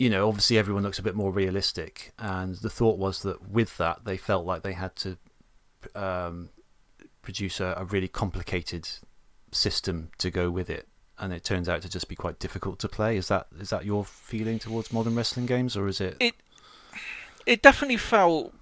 you 0.00 0.08
know 0.08 0.26
obviously 0.26 0.56
everyone 0.56 0.82
looks 0.82 0.98
a 0.98 1.02
bit 1.02 1.14
more 1.14 1.30
realistic, 1.30 2.12
and 2.18 2.56
the 2.56 2.70
thought 2.70 2.98
was 2.98 3.22
that 3.22 3.50
with 3.50 3.76
that 3.76 4.06
they 4.06 4.16
felt 4.16 4.46
like 4.46 4.62
they 4.62 4.72
had 4.72 4.96
to 4.96 5.18
um, 5.94 6.48
produce 7.20 7.60
a, 7.60 7.74
a 7.76 7.84
really 7.84 8.08
complicated 8.08 8.88
system 9.52 10.10
to 10.16 10.30
go 10.30 10.50
with 10.50 10.70
it. 10.70 10.88
And 11.18 11.34
it 11.34 11.44
turns 11.44 11.68
out 11.68 11.82
to 11.82 11.88
just 11.90 12.08
be 12.08 12.16
quite 12.16 12.38
difficult 12.38 12.78
to 12.78 12.88
play. 12.88 13.18
Is 13.18 13.28
that 13.28 13.48
is 13.60 13.68
that 13.68 13.84
your 13.84 14.06
feeling 14.06 14.58
towards 14.58 14.90
modern 14.90 15.14
wrestling 15.14 15.44
games, 15.44 15.76
or 15.76 15.86
is 15.86 16.00
it? 16.00 16.16
It 16.18 16.34
it 17.44 17.60
definitely 17.60 17.98
felt 17.98 18.54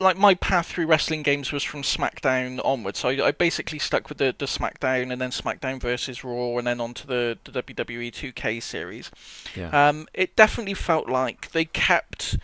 like 0.00 0.16
my 0.16 0.34
path 0.34 0.66
through 0.66 0.86
wrestling 0.86 1.22
games 1.22 1.50
was 1.50 1.64
from 1.64 1.82
SmackDown 1.82 2.60
onwards. 2.64 3.00
So 3.00 3.08
I, 3.08 3.26
I 3.26 3.30
basically 3.32 3.78
stuck 3.78 4.08
with 4.08 4.18
the, 4.18 4.34
the 4.36 4.46
SmackDown 4.46 5.10
and 5.10 5.20
then 5.20 5.30
SmackDown 5.30 5.80
versus 5.80 6.22
Raw 6.22 6.56
and 6.56 6.66
then 6.66 6.80
onto 6.80 7.06
the, 7.06 7.38
the 7.44 7.62
WWE 7.62 8.12
2K 8.12 8.62
series. 8.62 9.10
yeah. 9.56 9.88
Um, 9.88 10.06
it 10.14 10.36
definitely 10.36 10.74
felt 10.74 11.08
like 11.08 11.50
they 11.50 11.64
kept 11.64 12.38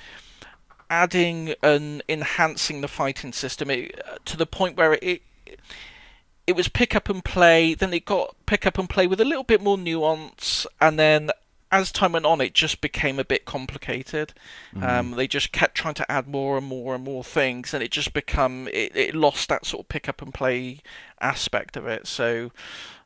adding 0.91 1.55
and 1.63 2.03
enhancing 2.09 2.81
the 2.81 2.89
fighting 2.89 3.33
system 3.33 3.71
it, 3.71 4.01
uh, 4.07 4.17
to 4.25 4.37
the 4.37 4.47
point 4.47 4.77
where 4.77 4.99
it 5.01 5.23
it 6.47 6.55
was 6.55 6.69
pick 6.69 6.95
up 6.95 7.09
and 7.09 7.25
play. 7.25 7.75
Then 7.75 7.95
it 7.95 8.05
got 8.05 8.37
pick 8.47 8.67
up 8.67 8.79
and 8.79 8.89
play 8.89 9.07
with 9.07 9.21
a 9.21 9.25
little 9.25 9.45
bit 9.45 9.63
more 9.63 9.79
nuance, 9.79 10.67
and 10.81 10.99
then 10.99 11.31
as 11.75 11.93
time 11.93 12.13
went 12.13 12.27
on, 12.27 12.41
it 12.41 12.55
just 12.55 12.81
became 12.81 13.19
a 13.19 13.25
bit 13.25 13.45
complicated. 13.45 14.33
Um, 14.81 15.13
they 15.13 15.27
just 15.27 15.53
kept 15.53 15.75
trying 15.77 15.95
to 15.95 16.11
add 16.11 16.27
more 16.29 16.57
and 16.59 16.67
more 16.67 16.95
and 16.95 17.05
more 17.05 17.25
things, 17.25 17.75
and 17.75 17.83
it 17.83 17.91
just 17.91 18.13
become 18.13 18.69
it, 18.69 18.97
it 18.97 19.15
lost 19.15 19.49
that 19.49 19.67
sort 19.67 19.85
of 19.85 19.89
pick 19.89 20.09
up 20.09 20.23
and 20.23 20.33
play 20.33 20.81
aspect 21.21 21.77
of 21.77 21.87
it. 21.87 22.07
So, 22.07 22.51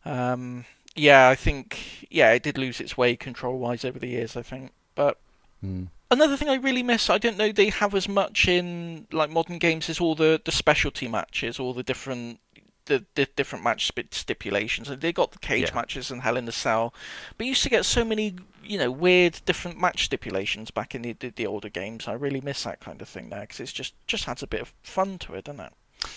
um, 0.05 0.65
yeah, 0.95 1.29
I 1.29 1.35
think 1.35 2.07
yeah, 2.11 2.33
it 2.33 2.43
did 2.43 2.59
lose 2.59 2.81
its 2.81 2.97
way 2.97 3.17
control 3.17 3.59
wise 3.59 3.85
over 3.85 3.99
the 3.99 4.09
years. 4.09 4.37
I 4.37 4.43
think, 4.43 4.73
but 4.95 5.19
Mm. 5.65 5.89
Another 6.11 6.37
thing 6.37 6.49
I 6.49 6.55
really 6.55 6.83
miss, 6.83 7.11
I 7.11 7.19
don't 7.19 7.37
know 7.37 7.53
they 7.53 7.69
have 7.69 7.95
as 7.95 8.09
much 8.09 8.49
in 8.49 9.07
like 9.13 9.29
modern 9.29 9.59
games, 9.59 9.89
is 9.89 10.01
all 10.01 10.15
the, 10.15 10.41
the 10.43 10.53
specialty 10.53 11.07
matches, 11.09 11.59
all 11.59 11.75
the 11.75 11.83
different 11.83 12.41
the, 12.87 13.05
the 13.17 13.27
different 13.37 13.65
match 13.65 13.91
stipulations. 14.13 14.89
And 14.89 15.03
they 15.03 15.13
got 15.13 15.33
the 15.33 15.39
cage 15.39 15.69
Yeah. 15.69 15.75
matches 15.75 16.11
and 16.11 16.23
Hell 16.23 16.39
in 16.39 16.47
the 16.47 16.53
Cell, 16.53 16.95
but 17.37 17.45
you 17.45 17.51
used 17.51 17.63
to 17.65 17.69
get 17.69 17.85
so 17.85 18.05
many 18.05 18.37
you 18.69 18.79
know 18.79 18.91
weird 18.91 19.41
different 19.47 19.81
match 19.81 20.05
stipulations 20.05 20.71
back 20.71 20.95
in 20.95 21.03
the 21.03 21.13
the, 21.15 21.31
the 21.31 21.47
older 21.47 21.69
games. 21.69 22.07
I 22.07 22.13
really 22.13 22.41
miss 22.41 22.63
that 22.65 22.81
kind 22.81 23.01
of 23.03 23.09
thing 23.09 23.31
there 23.31 23.41
because 23.43 23.61
it's 23.61 23.73
just 23.73 23.95
just 24.07 24.29
adds 24.29 24.43
a 24.43 24.47
bit 24.47 24.61
of 24.61 24.73
fun 24.83 25.19
to 25.21 25.35
it, 25.35 25.45
doesn't 25.45 25.61
it? 25.61 25.73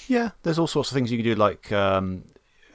Yeah, 0.08 0.32
there's 0.44 0.60
all 0.60 0.68
sorts 0.68 0.92
of 0.92 0.96
things 0.96 1.12
you 1.12 1.18
can 1.18 1.26
do, 1.26 1.36
like 1.36 1.72
um, 1.72 2.26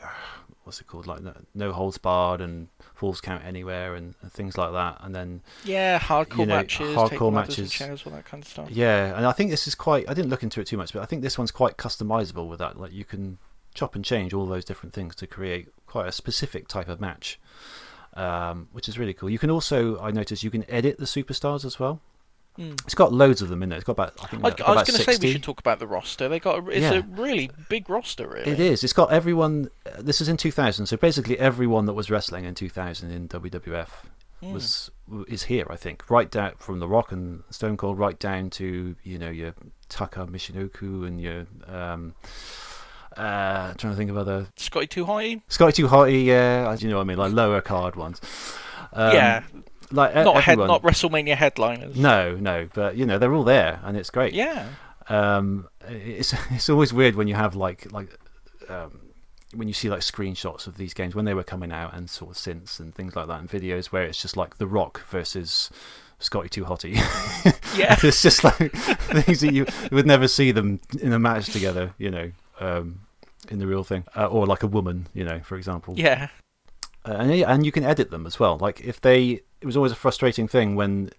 what's 0.65 0.81
it 0.81 0.86
called, 0.86 1.07
like 1.07 1.23
no, 1.23 1.32
no 1.55 1.73
holds 1.73 1.98
barred 1.98 2.40
and 2.40 2.69
falls 2.94 3.20
count 3.20 3.44
anywhere 3.44 3.94
and, 3.94 4.15
and 4.23 4.32
things 4.32 4.57
like 4.59 4.73
that. 4.73 4.98
And 5.01 5.15
then 5.15 5.43
Yeah, 5.65 5.98
hardcore 5.98 6.39
You 6.39 6.47
know, 6.47 6.57
matches, 6.57 6.97
hardcore 6.97 7.32
matches. 7.32 7.70
chairs, 7.70 8.03
all 8.07 8.12
that 8.12 8.24
kind 8.24 8.43
of 8.43 8.48
stuff. 8.48 8.70
yeah, 8.70 9.16
and 9.16 9.27
I 9.27 9.32
think 9.32 9.51
this 9.51 9.66
is 9.69 9.74
quite. 9.74 10.09
I 10.09 10.15
didn't 10.15 10.31
look 10.31 10.43
into 10.43 10.61
it 10.61 10.66
too 10.66 10.77
much, 10.77 10.93
but 10.93 11.03
I 11.03 11.07
think 11.07 11.23
this 11.23 11.39
one's 11.39 11.51
quite 11.53 11.77
customizable 11.77 12.48
with 12.48 12.59
that. 12.59 12.78
Like 12.81 12.93
you 12.93 13.05
can 13.05 13.39
chop 13.74 13.94
and 13.94 14.05
change 14.05 14.32
all 14.32 14.47
those 14.47 14.65
different 14.65 14.94
things 14.94 15.15
to 15.16 15.27
create 15.27 15.69
quite 15.86 16.09
a 16.09 16.12
specific 16.12 16.66
type 16.66 16.89
of 16.89 16.98
match, 17.01 17.39
um, 18.17 18.69
which 18.73 18.89
is 18.89 18.99
really 18.99 19.15
cool. 19.15 19.31
You 19.31 19.39
can 19.39 19.51
also, 19.51 19.99
I 20.01 20.11
noticed, 20.11 20.43
you 20.43 20.51
can 20.51 20.69
edit 20.71 20.99
the 20.99 21.05
superstars 21.05 21.65
as 21.65 21.79
well. 21.79 22.01
Mm. 22.59 22.73
It's 22.87 22.95
got 22.95 23.13
loads 23.13 23.43
of 23.43 23.51
them 23.51 23.63
in 23.63 23.69
there. 23.69 23.77
It's 23.77 23.85
got 23.85 23.93
about. 23.93 24.15
I 24.23 24.27
think 24.29 24.43
I, 24.43 24.49
I 24.65 24.75
was 24.75 24.89
going 24.89 24.99
to 24.99 25.05
say 25.05 25.19
we 25.21 25.33
should 25.33 25.43
talk 25.43 25.61
about 25.61 25.79
the 25.79 25.87
roster. 25.87 26.27
They 26.27 26.41
got 26.41 26.65
a, 26.65 26.71
it's 26.71 26.81
Yeah. 26.81 26.93
a 26.95 27.03
really 27.03 27.51
big 27.69 27.91
roster, 27.91 28.27
really. 28.27 28.51
It 28.51 28.59
is. 28.61 28.83
It's 28.83 28.95
got 28.95 29.13
everyone. 29.13 29.69
uh, 29.85 30.01
This 30.01 30.23
is 30.23 30.29
in 30.31 30.39
2000, 30.39 30.87
so 30.87 30.97
basically 30.97 31.39
everyone 31.39 31.85
that 31.85 31.93
was 31.93 32.11
wrestling 32.11 32.47
in 32.47 32.55
2000 32.55 33.11
in 33.11 33.29
WWF 33.29 33.89
Hmm. 34.41 34.53
was 34.53 34.91
is 35.29 35.45
here. 35.45 35.67
I 35.71 35.77
think 35.77 36.11
right 36.11 36.31
down 36.31 36.53
from 36.59 36.79
The 36.79 36.89
Rock 36.89 37.11
and 37.13 37.43
Stone 37.51 37.77
Cold, 37.79 37.99
right 37.99 38.19
down 38.19 38.49
to 38.51 38.97
you 39.03 39.19
know 39.19 39.31
your 39.31 39.55
Taka 39.91 40.27
Michinoku 40.27 41.07
and 41.07 41.21
your 41.21 41.47
um, 41.67 42.15
uh, 43.17 43.75
trying 43.75 43.93
to 43.93 43.97
think 43.97 44.11
of 44.11 44.17
other 44.17 44.47
Scotty 44.57 44.87
Too 44.87 45.05
High. 45.05 45.41
Scotty 45.49 45.73
Too 45.73 45.89
Hotty. 45.89 46.25
Yeah, 46.25 46.75
do 46.77 46.85
you 46.85 46.91
know 46.91 46.97
what 46.97 47.03
I 47.03 47.07
mean? 47.07 47.19
Like 47.19 47.33
lower 47.33 47.61
card 47.61 47.97
ones. 47.97 48.21
Um, 48.93 49.13
yeah, 49.13 49.43
like 49.91 50.15
not 50.15 50.43
head, 50.43 50.59
not 50.59 50.83
WrestleMania 50.83 51.37
headliners. 51.37 51.97
No, 51.97 52.37
no, 52.37 52.69
but 52.75 52.97
you 52.97 53.07
know 53.07 53.19
they're 53.19 53.35
all 53.35 53.45
there, 53.45 53.81
and 53.85 53.97
it's 53.97 54.11
great 54.11 54.33
Yeah, 54.33 54.69
um, 55.09 55.69
it's 55.89 56.35
it's 56.51 56.69
always 56.69 56.93
weird 56.93 57.15
when 57.15 57.29
you 57.29 57.35
have 57.35 57.55
like 57.55 57.91
like 57.93 58.09
um, 58.69 59.01
when 59.55 59.69
you 59.69 59.75
see 59.75 59.89
like 59.89 60.01
screenshots 60.01 60.67
of 60.67 60.77
these 60.77 60.95
games 60.95 61.15
when 61.15 61.25
they 61.25 61.35
were 61.35 61.45
coming 61.45 61.73
out 61.73 61.95
and 61.95 62.11
sort 62.11 62.33
of 62.33 62.39
since 62.39 62.81
and 62.81 62.95
things 62.95 63.15
like 63.17 63.29
that 63.29 63.41
and 63.41 63.49
videos 63.49 63.87
where 63.87 64.03
it's 64.03 64.21
just 64.21 64.37
like 64.37 64.59
The 64.59 64.67
Rock 64.67 65.03
versus 65.09 65.71
Scotty 66.19 66.49
Too 66.49 66.65
Hotty. 66.65 66.95
yeah, 67.79 67.97
it's 68.03 68.23
just 68.23 68.43
like 68.45 68.73
things 68.73 69.41
that 69.41 69.53
you 69.53 69.67
would 69.93 70.07
never 70.07 70.29
see 70.29 70.53
them 70.53 70.81
in 71.01 71.13
a 71.13 71.19
match 71.19 71.47
together, 71.53 71.95
you 71.99 72.11
know, 72.11 72.33
um, 72.61 73.01
in 73.51 73.59
the 73.59 73.66
real 73.66 73.85
thing, 73.85 74.05
uh, 74.16 74.27
or 74.27 74.47
like 74.47 74.62
a 74.62 74.66
woman, 74.66 75.09
you 75.14 75.24
know, 75.24 75.40
for 75.40 75.56
example. 75.56 75.94
yeah. 75.97 76.28
Uh, 77.05 77.12
and 77.18 77.31
and 77.31 77.64
you 77.66 77.73
can 77.73 77.85
edit 77.85 78.10
them 78.10 78.27
as 78.27 78.40
well. 78.40 78.59
Like 78.59 78.81
if 78.81 79.01
they, 79.01 79.40
it 79.60 79.66
was 79.66 79.77
always 79.77 79.93
a 79.93 79.97
frustrating 79.97 80.48
thing 80.48 80.74
when, 80.74 81.10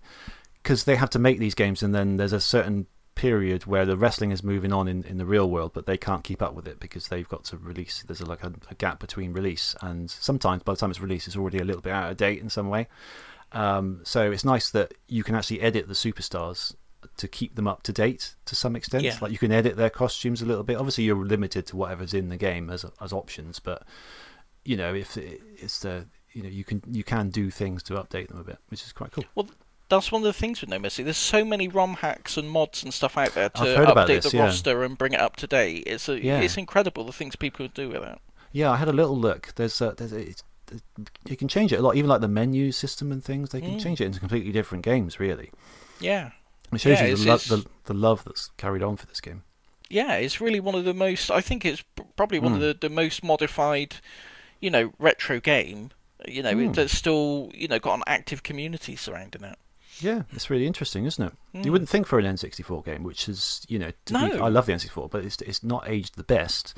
because 0.61 0.83
they 0.83 0.95
have 0.95 1.09
to 1.11 1.19
make 1.19 1.39
these 1.39 1.55
games, 1.55 1.81
and 1.81 1.95
then 1.95 2.17
there's 2.17 2.33
a 2.33 2.41
certain 2.41 2.87
period 3.15 3.65
where 3.65 3.85
the 3.85 3.97
wrestling 3.97 4.31
is 4.31 4.43
moving 4.43 4.71
on 4.71 4.87
in, 4.87 5.03
in 5.03 5.17
the 5.17 5.25
real 5.25 5.49
world, 5.49 5.71
but 5.73 5.85
they 5.85 5.97
can't 5.97 6.23
keep 6.23 6.41
up 6.41 6.53
with 6.53 6.67
it 6.67 6.79
because 6.79 7.07
they've 7.07 7.29
got 7.29 7.43
to 7.45 7.57
release. 7.57 8.03
There's 8.05 8.21
a, 8.21 8.25
like 8.25 8.43
a, 8.43 8.53
a 8.69 8.75
gap 8.75 8.99
between 8.99 9.33
release, 9.33 9.75
and 9.81 10.09
sometimes 10.11 10.63
by 10.63 10.73
the 10.73 10.77
time 10.77 10.91
it's 10.91 11.01
released, 11.01 11.27
it's 11.27 11.37
already 11.37 11.59
a 11.59 11.63
little 11.63 11.81
bit 11.81 11.93
out 11.93 12.11
of 12.11 12.17
date 12.17 12.41
in 12.41 12.49
some 12.49 12.69
way. 12.69 12.87
Um, 13.53 14.01
so 14.03 14.29
it's 14.31 14.43
nice 14.43 14.69
that 14.71 14.93
you 15.07 15.23
can 15.23 15.35
actually 15.35 15.61
edit 15.61 15.87
the 15.87 15.93
superstars 15.93 16.75
to 17.17 17.27
keep 17.27 17.55
them 17.55 17.67
up 17.67 17.83
to 17.83 17.93
date 17.93 18.35
to 18.45 18.55
some 18.55 18.75
extent. 18.75 19.03
Yeah. 19.03 19.17
Like 19.21 19.31
you 19.31 19.37
can 19.37 19.51
edit 19.51 19.75
their 19.77 19.89
costumes 19.89 20.41
a 20.41 20.45
little 20.45 20.63
bit. 20.63 20.77
Obviously, 20.77 21.03
you're 21.03 21.25
limited 21.25 21.65
to 21.67 21.75
whatever's 21.77 22.13
in 22.13 22.29
the 22.29 22.37
game 22.37 22.69
as 22.69 22.85
as 23.01 23.13
options, 23.13 23.59
but 23.59 23.83
you 24.65 24.75
know 24.77 24.93
if 24.93 25.17
it, 25.17 25.41
it's 25.57 25.79
the 25.79 26.05
you 26.33 26.43
know 26.43 26.49
you 26.49 26.63
can 26.63 26.81
you 26.91 27.03
can 27.03 27.29
do 27.29 27.49
things 27.49 27.83
to 27.83 27.93
update 27.93 28.27
them 28.29 28.39
a 28.39 28.43
bit, 28.43 28.57
which 28.69 28.83
is 28.83 28.91
quite 28.93 29.11
cool. 29.11 29.23
Well, 29.35 29.49
that's 29.89 30.11
one 30.11 30.21
of 30.21 30.25
the 30.25 30.33
things 30.33 30.59
with 30.61 30.69
No 30.69 30.79
Mercy. 30.79 31.01
There's 31.03 31.15
so 31.17 31.45
many 31.45 31.67
ROM 31.69 31.93
hacks 31.95 32.35
and 32.37 32.49
mods 32.49 32.83
and 32.83 32.93
stuff 32.93 33.17
out 33.17 33.33
there 33.33 33.49
to 33.49 33.61
I've 33.61 33.77
heard 33.77 33.89
about 33.89 34.07
update 34.09 34.21
this, 34.23 34.31
the 34.31 34.37
yeah. 34.37 34.43
roster 34.43 34.83
and 34.83 34.97
bring 34.97 35.13
it 35.13 35.19
up 35.21 35.37
to 35.37 35.47
date. 35.47 35.83
It's 35.87 36.09
a, 36.09 36.21
Yeah. 36.21 36.41
it's 36.41 36.57
incredible 36.57 37.05
the 37.05 37.13
things 37.13 37.35
people 37.37 37.67
do 37.69 37.87
with 37.89 38.03
it. 38.03 38.19
Yeah, 38.51 38.69
I 38.71 38.75
had 38.77 38.89
a 38.89 38.93
little 38.93 39.17
look. 39.17 39.53
There's 39.55 39.81
uh, 39.81 39.93
there's 39.95 40.11
it's, 40.11 40.43
you 41.29 41.37
can 41.37 41.47
change 41.47 41.71
it 41.71 41.79
a 41.79 41.81
lot, 41.81 41.95
even 41.95 42.09
like 42.09 42.19
the 42.19 42.27
menu 42.27 42.73
system 42.73 43.11
and 43.13 43.23
things. 43.23 43.51
They 43.51 43.61
can 43.61 43.77
Mm. 43.77 43.81
change 43.81 44.01
it 44.01 44.05
into 44.05 44.19
completely 44.19 44.51
different 44.51 44.83
games. 44.83 45.19
Really, 45.21 45.51
Yeah, 46.01 46.31
it 46.73 46.81
shows 46.81 46.99
Yeah, 46.99 47.05
you 47.07 47.15
the, 47.15 47.25
lo- 47.25 47.37
the 47.37 47.65
the 47.85 47.93
love 47.93 48.23
that's 48.25 48.49
carried 48.57 48.83
on 48.83 48.95
for 48.97 49.05
this 49.07 49.21
game. 49.21 49.43
yeah. 49.89 50.13
It's 50.15 50.41
really 50.41 50.59
one 50.59 50.75
of 50.75 50.85
the 50.85 50.93
most. 50.93 51.31
I 51.31 51.41
think 51.41 51.63
it's 51.65 51.83
probably 52.15 52.39
one 52.39 52.53
of 52.53 52.59
Mm. 52.59 52.61
the, 52.79 52.87
the 52.87 52.93
most 52.93 53.23
modified, 53.23 53.95
you 54.59 54.69
know, 54.69 54.93
retro 54.99 55.39
game. 55.39 55.91
You 56.27 56.43
know, 56.43 56.53
Mm. 56.53 56.73
that's 56.75 56.93
still 56.93 57.51
you 57.53 57.67
know 57.67 57.79
got 57.79 57.95
an 57.95 58.03
active 58.07 58.43
community 58.43 58.95
surrounding 58.95 59.43
it. 59.43 59.57
Yeah, 59.99 60.23
it's 60.31 60.49
really 60.49 60.67
interesting, 60.67 61.05
isn't 61.05 61.23
it? 61.25 61.33
You 61.65 61.71
wouldn't 61.71 61.89
think 61.89 62.05
for 62.05 62.19
an 62.19 62.25
N64 62.25 62.85
game, 62.85 63.01
which 63.03 63.27
is, 63.27 63.65
you 63.67 63.79
know, 63.79 63.91
to 64.05 64.13
be- 64.13 64.19
Hmm. 64.37 64.43
I 64.43 64.47
love 64.49 64.67
the 64.67 64.73
N64, 64.73 65.09
but 65.09 65.25
it's 65.25 65.41
it's 65.41 65.63
not 65.63 65.87
aged 65.89 66.15
the 66.17 66.23
best. 66.23 66.75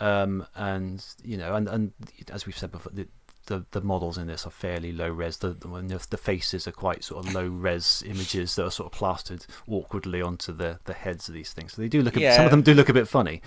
Um, 0.00 0.46
and 0.56 1.04
you 1.22 1.36
know, 1.36 1.54
and 1.54 1.68
and 1.68 1.92
as 2.32 2.46
we've 2.46 2.56
said 2.58 2.70
before, 2.72 2.92
the 2.94 3.08
the, 3.48 3.64
the 3.70 3.80
models 3.80 4.16
in 4.18 4.26
this 4.26 4.46
are 4.46 4.50
fairly 4.50 4.92
low 4.92 5.08
res. 5.08 5.38
The, 5.38 5.48
the 5.48 6.06
the 6.10 6.16
faces 6.16 6.68
are 6.68 6.72
quite 6.72 7.02
sort 7.02 7.26
of 7.26 7.34
low 7.34 7.48
res 7.48 8.04
images 8.06 8.54
that 8.54 8.64
are 8.64 8.70
sort 8.70 8.92
of 8.92 8.98
plastered 8.98 9.46
awkwardly 9.66 10.22
onto 10.22 10.52
the, 10.52 10.78
the 10.84 10.92
heads 10.92 11.28
of 11.28 11.34
these 11.34 11.52
things. 11.52 11.72
So 11.72 11.82
they 11.82 11.88
do 11.88 12.02
look. 12.02 12.16
A, 12.16 12.36
Some 12.36 12.44
of 12.44 12.50
them 12.50 12.62
do 12.62 12.74
look 12.74 12.88
a 12.88 12.92
bit 12.92 13.08
funny. 13.08 13.42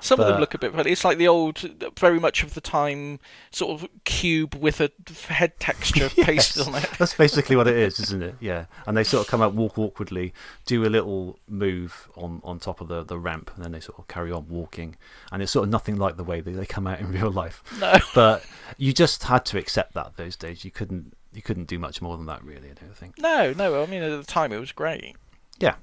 Some 0.00 0.20
of 0.20 0.26
them 0.26 0.38
look 0.40 0.54
a 0.54 0.58
bit 0.58 0.72
funny. 0.72 0.92
It's 0.92 1.04
like 1.04 1.18
the 1.18 1.26
old, 1.26 1.58
very 1.98 2.20
much 2.20 2.42
of 2.42 2.54
the 2.54 2.60
time, 2.60 3.18
sort 3.50 3.80
of 3.80 3.88
cube 4.04 4.54
with 4.54 4.80
a 4.80 4.90
head 5.28 5.58
texture 5.58 6.08
pasted 6.16 6.68
on 6.68 6.74
it. 6.74 6.88
That's 6.98 7.14
basically 7.14 7.56
what 7.56 7.66
it 7.66 7.76
is, 7.76 7.98
isn't 7.98 8.22
it? 8.22 8.34
Yeah. 8.40 8.66
And 8.86 8.96
they 8.96 9.04
sort 9.04 9.24
of 9.26 9.30
come 9.30 9.40
out, 9.40 9.54
walk 9.54 9.78
awkwardly, 9.78 10.34
do 10.66 10.84
a 10.84 10.90
little 10.90 11.38
move 11.48 12.08
on, 12.16 12.40
on 12.44 12.58
top 12.58 12.80
of 12.80 12.88
the, 12.88 13.02
the 13.02 13.18
ramp, 13.18 13.50
and 13.54 13.64
then 13.64 13.72
they 13.72 13.80
sort 13.80 13.98
of 13.98 14.06
carry 14.06 14.30
on 14.30 14.46
walking. 14.48 14.96
And 15.32 15.42
it's 15.42 15.52
sort 15.52 15.64
of 15.64 15.70
nothing 15.70 15.96
like 15.96 16.16
the 16.18 16.24
way 16.24 16.40
that 16.42 16.50
they 16.50 16.66
come 16.66 16.86
out 16.86 17.00
in 17.00 17.10
real 17.10 17.30
life. 17.30 17.62
No. 17.80 17.94
But 18.14 18.44
you 18.76 18.92
just 18.92 19.22
had 19.24 19.45
to 19.46 19.58
accept 19.58 19.94
that 19.94 20.16
those 20.16 20.36
days. 20.36 20.64
You 20.64 20.70
couldn't 20.70 21.14
you 21.32 21.42
couldn't 21.42 21.66
do 21.66 21.78
much 21.78 22.00
more 22.02 22.16
than 22.16 22.26
that, 22.26 22.42
really. 22.44 22.70
I 22.70 22.74
don't 22.74 22.96
think. 22.96 23.18
No, 23.18 23.52
no. 23.52 23.82
I 23.82 23.86
mean, 23.86 24.02
at 24.02 24.16
the 24.16 24.24
time 24.24 24.52
it 24.52 24.58
was 24.60 24.72
great. 24.72 25.16
Yeah. 25.58 25.74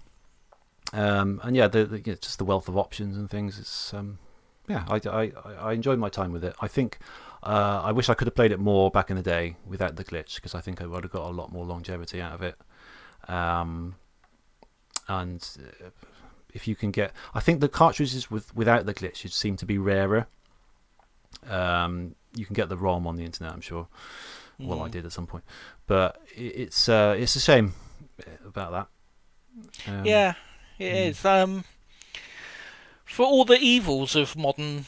Um, 0.93 1.39
and 1.43 1.55
yeah, 1.55 1.67
the, 1.67 1.85
the 1.85 1.97
you 1.99 2.11
know, 2.13 2.17
just 2.21 2.37
the 2.37 2.45
wealth 2.45 2.67
of 2.67 2.77
options 2.77 3.17
and 3.17 3.29
things. 3.29 3.57
It's 3.59 3.93
um, 3.93 4.19
yeah, 4.67 4.85
I, 4.87 4.99
I, 5.09 5.31
I- 5.59 5.73
enjoyed 5.73 5.99
my 5.99 6.09
time 6.09 6.31
with 6.31 6.43
it. 6.43 6.55
I 6.61 6.67
think 6.67 6.99
uh, 7.43 7.81
I 7.83 7.91
wish 7.91 8.09
I 8.09 8.13
could 8.13 8.27
have 8.27 8.35
played 8.35 8.51
it 8.51 8.59
more 8.59 8.91
back 8.91 9.09
in 9.09 9.15
the 9.17 9.23
day 9.23 9.55
without 9.67 9.95
the 9.95 10.03
glitch 10.03 10.35
because 10.35 10.53
I 10.55 10.61
think 10.61 10.81
I 10.81 10.85
would 10.85 11.03
have 11.03 11.11
got 11.11 11.27
a 11.29 11.33
lot 11.33 11.51
more 11.51 11.65
longevity 11.65 12.21
out 12.21 12.33
of 12.33 12.41
it. 12.43 12.55
Um, 13.27 13.95
and 15.07 15.45
uh, 15.83 15.89
if 16.53 16.67
you 16.67 16.75
can 16.75 16.91
get, 16.91 17.11
I 17.33 17.39
think 17.39 17.59
the 17.59 17.69
cartridges 17.69 18.29
with 18.29 18.55
without 18.55 18.85
the 18.85 18.93
glitch 18.93 19.29
seem 19.31 19.57
to 19.57 19.65
be 19.65 19.77
rarer. 19.77 20.27
Um, 21.49 22.15
you 22.35 22.45
can 22.45 22.53
get 22.53 22.69
the 22.69 22.77
ROM 22.77 23.05
on 23.07 23.15
the 23.15 23.23
internet, 23.23 23.53
I'm 23.53 23.61
sure. 23.61 23.87
Well, 24.59 24.81
I 24.83 24.87
did 24.87 25.05
at 25.05 25.11
some 25.11 25.27
point, 25.27 25.43
but 25.87 26.21
it's 26.35 26.87
uh, 26.87 27.15
it's 27.17 27.35
a 27.35 27.39
shame 27.39 27.73
about 28.45 28.71
that. 28.71 29.91
Um, 29.91 30.05
yeah, 30.05 30.33
it 30.79 30.93
is. 30.93 31.25
Um, 31.25 31.65
for 33.03 33.25
all 33.25 33.45
the 33.45 33.59
evils 33.59 34.15
of 34.15 34.35
modern 34.37 34.85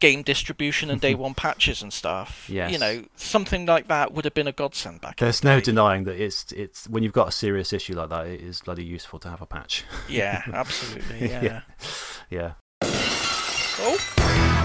game 0.00 0.22
distribution 0.22 0.90
and 0.90 1.00
day 1.00 1.14
one 1.26 1.34
patches 1.34 1.82
and 1.82 1.92
stuff, 1.92 2.48
Yes. 2.50 2.72
you 2.72 2.78
know, 2.78 3.04
something 3.16 3.64
like 3.66 3.86
that 3.88 4.12
would 4.12 4.24
have 4.24 4.34
been 4.34 4.48
a 4.48 4.52
godsend 4.52 5.00
back. 5.02 5.20
in 5.20 5.26
There's 5.26 5.40
the 5.40 5.48
no 5.48 5.60
denying 5.60 6.04
that 6.04 6.20
it's 6.20 6.50
it's 6.52 6.88
when 6.88 7.02
you've 7.02 7.12
got 7.12 7.28
a 7.28 7.32
serious 7.32 7.72
issue 7.72 7.94
like 7.94 8.08
that, 8.08 8.26
it 8.26 8.40
is 8.40 8.60
bloody 8.62 8.84
useful 8.84 9.18
to 9.20 9.28
have 9.30 9.40
a 9.42 9.46
patch. 9.46 9.84
Yeah, 10.08 10.42
absolutely. 10.52 11.28
Yeah. 11.30 11.42
Yeah. 11.42 11.60
yeah. 12.30 12.52
Oh, 13.78 14.55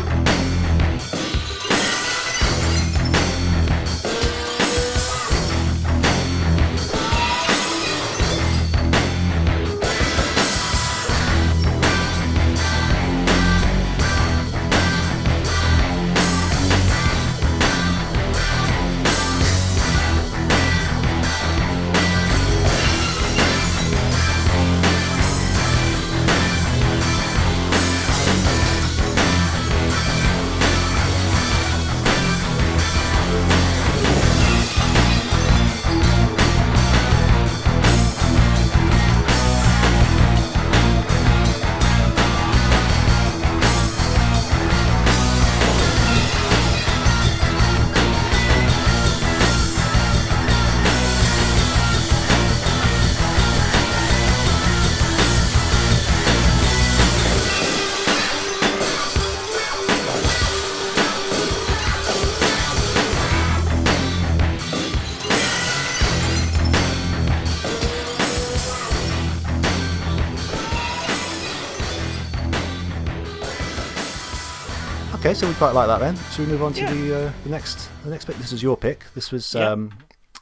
quite 75.61 75.75
like 75.75 75.85
that 75.85 75.99
then. 75.99 76.15
Should 76.31 76.47
we 76.47 76.51
move 76.53 76.63
on 76.63 76.73
to 76.73 76.79
Yeah. 76.81 76.91
the 76.91 77.27
uh, 77.27 77.31
the 77.43 77.49
next 77.49 77.87
the 78.03 78.09
next 78.09 78.25
pick? 78.25 78.35
This 78.37 78.51
is 78.51 78.63
your 78.63 78.75
pick. 78.75 79.05
This 79.13 79.31
was 79.31 79.53
Yeah. 79.53 79.69
um, 79.69 79.91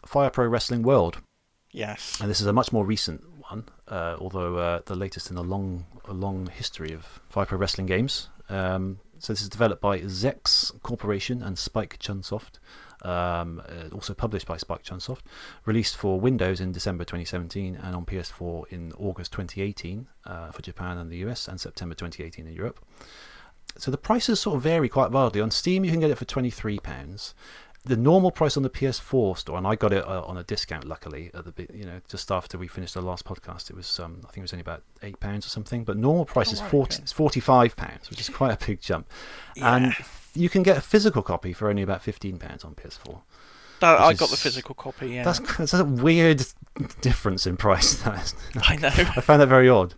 Fire 0.06 0.30
Pro 0.30 0.48
Wrestling 0.48 0.82
World, 0.82 1.18
yes. 1.74 2.22
and 2.22 2.30
this 2.30 2.40
is 2.40 2.48
a 2.48 2.54
much 2.54 2.72
more 2.72 2.86
recent 2.86 3.22
one, 3.50 3.66
uh, 3.90 4.16
although 4.18 4.56
uh, 4.56 4.80
the 4.86 4.96
latest 4.96 5.30
in 5.30 5.36
a 5.36 5.42
long 5.42 5.86
a 6.08 6.14
long 6.14 6.48
history 6.48 6.94
of 6.94 7.20
Fire 7.28 7.46
Pro 7.46 7.58
Wrestling 7.58 7.86
games. 7.86 8.30
Um, 8.48 9.00
so 9.18 9.34
this 9.34 9.42
is 9.42 9.50
developed 9.50 9.82
by 9.82 10.00
Zex 10.00 10.72
Corporation 10.84 11.44
and 11.44 11.58
Spike 11.58 12.00
Chunsoft. 12.00 12.60
Um, 13.02 13.62
uh, 13.68 13.94
also 13.94 14.14
published 14.14 14.46
by 14.48 14.56
Spike 14.58 14.84
Chunsoft, 14.84 15.22
released 15.66 15.96
for 15.98 16.20
Windows 16.20 16.60
in 16.62 16.72
December 16.74 17.04
2017 17.06 17.76
and 17.76 17.96
on 17.96 18.06
PS4 18.06 18.68
in 18.72 18.92
August 18.94 19.32
2018 19.34 20.08
uh, 20.26 20.52
for 20.52 20.62
Japan 20.62 20.98
and 20.98 21.10
the 21.10 21.18
US, 21.28 21.48
and 21.48 21.60
September 21.62 21.96
2018 21.96 22.46
in 22.48 22.54
Europe. 22.54 22.80
So 23.78 23.92
the 23.92 23.98
prices 23.98 24.40
sort 24.40 24.58
of 24.58 24.62
vary 24.64 24.90
quite 24.90 25.12
wildly. 25.12 25.42
On 25.42 25.52
Steam, 25.52 25.86
you 25.86 25.92
can 25.92 26.00
get 26.00 26.10
it 26.12 26.18
for 26.18 26.26
twenty 26.26 26.50
three 26.50 26.80
pounds. 26.80 27.34
The 27.86 27.96
normal 27.96 28.30
price 28.32 28.58
on 28.58 28.64
the 28.64 28.70
PS4 28.70 29.38
store, 29.38 29.58
and 29.58 29.66
I 29.66 29.76
got 29.76 29.94
it 29.94 30.06
uh, 30.06 30.22
on 30.26 30.36
a 30.38 30.44
discount, 30.44 30.84
luckily, 30.84 31.32
at 31.34 31.46
the 31.56 31.68
you 31.74 31.86
know 31.86 32.02
just 32.10 32.30
after 32.30 32.58
we 32.58 32.68
finished 32.68 32.94
the 32.94 33.02
last 33.02 33.24
podcast. 33.24 33.70
It 33.70 33.76
was 33.78 34.00
um, 34.02 34.18
I 34.26 34.28
think 34.28 34.40
it 34.40 34.42
was 34.42 34.54
only 34.54 34.62
about 34.62 34.84
eight 35.02 35.20
pounds 35.22 35.46
or 35.46 35.50
something. 35.50 35.86
But 35.86 35.96
normal 35.98 36.26
price 36.26 36.50
Oh, 36.50 36.54
is 36.54 36.62
forty 36.62 36.98
okay. 36.98 37.06
forty 37.16 37.40
five 37.40 37.76
pounds, 37.78 38.10
which 38.10 38.20
is 38.20 38.28
quite 38.30 38.62
a 38.62 38.66
big 38.66 38.82
jump. 38.82 39.10
And 39.62 39.86
Yeah. 39.86 39.90
f- 39.98 40.30
you 40.36 40.50
can 40.50 40.62
get 40.62 40.78
a 40.78 40.82
physical 40.82 41.22
copy 41.24 41.54
for 41.54 41.70
only 41.70 41.82
about 41.82 42.02
fifteen 42.02 42.38
pounds 42.38 42.66
on 42.66 42.76
PS4. 42.76 43.22
That, 43.80 43.98
I 43.98 44.10
which 44.10 44.18
got 44.18 44.30
the 44.30 44.36
physical 44.36 44.76
copy. 44.76 45.12
Yeah. 45.12 45.24
That's, 45.24 45.40
that's 45.58 45.74
a 45.74 45.86
weird 45.86 46.44
difference 47.02 47.48
in 47.48 47.56
price. 47.56 47.94
That 48.04 48.22
is. 48.26 48.36
I 48.62 48.76
know. 48.76 48.90
I 48.90 49.22
found 49.22 49.42
that 49.42 49.48
very 49.48 49.70
odd. 49.70 49.96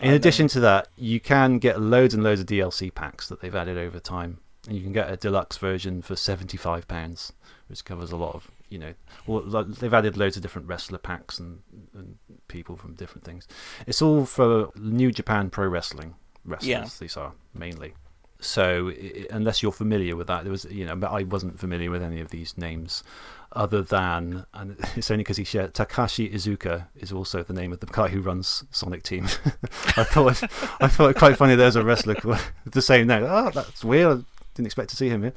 In 0.00 0.08
I 0.08 0.10
know. 0.10 0.16
addition 0.16 0.48
to 0.48 0.60
that, 0.60 0.88
you 0.96 1.20
can 1.20 1.58
get 1.58 1.80
loads 1.80 2.14
and 2.14 2.22
loads 2.22 2.40
of 2.40 2.46
DLC 2.46 2.92
packs 2.94 3.28
that 3.28 3.40
they've 3.40 3.54
added 3.54 3.78
over 3.78 4.00
time, 4.00 4.38
and 4.66 4.76
you 4.76 4.82
can 4.82 4.92
get 4.92 5.10
a 5.10 5.16
deluxe 5.16 5.58
version 5.58 6.02
for 6.02 6.16
seventy-five 6.16 6.88
pounds, 6.88 7.32
which 7.68 7.84
covers 7.84 8.12
a 8.12 8.16
lot 8.16 8.34
of 8.34 8.50
you 8.68 8.78
know. 8.78 8.94
Well, 9.26 9.42
they've 9.64 9.92
added 9.92 10.16
loads 10.16 10.36
of 10.36 10.42
different 10.42 10.66
wrestler 10.66 10.98
packs 10.98 11.38
and, 11.38 11.60
and 11.94 12.16
people 12.48 12.76
from 12.76 12.94
different 12.94 13.24
things. 13.24 13.46
It's 13.86 14.02
all 14.02 14.24
for 14.24 14.70
New 14.76 15.12
Japan 15.12 15.50
Pro 15.50 15.68
Wrestling 15.68 16.14
wrestlers. 16.44 16.68
Yeah. 16.68 16.86
These 16.98 17.16
are 17.16 17.32
mainly. 17.54 17.94
So 18.40 18.92
unless 19.30 19.62
you're 19.62 19.72
familiar 19.72 20.16
with 20.16 20.26
that, 20.26 20.42
there 20.42 20.50
was 20.50 20.64
you 20.64 20.84
know, 20.84 20.96
but 20.96 21.12
I 21.12 21.22
wasn't 21.22 21.60
familiar 21.60 21.90
with 21.90 22.02
any 22.02 22.20
of 22.20 22.30
these 22.30 22.58
names, 22.58 23.04
other 23.54 23.82
than 23.82 24.44
and 24.54 24.76
it's 24.96 25.10
only 25.10 25.22
because 25.22 25.36
he 25.36 25.44
shared 25.44 25.74
Takashi 25.74 26.32
Iizuka 26.32 26.86
is 26.96 27.12
also 27.12 27.42
the 27.42 27.52
name 27.52 27.72
of 27.72 27.80
the 27.80 27.86
guy 27.86 28.08
who 28.08 28.20
runs 28.20 28.64
Sonic 28.70 29.02
Team. 29.02 29.24
I 29.96 30.04
thought 30.04 30.42
I 30.80 30.88
thought 30.88 31.10
it 31.10 31.16
quite 31.16 31.36
funny. 31.36 31.54
There's 31.54 31.76
a 31.76 31.84
wrestler 31.84 32.16
with 32.24 32.52
the 32.66 32.82
same 32.82 33.06
name. 33.06 33.24
Oh, 33.26 33.50
that's 33.50 33.84
weird. 33.84 34.18
I 34.20 34.24
didn't 34.54 34.66
expect 34.66 34.90
to 34.90 34.96
see 34.96 35.08
him 35.08 35.22
here. 35.22 35.32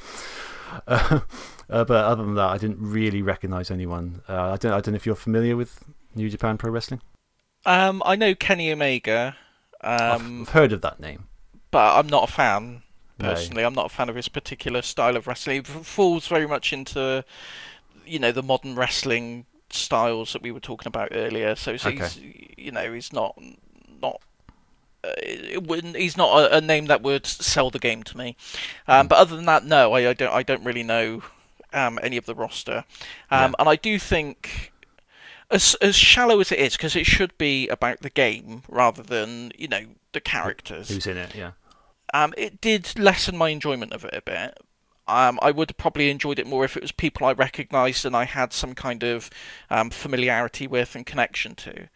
Uh, 0.87 1.19
uh, 1.69 1.83
but 1.85 2.05
other 2.05 2.23
than 2.23 2.35
that, 2.35 2.49
I 2.49 2.57
didn't 2.57 2.79
really 2.79 3.21
recognise 3.21 3.71
anyone. 3.71 4.21
Uh, 4.27 4.51
I 4.51 4.57
don't. 4.57 4.71
I 4.73 4.81
don't 4.81 4.89
know 4.89 4.95
if 4.95 5.05
you're 5.05 5.15
familiar 5.15 5.55
with 5.55 5.83
New 6.15 6.29
Japan 6.29 6.57
Pro 6.57 6.69
Wrestling. 6.71 7.01
Um, 7.65 8.03
I 8.05 8.15
know 8.15 8.35
Kenny 8.35 8.71
Omega, 8.71 9.35
um, 9.81 10.41
I've 10.41 10.49
heard 10.49 10.71
of 10.73 10.81
that 10.81 10.99
name. 10.99 11.25
but 11.71 11.97
I'm 11.97 12.07
not 12.07 12.29
a 12.29 12.31
fan. 12.31 12.83
No. 13.19 13.29
Personally, 13.29 13.63
I'm 13.63 13.73
not 13.73 13.85
a 13.85 13.89
fan 13.89 14.09
of 14.09 14.15
his 14.15 14.27
particular 14.27 14.81
style 14.81 15.15
of 15.15 15.25
wrestling. 15.25 15.59
It 15.59 15.67
falls 15.67 16.27
very 16.27 16.45
much 16.47 16.73
into, 16.73 17.23
you 18.05 18.19
know, 18.19 18.31
the 18.31 18.43
modern 18.43 18.75
wrestling 18.75 19.45
styles 19.69 20.33
that 20.33 20.41
we 20.41 20.51
were 20.51 20.59
talking 20.59 20.87
about 20.87 21.09
earlier. 21.11 21.55
So, 21.55 21.77
so 21.77 21.91
he's, 21.91 22.19
you 22.57 22.71
know, 22.71 22.93
he's 22.93 23.11
not 23.13 23.39
not. 24.01 24.21
Uh, 25.03 25.11
it 25.17 25.63
wouldn't, 25.67 25.95
he's 25.95 26.17
not 26.17 26.39
a, 26.51 26.57
a 26.57 26.61
name 26.61 26.85
that 26.87 27.01
would 27.03 27.25
sell 27.27 27.69
the 27.69 27.79
game 27.79 28.01
to 28.03 28.17
me. 28.17 28.35
Um, 28.87 29.07
But 29.07 29.19
other 29.19 29.35
than 29.35 29.45
that, 29.45 29.63
no, 29.63 29.93
I, 29.93 30.09
I 30.09 30.13
don't. 30.13 30.33
I 30.33 30.43
don't 30.43 30.63
really 30.63 30.83
know 30.83 31.21
um, 31.73 31.99
any 32.01 32.17
of 32.17 32.25
the 32.25 32.35
roster. 32.35 32.85
Um, 33.29 33.55
And 33.59 33.69
I 33.69 33.75
do 33.75 33.99
think 33.99 34.71
as 35.51 35.75
as 35.75 35.95
shallow 35.95 36.39
as 36.39 36.51
it 36.51 36.59
is, 36.59 36.75
because 36.75 36.95
it 36.95 37.05
should 37.05 37.37
be 37.37 37.67
about 37.67 38.01
the 38.01 38.09
game 38.09 38.63
rather 38.67 39.03
than 39.03 39.51
you 39.57 39.67
know 39.67 39.85
the 40.13 40.21
characters. 40.21 40.89
Who's 40.89 41.07
in 41.07 41.17
it? 41.17 41.35
Yeah. 41.35 41.51
Um, 42.13 42.33
it 42.37 42.61
did 42.61 42.97
lessen 42.97 43.37
my 43.37 43.49
enjoyment 43.49 43.91
of 43.93 44.05
it 44.05 44.13
a 44.13 44.21
bit. 44.21 44.57
Um, 45.07 45.39
I 45.41 45.51
would 45.51 45.69
have 45.69 45.77
probably 45.77 46.09
enjoyed 46.09 46.39
it 46.39 46.47
more 46.47 46.65
if 46.65 46.75
it 46.75 46.81
was 46.81 46.91
people 46.91 47.27
I 47.27 47.33
recognised 47.33 48.05
and 48.05 48.15
I 48.15 48.25
had 48.25 48.53
some 48.53 48.73
kind 48.73 49.03
of 49.03 49.29
um, 49.69 49.89
familiarity 49.89 50.67
with 50.67 50.95
and 50.95 51.05
connection 51.05 51.55
to. 51.55 51.89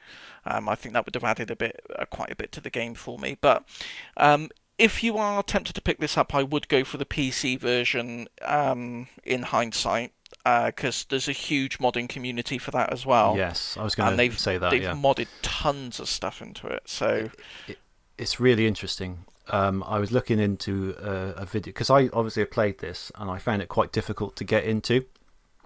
Um, 0.46 0.70
I 0.70 0.76
think 0.76 0.94
that 0.94 1.06
would 1.06 1.16
have 1.16 1.24
added 1.24 1.52
a 1.52 1.56
bit, 1.56 1.82
uh, 1.98 2.06
quite 2.06 2.32
a 2.32 2.36
bit 2.36 2.52
to 2.54 2.62
the 2.62 2.70
game 2.70 2.94
for 2.94 3.18
me. 3.18 3.38
But 3.40 3.66
um, 4.18 4.50
if 4.78 5.04
you 5.04 5.18
are 5.18 5.44
tempted 5.44 5.74
to 5.74 5.82
pick 5.82 6.00
this 6.00 6.18
up, 6.18 6.34
I 6.34 6.44
would 6.44 6.68
go 6.70 6.84
for 6.84 6.98
the 6.98 7.06
PC 7.06 7.60
version 7.60 8.28
um, 8.42 9.08
in 9.24 9.44
hindsight 9.44 10.14
because 10.44 11.04
uh, 11.04 11.06
there's 11.10 11.28
a 11.28 11.34
huge 11.34 11.80
modding 11.80 12.08
community 12.08 12.58
for 12.58 12.72
that 12.72 12.92
as 12.94 13.06
well. 13.06 13.36
Yes, 13.36 13.76
I 13.78 13.84
was 13.84 13.96
going 13.96 14.18
to 14.18 14.38
say 14.38 14.58
that. 14.58 14.72
They've 14.72 14.84
yeah. 14.84 14.94
modded 14.94 15.28
tons 15.42 16.00
of 16.00 16.08
stuff 16.08 16.42
into 16.42 16.68
it, 16.68 16.84
so 16.86 17.30
it, 17.68 17.78
it's 18.18 18.40
really 18.40 18.66
interesting. 18.66 19.26
Um, 19.50 19.84
I 19.86 20.00
was 20.00 20.12
looking 20.12 20.40
into 20.40 20.96
a, 21.00 21.42
a 21.42 21.46
video 21.46 21.72
because 21.72 21.90
I 21.90 22.10
obviously 22.14 22.42
have 22.42 22.52
played 22.52 22.80
this 22.80 23.12
and 23.16 23.30
I 23.30 23.38
found 23.38 23.62
it 23.62 23.70
quite 23.70 23.92
difficult 23.92 24.36
to 24.38 24.44
get 24.44 24.64
into. 24.64 25.06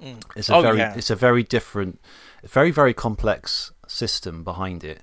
Mm. 0.01 0.21
It's 0.35 0.49
a 0.49 0.55
oh, 0.55 0.61
very, 0.61 0.77
yeah. 0.79 0.95
it's 0.95 1.09
a 1.09 1.15
very 1.15 1.43
different, 1.43 1.99
very 2.43 2.71
very 2.71 2.93
complex 2.93 3.71
system 3.87 4.43
behind 4.43 4.83
it. 4.83 5.01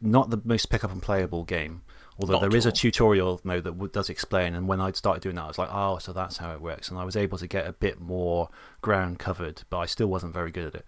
Not 0.00 0.30
the 0.30 0.40
most 0.44 0.66
pick 0.66 0.82
up 0.84 0.92
and 0.92 1.02
playable 1.02 1.44
game, 1.44 1.82
although 2.18 2.34
Not 2.34 2.42
there 2.42 2.56
is 2.56 2.66
a 2.66 2.72
tutorial 2.72 3.40
mode 3.44 3.64
that 3.64 3.92
does 3.92 4.08
explain. 4.08 4.54
And 4.54 4.66
when 4.66 4.80
I 4.80 4.92
started 4.92 5.22
doing 5.22 5.36
that, 5.36 5.44
I 5.44 5.48
was 5.48 5.58
like, 5.58 5.68
oh, 5.72 5.98
so 5.98 6.12
that's 6.12 6.38
how 6.38 6.52
it 6.52 6.60
works. 6.60 6.88
And 6.88 6.98
I 6.98 7.04
was 7.04 7.16
able 7.16 7.38
to 7.38 7.46
get 7.46 7.66
a 7.66 7.72
bit 7.72 8.00
more 8.00 8.48
ground 8.80 9.18
covered, 9.18 9.62
but 9.68 9.78
I 9.78 9.86
still 9.86 10.06
wasn't 10.06 10.32
very 10.32 10.50
good 10.50 10.66
at 10.68 10.74
it. 10.74 10.84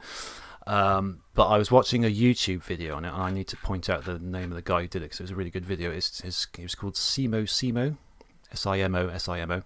Um, 0.67 1.21
but 1.35 1.49
I 1.49 1.59
was 1.59 1.71
watching 1.71 2.05
a 2.05 2.15
YouTube 2.15 2.63
video 2.63 2.95
on 2.97 3.05
it, 3.05 3.13
and 3.13 3.23
I 3.23 3.31
need 3.31 3.49
to 3.49 3.57
point 3.57 3.91
out 3.91 4.05
the 4.05 4.19
name 4.19 4.51
of 4.51 4.57
the 4.57 4.63
guy 4.63 4.83
who 4.83 4.89
did 4.89 5.03
it 5.03 5.07
because 5.07 5.21
it 5.21 5.25
was 5.25 5.31
a 5.31 5.37
really 5.37 5.51
good 5.51 5.67
video. 5.67 5.91
It's, 5.91 6.21
it's, 6.21 6.47
it 6.59 6.63
was 6.63 6.75
called 6.75 6.95
Simo 6.95 7.45
Simo, 7.45 7.97
S 8.53 8.67
I 8.67 8.79
M 8.79 8.95
O 8.95 9.09
S 9.09 9.29
I 9.29 9.41
M 9.41 9.51
O. 9.51 9.63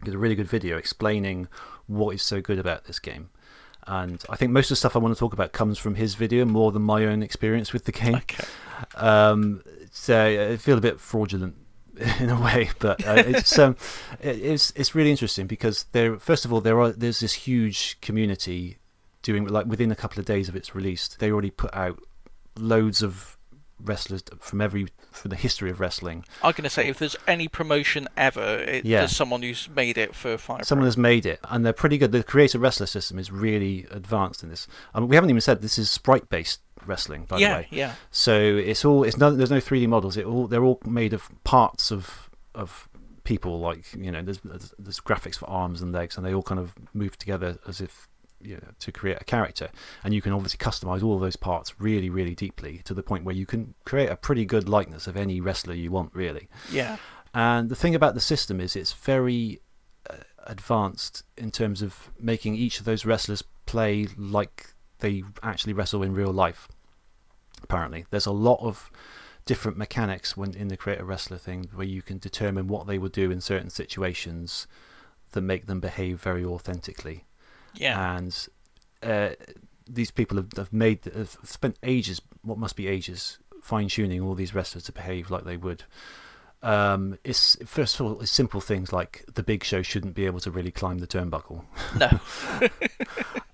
He 0.00 0.04
did 0.04 0.14
a 0.14 0.18
really 0.18 0.34
good 0.34 0.48
video 0.48 0.76
explaining 0.76 1.48
what 1.86 2.14
is 2.14 2.22
so 2.22 2.40
good 2.40 2.58
about 2.58 2.84
this 2.84 2.98
game. 2.98 3.30
And 3.86 4.22
I 4.28 4.36
think 4.36 4.52
most 4.52 4.66
of 4.66 4.70
the 4.70 4.76
stuff 4.76 4.94
I 4.94 4.98
want 4.98 5.14
to 5.14 5.18
talk 5.18 5.32
about 5.32 5.52
comes 5.52 5.78
from 5.78 5.94
his 5.94 6.14
video 6.14 6.44
more 6.44 6.72
than 6.72 6.82
my 6.82 7.06
own 7.06 7.22
experience 7.22 7.72
with 7.72 7.84
the 7.84 7.92
game. 7.92 8.14
okay. 8.16 8.44
Um, 8.94 9.62
so 9.90 10.50
I 10.52 10.56
feel 10.58 10.76
a 10.76 10.80
bit 10.80 11.00
fraudulent 11.00 11.56
in 12.20 12.28
a 12.28 12.40
way, 12.40 12.70
but 12.80 13.04
uh, 13.06 13.22
it's 13.26 13.58
um, 13.58 13.76
it, 14.20 14.38
it's 14.38 14.72
it's 14.76 14.94
really 14.94 15.10
interesting 15.10 15.46
because 15.46 15.84
there. 15.92 16.18
First 16.18 16.44
of 16.44 16.52
all, 16.52 16.60
there 16.60 16.78
are 16.80 16.92
there's 16.92 17.20
this 17.20 17.32
huge 17.32 17.98
community 18.02 18.76
doing 19.28 19.46
like 19.46 19.66
within 19.66 19.90
a 19.92 19.96
couple 20.02 20.18
of 20.18 20.26
days 20.26 20.48
of 20.48 20.56
its 20.56 20.74
release, 20.74 21.08
they 21.18 21.30
already 21.30 21.50
put 21.50 21.72
out 21.74 21.98
loads 22.58 23.02
of 23.02 23.36
wrestlers 23.80 24.22
from 24.40 24.60
every 24.60 24.88
from 25.12 25.28
the 25.30 25.36
history 25.36 25.70
of 25.70 25.78
wrestling. 25.80 26.24
I'm 26.42 26.52
going 26.52 26.64
to 26.64 26.70
say 26.70 26.88
if 26.88 26.98
there's 26.98 27.14
any 27.28 27.46
promotion 27.46 28.08
ever, 28.16 28.58
it, 28.74 28.84
Yeah. 28.84 29.00
there's 29.00 29.14
someone 29.14 29.42
who's 29.42 29.68
made 29.74 29.96
it 29.98 30.14
for 30.14 30.36
Fire. 30.38 30.64
Someone 30.64 30.86
has 30.86 30.96
made 30.96 31.26
it, 31.26 31.38
and 31.50 31.64
they're 31.64 31.72
pretty 31.72 31.98
good. 31.98 32.10
The 32.10 32.24
creator 32.24 32.58
wrestler 32.58 32.86
system 32.86 33.18
is 33.18 33.30
really 33.30 33.86
advanced 33.90 34.42
in 34.42 34.48
this. 34.48 34.66
I 34.94 35.00
mean, 35.00 35.08
we 35.08 35.14
haven't 35.16 35.30
even 35.30 35.40
said 35.40 35.60
this 35.60 35.78
is 35.78 35.90
sprite 35.90 36.28
based 36.28 36.60
wrestling, 36.86 37.24
by 37.26 37.38
yeah, 37.38 37.48
the 37.48 37.54
way. 37.60 37.68
yeah. 37.70 37.92
So 38.10 38.34
it's 38.40 38.84
all 38.84 39.04
it's 39.04 39.16
no 39.18 39.30
there's 39.30 39.50
no 39.50 39.58
3D 39.60 39.86
models. 39.88 40.16
It 40.16 40.24
all 40.24 40.46
they're 40.48 40.64
all 40.64 40.80
made 40.86 41.12
of 41.12 41.28
parts 41.44 41.92
of 41.92 42.30
of 42.54 42.88
people. 43.24 43.60
Like 43.60 43.84
you 43.94 44.10
know, 44.10 44.22
there's, 44.22 44.40
there's 44.78 45.00
graphics 45.00 45.36
for 45.36 45.48
arms 45.48 45.82
and 45.82 45.92
legs, 45.92 46.16
and 46.16 46.24
they 46.26 46.34
all 46.34 46.42
kind 46.42 46.58
of 46.60 46.74
move 46.94 47.16
together 47.18 47.58
as 47.68 47.80
if 47.80 48.07
you 48.40 48.54
know, 48.54 48.68
to 48.78 48.92
create 48.92 49.18
a 49.20 49.24
character. 49.24 49.68
And 50.04 50.14
you 50.14 50.22
can 50.22 50.32
obviously 50.32 50.58
customize 50.58 51.02
all 51.02 51.14
of 51.14 51.20
those 51.20 51.36
parts 51.36 51.80
really, 51.80 52.10
really 52.10 52.34
deeply 52.34 52.80
to 52.84 52.94
the 52.94 53.02
point 53.02 53.24
where 53.24 53.34
you 53.34 53.46
can 53.46 53.74
create 53.84 54.10
a 54.10 54.16
pretty 54.16 54.44
good 54.44 54.68
likeness 54.68 55.06
of 55.06 55.16
any 55.16 55.40
wrestler 55.40 55.74
you 55.74 55.90
want, 55.90 56.14
really. 56.14 56.48
Yeah. 56.70 56.96
And 57.34 57.68
the 57.68 57.76
thing 57.76 57.94
about 57.94 58.14
the 58.14 58.20
system 58.20 58.60
is 58.60 58.76
it's 58.76 58.92
very 58.92 59.60
uh, 60.08 60.16
advanced 60.46 61.24
in 61.36 61.50
terms 61.50 61.82
of 61.82 62.10
making 62.18 62.54
each 62.54 62.78
of 62.78 62.84
those 62.84 63.04
wrestlers 63.04 63.42
play 63.66 64.06
like 64.16 64.74
they 65.00 65.22
actually 65.42 65.72
wrestle 65.72 66.02
in 66.02 66.14
real 66.14 66.32
life. 66.32 66.68
Apparently, 67.62 68.06
there's 68.10 68.26
a 68.26 68.32
lot 68.32 68.60
of 68.60 68.90
different 69.44 69.78
mechanics 69.78 70.36
when 70.36 70.54
in 70.54 70.68
the 70.68 70.76
create 70.76 71.00
a 71.00 71.04
wrestler 71.04 71.38
thing 71.38 71.68
where 71.74 71.86
you 71.86 72.02
can 72.02 72.18
determine 72.18 72.68
what 72.68 72.86
they 72.86 72.98
would 72.98 73.12
do 73.12 73.30
in 73.30 73.40
certain 73.40 73.70
situations 73.70 74.66
that 75.32 75.40
make 75.40 75.66
them 75.66 75.80
behave 75.80 76.20
very 76.20 76.44
authentically. 76.44 77.24
Yeah. 77.74 78.16
And 78.16 78.48
uh, 79.02 79.30
these 79.88 80.10
people 80.10 80.36
have, 80.36 80.52
have 80.56 80.72
made 80.72 81.04
have 81.04 81.36
spent 81.44 81.78
ages, 81.82 82.20
what 82.42 82.58
must 82.58 82.76
be 82.76 82.86
ages, 82.88 83.38
fine 83.62 83.88
tuning 83.88 84.20
all 84.20 84.34
these 84.34 84.54
wrestlers 84.54 84.84
to 84.84 84.92
behave 84.92 85.30
like 85.30 85.44
they 85.44 85.56
would. 85.56 85.84
Um, 86.62 87.18
it's 87.22 87.56
first 87.64 88.00
of 88.00 88.06
all, 88.06 88.20
it's 88.20 88.30
simple 88.30 88.60
things 88.60 88.92
like 88.92 89.24
the 89.32 89.42
Big 89.42 89.62
Show 89.62 89.82
shouldn't 89.82 90.14
be 90.14 90.26
able 90.26 90.40
to 90.40 90.50
really 90.50 90.72
climb 90.72 90.98
the 90.98 91.06
turnbuckle, 91.06 91.64
no. 91.96 92.20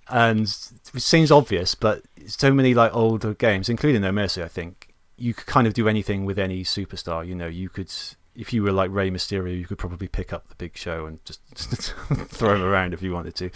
and 0.09 0.47
it 0.47 1.03
seems 1.03 1.31
obvious, 1.31 1.75
but 1.75 2.03
so 2.27 2.53
many 2.53 2.73
like 2.73 2.95
older 2.95 3.35
games, 3.35 3.69
including 3.69 4.01
No 4.01 4.13
Mercy, 4.13 4.43
I 4.43 4.49
think 4.49 4.95
you 5.17 5.35
could 5.35 5.47
kind 5.47 5.67
of 5.67 5.75
do 5.75 5.89
anything 5.89 6.25
with 6.25 6.39
any 6.39 6.65
superstar. 6.65 7.27
You 7.27 7.35
know, 7.35 7.47
you 7.47 7.69
could 7.69 7.93
if 8.35 8.53
you 8.53 8.63
were 8.63 8.73
like 8.73 8.91
Rey 8.91 9.11
Mysterio, 9.11 9.57
you 9.57 9.67
could 9.67 9.79
probably 9.79 10.09
pick 10.09 10.33
up 10.33 10.49
the 10.49 10.55
Big 10.57 10.77
Show 10.77 11.07
and 11.07 11.25
just 11.25 11.41
throw 11.57 12.55
him 12.55 12.63
around 12.63 12.93
if 12.95 13.03
you 13.03 13.13
wanted 13.13 13.35
to. 13.37 13.51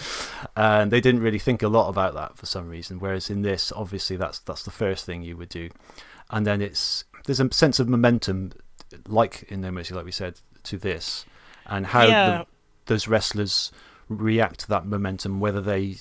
And 0.57 0.91
they 0.91 1.01
didn't 1.01 1.21
really 1.23 1.39
think 1.39 1.63
a 1.63 1.69
lot 1.69 1.89
about 1.89 2.15
that 2.15 2.37
for 2.37 2.47
some 2.47 2.69
reason. 2.69 2.99
Whereas 2.99 3.29
in 3.31 3.43
this, 3.43 3.73
obviously, 3.73 4.17
that's 4.17 4.39
that's 4.41 4.63
the 4.63 4.71
first 4.71 5.05
thing 5.05 5.23
you 5.23 5.37
would 5.37 5.49
do, 5.49 5.71
and 6.31 6.47
then 6.47 6.61
it's 6.63 7.05
there's 7.27 7.41
a 7.41 7.53
sense 7.53 7.81
of 7.81 7.89
momentum, 7.89 8.53
like 9.07 9.43
in 9.49 9.61
No 9.61 9.71
Mercy, 9.71 9.95
like 9.95 10.05
we 10.05 10.13
said, 10.13 10.41
to 10.65 10.79
this, 10.79 11.25
and 11.67 11.87
how 11.87 12.07
Yeah. 12.07 12.31
the, 12.31 12.47
those 12.87 13.09
wrestlers 13.09 13.73
react 14.09 14.61
to 14.61 14.69
that 14.69 14.87
momentum, 14.87 15.41
whether 15.41 15.61
they 15.61 15.97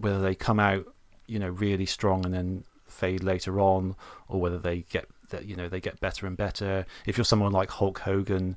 whether 0.00 0.20
they 0.20 0.34
come 0.34 0.58
out, 0.58 0.86
you 1.26 1.38
know, 1.38 1.48
really 1.50 1.86
strong 1.86 2.24
and 2.24 2.34
then 2.34 2.64
fade 2.86 3.22
later 3.22 3.60
on, 3.60 3.94
or 4.28 4.40
whether 4.40 4.58
they 4.58 4.80
get 4.82 5.06
that 5.30 5.46
you 5.46 5.56
know 5.56 5.68
they 5.68 5.80
get 5.80 6.00
better 6.00 6.26
and 6.26 6.36
better. 6.36 6.86
If 7.06 7.16
you're 7.16 7.24
someone 7.24 7.52
like 7.52 7.70
Hulk 7.70 8.00
Hogan, 8.00 8.56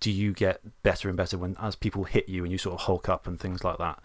do 0.00 0.10
you 0.10 0.32
get 0.32 0.60
better 0.82 1.08
and 1.08 1.16
better 1.16 1.38
when 1.38 1.56
as 1.60 1.76
people 1.76 2.04
hit 2.04 2.28
you 2.28 2.42
and 2.42 2.52
you 2.52 2.58
sort 2.58 2.74
of 2.74 2.80
hulk 2.82 3.08
up 3.08 3.26
and 3.26 3.38
things 3.38 3.64
like 3.64 3.78
that? 3.78 4.00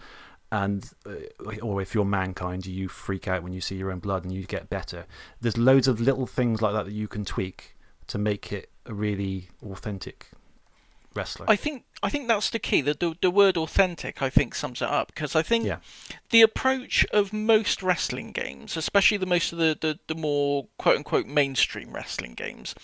And 0.51 0.89
uh, 1.05 1.55
or 1.61 1.81
if 1.81 1.95
you're 1.95 2.05
Mankind, 2.05 2.63
do 2.63 2.71
you 2.71 2.87
freak 2.87 3.27
out 3.27 3.43
when 3.43 3.53
you 3.53 3.61
see 3.61 3.75
your 3.75 3.91
own 3.91 3.99
blood 3.99 4.23
and 4.23 4.31
you 4.31 4.43
get 4.43 4.69
better? 4.69 5.05
There's 5.41 5.57
loads 5.57 5.87
of 5.87 5.99
little 5.99 6.27
things 6.27 6.61
like 6.61 6.73
that 6.73 6.85
that 6.85 6.91
you 6.91 7.07
can 7.07 7.25
tweak 7.25 7.75
to 8.07 8.17
make 8.17 8.51
it 8.51 8.69
a 8.85 8.93
really 8.93 9.49
authentic 9.65 10.29
wrestler. 11.15 11.45
I 11.49 11.55
think 11.55 11.85
I 12.01 12.09
think 12.09 12.27
that's 12.27 12.49
the 12.49 12.59
key. 12.59 12.81
The, 12.81 12.93
the 12.93 13.15
the 13.21 13.31
word 13.31 13.57
authentic 13.57 14.21
I 14.21 14.29
think 14.29 14.55
sums 14.55 14.81
it 14.81 14.89
up 14.89 15.07
because 15.07 15.35
I 15.35 15.41
think 15.41 15.65
Yeah. 15.65 15.77
the 16.29 16.41
approach 16.41 17.05
of 17.11 17.31
most 17.33 17.81
wrestling 17.83 18.31
games, 18.31 18.75
especially 18.77 19.17
the 19.17 19.25
most 19.25 19.51
of 19.53 19.59
the, 19.59 19.77
the, 19.79 19.99
the 20.07 20.15
more 20.15 20.67
quote 20.77 20.97
unquote 20.97 21.25
mainstream 21.27 21.93
wrestling 21.93 22.33
games, 22.33 22.75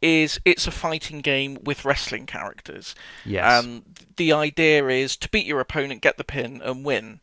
is 0.00 0.40
it's 0.44 0.66
a 0.66 0.70
fighting 0.72 1.20
game 1.20 1.58
with 1.62 1.84
wrestling 1.84 2.26
characters. 2.26 2.94
Yes. 3.24 3.64
And 3.64 3.84
the 4.16 4.32
idea 4.32 4.86
is 4.88 5.16
to 5.18 5.28
beat 5.28 5.46
your 5.46 5.60
opponent, 5.60 6.02
get 6.02 6.16
the 6.16 6.24
pin, 6.24 6.60
and 6.64 6.84
win. 6.84 7.20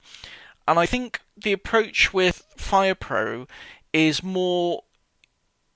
And 0.67 0.77
I 0.77 0.85
think 0.85 1.19
the 1.35 1.51
approach 1.51 2.13
with 2.13 2.43
Fire 2.57 2.95
Pro 2.95 3.47
is 3.91 4.21
more 4.21 4.83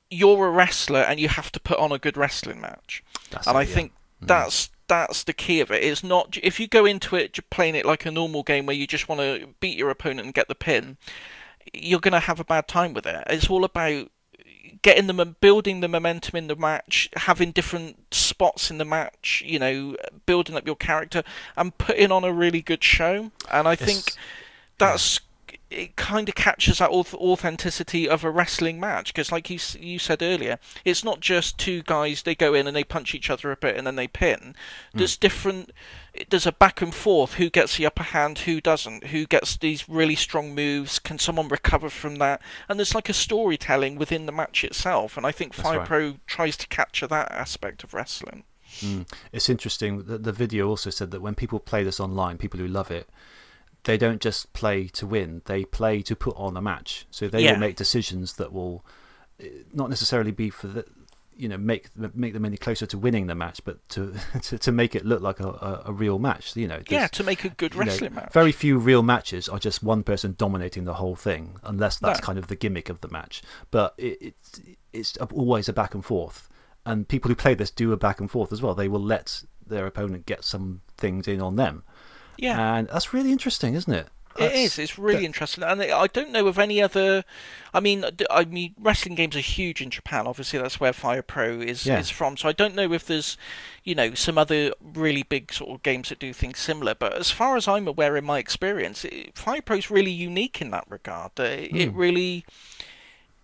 you're 0.10 0.46
a 0.46 0.52
wrestler 0.52 1.00
and 1.00 1.20
you 1.20 1.28
have 1.28 1.52
to 1.52 1.60
put 1.60 1.80
on 1.80 1.92
a 1.92 1.98
good 1.98 2.16
wrestling 2.16 2.62
match. 2.62 3.04
That's 3.32 3.48
and 3.48 3.56
it, 3.56 3.60
I 3.60 3.62
yeah. 3.64 3.68
Mm. 3.70 3.74
think 3.74 3.92
that's 4.22 4.70
that's 4.88 5.24
the 5.24 5.34
key 5.34 5.60
of 5.62 5.72
it. 5.72 5.84
It's 5.84 6.04
not 6.04 6.38
if 6.42 6.60
you 6.60 6.68
go 6.68 6.86
into 6.86 7.16
it 7.16 7.38
playing 7.50 7.76
it 7.76 7.86
like 7.86 8.06
a 8.06 8.12
normal 8.12 8.44
game 8.44 8.66
where 8.66 8.76
you 8.76 8.88
just 8.88 9.08
want 9.08 9.22
to 9.22 9.48
beat 9.60 9.78
your 9.78 9.90
opponent 9.90 10.26
and 10.26 10.34
get 10.34 10.48
the 10.48 10.56
pin, 10.56 10.98
you're 11.74 12.00
going 12.00 12.14
to 12.14 12.20
have 12.20 12.40
a 12.40 12.46
bad 12.46 12.68
time 12.68 12.94
with 12.94 13.06
it. 13.06 13.24
It's 13.28 13.50
all 13.50 13.64
about 13.64 14.10
getting 14.82 15.08
them 15.08 15.18
mom- 15.18 15.36
building 15.40 15.80
the 15.80 15.88
momentum 15.88 16.36
in 16.36 16.48
the 16.48 16.56
match, 16.56 17.10
having 17.16 17.52
different 17.52 18.14
spots 18.14 18.70
in 18.70 18.78
the 18.78 18.86
match, 18.86 19.42
you 19.46 19.58
know, 19.58 19.96
building 20.26 20.56
up 20.56 20.66
your 20.66 20.76
character 20.76 21.24
and 21.56 21.78
putting 21.78 22.12
on 22.12 22.24
a 22.24 22.32
really 22.32 22.62
good 22.62 22.84
show. 22.84 23.32
And 23.52 23.68
I 23.68 23.76
think 23.76 24.14
that's 24.78 25.20
it 25.74 25.96
kind 25.96 26.30
of 26.30 26.36
captures 26.36 26.78
that 26.78 26.90
authenticity 26.90 28.08
of 28.08 28.24
a 28.24 28.30
wrestling 28.30 28.80
match 28.80 29.14
because 29.14 29.32
like 29.32 29.50
you 29.50 29.60
you 29.80 29.98
said 29.98 30.22
earlier 30.22 30.60
it's 30.86 31.04
not 31.04 31.20
just 31.20 31.58
two 31.58 31.82
guys 31.84 32.24
they 32.24 32.36
go 32.36 32.54
in 32.54 32.68
and 32.68 32.76
they 32.76 32.84
punch 32.84 33.16
each 33.16 33.30
other 33.30 33.52
a 33.52 33.58
bit 33.58 33.76
and 33.76 33.88
then 33.88 33.96
they 33.96 34.08
pin. 34.08 34.56
Hmm. 34.92 34.98
There's 34.98 35.18
different 35.18 35.72
there's 36.30 36.46
a 36.46 36.52
back 36.52 36.82
and 36.82 36.94
forth 36.94 37.36
who 37.36 37.50
gets 37.50 37.78
the 37.78 37.86
upper 37.86 38.04
hand 38.04 38.40
who 38.40 38.62
doesn't 38.62 39.08
who 39.08 39.26
gets 39.26 39.58
these 39.58 39.90
really 39.90 40.16
strong 40.16 40.54
moves 40.54 41.00
can 41.00 41.18
someone 41.20 41.48
recover 41.48 41.90
from 41.90 42.16
that? 42.18 42.42
And 42.70 42.80
there's 42.80 42.96
like 42.96 43.10
a 43.10 43.14
storytelling 43.14 43.96
within 43.96 44.26
the 44.26 44.32
match 44.32 44.64
itself 44.64 45.18
and 45.18 45.26
i 45.26 45.32
think 45.32 45.54
fire 45.54 45.80
right. 45.80 45.88
pro 45.88 46.16
tries 46.28 46.58
to 46.58 46.68
capture 46.68 47.08
that 47.08 47.32
aspect 47.32 47.84
of 47.84 47.94
wrestling. 47.94 48.44
Hmm. 48.80 49.02
It's 49.32 49.50
interesting 49.50 50.04
that 50.04 50.24
the 50.24 50.32
video 50.32 50.68
also 50.68 50.90
said 50.90 51.12
that 51.12 51.22
when 51.22 51.36
people 51.36 51.60
play 51.60 51.84
this 51.84 52.00
online, 52.00 52.38
people 52.38 52.60
who 52.60 52.68
love 52.68 52.90
it, 52.92 53.08
they 53.84 53.98
don't 53.98 54.22
just 54.22 54.54
play 54.54 54.88
to 54.90 55.06
win; 55.08 55.42
they 55.46 55.66
play 55.66 56.02
to 56.04 56.16
put 56.16 56.36
on 56.38 56.56
a 56.58 56.62
match. 56.62 57.06
So 57.12 57.28
they 57.28 57.44
Yeah. 57.44 57.54
will 57.54 57.60
make 57.60 57.76
decisions 57.76 58.34
that 58.34 58.52
will 58.54 58.86
eh, 59.40 59.48
not 59.74 59.90
necessarily 59.90 60.32
be 60.32 60.50
for 60.50 60.68
the 60.68 60.86
you 61.36 61.50
know 61.50 61.58
make 61.58 61.90
make 62.16 62.32
them 62.34 62.46
any 62.46 62.58
closer 62.58 62.86
to 62.86 62.98
winning 62.98 63.26
the 63.28 63.34
match, 63.36 63.60
but 63.66 63.78
to 63.90 64.14
to, 64.44 64.58
to 64.60 64.72
make 64.72 64.94
it 64.96 65.04
look 65.04 65.22
like 65.22 65.40
a, 65.40 65.48
a, 65.48 65.82
a 65.88 65.92
real 65.94 66.20
match. 66.20 66.56
You 66.56 66.68
know, 66.68 66.80
Yeah, 66.90 67.08
to 67.08 67.24
make 67.24 67.44
a 67.44 67.50
good 67.50 67.74
you 67.74 67.82
know, 67.82 67.86
wrestling 67.92 68.14
match. 68.16 68.32
Very 68.34 68.52
few 68.52 68.78
real 68.78 69.02
matches 69.04 69.50
are 69.50 69.60
just 69.60 69.82
one 69.84 70.04
person 70.04 70.36
dominating 70.38 70.84
the 70.86 70.94
whole 70.96 71.16
thing, 71.16 71.58
unless 71.64 71.98
that's 71.98 72.20
No. 72.20 72.26
kind 72.26 72.38
of 72.38 72.48
the 72.48 72.56
gimmick 72.56 72.88
of 72.90 73.02
the 73.02 73.10
match. 73.10 73.42
But 73.72 73.96
it, 73.98 74.18
it's 74.22 74.62
it's 74.94 75.18
always 75.18 75.68
a 75.68 75.74
back 75.74 75.96
and 75.96 76.06
forth, 76.06 76.48
and 76.86 77.08
people 77.08 77.30
who 77.30 77.36
play 77.36 77.56
this 77.56 77.72
do 77.72 77.92
a 77.92 77.98
back 77.98 78.20
and 78.20 78.30
forth 78.30 78.54
as 78.54 78.62
well. 78.62 78.76
They 78.76 78.88
will 78.88 79.02
let 79.04 79.44
their 79.66 79.88
opponent 79.88 80.26
get 80.28 80.44
some 80.44 80.82
things 80.98 81.28
in 81.28 81.42
on 81.42 81.56
them, 81.56 81.84
yeah. 82.38 82.76
and 82.76 82.88
that's 82.88 83.14
really 83.14 83.32
interesting, 83.32 83.74
isn't 83.76 83.94
it? 83.94 84.08
It 84.36 84.40
That's- 84.40 84.60
is. 84.60 84.80
It's 84.80 84.98
really 84.98 85.26
interesting, 85.28 85.64
and 85.64 85.80
I 85.80 86.08
don't 86.08 86.32
know 86.32 86.48
of 86.48 86.58
any 86.58 86.82
other. 86.82 87.24
I 87.72 87.80
mean, 87.80 88.04
I 88.32 88.46
mean, 88.46 88.74
wrestling 88.80 89.14
games 89.14 89.36
are 89.36 89.42
huge 89.42 89.80
in 89.80 89.92
Japan. 89.92 90.26
Obviously, 90.26 90.58
that's 90.58 90.80
where 90.80 90.92
Fire 90.92 91.22
Pro 91.22 91.60
is 91.62 91.86
Yeah. 91.86 92.00
is 92.00 92.10
from. 92.10 92.36
So 92.38 92.50
I 92.50 92.52
don't 92.52 92.74
know 92.74 92.92
if 92.94 93.06
there's, 93.06 93.38
you 93.84 93.94
know, 93.94 94.16
some 94.16 94.40
other 94.40 94.74
really 94.82 95.22
big 95.22 95.54
sort 95.54 95.70
of 95.70 95.84
games 95.84 96.10
that 96.10 96.18
do 96.18 96.34
things 96.34 96.58
similar. 96.58 96.96
But 96.96 97.14
as 97.14 97.30
far 97.30 97.56
as 97.58 97.68
I'm 97.68 97.88
aware, 97.88 98.18
in 98.18 98.26
my 98.26 98.40
experience, 98.40 99.06
it, 99.06 99.38
Fire 99.38 99.62
Pro 99.62 99.78
is 99.78 99.92
really 99.92 100.10
unique 100.12 100.62
in 100.64 100.72
that 100.72 100.86
regard. 100.90 101.34
Uh, 101.40 101.44
It 101.44 101.90
Hmm. 101.90 101.96
really, 101.96 102.44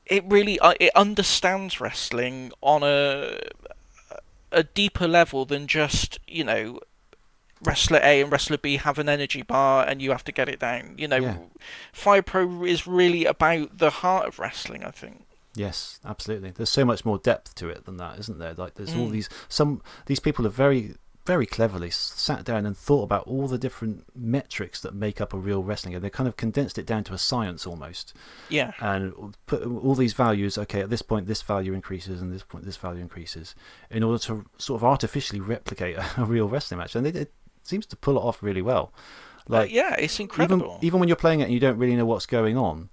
it 0.07 0.24
really, 0.26 0.57
uh, 0.60 0.74
it 0.80 0.91
understands 0.95 1.80
wrestling 1.80 2.52
on 2.61 2.82
a 2.82 3.38
a 4.52 4.64
deeper 4.64 5.07
level 5.07 5.45
than 5.45 5.68
just 5.68 6.18
you 6.28 6.44
know 6.44 6.80
wrestler 7.64 7.99
A 8.03 8.22
and 8.22 8.31
wrestler 8.31 8.57
B 8.57 8.77
have 8.77 8.99
an 8.99 9.10
energy 9.10 9.41
bar 9.41 9.86
and 9.88 10.02
you 10.02 10.11
have 10.11 10.23
to 10.26 10.31
get 10.31 10.49
it 10.49 10.60
down. 10.60 10.95
You 10.98 11.07
know, 11.07 11.18
Yeah. 11.18 11.38
Fire 11.94 12.22
Pro 12.22 12.64
is 12.65 12.88
really 12.88 13.26
about 13.26 13.77
the 13.77 13.90
heart 13.90 14.27
of 14.27 14.40
wrestling. 14.40 14.84
I 14.84 14.91
think. 14.91 15.26
Yes, 15.56 15.99
absolutely. 16.06 16.52
There's 16.52 16.69
so 16.69 16.86
much 16.86 17.03
more 17.06 17.18
depth 17.18 17.56
to 17.56 17.69
it 17.69 17.86
than 17.86 17.98
that, 17.98 18.19
isn't 18.19 18.40
there? 18.40 18.53
Like 18.53 18.76
there's 18.76 18.94
all 18.95 19.07
Mm. 19.07 19.11
these 19.11 19.30
some 19.49 19.81
these 20.06 20.19
people 20.19 20.45
have 20.45 20.53
very 20.53 20.95
very 21.26 21.45
cleverly 21.45 21.91
sat 21.91 22.44
down 22.44 22.65
and 22.65 22.76
thought 22.76 23.03
about 23.03 23.27
all 23.27 23.48
the 23.48 23.57
different 23.60 24.03
metrics 24.15 24.81
that 24.81 24.95
make 24.95 25.22
up 25.22 25.31
a 25.31 25.38
real 25.38 25.61
wrestling 25.61 25.91
game. 25.91 26.02
They 26.02 26.10
kind 26.10 26.27
of 26.27 26.38
condensed 26.38 26.80
it 26.80 26.88
down 26.88 27.03
to 27.03 27.14
a 27.14 27.19
science 27.19 27.68
almost, 27.68 28.15
Yeah. 28.48 28.72
and 28.80 29.36
put 29.45 29.61
all 29.64 29.94
these 29.94 30.14
values. 30.14 30.57
Okay, 30.57 30.81
at 30.81 30.90
this 30.90 31.03
point 31.03 31.27
this 31.27 31.44
value 31.44 31.73
increases, 31.73 32.19
and 32.19 32.34
this 32.34 32.41
point 32.41 32.65
this 32.65 32.77
value 32.77 33.02
increases, 33.02 33.53
in 33.91 34.02
order 34.02 34.18
to 34.23 34.45
sort 34.57 34.80
of 34.81 34.84
artificially 34.86 35.40
replicate 35.40 35.98
a, 36.18 36.26
real 36.26 36.48
wrestling 36.48 36.80
match. 36.80 36.95
And 36.95 37.06
it, 37.06 37.15
it 37.15 37.31
seems 37.69 37.85
to 37.87 37.95
pull 37.95 38.17
it 38.17 38.21
off 38.21 38.43
really 38.43 38.61
well. 38.61 38.91
Like, 39.47 39.69
Uh, 39.69 39.73
yeah, 39.73 39.95
it's 39.95 40.15
even 40.19 40.25
incredible. 40.25 40.79
even 40.81 40.99
when 40.99 41.07
you're 41.09 41.15
playing 41.15 41.39
it 41.39 41.45
and 41.45 41.53
you 41.53 41.59
don't 41.59 41.77
really 41.77 41.95
know 41.95 42.05
what's 42.05 42.25
going 42.25 42.57
on, 42.57 42.89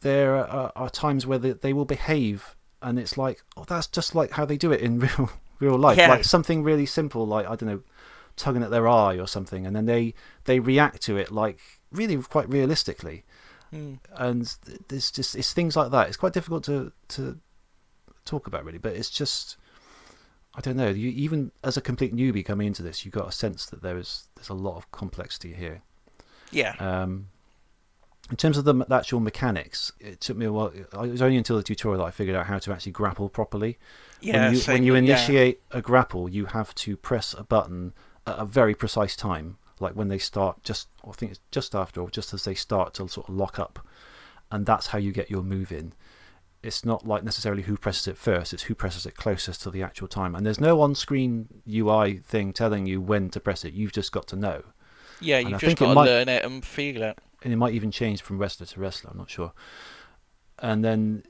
there 0.00 0.34
are, 0.36 0.72
are 0.74 0.90
times 0.90 1.26
where 1.26 1.38
they, 1.38 1.52
they 1.52 1.72
will 1.72 1.84
behave, 1.84 2.56
and 2.82 2.98
it's 2.98 3.16
like, 3.16 3.42
oh, 3.56 3.64
that's 3.64 3.86
just 3.86 4.14
like 4.14 4.32
how 4.32 4.44
they 4.44 4.56
do 4.56 4.72
it 4.72 4.80
in 4.80 4.98
real 5.06 5.30
real 5.60 5.78
life. 5.78 5.96
Yeah. 5.98 6.08
Like 6.08 6.24
something 6.24 6.62
really 6.62 6.86
simple, 6.86 7.26
like 7.26 7.46
I 7.46 7.54
don't 7.56 7.68
know, 7.68 7.82
tugging 8.36 8.62
at 8.62 8.70
their 8.70 8.88
eye 8.88 9.16
or 9.18 9.26
something, 9.26 9.66
and 9.66 9.74
then 9.76 9.86
they 9.86 10.14
they 10.44 10.58
react 10.60 11.02
to 11.02 11.16
it 11.16 11.30
like 11.30 11.60
really 11.92 12.16
quite 12.16 12.48
realistically. 12.48 13.24
Mm. 13.72 13.98
And 14.16 14.56
th- 14.64 14.80
there's 14.88 15.10
just 15.10 15.34
it's 15.36 15.52
things 15.52 15.76
like 15.76 15.90
that. 15.92 16.08
It's 16.08 16.16
quite 16.16 16.32
difficult 16.32 16.64
to 16.64 16.92
to 17.08 17.38
talk 18.24 18.46
about 18.46 18.64
really, 18.64 18.78
but 18.78 18.94
it's 18.96 19.10
just. 19.10 19.56
I 20.56 20.60
don't 20.60 20.76
know. 20.76 20.88
You, 20.88 21.10
even 21.10 21.52
as 21.62 21.76
a 21.76 21.80
complete 21.80 22.16
newbie 22.16 22.44
coming 22.44 22.66
into 22.66 22.82
this, 22.82 23.04
you 23.04 23.10
got 23.10 23.28
a 23.28 23.32
sense 23.32 23.66
that 23.66 23.82
there 23.82 23.98
is 23.98 24.24
there's 24.34 24.48
a 24.48 24.54
lot 24.54 24.76
of 24.76 24.90
complexity 24.90 25.52
here. 25.52 25.82
Yeah. 26.50 26.74
Um, 26.78 27.28
in 28.30 28.36
terms 28.36 28.58
of 28.58 28.64
the, 28.64 28.84
actual 28.90 29.20
mechanics, 29.20 29.92
it 30.00 30.20
took 30.20 30.36
me 30.36 30.46
a 30.46 30.52
while. 30.52 30.68
It 30.68 30.92
was 30.92 31.22
only 31.22 31.36
until 31.36 31.56
the 31.56 31.62
tutorial 31.62 32.00
that 32.02 32.08
I 32.08 32.10
figured 32.10 32.34
out 32.34 32.46
how 32.46 32.58
to 32.58 32.72
actually 32.72 32.92
grapple 32.92 33.28
properly. 33.28 33.78
yeah. 34.20 34.46
when 34.46 34.52
you, 34.54 34.58
same, 34.58 34.74
when 34.74 34.84
you 34.84 34.92
yeah. 34.94 34.98
initiate 34.98 35.60
a 35.70 35.80
grapple, 35.80 36.28
you 36.28 36.46
have 36.46 36.74
to 36.76 36.96
press 36.96 37.34
a 37.34 37.44
button 37.44 37.92
at 38.26 38.38
a 38.38 38.44
very 38.44 38.74
precise 38.74 39.14
time, 39.14 39.58
like 39.78 39.94
when 39.94 40.08
they 40.08 40.18
start 40.18 40.62
just, 40.64 40.88
I 41.06 41.12
think 41.12 41.32
it's 41.32 41.40
just 41.52 41.74
after 41.74 42.00
or 42.00 42.10
just 42.10 42.34
as 42.34 42.44
they 42.44 42.54
start 42.54 42.94
to 42.94 43.06
sort 43.08 43.28
of 43.28 43.36
lock 43.36 43.60
up, 43.60 43.86
and 44.50 44.66
that's 44.66 44.88
how 44.88 44.98
you 44.98 45.12
get 45.12 45.30
your 45.30 45.42
move 45.42 45.70
in. 45.70 45.92
It's 46.62 46.84
not 46.84 47.06
like 47.06 47.22
necessarily 47.22 47.62
who 47.62 47.76
presses 47.76 48.08
it 48.08 48.16
first; 48.18 48.52
it's 48.52 48.64
who 48.64 48.74
presses 48.74 49.06
it 49.06 49.16
closest 49.16 49.62
to 49.62 49.70
the 49.70 49.82
actual 49.82 50.08
time. 50.08 50.34
And 50.34 50.44
there's 50.44 50.60
no 50.60 50.80
on-screen 50.80 51.48
UI 51.68 52.18
thing 52.18 52.52
telling 52.52 52.86
you 52.86 53.00
when 53.00 53.30
to 53.30 53.40
press 53.40 53.64
it. 53.64 53.72
You've 53.72 53.92
just 53.92 54.10
got 54.12 54.26
to 54.28 54.36
know. 54.36 54.62
Yeah, 55.20 55.38
you've 55.38 55.60
just 55.60 55.76
got 55.76 55.88
to 55.88 55.94
might- 55.94 56.06
learn 56.06 56.28
it 56.28 56.44
and 56.44 56.64
feel 56.64 57.02
it. 57.02 57.18
and 57.42 57.52
it 57.52 57.56
might 57.56 57.74
even 57.74 57.90
change 57.90 58.22
from 58.22 58.38
wrestler 58.38 58.66
to 58.66 58.80
wrestler. 58.80 59.10
I'm 59.12 59.18
not 59.18 59.30
sure. 59.30 59.52
And 60.58 60.84
then 60.84 61.22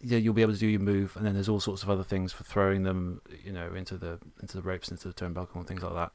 yeah, 0.00 0.18
you'll 0.18 0.34
be 0.34 0.42
able 0.42 0.52
to 0.54 0.58
do 0.58 0.66
your 0.68 0.80
move, 0.80 1.16
and 1.16 1.26
then 1.26 1.34
there's 1.34 1.48
all 1.48 1.60
sorts 1.60 1.82
of 1.82 1.90
other 1.90 2.04
things 2.04 2.32
for 2.32 2.44
throwing 2.44 2.84
them, 2.84 3.20
you 3.44 3.52
know, 3.52 3.74
into 3.74 3.96
the 3.98 4.18
into 4.40 4.56
the 4.56 4.62
ropes, 4.62 4.90
into 4.90 5.08
the 5.08 5.14
turnbuckle, 5.14 5.56
and 5.56 5.66
things 5.66 5.82
like 5.82 5.94
that. 5.94 6.12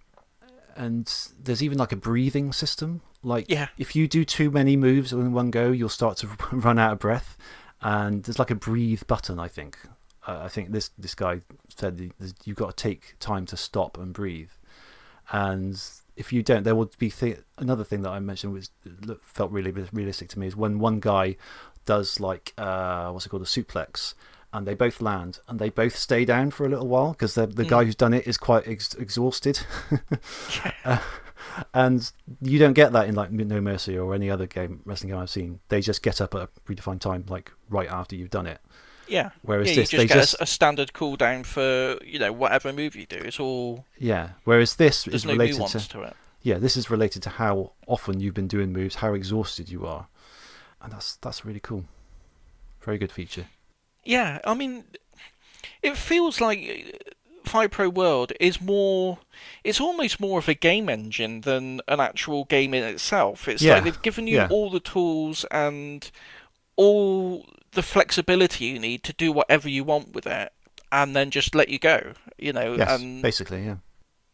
And 0.76 1.14
there's 1.40 1.61
even 1.61 1.77
like 1.77 1.91
a 1.91 1.95
breathing 1.98 2.52
system. 2.52 3.02
Like 3.22 3.45
Yeah. 3.49 3.68
if 3.77 3.95
you 3.95 4.07
do 4.07 4.26
too 4.26 4.49
many 4.49 4.76
moves 4.76 5.14
in 5.14 5.31
one 5.31 5.52
go, 5.52 5.72
you'll 5.72 5.88
start 5.90 6.18
to 6.18 6.27
run 6.52 6.80
out 6.80 6.94
of 6.94 6.99
breath. 6.99 7.38
And 7.84 8.24
there's 8.24 8.40
like 8.40 8.52
a 8.52 8.56
breathe 8.56 9.04
button. 9.08 9.40
I 9.40 9.48
think. 9.48 9.78
Uh, 10.26 10.42
I 10.44 10.48
think 10.48 10.72
this 10.72 10.90
this 10.98 11.16
guy 11.16 11.42
said 11.76 12.12
you've 12.46 12.58
got 12.58 12.78
to 12.78 12.82
take 12.82 13.16
time 13.20 13.46
to 13.48 13.58
stop 13.58 13.98
and 13.98 14.14
breathe. 14.14 14.52
And 15.32 15.82
if 16.16 16.32
you 16.32 16.44
don't, 16.44 16.64
there 16.64 16.76
will 16.76 16.92
be 16.98 17.10
th- 17.10 17.40
another 17.58 17.84
thing 17.84 18.02
that 18.04 18.12
I 18.12 18.20
mentioned 18.20 18.54
which 18.54 18.68
felt 19.22 19.52
really 19.52 19.72
realistic 19.72 20.30
to 20.30 20.40
me 20.40 20.48
is 20.48 20.56
when 20.56 20.80
one 20.80 21.00
guy 21.00 21.38
does 21.86 22.20
like 22.20 22.54
uh, 22.58 23.10
what's 23.12 23.26
it 23.26 23.30
called 23.30 23.42
a 23.42 23.46
suplex, 23.46 24.14
and 24.52 24.68
they 24.68 24.76
both 24.76 25.02
land 25.02 25.40
and 25.48 25.60
they 25.60 25.70
both 25.70 25.96
stay 25.96 26.24
down 26.26 26.52
for 26.52 26.66
a 26.66 26.70
little 26.70 26.88
while 26.88 27.12
because 27.12 27.36
the 27.36 27.48
the 27.48 27.66
guy 27.66 27.84
who's 27.84 27.96
done 27.96 28.14
it 28.14 28.28
is 28.28 28.38
quite 28.38 28.68
ex- 28.68 28.94
exhausted, 28.96 29.60
Uh, 30.86 31.00
and 31.74 32.11
you 32.41 32.60
don't 32.60 32.74
get 32.74 32.94
that 32.94 33.07
in 33.07 33.15
like 33.15 33.32
No 33.32 33.61
Mercy 33.61 33.98
or 33.98 34.14
any 34.14 34.30
other 34.30 34.45
game 34.48 34.82
wrestling 34.86 35.11
game 35.11 35.20
I've 35.20 35.30
seen. 35.30 35.60
They 35.70 35.82
just 35.82 36.03
get 36.03 36.22
up 36.22 36.36
at 36.36 36.41
a 36.41 36.49
predefined 36.65 37.02
time, 37.02 37.26
like 37.28 37.52
right 37.70 37.90
after 37.90 38.15
you've 38.15 38.30
done 38.30 38.48
it. 38.48 38.60
Yeah. 39.07 39.32
Whereas 39.41 39.70
yeah, 39.70 39.76
this, 39.76 39.94
you 39.94 39.99
they 39.99 40.07
just 40.07 40.32
get 40.32 40.38
a 40.38 40.40
just 40.40 40.53
standard 40.53 40.94
cooldown 40.94 41.45
for 41.45 41.98
you 42.03 42.20
know 42.20 42.32
whatever 42.32 42.72
move 42.74 42.95
you 42.95 43.06
do. 43.06 43.18
It's 43.18 43.40
all 43.40 43.86
yeah. 43.98 44.30
Whereas 44.44 44.76
this 44.76 45.03
there's 45.03 45.24
is 45.24 45.26
no 45.26 45.34
related 45.34 45.68
to 45.68 45.90
to 45.90 46.02
it. 46.03 46.15
yeah, 46.41 46.57
this 46.57 46.78
is 46.78 46.90
related 46.90 47.24
to 47.24 47.30
how 47.30 47.74
often 47.88 48.20
you've 48.20 48.34
been 48.34 48.48
doing 48.48 48.72
moves, 48.72 48.95
how 48.95 49.14
exhausted 49.14 49.70
you 49.70 49.86
are, 49.86 50.07
and 50.82 50.91
that's 50.91 51.18
that's 51.18 51.45
really 51.45 51.60
cool. 51.60 51.86
Very 52.82 52.98
good 52.98 53.11
feature. 53.11 53.45
Yeah, 54.03 54.40
I 54.44 54.53
mean, 54.53 54.84
it 55.82 55.95
feels 55.98 56.41
like 56.41 57.15
Fire 57.54 57.70
Pro 57.70 57.88
World 57.88 58.34
is 58.40 58.60
more. 58.60 59.20
It's 59.64 59.80
almost 59.80 60.20
more 60.20 60.40
of 60.40 60.50
a 60.50 60.56
game 60.56 60.90
engine 60.90 61.42
than 61.42 61.82
an 61.88 62.00
actual 62.00 62.46
game 62.46 62.74
in 62.74 62.82
itself. 62.82 63.48
It's 63.48 63.62
Yeah, 63.62 63.76
like 63.76 63.84
they've 63.84 64.02
given 64.02 64.26
you 64.26 64.38
yeah. 64.38 64.48
all 64.50 64.72
the 64.72 64.80
tools 64.80 65.46
and 65.52 66.10
all 66.78 67.46
the 67.74 67.84
flexibility 67.84 68.66
you 68.66 68.80
need 68.80 69.04
to 69.04 69.14
do 69.14 69.32
whatever 69.32 69.70
you 69.70 69.84
want 69.84 70.14
with 70.14 70.26
it, 70.26 70.52
and 70.92 71.16
then 71.16 71.30
just 71.30 71.54
let 71.54 71.70
you 71.70 71.78
go. 71.78 72.14
You 72.40 72.54
know, 72.54 72.74
Yes, 72.74 73.00
and 73.00 73.22
basically, 73.22 73.64
yeah. 73.66 73.76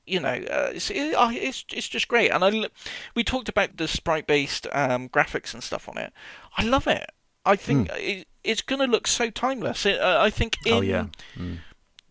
you 0.05 0.21
know, 0.21 0.29
uh, 0.49 0.71
it's, 0.73 0.89
it, 0.89 1.13
uh, 1.13 1.29
it's 1.33 1.65
it's 1.73 1.89
just 1.89 2.07
great. 2.07 2.31
And 2.31 2.41
I, 2.45 2.69
we 3.15 3.25
talked 3.25 3.49
about 3.49 3.75
the 3.75 3.89
sprite-based 3.89 4.65
um, 4.71 5.09
graphics 5.09 5.53
and 5.53 5.61
stuff 5.61 5.89
on 5.89 5.97
it. 5.97 6.13
I 6.57 6.63
love 6.63 6.87
it. 6.87 7.09
I 7.45 7.57
think 7.57 7.89
it, 7.95 8.27
it's 8.45 8.61
going 8.61 8.79
to 8.79 8.87
look 8.87 9.07
so 9.07 9.29
timeless. 9.29 9.85
It, 9.85 9.99
uh, 9.99 10.19
I 10.21 10.29
think 10.29 10.55
in 10.65 10.71
Hmm. 10.71 10.77
oh 10.77 10.81
yeah. 10.81 11.05
Mm. 11.37 11.57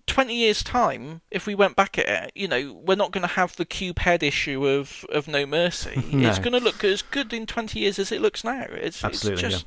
20 0.09 0.35
years' 0.35 0.62
time, 0.64 1.20
if 1.30 1.47
we 1.47 1.55
went 1.55 1.76
back 1.76 1.98
at 1.98 2.09
it, 2.09 2.32
you 2.35 2.48
know, 2.48 2.72
we're 2.85 2.97
not 2.97 3.12
going 3.12 3.22
to 3.22 3.28
have 3.35 3.55
the 3.56 3.64
cube 3.64 4.01
head 4.01 4.22
issue 4.22 4.66
of, 4.66 5.05
of 5.10 5.28
No 5.28 5.47
Mercy. 5.47 6.02
No. 6.12 6.28
It's 6.28 6.39
going 6.39 6.52
to 6.52 6.60
look 6.60 6.82
as 6.85 7.02
good 7.02 7.32
in 7.32 7.47
20 7.47 7.78
years 7.78 7.98
as 7.98 8.10
it 8.10 8.20
looks 8.20 8.43
now. 8.44 8.66
It's, 8.70 9.05
Absolutely, 9.05 9.44
it's 9.47 9.55
just. 9.55 9.66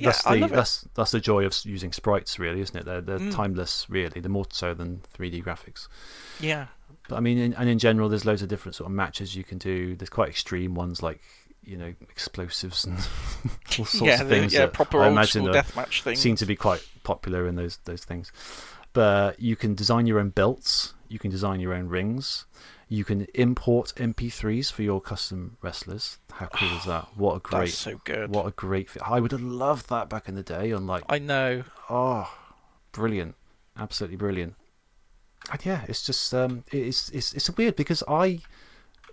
Yeah, 0.00 0.10
that's 0.10 0.26
I 0.26 0.34
the 0.36 0.40
love 0.42 0.52
it. 0.52 0.54
that's 0.54 0.86
that's 0.94 1.10
the 1.10 1.18
joy 1.18 1.44
of 1.44 1.58
using 1.64 1.92
sprites, 1.92 2.38
really, 2.38 2.60
isn't 2.60 2.76
it? 2.76 2.84
They're 2.84 3.00
they're 3.00 3.18
Mm. 3.18 3.34
timeless, 3.34 3.84
really. 3.88 4.20
They're 4.20 4.30
more 4.30 4.46
so 4.50 4.72
than 4.72 5.02
3D 5.18 5.42
graphics. 5.42 5.88
Yeah. 6.38 6.68
But 7.08 7.16
I 7.16 7.20
mean, 7.20 7.36
in, 7.38 7.54
and 7.54 7.68
in 7.68 7.80
general, 7.80 8.08
there's 8.08 8.24
loads 8.24 8.40
of 8.42 8.48
different 8.48 8.76
sort 8.76 8.88
of 8.88 8.94
matches 8.94 9.34
you 9.34 9.42
can 9.42 9.58
do. 9.58 9.96
There's 9.96 10.08
quite 10.08 10.28
extreme 10.28 10.74
ones 10.76 11.02
like 11.02 11.20
you 11.64 11.76
know 11.76 11.92
explosives 12.10 12.84
and 12.84 12.96
all 13.78 13.84
sorts 13.86 13.94
yeah, 14.02 14.22
of 14.22 14.28
the, 14.28 14.36
things. 14.36 14.54
yeah, 14.54 14.66
proper 14.68 15.02
I 15.02 15.08
old 15.08 15.26
school 15.26 15.48
deathmatch 15.48 16.02
thing. 16.02 16.14
seem 16.14 16.36
to 16.36 16.46
be 16.46 16.54
quite 16.54 16.86
popular 17.02 17.48
in 17.48 17.56
those 17.56 17.78
those 17.78 18.04
things. 18.04 18.30
But 18.98 19.38
you 19.38 19.54
can 19.54 19.76
design 19.76 20.06
your 20.06 20.18
own 20.18 20.30
belts. 20.30 20.94
You 21.08 21.20
can 21.20 21.30
design 21.30 21.60
your 21.60 21.72
own 21.72 21.86
rings. 21.86 22.46
You 22.88 23.04
can 23.04 23.28
import 23.32 23.92
MP3s 23.96 24.72
for 24.72 24.82
your 24.82 25.00
custom 25.00 25.56
wrestlers. 25.62 26.18
How 26.32 26.46
cool 26.46 26.76
is 26.76 26.84
that? 26.86 27.06
What 27.16 27.36
a 27.36 27.38
great, 27.48 27.60
That's 27.66 27.78
so 27.78 28.00
good. 28.02 28.34
what 28.34 28.46
a 28.46 28.50
great! 28.50 28.90
I 29.00 29.20
would 29.20 29.30
have 29.30 29.40
loved 29.40 29.88
that 29.90 30.08
back 30.08 30.28
in 30.28 30.34
the 30.34 30.42
day. 30.42 30.72
On 30.72 30.84
like, 30.88 31.04
I 31.08 31.20
know. 31.20 31.62
oh, 31.88 32.28
brilliant, 32.90 33.36
absolutely 33.78 34.16
brilliant. 34.16 34.56
And 35.52 35.64
yeah, 35.64 35.82
it's 35.86 36.04
just 36.04 36.34
um, 36.34 36.64
it's 36.72 37.08
it's 37.10 37.32
it's 37.34 37.48
weird 37.56 37.76
because 37.76 38.02
I, 38.08 38.40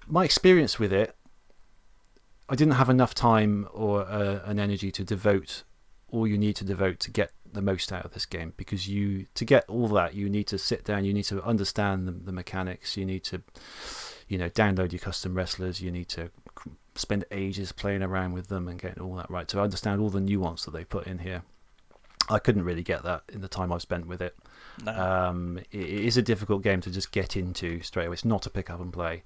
my 0.07 0.25
experience 0.25 0.79
with 0.79 0.91
it 0.91 1.15
I 2.49 2.55
didn't 2.55 2.73
have 2.73 2.89
enough 2.89 3.13
time 3.13 3.67
or 3.71 4.01
uh, 4.01 4.39
an 4.45 4.59
energy 4.59 4.91
to 4.93 5.03
devote 5.03 5.61
all 6.09 6.25
you 6.25 6.37
need 6.37 6.55
to 6.55 6.63
devote 6.63 6.99
to 7.01 7.11
get 7.11 7.31
the 7.55 7.61
most 7.61 7.91
out 7.91 8.05
of 8.05 8.11
this 8.13 8.25
game 8.25 8.53
because 8.57 8.87
you 8.87 9.25
to 9.33 9.43
get 9.45 9.65
all 9.67 9.87
that 9.87 10.13
you 10.13 10.29
need 10.29 10.45
to 10.47 10.57
sit 10.57 10.83
down 10.83 11.03
you 11.05 11.13
need 11.13 11.23
to 11.23 11.41
understand 11.43 12.07
the, 12.07 12.11
the 12.11 12.31
mechanics 12.31 12.95
you 12.95 13.05
need 13.05 13.23
to 13.23 13.41
you 14.27 14.37
know 14.37 14.49
download 14.49 14.91
your 14.91 14.99
custom 14.99 15.33
wrestlers 15.33 15.81
you 15.81 15.91
need 15.91 16.07
to 16.09 16.29
spend 16.95 17.25
ages 17.31 17.71
playing 17.71 18.01
around 18.03 18.33
with 18.33 18.47
them 18.47 18.67
and 18.67 18.79
getting 18.79 19.01
all 19.03 19.15
that 19.15 19.29
right 19.29 19.47
to 19.47 19.59
understand 19.59 19.99
all 20.01 20.09
the 20.09 20.21
nuance 20.21 20.65
that 20.65 20.71
they 20.71 20.83
put 20.85 21.07
in 21.07 21.19
here 21.19 21.41
i 22.29 22.39
couldn't 22.39 22.63
really 22.63 22.83
get 22.83 23.03
that 23.03 23.21
in 23.33 23.41
the 23.41 23.47
time 23.47 23.71
i've 23.71 23.81
spent 23.81 24.07
with 24.07 24.21
it 24.21 24.35
No. 24.83 24.91
um, 24.93 25.57
it, 25.71 25.79
it 25.79 26.05
is 26.05 26.17
a 26.17 26.21
difficult 26.21 26.63
game 26.63 26.81
to 26.81 26.89
just 26.91 27.11
get 27.11 27.35
into 27.37 27.81
straight 27.81 28.05
away 28.07 28.13
it's 28.13 28.25
not 28.25 28.45
a 28.45 28.49
pick 28.49 28.69
up 28.69 28.79
and 28.79 28.91
play 28.93 29.23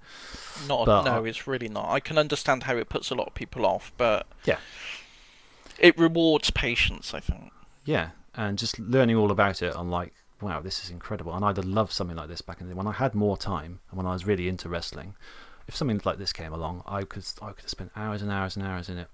not 0.67 0.85
but 0.85 1.03
no, 1.03 1.23
I- 1.23 1.27
it's 1.27 1.47
really 1.47 1.69
not. 1.69 1.89
I 1.89 1.99
can 1.99 2.17
understand 2.17 2.63
how 2.63 2.75
it 2.75 2.89
puts 2.89 3.09
a 3.11 3.15
lot 3.15 3.27
of 3.27 3.33
people 3.35 3.65
off, 3.65 3.91
but 3.97 4.27
Yeah. 4.45 4.57
it 5.77 5.97
rewards 5.97 6.49
patience. 6.51 7.13
I 7.13 7.19
think. 7.21 7.51
Yeah, 7.89 8.09
and 8.35 8.55
just 8.55 8.77
learning 8.77 9.15
all 9.15 9.31
about 9.31 9.63
it, 9.63 9.73
I'm 9.75 9.89
like, 9.89 10.13
wow, 10.41 10.61
this 10.61 10.83
is 10.83 10.91
incredible. 10.91 11.33
And 11.33 11.43
I'd 11.43 11.57
have 11.57 11.65
loved 11.65 11.91
something 11.91 12.15
like 12.15 12.29
this 12.29 12.39
back 12.39 12.61
in 12.61 12.69
the 12.69 12.75
when 12.75 12.85
I 12.85 12.91
had 12.91 13.15
more 13.15 13.35
time 13.35 13.79
and 13.89 13.97
when 13.97 14.05
I 14.05 14.13
was 14.13 14.27
really 14.27 14.47
into 14.47 14.69
wrestling. 14.69 15.15
If 15.67 15.75
something 15.75 15.99
like 16.05 16.19
this 16.19 16.31
came 16.31 16.53
along, 16.53 16.83
I 16.85 17.03
could 17.03 17.25
I 17.41 17.47
could 17.47 17.63
have 17.63 17.69
spent 17.71 17.91
hours 17.95 18.21
and 18.21 18.31
hours 18.31 18.55
and 18.55 18.63
hours 18.63 18.89
in 18.89 18.99
it. 18.99 19.07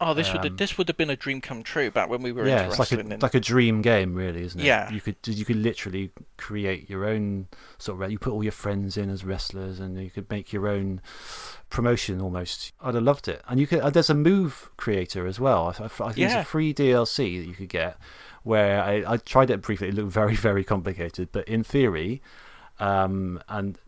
Oh, 0.00 0.12
this 0.12 0.32
would 0.32 0.40
Um, 0.40 0.46
have, 0.48 0.56
this 0.56 0.76
would 0.76 0.88
have 0.88 0.96
been 0.96 1.08
a 1.10 1.16
dream 1.16 1.40
come 1.40 1.62
true 1.62 1.88
back 1.90 2.08
when 2.08 2.20
we 2.20 2.32
were 2.32 2.46
yeah, 2.48 2.66
it's 2.66 2.80
like 2.80 2.90
a 2.90 2.96
like 3.20 3.34
a 3.34 3.40
dream 3.40 3.80
game, 3.80 4.12
really, 4.14 4.42
isn't 4.42 4.60
it? 4.60 4.64
Yeah. 4.64 4.90
you 4.90 5.00
could 5.00 5.16
you 5.24 5.44
could 5.44 5.56
literally 5.56 6.10
create 6.36 6.90
your 6.90 7.04
own 7.06 7.46
sort 7.78 8.02
of. 8.02 8.10
You 8.10 8.18
put 8.18 8.32
all 8.32 8.42
your 8.42 8.50
friends 8.52 8.96
in 8.96 9.08
as 9.08 9.24
wrestlers, 9.24 9.78
and 9.78 9.96
you 10.02 10.10
could 10.10 10.28
make 10.30 10.52
your 10.52 10.66
own 10.66 11.00
promotion 11.70 12.20
almost. 12.20 12.72
I'd 12.80 12.94
have 12.94 13.04
loved 13.04 13.28
it. 13.28 13.40
And 13.48 13.60
you 13.60 13.66
could. 13.68 13.80
Uh, 13.80 13.90
there's 13.90 14.10
a 14.10 14.14
move 14.14 14.70
creator 14.76 15.26
as 15.28 15.38
well. 15.38 15.74
I, 15.78 15.82
I, 15.82 15.86
I 15.86 15.88
think 15.88 16.16
Yeah. 16.16 16.28
there's 16.28 16.42
a 16.42 16.44
free 16.44 16.74
DLC 16.74 17.40
that 17.40 17.46
you 17.48 17.54
could 17.54 17.68
get. 17.68 17.96
Where 18.42 18.82
I, 18.82 19.04
I 19.06 19.16
tried 19.18 19.48
it 19.48 19.62
briefly. 19.62 19.88
It 19.88 19.94
looked 19.94 20.10
very 20.12 20.34
very 20.36 20.64
complicated, 20.64 21.28
but 21.32 21.48
in 21.48 21.62
theory, 21.64 22.20
um, 22.80 23.40
and 23.48 23.78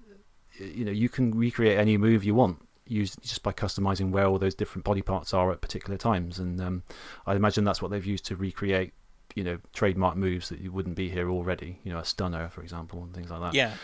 you 0.58 0.84
know 0.84 0.92
you 0.92 1.08
can 1.08 1.36
recreate 1.36 1.76
any 1.78 1.98
move 1.98 2.24
you 2.24 2.34
want 2.34 2.65
use 2.86 3.16
just 3.16 3.42
by 3.42 3.52
customizing 3.52 4.10
where 4.10 4.26
all 4.26 4.38
those 4.38 4.54
different 4.54 4.84
body 4.84 5.02
parts 5.02 5.34
are 5.34 5.52
at 5.52 5.60
particular 5.60 5.96
times. 5.98 6.38
And 6.38 6.60
um, 6.60 6.82
i 7.26 7.34
imagine 7.34 7.64
that's 7.64 7.82
what 7.82 7.90
they've 7.90 8.04
used 8.06 8.24
to 8.26 8.36
recreate 8.36 8.92
you 9.34 9.44
know 9.44 9.58
trademark 9.74 10.16
moves 10.16 10.48
that 10.48 10.60
you 10.60 10.72
wouldn't 10.72 10.94
be 10.94 11.10
here 11.10 11.28
already 11.28 11.78
you 11.82 11.92
know 11.92 11.98
a 11.98 12.04
stunner 12.04 12.48
for 12.48 12.62
example 12.62 13.02
and 13.02 13.12
things 13.12 13.28
like 13.30 13.40
that. 13.40 13.54
Yeah, 13.54 13.74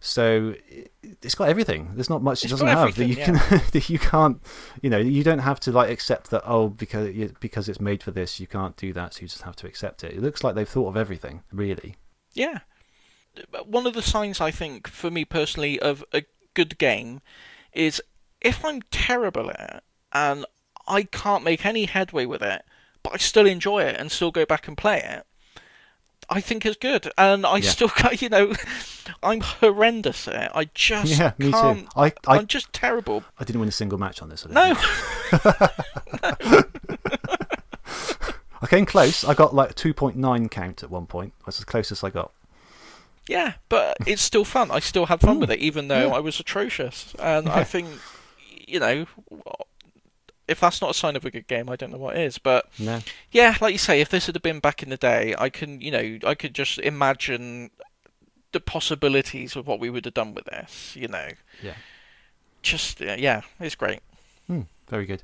so 0.00 0.54
it- 0.68 0.92
it's 1.20 1.34
got 1.34 1.48
everything. 1.48 1.90
There's 1.94 2.08
not 2.08 2.22
much 2.22 2.44
it 2.44 2.48
doesn't 2.48 2.66
have 2.66 2.94
that 2.94 3.06
you 3.06 3.16
everything, 3.20 3.36
can 3.38 3.60
that 3.72 3.90
you 3.90 3.98
can't 3.98 4.40
you 4.82 4.88
know 4.88 4.98
you 4.98 5.22
don't 5.22 5.40
have 5.40 5.60
to 5.60 5.72
like 5.72 5.90
accept 5.90 6.30
that 6.30 6.42
oh 6.46 6.68
because 6.68 7.32
because 7.40 7.68
it's 7.68 7.80
made 7.80 8.02
for 8.02 8.12
this 8.12 8.40
you 8.40 8.46
can't 8.46 8.76
do 8.76 8.92
that 8.94 9.14
so 9.14 9.22
you 9.22 9.28
just 9.28 9.42
have 9.42 9.56
to 9.56 9.66
accept 9.66 10.04
it. 10.04 10.12
It 10.12 10.22
looks 10.22 10.42
like 10.42 10.54
they've 10.54 10.68
thought 10.68 10.88
of 10.88 10.96
everything 10.96 11.42
really. 11.52 11.96
Yeah. 12.32 12.60
One 13.66 13.86
of 13.86 13.94
the 13.94 14.02
signs 14.02 14.40
I 14.40 14.52
think, 14.52 14.86
for 14.88 15.10
me 15.10 15.24
personally, 15.24 15.78
of 15.80 16.04
a 16.12 16.22
good 16.54 16.78
game 16.78 17.20
is 17.72 18.00
if 18.44 18.64
I'm 18.64 18.82
terrible 18.90 19.50
at 19.50 19.76
it 19.76 19.82
and 20.12 20.46
I 20.86 21.04
can't 21.04 21.42
make 21.42 21.64
any 21.66 21.86
headway 21.86 22.26
with 22.26 22.42
it, 22.42 22.62
but 23.02 23.14
I 23.14 23.16
still 23.16 23.46
enjoy 23.46 23.82
it 23.82 23.96
and 23.98 24.12
still 24.12 24.30
go 24.30 24.44
back 24.46 24.68
and 24.68 24.76
play 24.76 25.00
it. 25.02 25.26
I 26.30 26.40
think 26.40 26.64
it's 26.64 26.76
good, 26.78 27.10
and 27.18 27.44
I 27.44 27.56
Yeah. 27.58 27.70
still, 27.70 27.88
got- 27.88 28.22
you 28.22 28.28
know, 28.28 28.54
I'm 29.22 29.40
horrendous 29.40 30.26
at 30.28 30.44
it. 30.44 30.52
I 30.54 30.66
just 30.74 31.18
Yeah, 31.18 31.32
me 31.38 31.46
too. 31.46 31.52
can't. 31.52 31.88
I- 31.96 32.12
I- 32.26 32.38
am 32.38 32.46
just 32.46 32.72
terrible. 32.72 33.24
i 33.38 33.44
didn't 33.44 33.60
win 33.60 33.68
a 33.68 33.72
single 33.72 33.98
match 33.98 34.22
on 34.22 34.28
this 34.28 34.42
don't 34.42 34.54
No. 34.54 34.74
I 38.62 38.66
came 38.66 38.86
close. 38.86 39.24
I 39.24 39.34
got 39.34 39.54
like 39.54 39.72
a 39.72 39.74
2.9 39.74 40.50
count 40.50 40.82
at 40.82 40.90
one 40.90 41.06
point. 41.06 41.34
That's 41.44 41.58
as 41.58 41.64
close 41.66 41.92
as 41.92 42.02
I 42.02 42.08
got. 42.08 42.32
Yeah, 43.28 43.54
but 43.68 43.96
it's 44.06 44.22
still 44.22 44.44
fun. 44.44 44.70
I 44.70 44.78
still 44.80 45.06
had 45.06 45.20
fun 45.20 45.34
hmm. 45.34 45.40
with 45.40 45.50
it, 45.50 45.58
even 45.58 45.88
though 45.88 46.08
Yeah. 46.08 46.14
I 46.14 46.20
was 46.20 46.40
atrocious. 46.40 47.14
And 47.18 47.46
Yeah. 47.46 47.54
I 47.56 47.64
think, 47.64 47.88
you 48.74 48.80
know, 48.80 49.06
if 50.48 50.60
that's 50.60 50.80
not 50.82 50.90
a 50.90 50.94
sign 50.94 51.16
of 51.16 51.24
a 51.24 51.30
good 51.30 51.46
game, 51.46 51.70
I 51.70 51.76
don't 51.76 51.92
know 51.92 51.98
what 51.98 52.16
is. 52.16 52.38
But 52.38 52.68
No. 52.78 53.00
yeah, 53.30 53.56
like 53.60 53.72
you 53.72 53.78
say, 53.78 54.00
if 54.00 54.08
this 54.10 54.26
had 54.26 54.42
been 54.42 54.58
back 54.60 54.82
in 54.82 54.90
the 54.90 54.96
day, 54.96 55.34
I 55.38 55.48
can, 55.48 55.80
you 55.80 55.90
know, 55.90 56.18
I 56.26 56.34
could 56.34 56.54
just 56.54 56.78
imagine 56.80 57.70
the 58.52 58.60
possibilities 58.60 59.56
of 59.56 59.66
what 59.66 59.80
we 59.80 59.90
would 59.90 60.04
have 60.04 60.14
done 60.14 60.34
with 60.34 60.44
this. 60.46 60.94
You 60.96 61.08
know, 61.08 61.28
Yeah. 61.62 61.74
just 62.62 63.00
uh, 63.00 63.14
yeah, 63.18 63.42
it's 63.60 63.74
great. 63.74 64.00
Hmm, 64.46 64.62
very 64.88 65.06
good. 65.06 65.22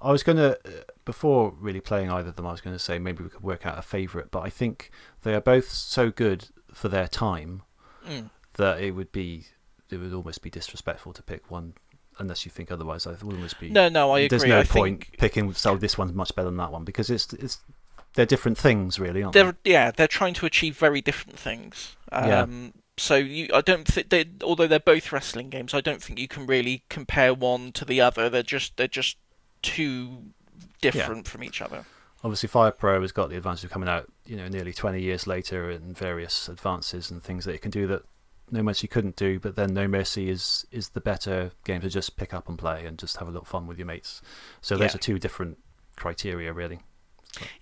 I 0.00 0.10
was 0.10 0.22
going 0.22 0.38
to, 0.38 0.58
before 1.04 1.52
really 1.60 1.80
playing 1.80 2.10
either 2.10 2.30
of 2.30 2.36
them, 2.36 2.46
I 2.46 2.52
was 2.52 2.60
going 2.62 2.74
to 2.74 2.82
say 2.82 2.98
maybe 2.98 3.22
we 3.22 3.28
could 3.30 3.42
work 3.42 3.66
out 3.66 3.78
a 3.78 3.82
favourite, 3.82 4.30
but 4.30 4.40
I 4.40 4.48
think 4.48 4.90
they 5.22 5.34
are 5.34 5.40
both 5.42 5.68
so 5.70 6.10
good 6.10 6.48
for 6.72 6.88
their 6.88 7.08
time 7.08 7.62
Mm. 8.08 8.30
that 8.54 8.80
it 8.80 8.92
would 8.92 9.12
be, 9.12 9.46
it 9.90 9.98
would 9.98 10.12
almost 10.12 10.42
be 10.42 10.50
disrespectful 10.50 11.12
to 11.12 11.22
pick 11.22 11.48
one 11.50 11.74
unless 12.18 12.44
you 12.44 12.50
think 12.50 12.70
otherwise. 12.70 13.06
I 13.06 13.10
would 13.10 13.22
almost 13.22 13.58
be. 13.60 13.70
No, 13.70 13.88
no, 13.88 14.12
I 14.12 14.20
agree. 14.20 14.28
There's 14.28 14.44
no 14.48 14.60
I 14.60 14.64
point 14.64 15.04
think 15.04 15.18
picking, 15.18 15.52
so 15.52 15.76
this 15.76 15.96
one's 15.96 16.12
much 16.12 16.34
better 16.34 16.46
than 16.46 16.56
that 16.58 16.72
one 16.72 16.84
because 16.84 17.10
it's, 17.10 17.32
it's, 17.34 17.58
they're 18.14 18.26
different 18.26 18.58
things 18.58 18.98
really, 18.98 19.22
aren't 19.22 19.34
they're 19.34 19.56
yeah, 19.64 19.90
they're 19.90 20.06
trying 20.08 20.34
to 20.34 20.46
achieve 20.46 20.76
very 20.76 21.00
different 21.00 21.38
things. 21.38 21.96
Yeah. 22.12 22.42
Um, 22.42 22.74
So 22.98 23.16
you, 23.16 23.48
I 23.54 23.62
don't 23.62 23.88
think 23.88 24.10
they, 24.10 24.26
although 24.44 24.66
they're 24.66 24.78
both 24.78 25.10
wrestling 25.12 25.48
games, 25.48 25.72
I 25.72 25.80
don't 25.80 26.02
think 26.02 26.18
you 26.18 26.28
can 26.28 26.46
really 26.46 26.84
compare 26.90 27.32
one 27.32 27.72
to 27.72 27.86
the 27.86 28.02
other. 28.02 28.28
They're 28.28 28.42
just 28.42 28.76
they're 28.76 28.86
just 28.86 29.16
too 29.62 30.24
different 30.82 31.26
from 31.26 31.42
each 31.42 31.62
other. 31.62 31.86
obviously 32.22 32.48
Fire 32.48 32.70
Pro 32.70 33.00
has 33.00 33.12
got 33.12 33.30
the 33.30 33.36
advantage 33.36 33.64
of 33.64 33.70
coming 33.70 33.88
out, 33.88 34.10
you 34.26 34.36
know, 34.36 34.48
nearly 34.48 34.72
20 34.72 35.00
years 35.00 35.26
later 35.26 35.70
and 35.70 35.96
various 35.96 36.48
advances 36.48 37.10
and 37.10 37.22
things 37.22 37.44
that 37.44 37.54
it 37.54 37.62
can 37.62 37.70
do 37.70 37.86
that 37.86 38.02
No 38.52 38.62
Mercy 38.62 38.86
couldn't 38.86 39.16
do. 39.16 39.38
But 39.40 39.56
then 39.56 39.74
No 39.74 39.88
Mercy 39.88 40.28
is 40.30 40.66
is 40.70 40.90
the 40.90 41.00
better 41.00 41.52
game 41.64 41.80
to 41.80 41.88
just 41.88 42.16
pick 42.16 42.32
up 42.34 42.48
and 42.48 42.58
play 42.58 42.86
and 42.86 42.98
just 42.98 43.16
have 43.16 43.28
a 43.28 43.30
little 43.30 43.44
fun 43.46 43.66
with 43.66 43.78
your 43.78 43.86
mates. 43.86 44.22
So 44.60 44.76
those 44.76 44.92
Yeah. 44.92 44.96
are 44.96 44.98
two 45.00 45.18
different 45.18 45.58
criteria, 45.96 46.52
really. 46.52 46.80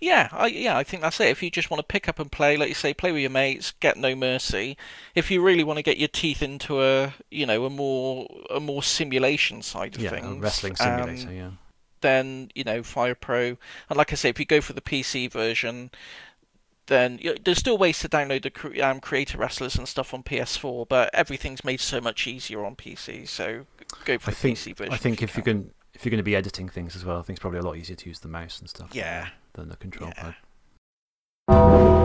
Yeah, 0.01 0.27
I, 0.33 0.47
yeah, 0.47 0.75
I 0.75 0.83
think 0.83 1.01
that's 1.01 1.21
it. 1.21 1.27
If 1.29 1.41
you 1.41 1.49
just 1.49 1.69
want 1.71 1.79
to 1.79 1.85
pick 1.87 2.09
up 2.09 2.19
and 2.19 2.29
play, 2.29 2.57
like 2.57 2.67
you 2.67 2.75
say, 2.75 2.93
play 2.93 3.13
with 3.13 3.21
your 3.21 3.29
mates, 3.31 3.71
get 3.79 3.95
no 3.97 4.15
mercy. 4.15 4.75
If 5.15 5.31
you 5.31 5.41
really 5.41 5.63
want 5.63 5.77
to 5.77 5.83
get 5.83 5.97
your 5.97 6.09
teeth 6.09 6.41
into 6.41 6.83
a, 6.83 7.13
you 7.29 7.45
know, 7.45 7.63
a 7.65 7.69
more 7.69 8.27
a 8.49 8.59
more 8.59 8.83
simulation 8.83 9.61
side 9.61 9.95
of 9.95 10.01
yeah, 10.01 10.09
a 10.09 10.13
things, 10.15 10.41
wrestling 10.43 10.73
um, 10.73 10.75
simulator. 11.07 11.33
yeah, 11.33 11.51
then 12.01 12.51
you 12.53 12.65
know 12.65 12.83
Fire 12.83 13.15
Pro, 13.15 13.55
and 13.89 13.97
like 13.97 14.11
I 14.11 14.15
say, 14.15 14.27
if 14.27 14.39
you 14.41 14.45
go 14.45 14.59
for 14.59 14.73
the 14.73 14.81
PC 14.81 15.31
version, 15.31 15.89
then 16.91 17.17
you 17.21 17.35
there's 17.43 17.57
still 17.57 17.77
ways 17.77 17.99
to 17.99 18.09
download 18.09 18.43
the 18.43 18.81
um, 18.81 18.99
creator 18.99 19.37
wrestlers 19.37 19.75
and 19.77 19.87
stuff 19.87 20.13
on 20.13 20.21
PS4, 20.23 20.87
but 20.87 21.09
everything's 21.13 21.63
made 21.63 21.79
so 21.79 21.99
much 22.01 22.27
easier 22.27 22.63
on 22.65 22.75
PC. 22.75 23.27
So 23.27 23.65
go 24.05 24.17
for 24.19 24.29
I 24.29 24.33
the 24.33 24.39
think 24.39 24.57
PC 24.57 24.75
version. 24.77 24.93
I 24.93 24.97
think 24.97 25.23
if 25.23 25.35
you 25.37 25.43
can 25.43 25.71
if 25.93 26.05
you're 26.05 26.09
going 26.11 26.17
to 26.17 26.23
be 26.23 26.35
editing 26.35 26.67
things 26.69 26.95
as 26.95 27.03
well, 27.05 27.17
I 27.17 27.21
think 27.21 27.37
it's 27.37 27.41
probably 27.41 27.59
a 27.59 27.63
lot 27.63 27.77
easier 27.77 27.95
to 27.95 28.09
use 28.09 28.19
the 28.19 28.27
mouse 28.27 28.59
and 28.59 28.69
stuff. 28.69 28.89
than- 28.89 28.97
Yeah. 28.99 29.29
than 29.53 29.69
the 29.69 29.75
control 29.77 30.11
Yeah. 30.15 30.33
pad. 31.47 32.00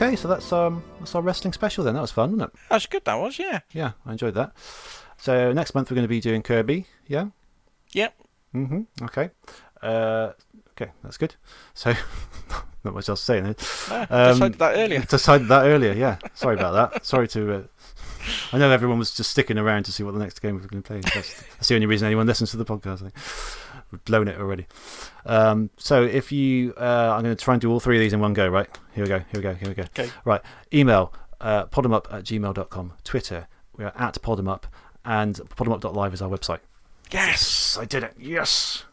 Okay, 0.00 0.16
so 0.16 0.28
that's 0.28 0.50
um 0.50 0.82
that's 0.98 1.14
our 1.14 1.20
wrestling 1.20 1.52
special 1.52 1.84
then. 1.84 1.92
That 1.94 2.00
was 2.00 2.10
fun, 2.10 2.32
wasn't 2.32 2.52
it? 2.54 2.60
That's 2.70 2.86
good. 2.86 3.04
That 3.04 3.16
was, 3.16 3.38
yeah. 3.38 3.60
Yeah, 3.72 3.92
I 4.06 4.12
enjoyed 4.12 4.34
that. 4.34 4.52
So 5.18 5.52
next 5.52 5.74
month 5.74 5.90
we're 5.90 5.96
going 5.96 6.04
to 6.04 6.08
be 6.08 6.20
doing 6.20 6.42
Kirby. 6.42 6.86
Yeah. 7.06 7.26
Yep. 7.92 8.14
Mhm. 8.54 8.86
Okay. 9.02 9.30
Uh, 9.82 10.32
okay, 10.70 10.92
that's 11.02 11.18
good. 11.18 11.34
So 11.74 11.92
not 12.84 12.94
much 12.94 13.10
else 13.10 13.20
to 13.20 13.26
say. 13.26 13.40
No, 13.42 13.48
Um, 14.08 14.32
decided 14.34 14.58
that 14.58 14.78
earlier. 14.78 15.00
Decided 15.08 15.48
that 15.48 15.64
earlier. 15.66 15.92
Yeah. 15.92 16.16
Sorry 16.34 16.54
about 16.56 16.92
that. 16.92 17.04
Sorry 17.04 17.28
to. 17.28 17.54
Uh, 17.54 17.62
I 18.52 18.58
know 18.58 18.70
everyone 18.70 18.98
was 18.98 19.14
just 19.14 19.30
sticking 19.30 19.58
around 19.58 19.84
to 19.84 19.92
see 19.92 20.02
what 20.02 20.12
the 20.14 20.20
next 20.20 20.40
game 20.40 20.54
we 20.56 20.62
were 20.62 20.68
going 20.68 20.82
to 20.82 20.86
play. 20.86 21.00
That's, 21.00 21.42
that's 21.56 21.68
the 21.68 21.74
only 21.74 21.86
reason 21.86 22.06
anyone 22.06 22.26
listens 22.26 22.50
to 22.52 22.56
the 22.58 22.64
podcast. 22.66 23.02
We've 23.90 24.04
blown 24.04 24.28
it 24.28 24.38
already. 24.38 24.66
Um, 25.26 25.70
so 25.76 26.02
if 26.02 26.30
you, 26.32 26.74
uh, 26.76 27.14
I'm 27.14 27.22
going 27.22 27.36
to 27.36 27.44
try 27.44 27.54
and 27.54 27.60
do 27.60 27.70
all 27.70 27.80
three 27.80 27.96
of 27.96 28.00
these 28.00 28.12
in 28.12 28.20
one 28.20 28.32
go. 28.32 28.48
Right. 28.48 28.68
Here 28.94 29.04
we 29.04 29.08
go. 29.08 29.18
Here 29.18 29.26
we 29.34 29.40
go. 29.42 29.54
Here 29.54 29.68
we 29.68 29.74
go. 29.74 29.82
Okay. 29.82 30.10
Right. 30.24 30.40
Email 30.72 31.12
uh, 31.40 31.66
podemup 31.66 32.12
at 32.12 32.24
gmail.com. 32.24 32.92
Twitter, 33.04 33.48
we're 33.76 33.92
at 33.96 34.14
podemup. 34.22 34.64
And 35.04 35.36
podemup.live 35.36 36.14
is 36.14 36.22
our 36.22 36.28
website. 36.28 36.60
Yes. 37.10 37.78
I 37.80 37.84
did 37.84 38.04
it. 38.04 38.14
Yes. 38.18 38.84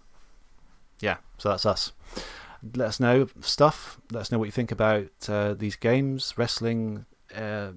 Yeah, 1.00 1.18
so 1.38 1.50
that's 1.50 1.66
us. 1.66 1.92
Let 2.76 2.88
us 2.88 3.00
know 3.00 3.28
stuff. 3.42 4.00
Let 4.12 4.22
us 4.22 4.32
know 4.32 4.40
what 4.40 4.46
you 4.46 4.52
think 4.52 4.72
about 4.72 5.10
uh, 5.30 5.54
these 5.54 5.76
games, 5.76 6.34
wrestling, 6.38 7.06
uh, 7.36 7.72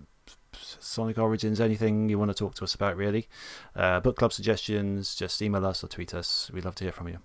Sonic 0.80 1.18
Origins, 1.18 1.60
anything 1.60 2.08
you 2.08 2.18
want 2.18 2.30
to 2.30 2.34
talk 2.34 2.54
to 2.56 2.64
us 2.64 2.74
about, 2.74 2.96
really. 2.96 3.28
Uh, 3.76 4.00
book 4.00 4.16
club 4.16 4.32
suggestions, 4.32 5.14
just 5.14 5.40
email 5.42 5.64
us 5.64 5.84
or 5.84 5.88
tweet 5.88 6.14
us. 6.14 6.50
We'd 6.52 6.64
love 6.64 6.74
to 6.76 6.84
hear 6.84 6.92
from 6.92 7.08
you. 7.08 7.18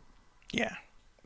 Yeah. 0.51 0.75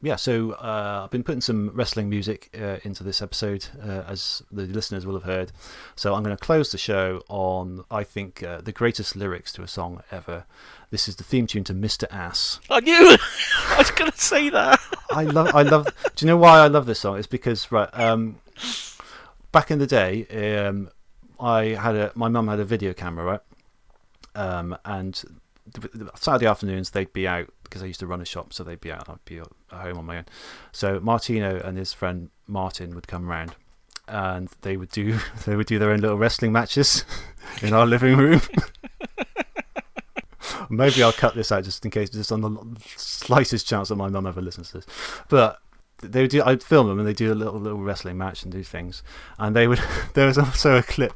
Yeah, 0.02 0.16
so 0.16 0.52
uh, 0.52 1.02
I've 1.04 1.12
been 1.12 1.24
putting 1.24 1.42
some 1.42 1.72
wrestling 1.74 2.10
music 2.10 2.56
uh, 2.58 2.78
into 2.84 3.04
this 3.04 3.22
episode, 3.22 3.68
uh, 3.84 4.04
as 4.08 4.42
the 4.50 4.66
listeners 4.66 5.06
will 5.06 5.16
have 5.16 5.24
heard. 5.24 5.52
So 5.96 6.16
I'm 6.16 6.24
going 6.24 6.36
to 6.36 6.42
close 6.42 6.72
the 6.72 6.78
show 6.78 7.22
on, 7.28 7.84
I 7.92 8.06
think, 8.06 8.42
uh, 8.42 8.62
the 8.62 8.72
greatest 8.72 9.18
lyrics 9.18 9.52
to 9.54 9.62
a 9.62 9.68
song 9.68 10.02
ever. 10.10 10.46
This 10.90 11.10
is 11.10 11.18
the 11.18 11.26
theme 11.26 11.48
tune 11.48 11.66
to 11.66 11.74
Mr. 11.74 12.06
Ass. 12.12 12.62
I 12.70 12.80
knew. 12.80 12.94
I 13.68 13.76
was 13.78 13.92
going 13.92 14.10
to 14.10 14.18
say 14.18 14.50
that. 14.50 14.80
I 15.12 15.24
love. 15.24 15.54
I 15.54 15.64
love. 15.64 15.88
Do 16.16 16.26
you 16.26 16.28
know 16.28 16.38
why 16.38 16.60
I 16.60 16.68
love 16.68 16.86
this 16.86 17.00
song? 17.00 17.18
It's 17.18 17.28
because 17.28 17.70
right. 17.70 17.90
Um, 17.94 18.38
back 19.52 19.70
in 19.70 19.80
the 19.80 19.88
day, 19.88 20.66
um, 20.66 20.90
I 21.40 21.68
had 21.68 21.96
a. 21.96 22.12
My 22.16 22.28
mum 22.28 22.48
had 22.48 22.60
a 22.60 22.66
video 22.66 22.94
camera, 22.94 23.24
right? 23.24 23.42
Um, 24.36 24.78
and 24.86 25.22
Saturday 26.16 26.48
afternoons 26.48 26.92
they'd 26.92 27.14
be 27.14 27.28
out 27.28 27.50
because 27.64 27.84
I 27.84 27.86
used 27.86 28.00
to 28.02 28.08
run 28.08 28.22
a 28.22 28.26
shop, 28.26 28.54
so 28.54 28.64
they'd 28.64 28.82
be 28.82 28.92
out. 28.92 29.08
I'd 29.10 29.24
be 29.26 29.40
at 29.40 29.48
home 29.72 29.98
on 29.98 30.06
my 30.06 30.18
own. 30.18 30.26
So 30.72 31.00
Martino 31.00 31.60
and 31.60 31.78
his 31.78 31.94
friend 31.94 32.30
Martin 32.48 32.96
would 32.96 33.08
come 33.08 33.28
round, 33.28 33.56
and 34.08 34.50
they 34.62 34.78
would 34.78 34.92
do. 34.92 35.20
They 35.46 35.56
would 35.56 35.68
do 35.68 35.80
their 35.80 35.92
own 35.92 36.00
little 36.00 36.18
wrestling 36.18 36.52
matches 36.52 37.06
in 37.62 37.74
our 37.74 37.86
living 37.86 38.18
room. 38.18 38.42
Maybe 40.72 41.02
I'll 41.02 41.12
cut 41.14 41.34
this 41.34 41.52
out 41.52 41.64
just 41.64 41.84
in 41.84 41.90
case, 41.92 42.12
just 42.12 42.32
on 42.32 42.42
the 42.42 42.78
slightest 42.96 43.68
chance 43.68 43.90
that 43.90 43.96
my 43.96 44.10
mum 44.10 44.28
ever 44.28 44.42
listens 44.42 44.70
to 44.72 44.78
this. 44.78 44.86
But 45.28 45.60
they 46.02 46.22
would 46.22 46.32
do. 46.32 46.44
I'd 46.44 46.64
film 46.64 46.88
them 46.88 47.00
and 47.00 47.08
they 47.08 47.14
do 47.14 47.32
a 47.32 47.36
little 47.36 47.60
little 47.60 47.80
wrestling 47.80 48.18
match 48.18 48.44
and 48.44 48.52
do 48.52 48.64
things. 48.64 49.04
And 49.38 49.56
they 49.56 49.68
would. 49.68 49.82
There 50.14 50.28
was 50.28 50.38
also 50.38 50.76
a 50.78 50.84
clip 50.84 51.14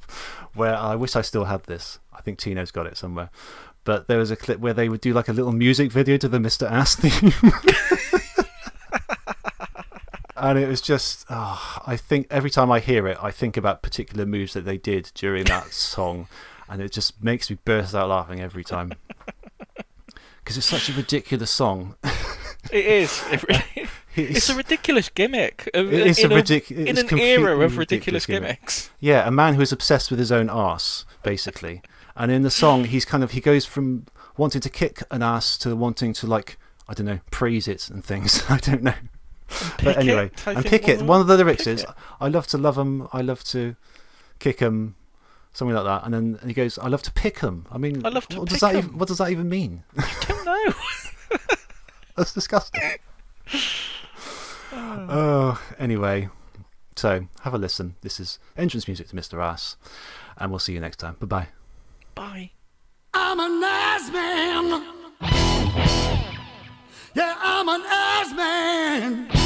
where 0.54 0.76
I 0.76 0.96
wish 0.96 1.16
I 1.16 1.22
still 1.22 1.46
had 1.46 1.64
this. 1.64 2.00
I 2.14 2.22
think 2.22 2.40
Tino's 2.40 2.72
got 2.72 2.86
it 2.86 2.98
somewhere. 2.98 3.30
But 3.84 4.08
there 4.08 4.18
was 4.18 4.32
a 4.32 4.36
clip 4.36 4.60
where 4.60 4.74
they 4.74 4.88
would 4.88 5.02
do 5.02 5.14
like 5.14 5.28
a 5.28 5.34
little 5.34 5.52
music 5.52 5.92
video 5.92 6.18
to 6.18 6.30
the 6.30 6.38
Mr. 6.38 6.70
Ass 6.70 6.96
theme. 7.00 7.34
and 10.38 10.58
it 10.58 10.68
was 10.68 10.80
just, 10.80 11.26
oh, 11.30 11.82
I 11.86 11.98
think 11.98 12.28
every 12.30 12.50
time 12.50 12.72
I 12.72 12.80
hear 12.80 13.08
it, 13.08 13.18
I 13.22 13.32
think 13.32 13.58
about 13.58 13.82
particular 13.82 14.26
moves 14.26 14.54
that 14.54 14.64
they 14.64 14.78
did 14.78 15.12
during 15.16 15.44
that 15.46 15.66
song, 15.74 16.28
and 16.70 16.82
it 16.82 16.92
just 16.94 17.22
makes 17.22 17.50
me 17.50 17.58
burst 17.66 17.94
out 17.94 18.10
laughing 18.10 18.40
every 18.40 18.64
time. 18.64 18.94
Because 20.44 20.58
it's 20.58 20.68
such 20.68 20.90
a 20.90 20.94
ridiculous 20.94 21.52
song. 21.52 21.96
It 22.72 22.86
is. 22.86 23.24
It 23.32 23.44
really, 23.44 23.83
it's 24.16 24.50
a 24.50 24.56
ridiculous 24.56 25.10
gimmick. 25.10 25.70
Of, 25.74 25.92
It 25.94 26.08
is 26.08 26.20
in 26.20 26.32
a 26.32 26.36
ridic- 26.36 26.72
In 26.72 26.98
an 26.98 27.20
era 27.20 27.54
of 27.60 27.78
ridiculous 27.78 27.78
ridiculous 27.78 28.26
gimmick. 28.26 28.60
gimmicks. 28.60 28.90
Yeah, 29.00 29.28
a 29.28 29.32
man 29.32 29.56
who 29.56 29.62
is 29.62 29.72
obsessed 29.72 30.10
with 30.10 30.20
his 30.20 30.32
own 30.32 30.50
ass, 30.50 31.06
basically. 31.24 31.82
And 32.16 32.32
in 32.32 32.44
the 32.44 32.52
song, 32.52 32.86
he's 32.86 33.06
kind 33.06 33.24
of 33.24 33.32
he 33.32 33.42
goes 33.42 33.66
from 33.66 34.06
wanting 34.38 34.62
to 34.62 34.70
kick 34.70 35.02
an 35.12 35.22
ass 35.24 35.58
to 35.60 35.76
wanting 35.76 36.14
to 36.14 36.28
like 36.28 36.58
I 36.88 36.94
don't 36.94 37.06
know 37.08 37.20
praise 37.32 37.68
it 37.68 37.90
and 37.90 38.04
things. 38.04 38.44
I 38.50 38.58
don't 38.58 38.84
know. 38.84 38.94
Pick 39.78 39.86
but 39.86 39.98
anyway, 39.98 40.26
it, 40.28 40.48
and 40.48 40.66
pick 40.66 40.88
it. 40.88 41.02
one 41.02 41.22
of 41.22 41.28
the 41.28 41.38
lyrics 41.38 41.68
is, 41.68 41.84
it. 41.84 41.90
"I 42.20 42.28
love 42.28 42.48
to 42.48 42.58
love 42.58 42.78
'em, 42.78 43.08
I 43.14 43.22
love 43.22 43.44
to 43.46 43.76
kick 44.40 44.62
'em," 44.62 44.96
something 45.54 45.76
like 45.76 45.86
that. 45.86 46.06
And 46.06 46.14
then 46.14 46.40
he 46.48 46.54
goes, 46.54 46.80
"I 46.80 46.88
love 46.88 47.04
to 47.04 47.12
pick 47.12 47.44
'em." 47.44 47.66
I 47.72 47.78
mean, 47.78 48.04
I 48.06 48.10
love 48.10 48.28
to 48.30 48.40
what 48.40 48.50
does 48.50 48.62
that 48.62 48.72
'em. 48.72 48.78
even, 48.78 48.98
what 48.98 49.08
does 49.10 49.18
that 49.20 49.30
even 49.32 49.50
mean? 49.50 49.84
I 49.98 50.12
don't 50.28 50.46
know. 50.46 50.74
That's 52.16 52.34
disgusting. 52.34 52.82
oh, 55.10 55.62
anyway, 55.78 56.30
so 56.96 57.28
have 57.42 57.54
a 57.54 57.58
listen. 57.58 57.96
This 58.02 58.20
is 58.20 58.40
entrance 58.58 58.88
music 58.88 59.08
to 59.10 59.16
Mr. 59.16 59.42
Ass, 59.44 59.78
and 60.38 60.52
we'll 60.52 60.60
see 60.60 60.74
you 60.74 60.80
next 60.80 60.98
time. 60.98 61.16
Bye 61.20 61.28
bye. 61.28 61.48
Bye. 62.16 62.52
I'm 63.14 63.40
a 63.40 63.50
nice 63.50 64.12
man. 64.12 64.94
Yeah, 67.16 67.36
I'm 67.40 67.70
an 67.70 67.84
ass 67.86 68.34
man. 68.34 69.43